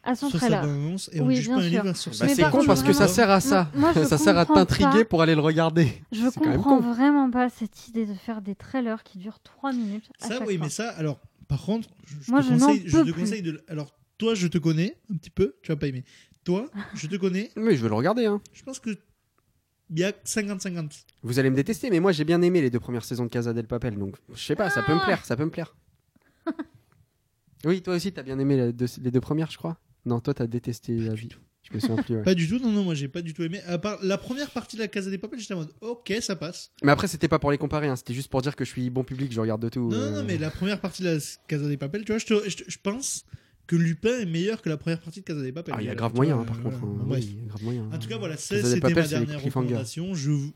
à 0.04 0.16
son 0.16 0.30
sur 0.30 0.40
sa 0.40 0.48
trailer. 0.48 0.64
et 1.12 1.20
on 1.20 1.24
ne 1.24 1.30
Oui, 1.30 1.36
juge 1.36 1.48
bien 1.48 1.56
pas 1.58 1.62
un 1.62 1.70
sûr. 1.70 1.84
livre 1.84 1.96
sur 1.98 2.12
Bah, 2.12 2.28
c'est 2.30 2.42
par 2.42 2.52
con 2.52 2.64
parce 2.66 2.84
que 2.84 2.94
ça 2.94 3.08
sert 3.08 3.30
à 3.30 3.40
ça. 3.42 3.70
Moi, 3.76 3.94
ça 3.94 4.18
sert 4.18 4.38
à 4.38 4.46
t'intriguer 4.46 5.04
pour 5.06 5.22
aller 5.22 5.36
le 5.36 5.42
regarder. 5.42 5.88
Je 6.12 6.30
comprends 6.30 6.80
vraiment 6.80 7.30
pas 7.30 7.50
cette 7.50 7.88
idée 7.88 8.06
de 8.06 8.14
faire 8.14 8.42
des 8.42 8.56
trailers 8.56 9.04
qui 9.04 9.18
durent 9.18 9.40
3 9.40 9.74
minutes. 9.74 10.10
à 10.22 10.28
Ça, 10.28 10.40
oui, 10.48 10.56
fois. 10.58 10.66
mais 10.66 10.70
ça, 10.70 10.90
alors, 10.92 11.20
par 11.48 11.62
contre, 11.62 11.90
je, 12.22 12.32
Moi, 12.32 12.42
te 12.42 12.48
je 12.48 12.54
conseille, 12.54 12.84
je 12.86 12.98
te 13.00 13.12
conseille 13.12 13.42
de. 13.42 13.64
Alors, 13.68 13.94
toi, 14.18 14.36
je 14.36 14.48
te 14.48 14.58
connais 14.58 14.96
un 15.14 15.18
petit 15.18 15.30
peu, 15.30 15.56
tu 15.64 15.72
vas 15.72 15.76
pas 15.76 15.88
aimer. 15.88 16.04
Toi, 16.44 16.70
je 16.94 17.08
te 17.08 17.16
connais, 17.16 17.50
Mais 17.58 17.76
je 17.76 17.82
veux 17.82 17.90
le 17.90 17.96
regarder. 17.96 18.26
Hein. 18.28 18.40
je 18.54 18.62
pense 18.64 18.80
que 18.80 18.92
il 19.92 20.00
y 20.00 20.04
a 20.04 20.12
50-50. 20.12 21.04
Vous 21.24 21.40
allez 21.40 21.50
me 21.50 21.56
détester, 21.56 21.90
mais 21.90 22.00
moi 22.00 22.12
j'ai 22.12 22.24
bien 22.26 22.42
aimé 22.42 22.62
les 22.62 22.70
deux 22.70 22.80
premières 22.80 23.06
saisons 23.06 23.26
de 23.26 23.30
Casa 23.30 23.54
del 23.54 23.68
Papel, 23.68 23.98
donc 23.98 24.16
je 24.34 24.42
sais 24.44 24.56
pas, 24.56 24.70
ça 24.70 24.82
peut 24.84 24.94
me 24.94 25.04
plaire, 25.04 25.24
ça 25.26 25.36
peut 25.36 25.46
me 25.46 25.52
plaire. 25.52 25.76
oui, 27.66 27.82
toi 27.82 27.96
aussi 27.96 28.12
t'as 28.12 28.24
bien 28.24 28.38
aimé 28.40 28.58
les 28.58 28.74
deux, 28.74 28.88
les 29.02 29.12
deux 29.12 29.22
premières, 29.22 29.52
je 29.52 29.58
crois? 29.58 29.78
Non, 30.06 30.20
toi 30.20 30.34
t'as 30.34 30.48
détesté 30.48 30.98
la 30.98 31.14
vie. 31.14 31.30
Je 31.68 31.74
me 31.74 31.80
souviens 31.80 32.04
plus. 32.04 32.16
ouais. 32.18 32.22
Pas 32.24 32.36
du 32.36 32.48
tout, 32.48 32.60
non, 32.60 32.70
non, 32.72 32.84
moi 32.84 32.94
j'ai 32.94 33.08
pas 33.08 33.24
du 33.24 33.34
tout 33.34 33.42
aimé. 33.42 33.60
À 33.66 33.80
part 33.80 33.98
la 34.04 34.20
première 34.20 34.52
partie 34.52 34.76
de 34.76 34.82
la 34.82 34.88
Casa 34.88 35.10
des 35.10 35.18
Papel, 35.18 35.40
j'étais 35.40 35.56
en 35.56 35.58
mode 35.58 35.74
ok, 35.82 36.14
ça 36.22 36.36
passe. 36.36 36.72
Mais 36.84 36.92
après 36.92 37.08
c'était 37.08 37.28
pas 37.28 37.40
pour 37.40 37.50
les 37.52 37.58
comparer, 37.58 37.88
hein, 37.88 37.96
c'était 37.96 38.14
juste 38.14 38.30
pour 38.30 38.42
dire 38.44 38.56
que 38.56 38.64
je 38.66 38.70
suis 38.70 38.90
bon 38.92 39.04
public, 39.04 39.32
je 39.32 39.42
regarde 39.42 39.62
de 39.62 39.70
tout. 39.70 39.90
Non, 39.90 39.98
euh. 39.98 40.12
non, 40.12 40.24
mais 40.24 40.38
la 40.38 40.52
première 40.52 40.80
partie 40.80 41.02
de 41.02 41.10
la 41.10 41.20
Casa 41.48 41.68
des 41.68 41.78
Papel, 41.78 42.06
tu 42.06 42.12
vois, 42.12 42.20
je, 42.20 42.26
te- 42.28 42.50
je 42.50 42.58
te- 42.58 42.70
je 42.70 42.78
pense 42.82 43.26
que 43.68 43.76
Lupin 43.76 44.20
est 44.20 44.26
meilleur 44.26 44.62
que 44.62 44.70
la 44.70 44.78
première 44.78 45.00
partie 45.00 45.22
de 45.22 45.26
Casa 45.26 45.42
des 45.42 45.52
Papel. 45.52 45.74
Ah, 45.78 45.82
il 45.82 45.86
y 45.88 45.90
a 45.90 45.96
grave 45.96 46.14
moyen, 46.16 46.40
hein, 46.40 46.46
par 46.46 46.62
contre. 46.62 46.78
hein. 46.84 47.06
Oui, 47.08 47.38
grave 47.48 47.64
moyen. 47.64 47.90
En 47.92 47.98
tout 48.00 48.08
cas, 48.08 48.18
voilà, 48.18 48.38
c'était 48.38 48.80
ma 48.80 48.92
dernière 49.08 49.42
recommandation. 49.42 50.14
Je 50.14 50.32
vous... 50.32 50.54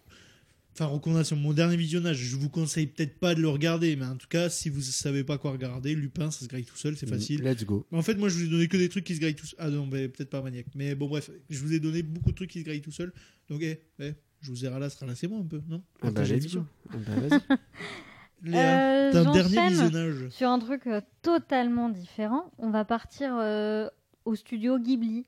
Enfin, 0.74 0.86
recommandation, 0.86 1.36
mon 1.36 1.51
dernier 1.51 1.76
visionnage, 1.76 2.18
je 2.18 2.38
vous 2.38 2.49
conseille 2.49 2.88
peut-être 2.88 3.20
pas 3.20 3.36
de 3.36 3.41
le 3.41 3.49
regarder, 3.49 3.95
mais 3.97 4.05
en 4.05 4.16
tout 4.16 4.28
cas, 4.30 4.49
si 4.49 4.70
vous 4.70 4.80
savez 4.82 5.26
pas 5.26 5.38
quoi 5.38 5.51
regarder, 5.51 5.93
Lupin, 5.93 6.32
ça 6.32 6.45
se 6.45 6.47
grille 6.47 6.64
tout 6.64 6.78
seul, 6.78 6.95
c'est 6.95 7.10
facile. 7.10 7.41
Let's 7.41 7.66
go. 7.66 7.86
En 7.91 8.01
fait, 8.01 8.16
moi, 8.16 8.30
je 8.30 8.36
vous 8.38 8.45
ai 8.45 8.47
donné 8.47 8.68
que 8.70 8.78
des 8.78 8.88
trucs 8.88 9.03
qui 9.03 9.16
se 9.16 9.20
grillent 9.20 9.36
tout 9.36 9.45
seul. 9.47 9.57
Ah 9.60 9.70
non, 9.70 9.89
peut-être 9.89 10.30
pas 10.30 10.41
Maniac. 10.41 10.68
Mais 10.76 10.95
bon, 10.95 11.07
bref, 11.10 11.32
je 11.49 11.60
vous 11.60 11.74
ai 11.74 11.80
donné 11.82 12.01
beaucoup 12.01 12.32
de 12.32 12.36
trucs 12.36 12.51
qui 12.51 12.60
se 12.60 12.66
grillent 12.66 12.82
tout 12.82 12.91
seul. 12.93 13.12
Donc, 13.49 13.62
eh, 13.62 13.82
eh, 13.99 14.14
je 14.41 14.51
vous 14.51 14.64
ai 14.64 14.70
ralassé, 14.70 14.97
ralassez-moi 15.01 15.39
un 15.39 15.45
peu, 15.45 15.60
non? 15.68 15.84
Ah 16.01 16.12
bah, 16.12 16.24
let's 16.24 16.53
go. 16.55 16.64
Ah 16.91 16.95
bah, 17.05 17.28
vas-y. 17.28 17.41
Léa, 18.43 19.09
Euh, 19.09 19.09
un 19.13 19.31
dernier 19.31 19.67
visionnage. 19.69 20.29
Sur 20.29 20.49
un 20.49 20.59
truc 20.59 20.87
euh, 20.87 21.01
totalement 21.21 21.89
différent, 21.89 22.51
on 22.57 22.69
va 22.69 22.85
partir 22.85 23.35
euh, 23.37 23.89
au 24.25 24.35
studio 24.35 24.77
Ghibli. 24.79 25.25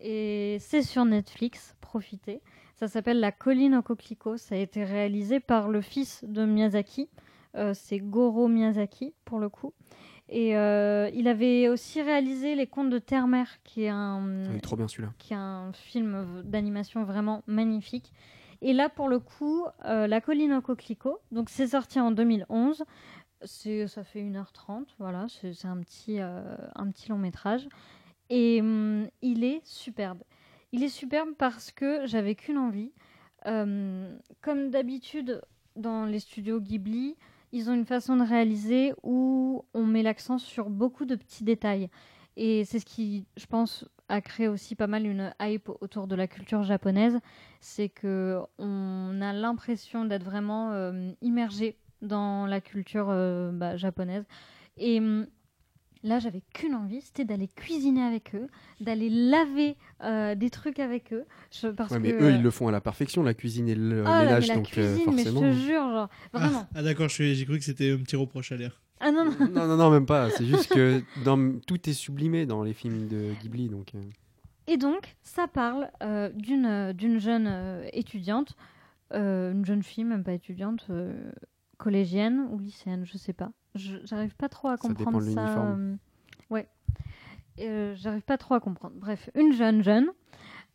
Et 0.00 0.58
c'est 0.60 0.82
sur 0.82 1.04
Netflix, 1.04 1.74
profitez. 1.80 2.40
Ça 2.76 2.88
s'appelle 2.88 3.20
La 3.20 3.32
colline 3.32 3.76
au 3.76 3.82
coquelicot. 3.82 4.36
Ça 4.36 4.56
a 4.56 4.58
été 4.58 4.84
réalisé 4.84 5.40
par 5.40 5.68
le 5.68 5.80
fils 5.80 6.24
de 6.26 6.44
Miyazaki. 6.44 7.08
Euh, 7.54 7.72
c'est 7.72 7.98
Goro 8.00 8.48
Miyazaki, 8.48 9.14
pour 9.24 9.38
le 9.38 9.48
coup. 9.48 9.72
Et 10.28 10.56
euh, 10.56 11.08
il 11.14 11.28
avait 11.28 11.68
aussi 11.68 12.02
réalisé 12.02 12.54
Les 12.56 12.66
Contes 12.66 12.90
de 12.90 12.98
Terre-Mère, 12.98 13.62
qui 13.62 13.84
est 13.84 13.90
un, 13.90 14.44
Il 14.50 14.56
est 14.56 14.60
trop 14.60 14.74
bien 14.76 14.88
celui-là. 14.88 15.12
qui 15.18 15.34
est 15.34 15.36
un 15.36 15.70
film 15.72 16.42
d'animation 16.44 17.04
vraiment 17.04 17.42
magnifique. 17.46 18.12
Et 18.66 18.72
là, 18.72 18.88
pour 18.88 19.08
le 19.08 19.18
coup, 19.18 19.66
euh, 19.84 20.06
La 20.06 20.22
colline 20.22 20.54
au 20.54 20.62
coquelicot, 20.62 21.20
donc 21.32 21.50
c'est 21.50 21.66
sorti 21.66 22.00
en 22.00 22.10
2011. 22.10 22.82
C'est, 23.42 23.86
ça 23.86 24.04
fait 24.04 24.22
1h30, 24.22 24.86
voilà, 24.98 25.26
c'est, 25.28 25.66
un, 25.66 25.76
petit, 25.82 26.18
euh, 26.18 26.56
un 26.74 26.90
petit 26.90 27.10
long 27.10 27.18
métrage. 27.18 27.68
Et 28.30 28.62
hum, 28.62 29.06
il 29.20 29.44
est 29.44 29.60
superbe. 29.66 30.22
Il 30.72 30.82
est 30.82 30.88
superbe 30.88 31.34
parce 31.36 31.72
que 31.72 32.06
j'avais 32.06 32.34
qu'une 32.34 32.56
envie. 32.56 32.90
Euh, 33.44 34.16
comme 34.40 34.70
d'habitude, 34.70 35.42
dans 35.76 36.06
les 36.06 36.20
studios 36.20 36.58
Ghibli, 36.58 37.16
ils 37.52 37.68
ont 37.68 37.74
une 37.74 37.84
façon 37.84 38.16
de 38.16 38.22
réaliser 38.22 38.94
où 39.02 39.66
on 39.74 39.84
met 39.84 40.02
l'accent 40.02 40.38
sur 40.38 40.70
beaucoup 40.70 41.04
de 41.04 41.16
petits 41.16 41.44
détails. 41.44 41.90
Et 42.36 42.64
c'est 42.64 42.78
ce 42.80 42.84
qui, 42.84 43.26
je 43.36 43.46
pense, 43.46 43.84
a 44.08 44.20
créé 44.20 44.48
aussi 44.48 44.74
pas 44.74 44.86
mal 44.86 45.06
une 45.06 45.32
hype 45.40 45.68
autour 45.80 46.06
de 46.06 46.14
la 46.16 46.26
culture 46.26 46.62
japonaise. 46.62 47.18
C'est 47.60 47.88
que 47.88 48.40
on 48.58 49.20
a 49.22 49.32
l'impression 49.32 50.04
d'être 50.04 50.24
vraiment 50.24 50.72
euh, 50.72 51.12
immergé 51.22 51.76
dans 52.02 52.46
la 52.46 52.60
culture 52.60 53.06
euh, 53.10 53.50
bah, 53.52 53.76
japonaise. 53.76 54.24
Et 54.76 54.98
hum, 54.98 55.26
là, 56.02 56.18
j'avais 56.18 56.42
qu'une 56.52 56.74
envie, 56.74 57.00
c'était 57.00 57.24
d'aller 57.24 57.48
cuisiner 57.48 58.02
avec 58.02 58.34
eux, 58.34 58.48
d'aller 58.80 59.08
laver 59.08 59.76
euh, 60.02 60.34
des 60.34 60.50
trucs 60.50 60.80
avec 60.80 61.12
eux. 61.12 61.24
Je- 61.52 61.68
parce 61.68 61.92
Ouais, 61.92 62.00
mais 62.00 62.12
que, 62.12 62.22
eux 62.24 62.30
ils 62.32 62.42
le 62.42 62.50
font 62.50 62.66
à 62.68 62.72
la 62.72 62.80
perfection, 62.80 63.22
la 63.22 63.32
cuisine 63.34 63.68
et 63.68 63.74
le 63.76 64.04
Ah, 64.04 64.10
là, 64.10 64.18
mais 64.18 64.24
ménage, 64.26 64.48
la 64.48 64.54
donc 64.56 64.76
euh, 64.76 64.96
cuisine, 64.96 65.14
mais 65.14 65.22
je 65.24 65.30
forcément. 65.30 65.40
te 65.40 65.52
jure, 65.52 65.88
genre, 65.88 66.08
vraiment. 66.32 66.66
Ah, 66.74 66.82
d'accord, 66.82 67.08
je 67.08 67.14
suis- 67.14 67.34
j'ai 67.36 67.44
cru 67.46 67.58
que 67.58 67.64
c'était 67.64 67.92
un 67.92 67.98
petit 67.98 68.16
reproche 68.16 68.50
à 68.52 68.56
l'air. 68.56 68.82
Ah 69.06 69.12
non, 69.12 69.24
non. 69.26 69.32
non, 69.52 69.66
non, 69.68 69.76
non, 69.76 69.90
même 69.90 70.06
pas. 70.06 70.30
C'est 70.30 70.46
juste 70.46 70.72
que 70.72 71.02
dans... 71.24 71.58
tout 71.66 71.88
est 71.90 71.92
sublimé 71.92 72.46
dans 72.46 72.62
les 72.62 72.72
films 72.72 73.06
de 73.08 73.32
Ghibli, 73.42 73.68
donc. 73.68 73.94
euh, 73.94 74.00
Et 74.66 74.76
donc, 74.78 75.14
ça 75.22 75.46
parle 75.46 75.90
euh, 76.02 76.30
d'une 76.30 76.64
euh, 76.66 76.92
d'une 76.94 77.18
jeune 77.18 77.46
euh, 77.46 77.86
étudiante, 77.92 78.56
euh, 79.12 79.52
une 79.52 79.64
jeune 79.66 79.82
fille, 79.82 80.04
même 80.04 80.24
pas 80.24 80.32
étudiante, 80.32 80.86
collégienne 81.76 82.48
ou 82.50 82.58
lycéenne, 82.58 83.04
je 83.04 83.18
sais 83.18 83.32
pas. 83.34 83.50
Je- 83.74 83.98
J'arrive 84.04 84.34
pas 84.36 84.48
trop 84.48 84.68
à 84.68 84.76
Ça 84.76 84.88
dépend 84.88 85.04
comprendre 85.04 85.18
de 85.26 85.30
ça. 85.32 85.40
l'uniforme. 85.42 85.98
euh, 86.50 86.54
ouais. 86.54 86.68
J'arrive 87.96 88.22
pas 88.22 88.38
trop 88.38 88.54
à 88.54 88.60
comprendre. 88.60 88.94
Bref, 88.96 89.28
une 89.34 89.52
jeune 89.52 89.82
jeune. 89.82 90.08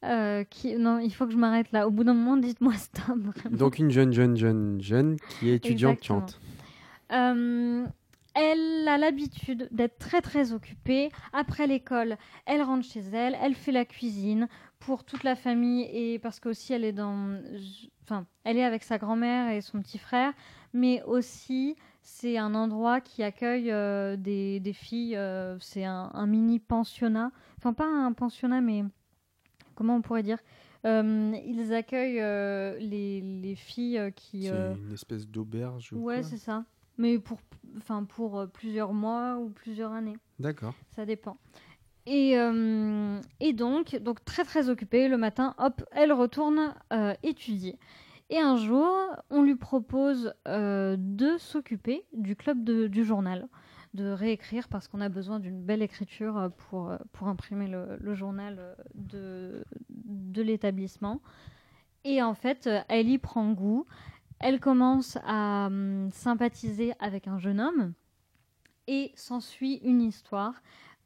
euh, 0.05 0.43
qui... 0.45 0.75
Non, 0.77 0.99
il 0.99 1.09
faut 1.13 1.25
que 1.25 1.33
je 1.33 1.37
m'arrête 1.37 1.71
là. 1.71 1.87
Au 1.87 1.91
bout 1.91 2.03
d'un 2.05 2.13
moment, 2.13 2.37
dites-moi 2.37 2.73
stop. 2.75 3.17
vraiment. 3.17 3.57
Donc 3.57 3.79
une 3.79 3.89
jeune, 3.91 4.13
jeune, 4.13 4.37
jeune, 4.37 4.79
jeune 4.81 5.17
qui 5.39 5.49
est 5.49 5.55
étudiante 5.55 5.97
Exactement. 5.97 6.19
chante. 6.27 6.39
Euh, 7.11 7.85
elle 8.35 8.87
a 8.87 8.97
l'habitude 8.97 9.67
d'être 9.71 9.97
très 9.97 10.21
très 10.21 10.53
occupée. 10.53 11.09
Après 11.33 11.67
l'école, 11.67 12.17
elle 12.45 12.61
rentre 12.61 12.85
chez 12.85 13.01
elle, 13.01 13.35
elle 13.41 13.55
fait 13.55 13.71
la 13.71 13.85
cuisine 13.85 14.47
pour 14.79 15.03
toute 15.03 15.23
la 15.23 15.35
famille 15.35 15.83
et 15.91 16.19
parce 16.19 16.39
qu'aussi 16.39 16.73
elle 16.73 16.83
est 16.85 16.93
dans, 16.93 17.37
enfin, 18.03 18.25
elle 18.43 18.57
est 18.57 18.63
avec 18.63 18.83
sa 18.83 18.97
grand-mère 18.97 19.51
et 19.51 19.61
son 19.61 19.81
petit 19.81 19.97
frère, 19.97 20.33
mais 20.73 21.01
aussi 21.03 21.75
c'est 22.01 22.37
un 22.37 22.55
endroit 22.55 23.01
qui 23.01 23.21
accueille 23.23 23.71
euh, 23.71 24.15
des, 24.15 24.59
des 24.61 24.73
filles. 24.73 25.15
euh, 25.17 25.57
c'est 25.59 25.83
un, 25.85 26.09
un 26.13 26.25
mini 26.27 26.59
pensionnat, 26.59 27.31
enfin 27.57 27.73
pas 27.73 27.85
un 27.87 28.13
pensionnat, 28.13 28.61
mais 28.61 28.83
comment 29.75 29.95
on 29.95 30.01
pourrait 30.01 30.23
dire 30.23 30.39
Euh, 30.85 31.33
Ils 31.45 31.73
accueillent 31.73 32.21
les, 32.79 33.19
les 33.21 33.55
filles 33.55 34.01
qui. 34.15 34.43
C'est 34.43 34.77
une 34.81 34.93
espèce 34.93 35.27
d'auberge. 35.27 35.91
ou 35.91 35.97
Ouais, 36.05 36.23
c'est 36.23 36.37
ça. 36.37 36.63
Mais 36.99 37.17
pour, 37.17 37.39
enfin, 37.77 38.03
pour 38.03 38.37
euh, 38.39 38.45
plusieurs 38.45 38.93
mois 38.93 39.37
ou 39.37 39.49
plusieurs 39.49 39.91
années. 39.93 40.17
D'accord. 40.37 40.75
Ça 40.91 41.05
dépend. 41.05 41.37
Et, 42.05 42.37
euh, 42.37 43.19
et 43.39 43.53
donc, 43.53 43.95
donc, 43.97 44.23
très 44.25 44.43
très 44.43 44.69
occupée, 44.69 45.07
le 45.07 45.17
matin, 45.17 45.55
hop, 45.57 45.83
elle 45.91 46.11
retourne 46.13 46.73
euh, 46.93 47.13
étudier. 47.23 47.77
Et 48.29 48.37
un 48.39 48.57
jour, 48.57 48.87
on 49.31 49.41
lui 49.41 49.55
propose 49.55 50.33
euh, 50.47 50.95
de 50.99 51.37
s'occuper 51.37 52.05
du 52.13 52.35
club 52.35 52.63
de- 52.63 52.87
du 52.87 53.03
journal, 53.03 53.47
de 53.95 54.09
réécrire 54.11 54.67
parce 54.67 54.87
qu'on 54.87 55.01
a 55.01 55.09
besoin 55.09 55.39
d'une 55.39 55.63
belle 55.63 55.81
écriture 55.81 56.51
pour, 56.57 56.93
pour 57.13 57.27
imprimer 57.27 57.67
le, 57.67 57.97
le 57.99 58.13
journal 58.13 58.75
de, 58.93 59.63
de 59.89 60.41
l'établissement. 60.43 61.21
Et 62.03 62.21
en 62.21 62.33
fait, 62.35 62.69
elle 62.87 63.09
y 63.09 63.17
prend 63.17 63.51
goût. 63.51 63.85
Elle 64.39 64.59
commence 64.59 65.17
à 65.25 65.67
hum, 65.67 66.09
sympathiser 66.11 66.93
avec 66.99 67.27
un 67.27 67.39
jeune 67.39 67.59
homme 67.59 67.93
et 68.87 69.11
s'ensuit 69.15 69.75
une 69.83 70.01
histoire 70.01 70.61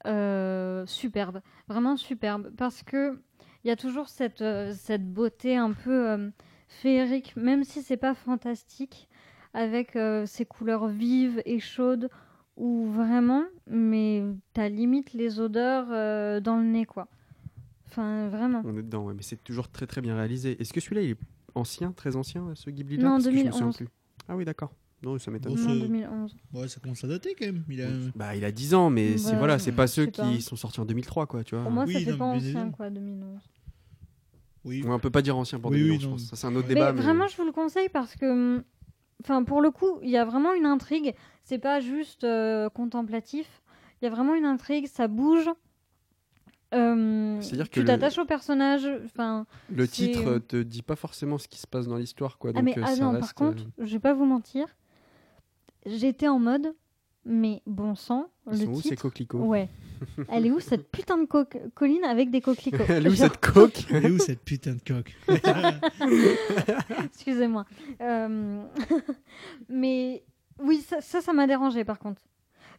euh, 0.06 0.86
superbe, 0.86 1.42
vraiment 1.68 1.98
superbe, 1.98 2.52
parce 2.58 2.84
que 2.84 3.18
il 3.64 3.70
y 3.70 3.72
a 3.72 3.76
toujours 3.76 4.10
cette, 4.10 4.42
euh, 4.42 4.74
beauté 5.00 5.56
un 5.56 5.72
peu 5.72 6.10
euh, 6.10 6.30
féerique, 6.68 7.36
même 7.38 7.64
si 7.64 7.82
c'est 7.82 7.98
pas 7.98 8.14
fantastique, 8.14 9.08
avec 9.54 9.96
euh, 9.96 10.26
ces 10.26 10.46
couleurs 10.46 10.88
vives 10.88 11.42
et 11.46 11.60
chaudes, 11.60 12.10
où 12.58 12.86
vraiment, 12.88 13.46
mais 13.68 14.24
t'as 14.54 14.68
limite 14.68 15.14
les 15.14 15.40
odeurs 15.40 15.88
dans 16.42 16.58
le 16.58 16.66
nez, 16.66 16.86
quoi. 16.86 17.08
Enfin, 17.88 18.28
vraiment. 18.28 18.62
On 18.66 18.78
est 18.78 18.84
dedans, 18.84 19.06
ouais, 19.06 19.14
mais 19.16 19.24
c'est 19.24 19.44
toujours 19.44 19.70
très 19.70 19.88
très 19.88 20.02
bien 20.02 20.16
réalisé. 20.16 20.60
Est-ce 20.62 20.72
que 20.72 20.80
celui-là, 20.80 21.02
il 21.02 21.12
est 21.12 21.18
ancien, 21.56 21.92
très 21.92 22.16
ancien, 22.16 22.46
ce 22.56 22.70
Ghibli-là 22.70 23.04
Non, 23.04 23.10
Parce 23.12 23.26
que 23.26 23.32
je 23.32 23.36
me 23.36 23.40
souviens 23.44 23.52
2011. 23.60 23.78
plus. 23.78 23.88
Ah 24.28 24.36
oui, 24.36 24.46
d'accord. 24.46 24.72
Non, 25.04 25.20
ça 25.20 25.32
m'étonne. 25.32 25.56
Bon, 25.56 25.62
Non, 25.62 25.74
c'est- 25.74 25.80
2011. 25.82 26.36
Ouais, 26.54 26.68
ça 26.70 26.80
commence 26.80 27.04
à 27.04 27.08
dater 27.08 27.36
quand 27.38 27.46
même. 27.46 27.64
Il 27.70 27.82
a... 27.82 27.88
Bah, 28.16 28.36
il 28.36 28.46
a 28.46 28.52
10 28.52 28.74
ans, 28.74 28.90
mais 28.90 29.18
c'est 29.18 29.34
Bah, 29.34 29.38
voilà, 29.40 29.60
c'est 29.60 29.74
pas 29.74 29.88
ceux 29.88 30.06
qui 30.06 30.22
pas. 30.22 30.40
sont 30.40 30.56
sortis 30.56 30.80
en 30.80 30.86
2003, 30.86 31.26
quoi, 31.28 31.44
tu 31.44 31.56
vois. 31.56 31.64
Pour 31.64 31.72
moi, 31.74 31.86
ça 31.86 31.92
Oui, 31.94 32.04
fait 32.06 32.12
non, 32.12 32.18
pas 32.18 32.26
ancien, 32.26 32.72
quoi, 32.72 32.90
2011. 32.90 33.42
Oui. 34.66 34.82
Ouais, 34.84 34.92
on 34.94 35.00
peut 35.00 35.10
pas 35.10 35.22
dire 35.22 35.38
ancien 35.38 35.60
pour 35.60 35.72
Oui, 35.72 35.80
2011, 35.80 35.98
oui, 35.98 36.04
je 36.04 36.10
pense. 36.10 36.24
Ça, 36.30 36.36
c'est 36.38 36.48
un 36.48 36.56
autre 36.56 36.68
Mais 36.70 36.76
débat. 36.76 36.94
Mais, 36.94 37.02
vraiment, 37.02 37.28
je 37.28 37.36
vous 37.36 37.44
le 37.46 37.52
conseille 37.52 37.90
parce 37.90 38.16
que, 38.16 38.26
hum, 38.32 38.64
enfin, 39.22 39.44
pour 39.44 39.62
le 39.62 39.72
coup, 39.72 40.00
il 40.04 40.10
y 40.10 40.16
a 40.18 40.24
vraiment 40.24 40.54
une 40.54 40.66
intrigue. 40.66 41.14
C'est 41.44 41.60
pas 41.60 41.82
juste 41.82 42.24
euh, 42.24 42.70
contemplatif. 42.70 43.62
Il 44.02 44.06
y 44.06 44.08
a 44.08 44.12
vraiment 44.12 44.36
une 44.36 44.46
intrigue. 44.46 44.88
Ça 44.88 45.10
bouge. 45.10 45.50
Euh, 46.74 47.42
C'est-à-dire 47.42 47.68
que 47.70 47.74
tu 47.76 47.80
le- 47.82 47.86
t'attaches 47.86 48.18
au 48.18 48.26
personnage. 48.26 48.88
Enfin, 49.06 49.46
le 49.74 49.88
titre 49.88 50.40
te 50.40 50.62
dit 50.62 50.82
pas 50.82 50.96
forcément 50.96 51.38
ce 51.38 51.48
qui 51.48 51.60
se 51.60 51.68
passe 51.68 51.88
dans 51.88 51.98
l'histoire, 51.98 52.38
quoi. 52.38 52.52
ah 52.52 52.62
Donc, 52.62 52.64
mais 52.66 52.78
euh, 52.78 52.84
ah 52.86 52.96
ça 52.96 53.04
non, 53.04 53.12
reste, 53.12 53.22
par 53.22 53.36
contre, 53.36 53.64
euh, 53.64 53.86
je 53.86 53.94
vais 53.94 54.00
pas 54.00 54.14
vous 54.14 54.26
mentir. 54.26 54.68
J'étais 55.86 56.28
en 56.28 56.40
mode, 56.40 56.74
mais 57.26 57.62
bon 57.66 57.96
sang, 57.96 58.30
ils 58.52 58.58
sont 58.58 58.64
le 58.66 58.70
où 58.72 58.82
ces 58.82 58.96
coquelicots 58.96 59.40
Ouais. 59.40 59.70
Elle 60.30 60.46
est 60.48 60.52
où 60.52 60.60
cette 60.60 60.90
putain 60.92 61.18
de 61.18 61.26
co- 61.26 61.46
colline 61.76 62.04
avec 62.04 62.30
des 62.32 62.42
coquelicots 62.42 62.84
Elle 62.90 63.06
est 63.06 63.10
où 63.10 63.14
Genre- 63.16 63.28
cette 63.32 63.40
coque 63.40 63.86
Elle 63.90 64.06
est 64.06 64.12
où 64.12 64.20
cette 64.20 64.44
putain 64.44 64.74
de 64.76 64.82
coque 64.86 65.14
Excusez-moi. 67.06 67.66
Euh, 68.02 68.64
Mais 69.70 70.24
oui, 70.60 70.82
ça, 70.82 71.02
ça, 71.02 71.22
ça 71.22 71.34
m'a 71.34 71.48
dérangé 71.48 71.84
par 71.84 72.00
contre. 72.00 72.22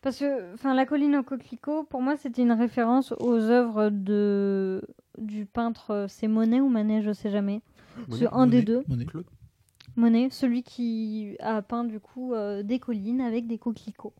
Parce 0.04 0.18
que 0.18 0.52
enfin, 0.54 0.74
la 0.74 0.84
colline 0.86 1.16
aux 1.16 1.22
coquelicots, 1.22 1.84
pour 1.84 2.02
moi, 2.02 2.16
c'était 2.16 2.42
une 2.42 2.52
référence 2.52 3.12
aux 3.18 3.38
œuvres 3.40 3.88
de... 3.88 4.82
du 5.18 5.46
peintre, 5.46 5.90
euh, 5.92 6.06
c'est 6.08 6.28
Monet 6.28 6.60
ou 6.60 6.68
Manet, 6.68 7.02
je 7.02 7.12
sais 7.12 7.30
jamais. 7.30 7.62
C'est 8.10 8.26
un 8.30 8.46
des 8.46 8.58
Monet, 8.58 8.62
deux. 8.62 8.84
Monet. 8.86 9.06
Claude 9.06 9.26
Monet, 9.96 10.28
celui 10.30 10.62
qui 10.62 11.36
a 11.40 11.62
peint 11.62 11.84
du 11.84 12.00
coup 12.00 12.34
euh, 12.34 12.62
des 12.62 12.78
collines 12.78 13.20
avec 13.22 13.46
des 13.46 13.56
coquelicots. 13.58 14.12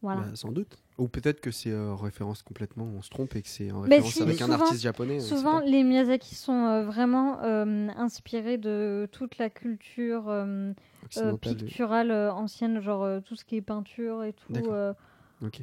Voilà. 0.00 0.22
Bah, 0.22 0.30
sans 0.34 0.52
doute. 0.52 0.78
Ou 0.98 1.08
peut-être 1.08 1.40
que 1.40 1.50
c'est 1.50 1.70
euh, 1.72 1.94
référence 1.94 2.42
complètement, 2.42 2.84
on 2.96 3.02
se 3.02 3.10
trompe 3.10 3.36
et 3.36 3.42
que 3.42 3.48
c'est 3.48 3.70
en 3.72 3.80
Mais 3.82 3.96
référence 3.96 4.12
si, 4.14 4.22
avec 4.22 4.40
un 4.40 4.50
artiste 4.50 4.80
japonais. 4.82 5.16
on 5.16 5.20
sait 5.20 5.36
Souvent, 5.36 5.58
pas. 5.60 5.64
les 5.66 5.82
Miyazaki 5.82 6.34
sont 6.34 6.64
euh, 6.64 6.84
vraiment 6.84 7.42
euh, 7.42 7.88
inspirés 7.96 8.56
de 8.56 9.06
toute 9.12 9.36
la 9.36 9.50
culture 9.50 10.28
euh, 10.28 10.72
euh, 11.18 11.36
picturale 11.36 12.10
euh, 12.10 12.32
ancienne, 12.32 12.80
genre 12.80 13.02
euh, 13.02 13.20
tout 13.20 13.34
ce 13.36 13.44
qui 13.44 13.56
est 13.56 13.62
peinture 13.62 14.22
et 14.24 14.32
tout 14.32 14.52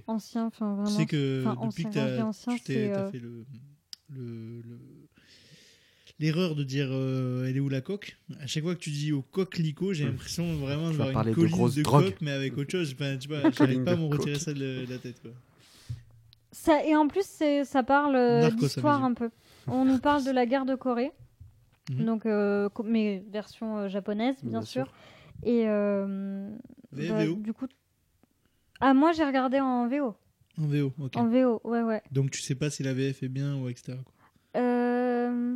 Ancien, 0.07 0.45
enfin 0.45 0.75
Tu 0.77 0.81
vraiment. 0.83 0.97
sais 0.99 1.05
que 1.05 1.41
enfin, 1.45 1.67
depuis 1.67 1.85
ancien, 2.21 2.53
que 2.53 2.59
tu 2.59 2.63
t'es- 2.65 2.73
c'est, 2.73 2.91
t'as 2.93 2.99
euh, 3.01 3.11
fait 3.11 3.19
le. 3.19 3.45
le- 4.09 4.61
le- 4.61 4.79
L'erreur 6.19 6.55
de 6.55 6.63
dire 6.63 6.89
euh, 6.91 7.47
elle 7.49 7.57
est 7.57 7.59
où 7.59 7.69
la 7.69 7.81
coque? 7.81 8.17
À 8.39 8.45
chaque 8.47 8.63
fois 8.63 8.75
que 8.75 8.79
tu 8.79 8.91
dis 8.91 9.11
au 9.11 9.23
coquelicot, 9.23 9.93
j'ai 9.93 10.05
l'impression 10.05 10.55
vraiment 10.57 10.85
Tu 10.87 10.91
de 10.91 10.97
voir 10.97 11.09
une 11.09 11.29
de 11.29 11.33
colline 11.33 11.51
grosse 11.51 11.75
de, 11.75 11.81
coque, 11.83 12.21
mais 12.21 12.31
avec 12.31 12.55
autre 12.57 12.71
chose. 12.71 12.93
Enfin, 12.93 13.17
tu 13.17 13.27
vois, 13.27 13.41
j'arrive 13.51 13.83
pas 13.83 13.91
à 13.91 13.95
de 13.95 14.01
m'en 14.01 14.09
retirer 14.09 14.37
ça 14.37 14.53
de 14.53 14.85
la 14.87 14.97
tête. 14.99 15.19
Quoi. 15.21 15.31
Ça, 16.51 16.85
et 16.85 16.95
en 16.95 17.07
plus, 17.07 17.25
c'est- 17.25 17.63
ça 17.65 17.81
parle 17.83 18.15
euh, 18.15 18.49
d'histoire 18.51 19.03
un 19.03 19.13
peu. 19.15 19.31
On 19.67 19.85
nous 19.85 19.97
parle 19.97 20.23
de 20.23 20.29
la 20.31 20.45
guerre 20.45 20.65
de 20.65 20.75
Corée, 20.75 21.11
Mhm. 21.89 22.05
donc 22.05 22.25
euh, 22.27 22.69
mais 22.85 23.23
version 23.31 23.77
euh, 23.79 23.87
japonaise, 23.89 24.35
bien, 24.43 24.59
Bien 24.59 24.61
sûr. 24.61 24.85
sûr. 24.85 24.93
Et 25.43 25.63
euh, 25.67 26.47
bah, 26.91 27.25
du 27.25 27.53
coup, 27.53 27.67
ah 28.85 28.93
moi 28.93 29.11
j'ai 29.13 29.23
regardé 29.25 29.59
en 29.59 29.87
VO, 29.87 30.13
En 30.61 30.67
VO, 30.67 30.91
ok. 31.01 31.15
en 31.17 31.27
VO, 31.27 31.61
ouais 31.63 31.81
ouais. 31.81 32.01
Donc 32.11 32.31
tu 32.31 32.41
sais 32.41 32.55
pas 32.55 32.69
si 32.69 32.83
la 32.83 32.93
VF 32.93 33.23
est 33.23 33.27
bien 33.29 33.55
ou 33.57 33.69
etc. 33.69 33.97
quoi. 34.03 34.61
Euh, 34.61 35.55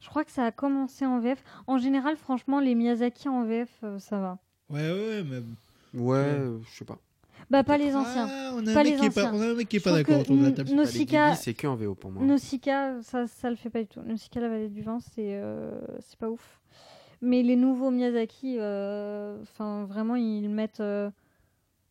Je 0.00 0.08
crois 0.08 0.24
que 0.24 0.30
ça 0.30 0.44
a 0.46 0.50
commencé 0.52 1.04
en 1.06 1.18
VF. 1.20 1.42
En 1.66 1.76
général, 1.78 2.16
franchement, 2.16 2.60
les 2.60 2.74
Miyazaki 2.74 3.28
en 3.28 3.44
VF, 3.44 3.68
euh, 3.84 3.98
ça 3.98 4.18
va. 4.18 4.38
Ouais, 4.70 4.80
ouais, 4.90 5.08
ouais, 5.08 5.24
mais. 5.24 6.00
Ouais, 6.00 6.16
euh, 6.18 6.58
je 6.70 6.78
sais 6.78 6.84
pas. 6.84 6.98
Bah 7.50 7.62
pas 7.62 7.78
les 7.78 7.94
anciens. 7.94 8.26
Ah, 8.28 8.52
on, 8.54 8.66
a 8.66 8.72
Pas 8.74 8.80
un 8.80 8.84
mec 8.84 8.92
les 8.92 8.98
qui 8.98 9.06
est 9.06 9.10
pas, 9.14 9.26
anciens. 9.26 9.34
on 9.34 9.40
a 9.40 9.46
un 9.50 9.54
mec 9.54 9.68
qui 9.68 9.76
est 9.76 9.78
Je 9.78 9.84
pas 9.84 9.92
d'accord 9.92 10.20
autour 10.20 10.36
de 10.36 10.44
la 10.44 10.50
table. 10.52 10.70
Nausicaa- 10.70 11.34
c'est 11.36 11.54
que 11.54 11.66
en 11.66 11.76
VO 11.76 11.94
pour 11.94 12.10
moi. 12.10 12.22
Nausicaa, 12.24 13.00
ça, 13.02 13.26
ça 13.26 13.48
le 13.48 13.56
fait 13.56 13.70
pas 13.70 13.80
du 13.80 13.86
tout. 13.86 14.00
Nausicaa, 14.02 14.40
la 14.40 14.48
vallée 14.48 14.68
du 14.68 14.82
vent, 14.82 14.98
c'est 15.00 15.34
euh, 15.40 15.70
c'est 16.00 16.18
pas 16.18 16.28
ouf. 16.30 16.60
Mais 17.22 17.42
les 17.42 17.56
nouveaux 17.56 17.90
Miyazaki, 17.90 18.56
euh, 18.58 19.38
enfin 19.42 19.84
vraiment, 19.86 20.16
ils 20.16 20.48
mettent, 20.48 20.80
euh, 20.80 21.10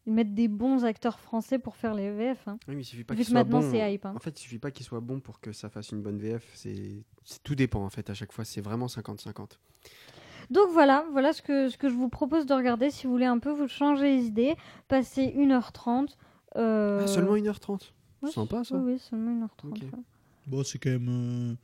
ils 0.08 0.14
mettent 0.14 0.34
des 0.34 0.48
bons 0.48 0.86
acteurs 0.86 1.20
français 1.20 1.60
pour 1.60 1.76
faire 1.76 1.94
les 1.94 2.10
VF. 2.12 2.48
hein. 2.48 2.58
Oui, 2.68 2.76
mais 2.76 2.82
il 2.82 2.86
suffit 2.86 3.04
pas 3.04 3.14
Vu 3.14 3.24
que 3.26 3.32
maintenant, 3.32 3.60
bon. 3.60 3.70
c'est 3.72 3.94
hype, 3.94 4.06
hein. 4.06 4.14
En 4.16 4.20
fait, 4.20 4.40
il 4.40 4.42
suffit 4.44 4.58
pas 4.58 4.72
qu'il 4.72 4.86
soit 4.86 5.02
bon 5.02 5.20
pour 5.20 5.40
que 5.40 5.52
ça 5.52 5.70
fasse 5.70 5.92
une 5.92 6.02
bonne 6.02 6.18
VF. 6.18 6.44
C'est 6.56 7.04
tout 7.44 7.54
dépend 7.56 7.84
en 7.84 7.90
fait. 7.90 8.10
À 8.10 8.14
chaque 8.16 8.32
fois, 8.32 8.46
c'est 8.46 8.62
vraiment 8.62 8.88
50-50. 8.88 9.60
Donc 10.50 10.70
voilà, 10.72 11.06
voilà 11.12 11.34
ce 11.34 11.42
que, 11.42 11.68
ce 11.70 11.78
que 11.78 11.90
je 11.90 11.94
vous 11.94 12.08
propose 12.10 12.46
de 12.46 12.54
regarder 12.54 12.90
si 12.90 13.06
vous 13.06 13.12
voulez 13.12 13.26
un 13.26 13.38
peu 13.40 13.52
vous 13.52 13.68
changer 13.68 14.16
les 14.16 14.26
idées. 14.26 14.56
Passer 14.88 15.34
1h30. 15.38 16.08
euh, 16.56 17.02
Ah, 17.04 17.08
seulement 17.08 17.36
1h30. 17.36 17.92
ouais, 18.22 18.32
Sympa 18.32 18.64
ça. 18.64 18.78
Oui, 18.78 18.98
seulement 19.00 19.46
1h30. 19.48 19.68
Ok. 19.70 19.78
ouais. 19.82 19.90
Bon, 20.48 20.64
c'est 20.64 20.80
quand 20.80 20.90
même. 20.92 21.10
euh, 21.10 21.56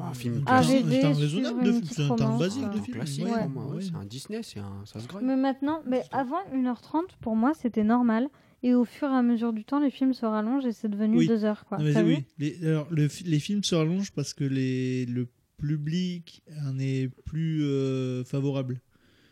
Un 0.00 0.14
film 0.14 0.42
classique. 0.44 0.84
AVD, 0.84 1.04
un 1.04 1.12
raisonnable 1.12 1.64
de 1.64 1.72
film. 1.72 1.84
C'est 1.84 2.02
un 2.22 2.38
basique 2.38 2.64
euh, 2.64 2.68
de 2.68 2.78
Un 2.78 2.82
film. 2.82 2.96
classique 2.96 3.24
ouais, 3.24 3.40
pour 3.42 3.48
moi. 3.50 3.66
ouais, 3.66 3.76
ouais. 3.76 3.82
C'est 3.82 3.94
un 3.94 4.04
Disney, 4.04 4.40
c'est 4.42 4.58
un... 4.58 4.82
ça 4.84 4.98
se 4.98 5.06
graille. 5.06 5.24
Mais 5.24 5.36
maintenant, 5.36 5.80
mais 5.86 6.02
avant 6.10 6.40
1h30, 6.54 7.02
pour 7.20 7.36
moi, 7.36 7.52
c'était 7.54 7.84
normal. 7.84 8.28
Et 8.62 8.74
au 8.74 8.84
fur 8.84 9.08
et 9.08 9.14
à 9.14 9.22
mesure 9.22 9.52
du 9.52 9.64
temps, 9.64 9.78
les 9.80 9.90
films 9.90 10.12
se 10.12 10.26
rallongent 10.26 10.66
et 10.66 10.72
c'est 10.72 10.88
devenu 10.88 11.18
Oui. 11.18 11.26
2 11.28 11.44
heures. 11.44 11.64
Quoi. 11.66 11.78
Non, 11.78 11.84
mais 11.84 11.92
T'as 11.92 12.00
c'est- 12.00 12.04
vu 12.06 12.14
oui. 12.16 12.24
Les, 12.38 12.66
alors, 12.66 12.88
le 12.90 13.08
fi- 13.08 13.24
les 13.24 13.38
films 13.38 13.62
se 13.64 13.74
rallongent 13.74 14.10
parce 14.12 14.34
que 14.34 14.44
les, 14.44 15.06
le 15.06 15.28
public 15.56 16.42
en 16.66 16.78
est 16.78 17.08
plus 17.24 17.62
euh, 17.64 18.24
favorable. 18.24 18.80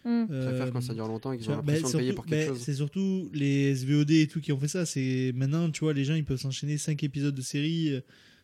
Je 0.05 0.24
préfère 0.24 0.62
Euh, 0.66 0.70
quand 0.70 0.80
ça 0.80 0.95
dure 0.95 1.07
longtemps 1.09 1.32
et 1.32 1.39
qu'ils 1.39 1.51
ont 1.51 1.57
bah, 1.57 1.72
l'impression 1.74 1.89
de 1.99 2.03
payer 2.03 2.12
pour 2.14 2.24
quelque 2.24 2.47
bah, 2.49 2.55
chose. 2.55 2.62
C'est 2.62 2.74
surtout 2.74 3.28
les 3.34 3.74
SVOD 3.74 4.11
et 4.12 4.26
tout 4.28 4.41
qui 4.41 4.53
ont 4.53 4.59
fait 4.59 4.68
ça. 4.68 4.86
C'est 4.86 5.32
maintenant, 5.34 5.68
tu 5.70 5.80
vois, 5.80 5.93
les 5.93 6.05
gens 6.05 6.14
ils 6.14 6.24
peuvent 6.24 6.39
s'enchaîner 6.41 6.78
5 6.78 7.03
épisodes 7.03 7.34
de 7.34 7.43
série. 7.43 8.01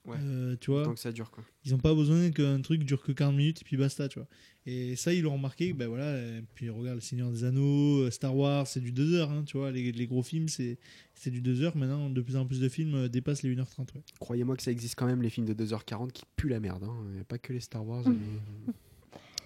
Euh, 0.07 0.11
Ouais. 0.11 0.17
euh, 0.21 0.57
tu 0.61 0.71
vois, 0.71 0.85
Tant 0.85 0.95
que 0.95 1.01
ça 1.01 1.13
dure 1.13 1.31
quoi. 1.31 1.43
ils 1.65 1.73
n'ont 1.73 1.79
pas 1.79 1.95
besoin 1.95 2.31
qu'un 2.31 2.61
truc 2.61 2.85
dure 2.85 3.03
que 3.03 3.13
40 3.13 3.35
minutes 3.37 3.63
et 3.63 3.65
puis 3.65 3.77
basta, 3.77 4.07
tu 4.09 4.19
vois. 4.19 4.29
Et 4.67 4.97
ça, 4.97 5.13
ils 5.13 5.23
l'ont 5.23 5.35
remarqué. 5.35 5.73
Ben 5.73 5.89
voilà. 5.89 6.17
Et 6.19 6.43
puis 6.55 6.69
regarde, 6.71 6.97
Le 6.97 7.01
Seigneur 7.01 7.31
des 7.31 7.45
Anneaux, 7.45 8.03
euh, 8.03 8.11
Star 8.11 8.35
Wars, 8.37 8.67
c'est 8.67 8.81
du 8.81 8.93
2 8.93 9.15
heures, 9.15 9.31
hein, 9.31 9.45
tu 9.47 9.57
vois. 9.59 9.71
Les, 9.73 9.93
les 9.93 10.07
gros 10.07 10.23
films, 10.23 10.49
c'est 10.49 10.79
c'est 11.15 11.31
du 11.31 11.41
2 11.43 11.63
heures. 11.63 11.77
Maintenant, 11.77 12.09
de 12.11 12.21
plus 12.23 12.37
en 12.37 12.47
plus 12.47 12.61
de 12.61 12.69
films 12.69 12.95
euh, 12.95 13.09
dépassent 13.09 13.43
les 13.43 13.55
1h30. 13.55 13.95
Ouais. 13.95 14.03
Croyez-moi 14.21 14.57
que 14.57 14.63
ça 14.63 14.71
existe 14.71 14.95
quand 14.97 15.07
même 15.07 15.21
les 15.23 15.31
films 15.31 15.47
de 15.47 15.55
2h40 15.65 16.13
qui 16.13 16.25
puent 16.37 16.49
la 16.49 16.61
merde. 16.61 16.85
hein. 16.85 16.97
Il 17.09 17.15
n'y 17.15 17.21
a 17.21 17.25
pas 17.25 17.39
que 17.39 17.53
les 17.53 17.61
Star 17.61 17.87
Wars. 17.87 18.05
les... 18.09 18.17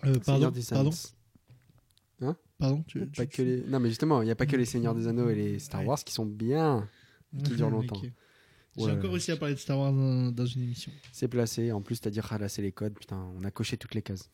Euh, 0.05 0.15
pardon, 0.25 0.51
des 0.53 0.63
pardon, 0.63 0.91
Anneaux. 2.21 2.37
pardon. 2.59 2.85
Tu, 2.87 3.05
Pas 3.07 3.27
tu- 3.27 3.37
que 3.37 3.43
les... 3.43 3.63
Non 3.67 3.81
mais 3.81 3.89
justement, 3.89 4.23
il 4.23 4.27
n'y 4.27 4.31
a 4.31 4.37
pas 4.37 4.47
que 4.47 4.55
les 4.57 4.65
Seigneurs 4.65 4.95
des 4.95 5.09
Anneaux 5.09 5.29
et 5.29 5.35
les 5.35 5.59
Star 5.59 5.81
Ouais. 5.81 5.87
Wars 5.89 5.99
qui 6.05 6.13
sont 6.15 6.25
bien. 6.27 6.89
qui 7.45 7.57
durent 7.57 7.71
longtemps. 7.71 8.01
J'ai 8.79 8.85
Ouais, 8.87 8.93
encore 8.93 9.05
ouais. 9.05 9.11
réussi 9.11 9.33
à 9.33 9.37
parler 9.37 9.55
de 9.55 9.59
Star 9.61 9.79
Wars 9.79 9.93
dans, 9.93 10.31
dans 10.33 10.47
une 10.47 10.63
émission. 10.63 10.93
C'est 11.13 11.29
placé. 11.29 11.73
En 11.73 11.81
plus, 11.81 12.01
t'as 12.01 12.11
dit 12.11 12.21
ralasser 12.21 12.63
les 12.63 12.73
codes. 12.73 12.95
Putain, 12.95 13.19
on 13.39 13.45
a 13.45 13.51
coché 13.51 13.77
toutes 13.77 13.95
les 13.95 14.03
cases. 14.03 14.31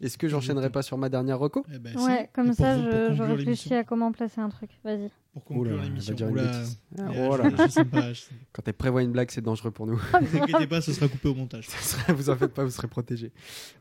Est-ce 0.00 0.18
que 0.18 0.26
j'enchaînerai 0.26 0.70
pas 0.70 0.82
sur 0.82 0.98
ma 0.98 1.08
dernière 1.08 1.38
reco? 1.38 1.64
Eh 1.72 1.78
ben, 1.78 1.96
Ouais, 1.96 2.22
si. 2.22 2.32
comme 2.32 2.46
pour 2.48 2.56
ça, 2.56 2.76
je, 2.76 3.14
je 3.14 3.22
réfléchis 3.22 3.72
à 3.74 3.84
comment 3.84 4.10
placer 4.10 4.40
un 4.40 4.48
truc. 4.48 4.70
Vas-y. 4.82 5.10
Pour 5.32 5.44
conclure 5.44 5.80
l'émission. 5.80 6.12
dire 6.14 6.26
une 6.26 6.32
Oula. 6.34 6.42
bêtise. 6.58 6.78
Ah, 6.98 7.02
Euh, 7.12 7.28
oh 7.30 7.36
là. 7.36 7.50
Quand 8.52 8.62
elle 8.66 8.74
prévoit 8.74 9.02
une 9.02 9.12
blague, 9.12 9.30
c'est 9.30 9.40
dangereux 9.42 9.70
pour 9.70 9.86
nous. 9.86 10.02
Ne 10.20 10.26
vous 10.26 10.38
inquiétez 10.38 10.66
pas, 10.66 10.80
ce 10.80 10.92
sera 10.92 11.06
coupé 11.06 11.28
au 11.28 11.34
montage. 11.36 11.68
Vous 12.08 12.30
en 12.30 12.36
faites 12.36 12.52
pas, 12.52 12.64
vous 12.64 12.70
serez 12.70 12.88
protégé. 12.88 13.32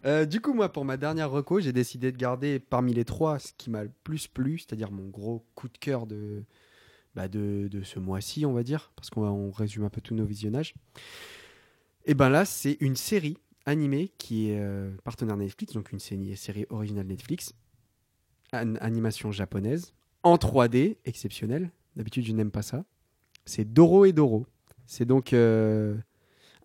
Euh, 0.05 0.25
du 0.25 0.41
coup, 0.41 0.53
moi, 0.53 0.71
pour 0.71 0.85
ma 0.85 0.95
dernière 0.95 1.31
reco, 1.31 1.59
j'ai 1.59 1.73
décidé 1.73 2.11
de 2.11 2.17
garder 2.17 2.59
parmi 2.59 2.93
les 2.93 3.03
trois 3.03 3.39
ce 3.39 3.51
qui 3.57 3.71
m'a 3.71 3.83
le 3.83 3.91
plus 4.03 4.27
plu, 4.27 4.59
c'est-à-dire 4.59 4.91
mon 4.91 5.07
gros 5.07 5.43
coup 5.55 5.69
de 5.69 5.77
cœur 5.79 6.05
de, 6.05 6.43
bah, 7.15 7.27
de, 7.27 7.69
ce 7.83 7.99
mois-ci, 7.99 8.45
on 8.45 8.53
va 8.53 8.63
dire, 8.63 8.91
parce 8.95 9.09
qu'on 9.09 9.51
résume 9.51 9.83
un 9.83 9.89
peu 9.89 10.01
tous 10.01 10.15
nos 10.15 10.25
visionnages. 10.25 10.73
Et 12.05 12.13
ben 12.13 12.29
là, 12.29 12.45
c'est 12.45 12.77
une 12.79 12.95
série 12.95 13.37
animé 13.65 14.11
qui 14.17 14.49
est 14.49 14.59
euh, 14.59 14.91
partenaire 15.03 15.37
Netflix, 15.37 15.73
donc 15.73 15.91
une 15.91 15.99
série, 15.99 16.65
originale 16.69 17.05
Netflix, 17.07 17.53
an- 18.53 18.75
animation 18.81 19.31
japonaise, 19.31 19.93
en 20.23 20.35
3D, 20.37 20.97
exceptionnelle. 21.05 21.71
D'habitude, 21.95 22.25
je 22.25 22.31
n'aime 22.33 22.51
pas 22.51 22.61
ça. 22.63 22.85
C'est 23.45 23.71
Doro 23.71 24.05
et 24.05 24.13
Doro. 24.13 24.45
C'est 24.87 25.05
donc 25.05 25.33
euh, 25.33 25.95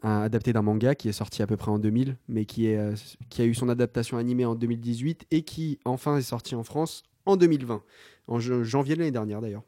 un- 0.02 0.20
adapté 0.22 0.52
d'un 0.52 0.62
manga 0.62 0.94
qui 0.94 1.08
est 1.08 1.12
sorti 1.12 1.42
à 1.42 1.46
peu 1.46 1.56
près 1.56 1.70
en 1.70 1.78
2000, 1.78 2.16
mais 2.28 2.44
qui, 2.46 2.68
euh, 2.74 2.94
qui 3.28 3.42
a 3.42 3.44
eu 3.44 3.54
son 3.54 3.68
adaptation 3.68 4.16
animée 4.16 4.44
en 4.44 4.54
2018 4.54 5.26
et 5.30 5.42
qui 5.42 5.78
enfin 5.84 6.16
est 6.16 6.22
sorti 6.22 6.54
en 6.54 6.64
France 6.64 7.02
en 7.26 7.36
2020, 7.36 7.82
en 8.28 8.38
jan- 8.40 8.62
janvier 8.64 8.94
de 8.94 9.00
l'année 9.00 9.10
dernière 9.10 9.40
d'ailleurs. 9.40 9.64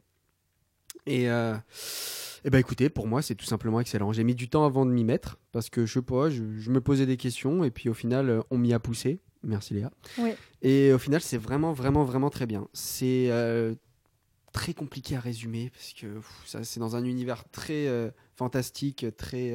Et, 1.06 1.30
euh, 1.30 1.54
ben 2.44 2.58
écoutez, 2.58 2.88
pour 2.88 3.06
moi, 3.06 3.22
c'est 3.22 3.34
tout 3.34 3.44
simplement 3.44 3.80
excellent. 3.80 4.12
J'ai 4.12 4.24
mis 4.24 4.34
du 4.34 4.48
temps 4.48 4.64
avant 4.64 4.86
de 4.86 4.90
m'y 4.90 5.04
mettre 5.04 5.38
parce 5.52 5.70
que 5.70 5.86
je 5.86 5.94
sais 5.94 6.02
pas, 6.02 6.30
je, 6.30 6.42
je 6.58 6.70
me 6.70 6.80
posais 6.80 7.06
des 7.06 7.16
questions 7.16 7.64
et 7.64 7.70
puis 7.70 7.88
au 7.88 7.94
final, 7.94 8.30
euh, 8.30 8.40
on 8.50 8.58
m'y 8.58 8.72
a 8.72 8.78
poussé. 8.78 9.20
Merci 9.42 9.74
Léa. 9.74 9.90
Oui. 10.18 10.30
Et 10.62 10.92
au 10.92 10.98
final, 10.98 11.20
c'est 11.20 11.38
vraiment, 11.38 11.72
vraiment, 11.72 12.04
vraiment 12.04 12.30
très 12.30 12.46
bien. 12.46 12.68
C'est 12.72 13.26
euh, 13.30 13.74
très 14.52 14.74
compliqué 14.74 15.16
à 15.16 15.20
résumer 15.20 15.70
parce 15.70 15.92
que 15.92 16.06
pff, 16.06 16.42
ça, 16.44 16.64
c'est 16.64 16.80
dans 16.80 16.96
un 16.96 17.04
univers 17.04 17.44
très 17.50 17.86
euh, 17.86 18.10
fantastique, 18.36 19.06
très, 19.16 19.54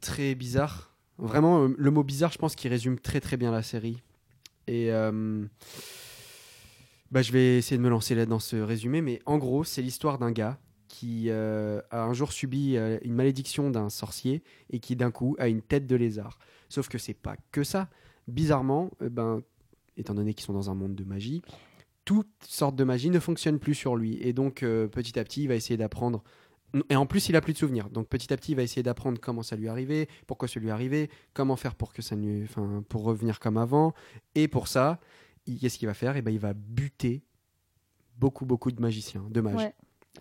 très 0.00 0.34
bizarre. 0.34 0.94
Vraiment, 1.18 1.68
le 1.76 1.90
mot 1.90 2.02
bizarre, 2.02 2.32
je 2.32 2.38
pense 2.38 2.56
qu'il 2.56 2.70
résume 2.70 2.98
très, 2.98 3.20
très 3.20 3.36
bien 3.36 3.52
la 3.52 3.62
série. 3.62 4.02
Et 4.66 4.90
bah, 7.10 7.22
je 7.22 7.32
vais 7.32 7.58
essayer 7.58 7.76
de 7.76 7.82
me 7.82 7.88
lancer 7.88 8.14
là 8.14 8.26
dans 8.26 8.38
ce 8.38 8.56
résumé, 8.56 9.00
mais 9.00 9.20
en 9.26 9.38
gros, 9.38 9.64
c'est 9.64 9.82
l'histoire 9.82 10.18
d'un 10.18 10.32
gars 10.32 10.58
qui 10.88 11.24
euh, 11.28 11.80
a 11.90 12.04
un 12.04 12.12
jour 12.12 12.30
subi 12.30 12.76
euh, 12.76 12.98
une 13.02 13.14
malédiction 13.14 13.68
d'un 13.68 13.90
sorcier 13.90 14.44
et 14.70 14.78
qui 14.78 14.94
d'un 14.94 15.10
coup 15.10 15.34
a 15.40 15.48
une 15.48 15.60
tête 15.60 15.88
de 15.88 15.96
lézard. 15.96 16.38
Sauf 16.68 16.88
que 16.88 16.98
c'est 16.98 17.14
pas 17.14 17.36
que 17.50 17.64
ça. 17.64 17.88
Bizarrement, 18.28 18.92
euh, 19.02 19.08
ben, 19.08 19.42
étant 19.96 20.14
donné 20.14 20.34
qu'ils 20.34 20.44
sont 20.44 20.52
dans 20.52 20.70
un 20.70 20.74
monde 20.74 20.94
de 20.94 21.02
magie, 21.02 21.42
toute 22.04 22.28
sorte 22.46 22.76
de 22.76 22.84
magie 22.84 23.10
ne 23.10 23.18
fonctionne 23.18 23.58
plus 23.58 23.74
sur 23.74 23.96
lui. 23.96 24.18
Et 24.22 24.32
donc, 24.32 24.60
petit 24.60 25.18
à 25.18 25.24
petit, 25.24 25.44
il 25.44 25.48
va 25.48 25.54
essayer 25.54 25.76
d'apprendre. 25.76 26.22
Et 26.90 26.96
en 26.96 27.06
plus, 27.06 27.28
il 27.28 27.36
a 27.36 27.40
plus 27.40 27.54
de 27.54 27.58
souvenirs. 27.58 27.88
Donc, 27.88 28.08
petit 28.08 28.32
à 28.32 28.36
petit, 28.36 28.52
il 28.52 28.56
va 28.56 28.62
essayer 28.62 28.82
d'apprendre 28.82 29.18
comment 29.20 29.42
ça 29.42 29.56
lui 29.56 29.66
est 29.66 29.68
arrivé, 29.68 30.08
pourquoi 30.26 30.46
ça 30.46 30.60
lui 30.60 30.68
est 30.68 30.72
arrivé, 30.72 31.08
comment 31.32 31.56
faire 31.56 31.74
pour 31.74 31.92
que 31.92 32.02
ça 32.02 32.14
lui, 32.14 32.42
enfin, 32.44 32.84
pour 32.88 33.04
revenir 33.04 33.40
comme 33.40 33.56
avant. 33.56 33.94
Et 34.34 34.48
pour 34.48 34.68
ça, 34.68 35.00
qu'est-ce 35.46 35.78
qu'il 35.78 35.88
va 35.88 35.94
faire? 35.94 36.16
Et 36.16 36.22
ben, 36.22 36.30
il 36.32 36.40
va 36.40 36.54
buter 36.54 37.22
beaucoup, 38.18 38.46
beaucoup 38.46 38.70
de 38.72 38.80
magiciens, 38.80 39.24
de 39.30 39.40
mages. 39.40 39.54
Ouais. 39.56 39.74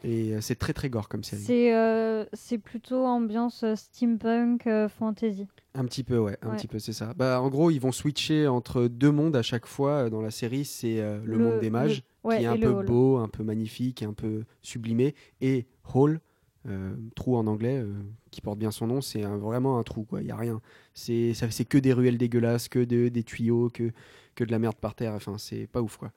Et 0.04 0.34
euh, 0.34 0.42
c'est 0.42 0.56
très, 0.56 0.74
très 0.74 0.90
gore 0.90 1.08
comme 1.08 1.24
série. 1.24 1.44
C'est 1.44 1.74
euh, 1.76 2.26
c'est 2.34 2.58
plutôt 2.58 3.06
ambiance 3.06 3.64
euh, 3.64 3.76
steampunk 3.76 4.66
euh, 4.66 4.90
fantasy. 4.90 5.48
Un 5.76 5.86
petit 5.86 6.04
peu, 6.04 6.18
ouais, 6.18 6.36
un 6.42 6.50
Ouais. 6.50 6.56
petit 6.58 6.68
peu, 6.68 6.80
c'est 6.80 6.94
ça. 6.94 7.14
Bah, 7.14 7.40
en 7.42 7.50
gros, 7.50 7.70
ils 7.70 7.80
vont 7.80 7.92
switcher 7.92 8.48
entre 8.48 8.88
deux 8.88 9.12
mondes 9.12 9.36
à 9.36 9.44
chaque 9.44 9.68
fois 9.68 10.10
dans 10.10 10.22
la 10.22 10.32
série. 10.32 10.66
C'est 10.66 11.00
euh, 11.00 11.22
le, 11.24 11.38
monde 11.38 11.60
des 11.60 11.70
mages, 11.70 12.04
le- 12.24 12.30
ouais, 12.30 12.38
qui 12.40 12.44
est 12.44 12.48
un 12.48 12.58
peu 12.58 12.70
hall. 12.72 12.86
beau, 12.86 13.18
un 13.18 13.28
peu 13.30 13.44
magnifique, 13.44 14.02
un 14.02 14.14
peu 14.14 14.46
sublimé, 14.64 15.14
et 15.42 15.68
Hall, 15.94 16.20
euh, 16.68 16.96
trou 17.16 17.36
en 17.36 17.46
anglais, 17.48 17.78
euh, 17.80 17.92
qui 18.32 18.42
porte 18.42 18.58
bien 18.60 18.72
son 18.72 18.88
nom, 18.88 19.02
c'est 19.02 19.22
vraiment 19.24 19.78
un 19.80 19.84
trou, 19.84 20.04
quoi. 20.04 20.22
Il 20.22 20.28
y 20.28 20.32
a 20.32 20.36
rien. 20.38 20.62
C'est 20.94 21.34
que 21.68 21.78
des 21.78 21.94
ruelles 21.94 22.18
dégueulasses, 22.18 22.70
que 22.70 22.80
de- 22.84 23.10
des 23.10 23.24
tuyaux, 23.24 23.70
que 23.70 23.92
que 24.36 24.44
de 24.44 24.50
la 24.52 24.58
merde 24.58 24.76
par 24.78 24.96
terre. 24.96 25.14
Enfin, 25.14 25.38
c'est 25.38 25.68
pas 25.68 25.82
ouf, 25.82 25.98
quoi. 25.98 26.12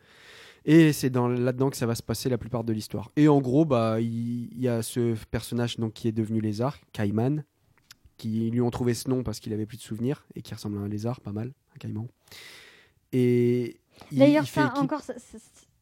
Et 0.64 0.92
c'est 0.94 1.10
dans 1.10 1.28
là-dedans 1.28 1.68
que 1.70 1.76
ça 1.76 1.84
va 1.86 1.94
se 1.94 2.02
passer 2.02 2.28
la 2.30 2.38
plupart 2.38 2.64
de 2.64 2.72
l'histoire. 2.72 3.10
Et 3.16 3.28
en 3.28 3.40
gros, 3.42 3.64
bah, 3.66 4.00
il 4.00 4.58
y, 4.58 4.68
a 4.68 4.82
ce 4.82 5.14
personnage 5.30 5.76
donc 5.76 5.92
qui 5.92 6.08
est 6.08 6.12
devenu 6.12 6.40
lézard, 6.40 6.78
Caïman, 6.92 7.44
qui 8.16 8.50
lui 8.50 8.60
ont 8.62 8.70
trouvé 8.70 8.94
ce 8.94 9.10
nom 9.10 9.22
parce 9.22 9.38
qu'il 9.38 9.52
avait 9.52 9.66
plus 9.66 9.76
de 9.76 9.82
souvenirs 9.82 10.24
et 10.34 10.40
qui 10.42 10.54
ressemble 10.54 10.78
à 10.78 10.80
un 10.80 10.88
lézard, 10.88 11.20
pas 11.20 11.32
mal, 11.32 11.52
un 11.74 11.78
caïman. 11.78 12.08
Et 13.12 13.78
il- 14.10 14.18
D'ailleurs, 14.18 14.46
ça 14.46 14.72
encore. 14.82 15.02
ça- 15.02 15.18
ça- 15.18 15.38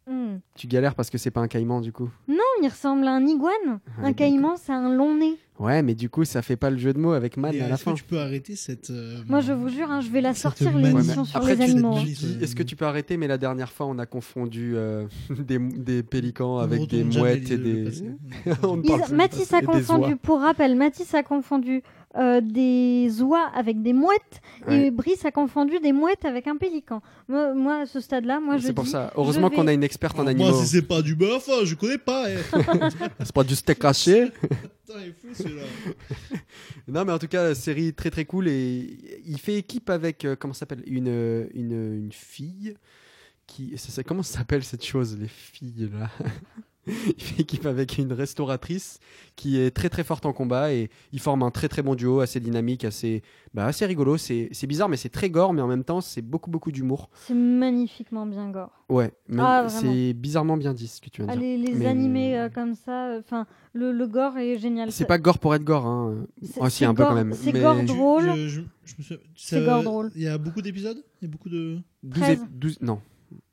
Hmm. 0.06 0.36
Tu 0.54 0.66
galères 0.66 0.94
parce 0.94 1.08
que 1.08 1.16
c'est 1.18 1.30
pas 1.30 1.40
un 1.40 1.48
caïman 1.48 1.80
du 1.80 1.90
coup. 1.92 2.10
Non, 2.28 2.36
il 2.62 2.68
ressemble 2.68 3.06
à 3.06 3.12
un 3.12 3.24
iguane. 3.26 3.52
Ouais, 3.98 4.04
un 4.04 4.12
caïman, 4.12 4.54
c'est 4.56 4.72
un 4.72 4.94
long 4.94 5.14
nez. 5.16 5.38
Ouais, 5.58 5.82
mais 5.82 5.94
du 5.94 6.10
coup, 6.10 6.24
ça 6.24 6.42
fait 6.42 6.56
pas 6.56 6.68
le 6.68 6.76
jeu 6.76 6.92
de 6.92 6.98
mots 6.98 7.12
avec 7.12 7.36
man 7.36 7.54
Et, 7.54 7.60
à 7.60 7.64
euh, 7.64 7.68
la 7.68 7.74
Est-ce 7.74 7.84
que 7.84 7.90
fin. 7.90 7.94
tu 7.96 8.04
peux 8.04 8.18
arrêter 8.18 8.54
cette. 8.56 8.90
euh, 8.90 9.18
Moi, 9.28 9.40
je 9.40 9.52
vous 9.52 9.68
jure, 9.68 9.90
hein, 9.90 10.00
je 10.00 10.10
vais 10.10 10.20
la 10.20 10.34
sortir 10.34 10.76
l'émission 10.76 11.22
Ouais, 11.22 11.28
sur 11.28 11.36
après, 11.38 11.54
les 11.54 11.62
animaux. 11.70 11.94
dis, 12.00 12.38
Est-ce 12.42 12.54
que 12.56 12.62
tu 12.64 12.74
peux 12.76 12.84
arrêter 12.86 13.16
Mais 13.16 13.28
la 13.28 13.38
dernière 13.38 13.70
fois, 13.72 13.86
on 13.86 13.98
a 13.98 14.04
confondu 14.04 14.72
euh, 14.76 15.06
des, 15.30 15.58
des 15.58 16.02
pélicans 16.02 16.56
on 16.56 16.58
avec 16.58 16.88
des 16.90 17.04
mouettes 17.04 17.50
et 17.50 17.56
des. 17.58 17.88
Mathis 19.12 19.52
a 19.54 19.62
confondu, 19.62 20.16
pour 20.16 20.40
rappel, 20.40 20.76
Mathis 20.76 21.14
a 21.14 21.22
confondu 21.22 21.82
euh, 22.16 22.40
des 22.40 23.22
oies 23.22 23.50
avec 23.54 23.82
des 23.82 23.92
mouettes 23.92 24.40
Ouais. 24.66 24.86
et 24.86 24.90
Brice 24.90 25.24
a 25.24 25.30
confondu 25.30 25.78
des 25.80 25.92
mouettes 25.92 26.24
avec 26.24 26.46
un 26.46 26.56
pélican. 26.56 27.02
Moi, 27.28 27.54
moi, 27.54 27.80
à 27.80 27.86
ce 27.86 28.00
stade-là, 28.00 28.40
moi 28.40 28.56
je 28.56 28.66
C'est 28.66 28.72
pour 28.72 28.86
ça. 28.86 29.12
Heureusement 29.16 29.50
qu'on 29.50 29.66
a 29.66 29.72
une 29.72 29.84
experte 29.84 30.18
en 30.18 30.26
animaux. 30.26 30.50
Moi, 30.50 30.60
si 30.62 30.66
c'est 30.68 30.82
pas 30.82 31.02
du 31.02 31.14
bœuf, 31.14 31.48
hein, 31.50 31.64
je 31.64 31.74
connais 31.74 31.98
pas. 31.98 32.26
eh. 32.30 32.36
C'est 33.24 33.32
pas 33.34 33.44
du 33.44 33.54
steak 33.54 33.84
haché. 33.84 34.30
Non, 36.88 37.04
mais 37.04 37.12
en 37.12 37.18
tout 37.18 37.28
cas, 37.28 37.48
la 37.48 37.54
série 37.54 37.92
très 37.94 38.10
très 38.10 38.24
cool 38.24 38.48
et 38.48 39.20
il 39.24 39.38
fait 39.38 39.56
équipe 39.56 39.90
avec 39.90 40.24
euh, 40.24 40.36
comment 40.38 40.54
ça 40.54 40.60
s'appelle? 40.60 40.82
Une, 40.86 41.08
euh, 41.08 41.46
une 41.54 41.72
une 42.04 42.12
fille 42.12 42.74
qui 43.46 43.76
ça, 43.76 43.90
ça- 43.90 44.02
comment 44.04 44.22
ça 44.22 44.38
s'appelle 44.38 44.64
cette 44.64 44.84
chose 44.84 45.18
les 45.18 45.28
filles 45.28 45.90
là? 45.92 46.10
il 47.16 47.22
fait 47.22 47.42
équipe 47.42 47.66
avec 47.66 47.98
une 47.98 48.12
restauratrice 48.12 48.98
qui 49.36 49.58
est 49.58 49.70
très 49.70 49.88
très 49.88 50.04
forte 50.04 50.26
en 50.26 50.32
combat 50.32 50.72
et 50.72 50.90
ils 51.12 51.18
forment 51.20 51.42
un 51.44 51.50
très 51.50 51.68
très 51.68 51.82
bon 51.82 51.94
duo 51.94 52.20
assez 52.20 52.40
dynamique 52.40 52.84
assez 52.84 53.22
bah, 53.54 53.66
assez 53.66 53.84
rigolo 53.86 54.16
c'est 54.16 54.48
c'est 54.52 54.66
bizarre 54.66 54.88
mais 54.88 54.96
c'est 54.96 55.08
très 55.08 55.30
gore 55.30 55.52
mais 55.54 55.62
en 55.62 55.66
même 55.66 55.82
temps 55.84 56.00
c'est 56.00 56.22
beaucoup 56.22 56.50
beaucoup 56.50 56.70
d'humour 56.72 57.08
c'est 57.26 57.34
magnifiquement 57.34 58.26
bien 58.26 58.50
gore. 58.50 58.70
ouais 58.88 59.12
mais 59.28 59.42
Ah, 59.44 59.66
c'est 59.68 60.12
bizarrement 60.12 60.56
bien 60.56 60.74
dit 60.74 60.86
ce 60.88 61.00
que 61.00 61.08
tu 61.10 61.22
viens 61.22 61.26
de 61.26 61.32
Ah, 61.32 61.36
dire 61.36 61.42
les 61.42 61.56
les 61.56 61.72
Mais- 61.74 61.86
animés 61.86 62.38
euh, 62.38 62.48
comme 62.50 62.74
ça, 62.74 63.16
enfin, 63.18 63.46
le, 63.72 63.90
le 63.92 64.06
gore 64.06 64.36
est 64.38 64.58
génial. 64.58 64.92
c'est 64.92 65.04
pas 65.06 65.18
gore 65.18 65.38
pour 65.38 65.54
être 65.54 65.64
gore 65.64 65.86
hein. 65.86 66.26
c'est- 66.42 66.60
si, 66.70 66.70
c'est 66.78 66.84
un 66.84 66.94
peu 66.94 67.02
quand 67.02 67.08
gore- 67.10 67.16
même 67.16 67.32
C'est 67.34 67.52
mais- 67.52 67.60
gore 67.60 67.82
drôle. 67.84 68.30
C'est 69.34 69.64
gore 69.64 69.82
drôle. 69.82 70.10
Il 70.14 70.22
y 70.22 70.28
a 70.28 70.36
beaucoup 70.38 70.60
d'épisodes? 70.62 71.02
Il 71.22 71.24
y 71.24 71.28
a 71.28 71.30
beaucoup 71.30 71.48
de. 71.48 71.78
12, 72.02 72.22
13. 72.22 72.38
ép- 72.40 72.48
12 72.52 72.78
non 72.82 73.00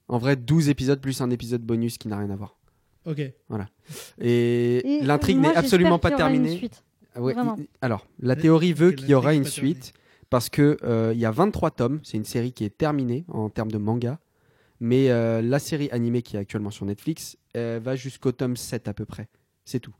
en 0.09 0.17
vrai 0.17 0.35
12 0.35 0.67
épisodes 0.67 0.99
plus 0.99 1.21
un 1.21 1.29
épisode 1.29 1.61
bonus 1.61 1.97
qui 1.97 2.09
n'a 2.09 2.17
rien 2.17 2.29
à 2.29 2.35
voir 2.35 2.57
Ok. 3.05 3.19
Et, 3.19 4.97
Et, 4.97 5.01
l'intrigue 5.01 5.37
euh, 5.37 5.41
moi, 5.41 5.51
n'est 5.51 5.57
absolument 5.57 5.99
pas 5.99 6.09
j'espère 6.09 6.27
qu'il 6.27 6.35
y 6.35 6.37
aura 6.37 6.37
une 6.37 6.43
terminée. 6.43 6.57
suite. 6.57 6.83
Ah 7.13 7.21
ouais, 7.21 7.35
alors, 7.81 8.07
la 8.19 8.35
théorie 8.35 8.73
veut 8.73 8.91
qu'il 8.91 9.09
y 9.09 9.13
aura 9.13 9.33
l'intrigue 9.33 9.33
une 9.33 9.43
suite 9.43 9.93
parce 10.29 10.49
que 10.49 10.77
euh, 10.83 11.11
il 11.13 11.19
y 11.19 11.25
a 11.25 11.31
23 11.31 11.71
tomes. 11.71 11.99
C'est 12.03 12.17
une 12.17 12.25
série 12.25 12.53
qui 12.53 12.63
est 12.63 12.75
terminée 12.75 13.25
en 13.27 13.49
termes 13.49 13.71
de 13.71 13.77
manga. 13.77 14.19
Mais 14.79 15.11
euh, 15.11 15.41
la 15.43 15.59
série 15.59 15.89
animée 15.91 16.23
qui 16.23 16.37
est 16.37 16.39
actuellement 16.39 16.71
sur 16.71 16.85
Netflix 16.85 17.37
euh, 17.55 17.79
va 17.83 17.95
jusqu'au 17.95 18.31
tome 18.31 18.55
7 18.55 18.87
à 18.87 18.93
peu 18.93 19.05
près. 19.05 19.27
C'est 19.63 19.79
tout. 19.79 19.93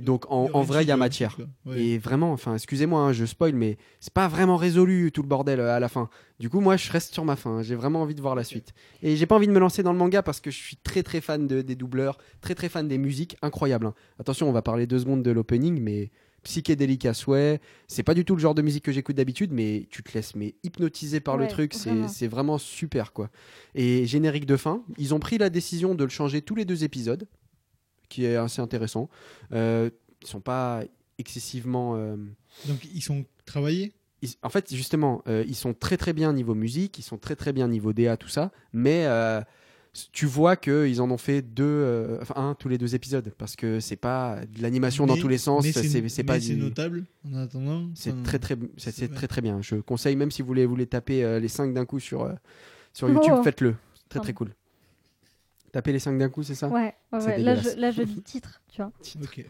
Donc 0.00 0.30
en, 0.30 0.48
en 0.52 0.62
vrai, 0.62 0.84
il 0.84 0.88
y 0.88 0.90
a 0.90 0.96
matière. 0.96 1.36
Ouais. 1.66 1.80
Et 1.80 1.98
vraiment, 1.98 2.32
enfin, 2.32 2.54
excusez-moi, 2.54 3.00
hein, 3.00 3.12
je 3.12 3.24
spoil, 3.24 3.54
mais 3.54 3.76
c'est 4.00 4.12
pas 4.12 4.28
vraiment 4.28 4.56
résolu 4.56 5.10
tout 5.12 5.22
le 5.22 5.28
bordel 5.28 5.60
euh, 5.60 5.74
à 5.74 5.80
la 5.80 5.88
fin. 5.88 6.08
Du 6.40 6.48
coup, 6.50 6.60
moi, 6.60 6.76
je 6.76 6.90
reste 6.90 7.12
sur 7.14 7.24
ma 7.24 7.36
fin. 7.36 7.62
J'ai 7.62 7.74
vraiment 7.74 8.02
envie 8.02 8.14
de 8.14 8.20
voir 8.20 8.34
la 8.34 8.44
suite. 8.44 8.72
Et 9.02 9.16
j'ai 9.16 9.26
pas 9.26 9.36
envie 9.36 9.46
de 9.46 9.52
me 9.52 9.58
lancer 9.60 9.82
dans 9.82 9.92
le 9.92 9.98
manga 9.98 10.22
parce 10.22 10.40
que 10.40 10.50
je 10.50 10.56
suis 10.58 10.76
très 10.76 11.02
très 11.02 11.20
fan 11.20 11.46
de- 11.46 11.62
des 11.62 11.74
doubleurs, 11.76 12.18
très 12.40 12.54
très 12.54 12.68
fan 12.68 12.88
des 12.88 12.98
musiques, 12.98 13.36
incroyable. 13.42 13.86
hein. 13.86 13.94
Attention, 14.18 14.48
on 14.48 14.52
va 14.52 14.62
parler 14.62 14.86
deux 14.86 14.98
secondes 14.98 15.22
de 15.22 15.30
l'opening, 15.30 15.80
mais 15.80 16.10
psychédélique 16.42 17.06
à 17.06 17.14
souhait. 17.14 17.60
C'est 17.88 18.02
pas 18.02 18.12
du 18.12 18.24
tout 18.26 18.34
le 18.34 18.40
genre 18.40 18.54
de 18.54 18.60
musique 18.60 18.84
que 18.84 18.92
j'écoute 18.92 19.16
d'habitude, 19.16 19.50
mais 19.52 19.86
tu 19.90 20.02
te 20.02 20.12
laisses 20.12 20.34
mais 20.36 20.54
hypnotiser 20.62 21.20
par 21.20 21.36
le 21.38 21.48
truc. 21.48 21.72
C'est 21.72 21.88
vraiment. 21.90 22.08
c'est 22.08 22.28
vraiment 22.28 22.58
super 22.58 23.12
quoi. 23.14 23.30
Et 23.74 24.04
générique 24.06 24.44
de 24.44 24.56
fin, 24.58 24.82
ils 24.98 25.14
ont 25.14 25.20
pris 25.20 25.38
la 25.38 25.48
décision 25.48 25.94
de 25.94 26.04
le 26.04 26.10
changer 26.10 26.42
tous 26.42 26.54
les 26.54 26.66
deux 26.66 26.84
épisodes, 26.84 27.26
qui 28.14 28.24
est 28.24 28.36
assez 28.36 28.60
intéressant. 28.62 29.08
Euh, 29.52 29.90
ils 30.22 30.28
sont 30.28 30.40
pas 30.40 30.82
excessivement 31.18 31.94
euh, 31.96 32.16
Donc, 32.66 32.84
ils 32.94 33.02
sont 33.02 33.24
travaillés? 33.44 33.92
ils- 34.22 34.34
en 34.42 34.48
fait, 34.48 34.74
justement, 34.74 35.22
euh, 35.28 35.44
ils 35.46 35.54
sont 35.56 35.74
très 35.74 35.96
très 35.96 36.12
bien 36.12 36.32
niveau 36.32 36.54
musique, 36.54 36.98
ils 36.98 37.02
sont 37.02 37.18
très 37.18 37.36
très 37.36 37.52
bien 37.52 37.68
niveau 37.68 37.92
DA, 37.92 38.16
tout 38.16 38.28
ça, 38.28 38.50
mais 38.72 39.04
euh, 39.06 39.40
tu 40.12 40.26
vois 40.26 40.56
qu'ils 40.56 41.00
en 41.00 41.10
ont 41.10 41.18
fait 41.18 41.40
deux, 41.42 41.62
euh, 41.64 42.18
enfin 42.22 42.34
un 42.36 42.54
tous 42.54 42.68
les 42.68 42.78
deux 42.78 42.94
épisodes, 42.94 43.32
parce 43.38 43.54
que 43.54 43.78
c'est 43.80 43.96
pas 43.96 44.40
de 44.56 44.62
l'animation 44.62 45.06
dans 45.06 45.16
tous 45.16 45.28
les 45.28 45.38
sens, 45.38 45.62
mais 45.64 45.72
c'est 45.72 45.88
c'est 45.88 46.22
mais 46.22 46.26
pas 46.26 46.40
c'est 46.40 46.54
du- 46.54 46.60
notable 46.60 47.04
en 47.30 47.36
attendant. 47.36 47.88
c'est 47.94 48.10
enfin, 48.12 48.22
très 48.24 48.38
très 48.40 48.56
c'est 48.76 49.12
très 49.14 49.28
très 49.28 49.40
bien. 49.40 49.60
Je 49.62 49.76
conseille 49.76 50.16
même 50.16 50.30
si 50.32 50.42
vous 50.42 50.48
voulez 50.48 50.66
vous 50.66 50.74
les 50.76 50.86
taper 50.86 51.22
euh, 51.22 51.38
les 51.38 51.48
5 51.48 51.72
d'un 51.74 51.84
coup 51.84 52.00
sur 52.00 52.22
euh, 52.22 52.32
sur 52.92 53.08
YouTube, 53.14 53.34
Oh. 53.38 53.42
faites-le. 53.44 53.74
C'est 53.94 54.08
Très 54.08 54.18
Pardon. 54.18 54.22
très 54.24 54.32
cool. 54.34 54.54
Taper 55.74 55.92
les 55.92 55.98
5 55.98 56.16
d'un 56.18 56.28
coup, 56.28 56.42
c'est 56.44 56.54
ça 56.54 56.68
Ouais, 56.68 56.94
ouais, 57.12 57.20
C'est 57.20 57.26
ouais. 57.26 57.38
Là, 57.38 57.54
je, 57.56 57.60
dégueulasse. 57.60 57.76
là, 57.78 57.90
je 57.90 58.02
dis 58.14 58.22
titre, 58.22 58.62
tu 58.72 58.80
vois. 58.80 58.92
Ok. 59.22 59.44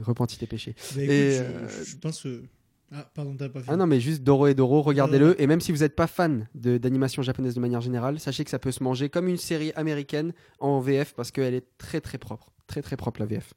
Repentis 0.00 0.36
tes 0.36 0.46
péchés. 0.48 0.74
Bah, 0.96 1.02
écoute, 1.02 1.14
Et, 1.14 1.30
je, 1.36 1.42
euh, 1.42 1.84
je 1.84 1.96
pense. 1.96 2.22
que- 2.24 2.42
Ah, 2.90 3.08
pardon, 3.14 3.36
t'as 3.36 3.48
pas 3.48 3.60
fait. 3.62 3.70
Ah 3.70 3.76
non, 3.76 3.86
mais 3.86 4.00
juste 4.00 4.22
Doro 4.24 4.48
et 4.48 4.54
Doro, 4.54 4.82
regardez-le. 4.82 5.40
Et 5.40 5.46
même 5.46 5.60
si 5.60 5.70
vous 5.70 5.78
n'êtes 5.78 5.94
pas 5.94 6.08
fan 6.08 6.48
de- 6.56 6.76
d'animation 6.78 7.22
japonaise 7.22 7.54
de 7.54 7.60
manière 7.60 7.80
générale, 7.80 8.18
sachez 8.20 8.42
que 8.44 8.50
ça 8.50 8.58
peut 8.58 8.72
se 8.72 8.82
manger 8.82 9.08
comme 9.08 9.28
une 9.28 9.36
série 9.36 9.72
américaine 9.76 10.32
en 10.58 10.80
VF 10.80 11.14
parce 11.14 11.30
qu'elle 11.30 11.54
est 11.54 11.66
très 11.78 12.00
très 12.00 12.18
propre. 12.18 12.52
Très 12.66 12.82
très 12.82 12.96
propre 12.96 13.20
la 13.20 13.26
VF. 13.26 13.54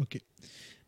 Ok. 0.00 0.20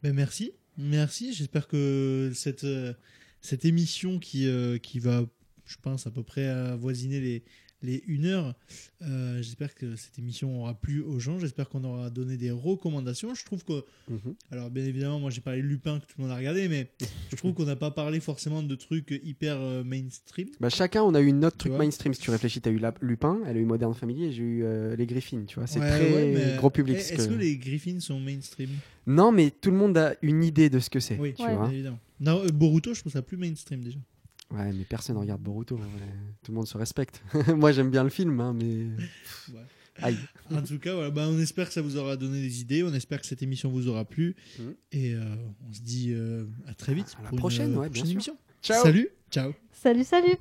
Ben 0.03 0.15
merci. 0.15 0.53
Merci. 0.79 1.33
J'espère 1.33 1.67
que 1.69 2.31
cette, 2.35 2.63
euh, 2.65 2.93
cette 3.41 3.65
émission 3.65 4.19
qui, 4.21 4.47
euh, 4.49 4.79
qui 4.79 5.01
va, 5.01 5.23
je 5.65 5.77
pense, 5.83 6.07
à 6.07 6.11
peu 6.13 6.23
près 6.23 6.47
avoisiner 6.47 7.19
les, 7.21 7.45
les 7.83 8.03
1 8.09 8.24
heure. 8.24 8.55
Euh, 9.03 9.43
j'espère 9.43 9.74
que 9.74 9.97
cette 9.97 10.18
émission 10.18 10.61
aura 10.62 10.74
plu 10.74 11.03
aux 11.03 11.18
gens. 11.18 11.39
J'espère 11.39 11.68
qu'on 11.68 11.85
aura 11.85 12.11
donné 12.11 12.37
des 12.37 12.51
recommandations. 12.51 13.35
Je 13.35 13.45
trouve 13.45 13.64
que, 13.64 13.85
Mhm. 14.09 14.35
alors 14.51 14.70
bien 14.70 14.85
évidemment, 14.85 15.20
moi 15.20 15.31
j'ai 15.31 15.41
parlé 15.41 15.61
de 15.62 15.66
Lupin 15.66 15.99
que 16.01 16.07
tout 16.07 16.14
le 16.18 16.24
monde 16.24 16.33
a 16.33 16.37
regardé, 16.37 16.68
mais 16.68 16.91
je 17.31 17.37
trouve 17.37 17.53
qu'on 17.55 17.64
n'a 17.66 17.77
pas 17.77 17.91
parlé 17.91 18.20
forcément 18.20 18.62
de 18.62 18.74
trucs 18.74 19.11
hyper 19.22 19.57
euh, 19.61 19.85
mainstream. 19.85 20.49
Bah, 20.61 20.70
chacun, 20.70 21.03
on 21.03 21.14
a 21.14 21.20
eu 21.20 21.33
notre 21.33 21.59
truc 21.59 21.72
mainstream. 21.72 22.14
Si 22.14 22.20
tu 22.20 22.31
réfléchis, 22.31 22.61
tu 22.61 22.68
as 22.68 22.72
eu 22.72 22.79
la- 22.79 22.95
Lupin, 23.03 23.41
elle 23.47 23.57
a 23.57 23.61
eu 23.61 23.64
Modern 23.64 23.95
Family 23.95 24.24
et 24.24 24.33
j'ai 24.33 24.43
eu 24.43 24.64
euh, 24.64 24.97
les 24.97 25.07
Griffins. 25.07 25.45
Tu 25.47 25.57
vois, 25.57 25.66
c'est 25.66 25.79
Ouais, 25.81 25.89
très 25.91 26.12
ouais, 26.35 26.55
gros 26.57 26.70
public. 26.70 26.99
ce 27.01 27.12
Est-ce 27.14 27.29
que- 27.29 27.35
que 27.35 27.39
les 27.39 27.57
Griffins 27.59 28.01
sont 28.01 28.18
mainstream? 28.20 28.70
Non, 29.07 29.31
mais 29.33 29.51
tout 29.51 29.70
le 29.70 29.77
monde 29.77 29.97
a 29.99 30.14
une 30.22 30.43
idée 30.43 30.70
de 30.70 30.81
ce 30.81 30.91
que 30.91 30.99
c'est. 30.99 31.18
Oui, 31.18 31.35
tu 31.35 31.43
Ouais. 31.43 31.55
vois. 31.55 31.66
bien 31.66 31.74
évidemment. 31.74 31.99
Non, 32.18 32.45
Boruto, 32.47 32.95
je 32.95 33.01
trouve 33.01 33.12
ça 33.12 33.22
plus 33.22 33.37
mainstream 33.37 33.85
déjà. 33.85 33.99
Ouais, 34.53 34.73
mais 34.73 34.85
personne 34.85 35.17
regarde 35.17 35.41
Boruto. 35.43 35.77
ouais. 35.77 35.83
Tout 36.43 36.53
le 36.53 36.57
monde 36.57 36.69
se 36.69 36.79
respecte. 36.79 37.23
Moi, 37.57 37.73
j'aime 37.73 37.91
bien 37.91 38.05
le 38.05 38.11
film, 38.11 38.39
hein, 38.41 38.53
mais. 38.55 38.87
Ouais. 39.53 39.61
Aïe. 40.03 40.17
En 40.53 40.63
tout 40.63 40.79
cas, 40.79 40.95
voilà, 40.95 41.11
bah, 41.11 41.27
on 41.29 41.39
espère 41.41 41.69
que 41.69 41.73
ça 41.73 41.83
vous 41.83 41.97
aura 41.97 42.17
donné 42.17 42.41
des 42.41 42.61
idées. 42.61 42.83
On 42.83 42.93
espère 42.93 43.21
que 43.21 43.27
cette 43.27 43.43
émission 43.43 43.71
vous 43.71 43.89
aura 43.89 44.05
plu. 44.05 44.37
Mhm. 44.59 44.75
Et 44.93 45.15
euh, 45.15 45.21
on 45.69 45.73
se 45.73 45.81
dit 45.81 46.13
euh, 46.13 46.45
à 46.67 46.75
très 46.75 46.95
vite 46.95 47.17
À 47.19 47.23
la 47.23 47.29
pour 47.31 47.39
prochaine, 47.39 47.71
une 47.71 47.77
euh, 47.77 47.81
ouais, 47.81 47.89
prochaine 47.89 48.11
émission. 48.11 48.37
Ciao 48.63 48.83
Salut, 48.83 49.09
ciao. 49.31 49.53
Salut, 49.73 50.05
salut 50.05 50.35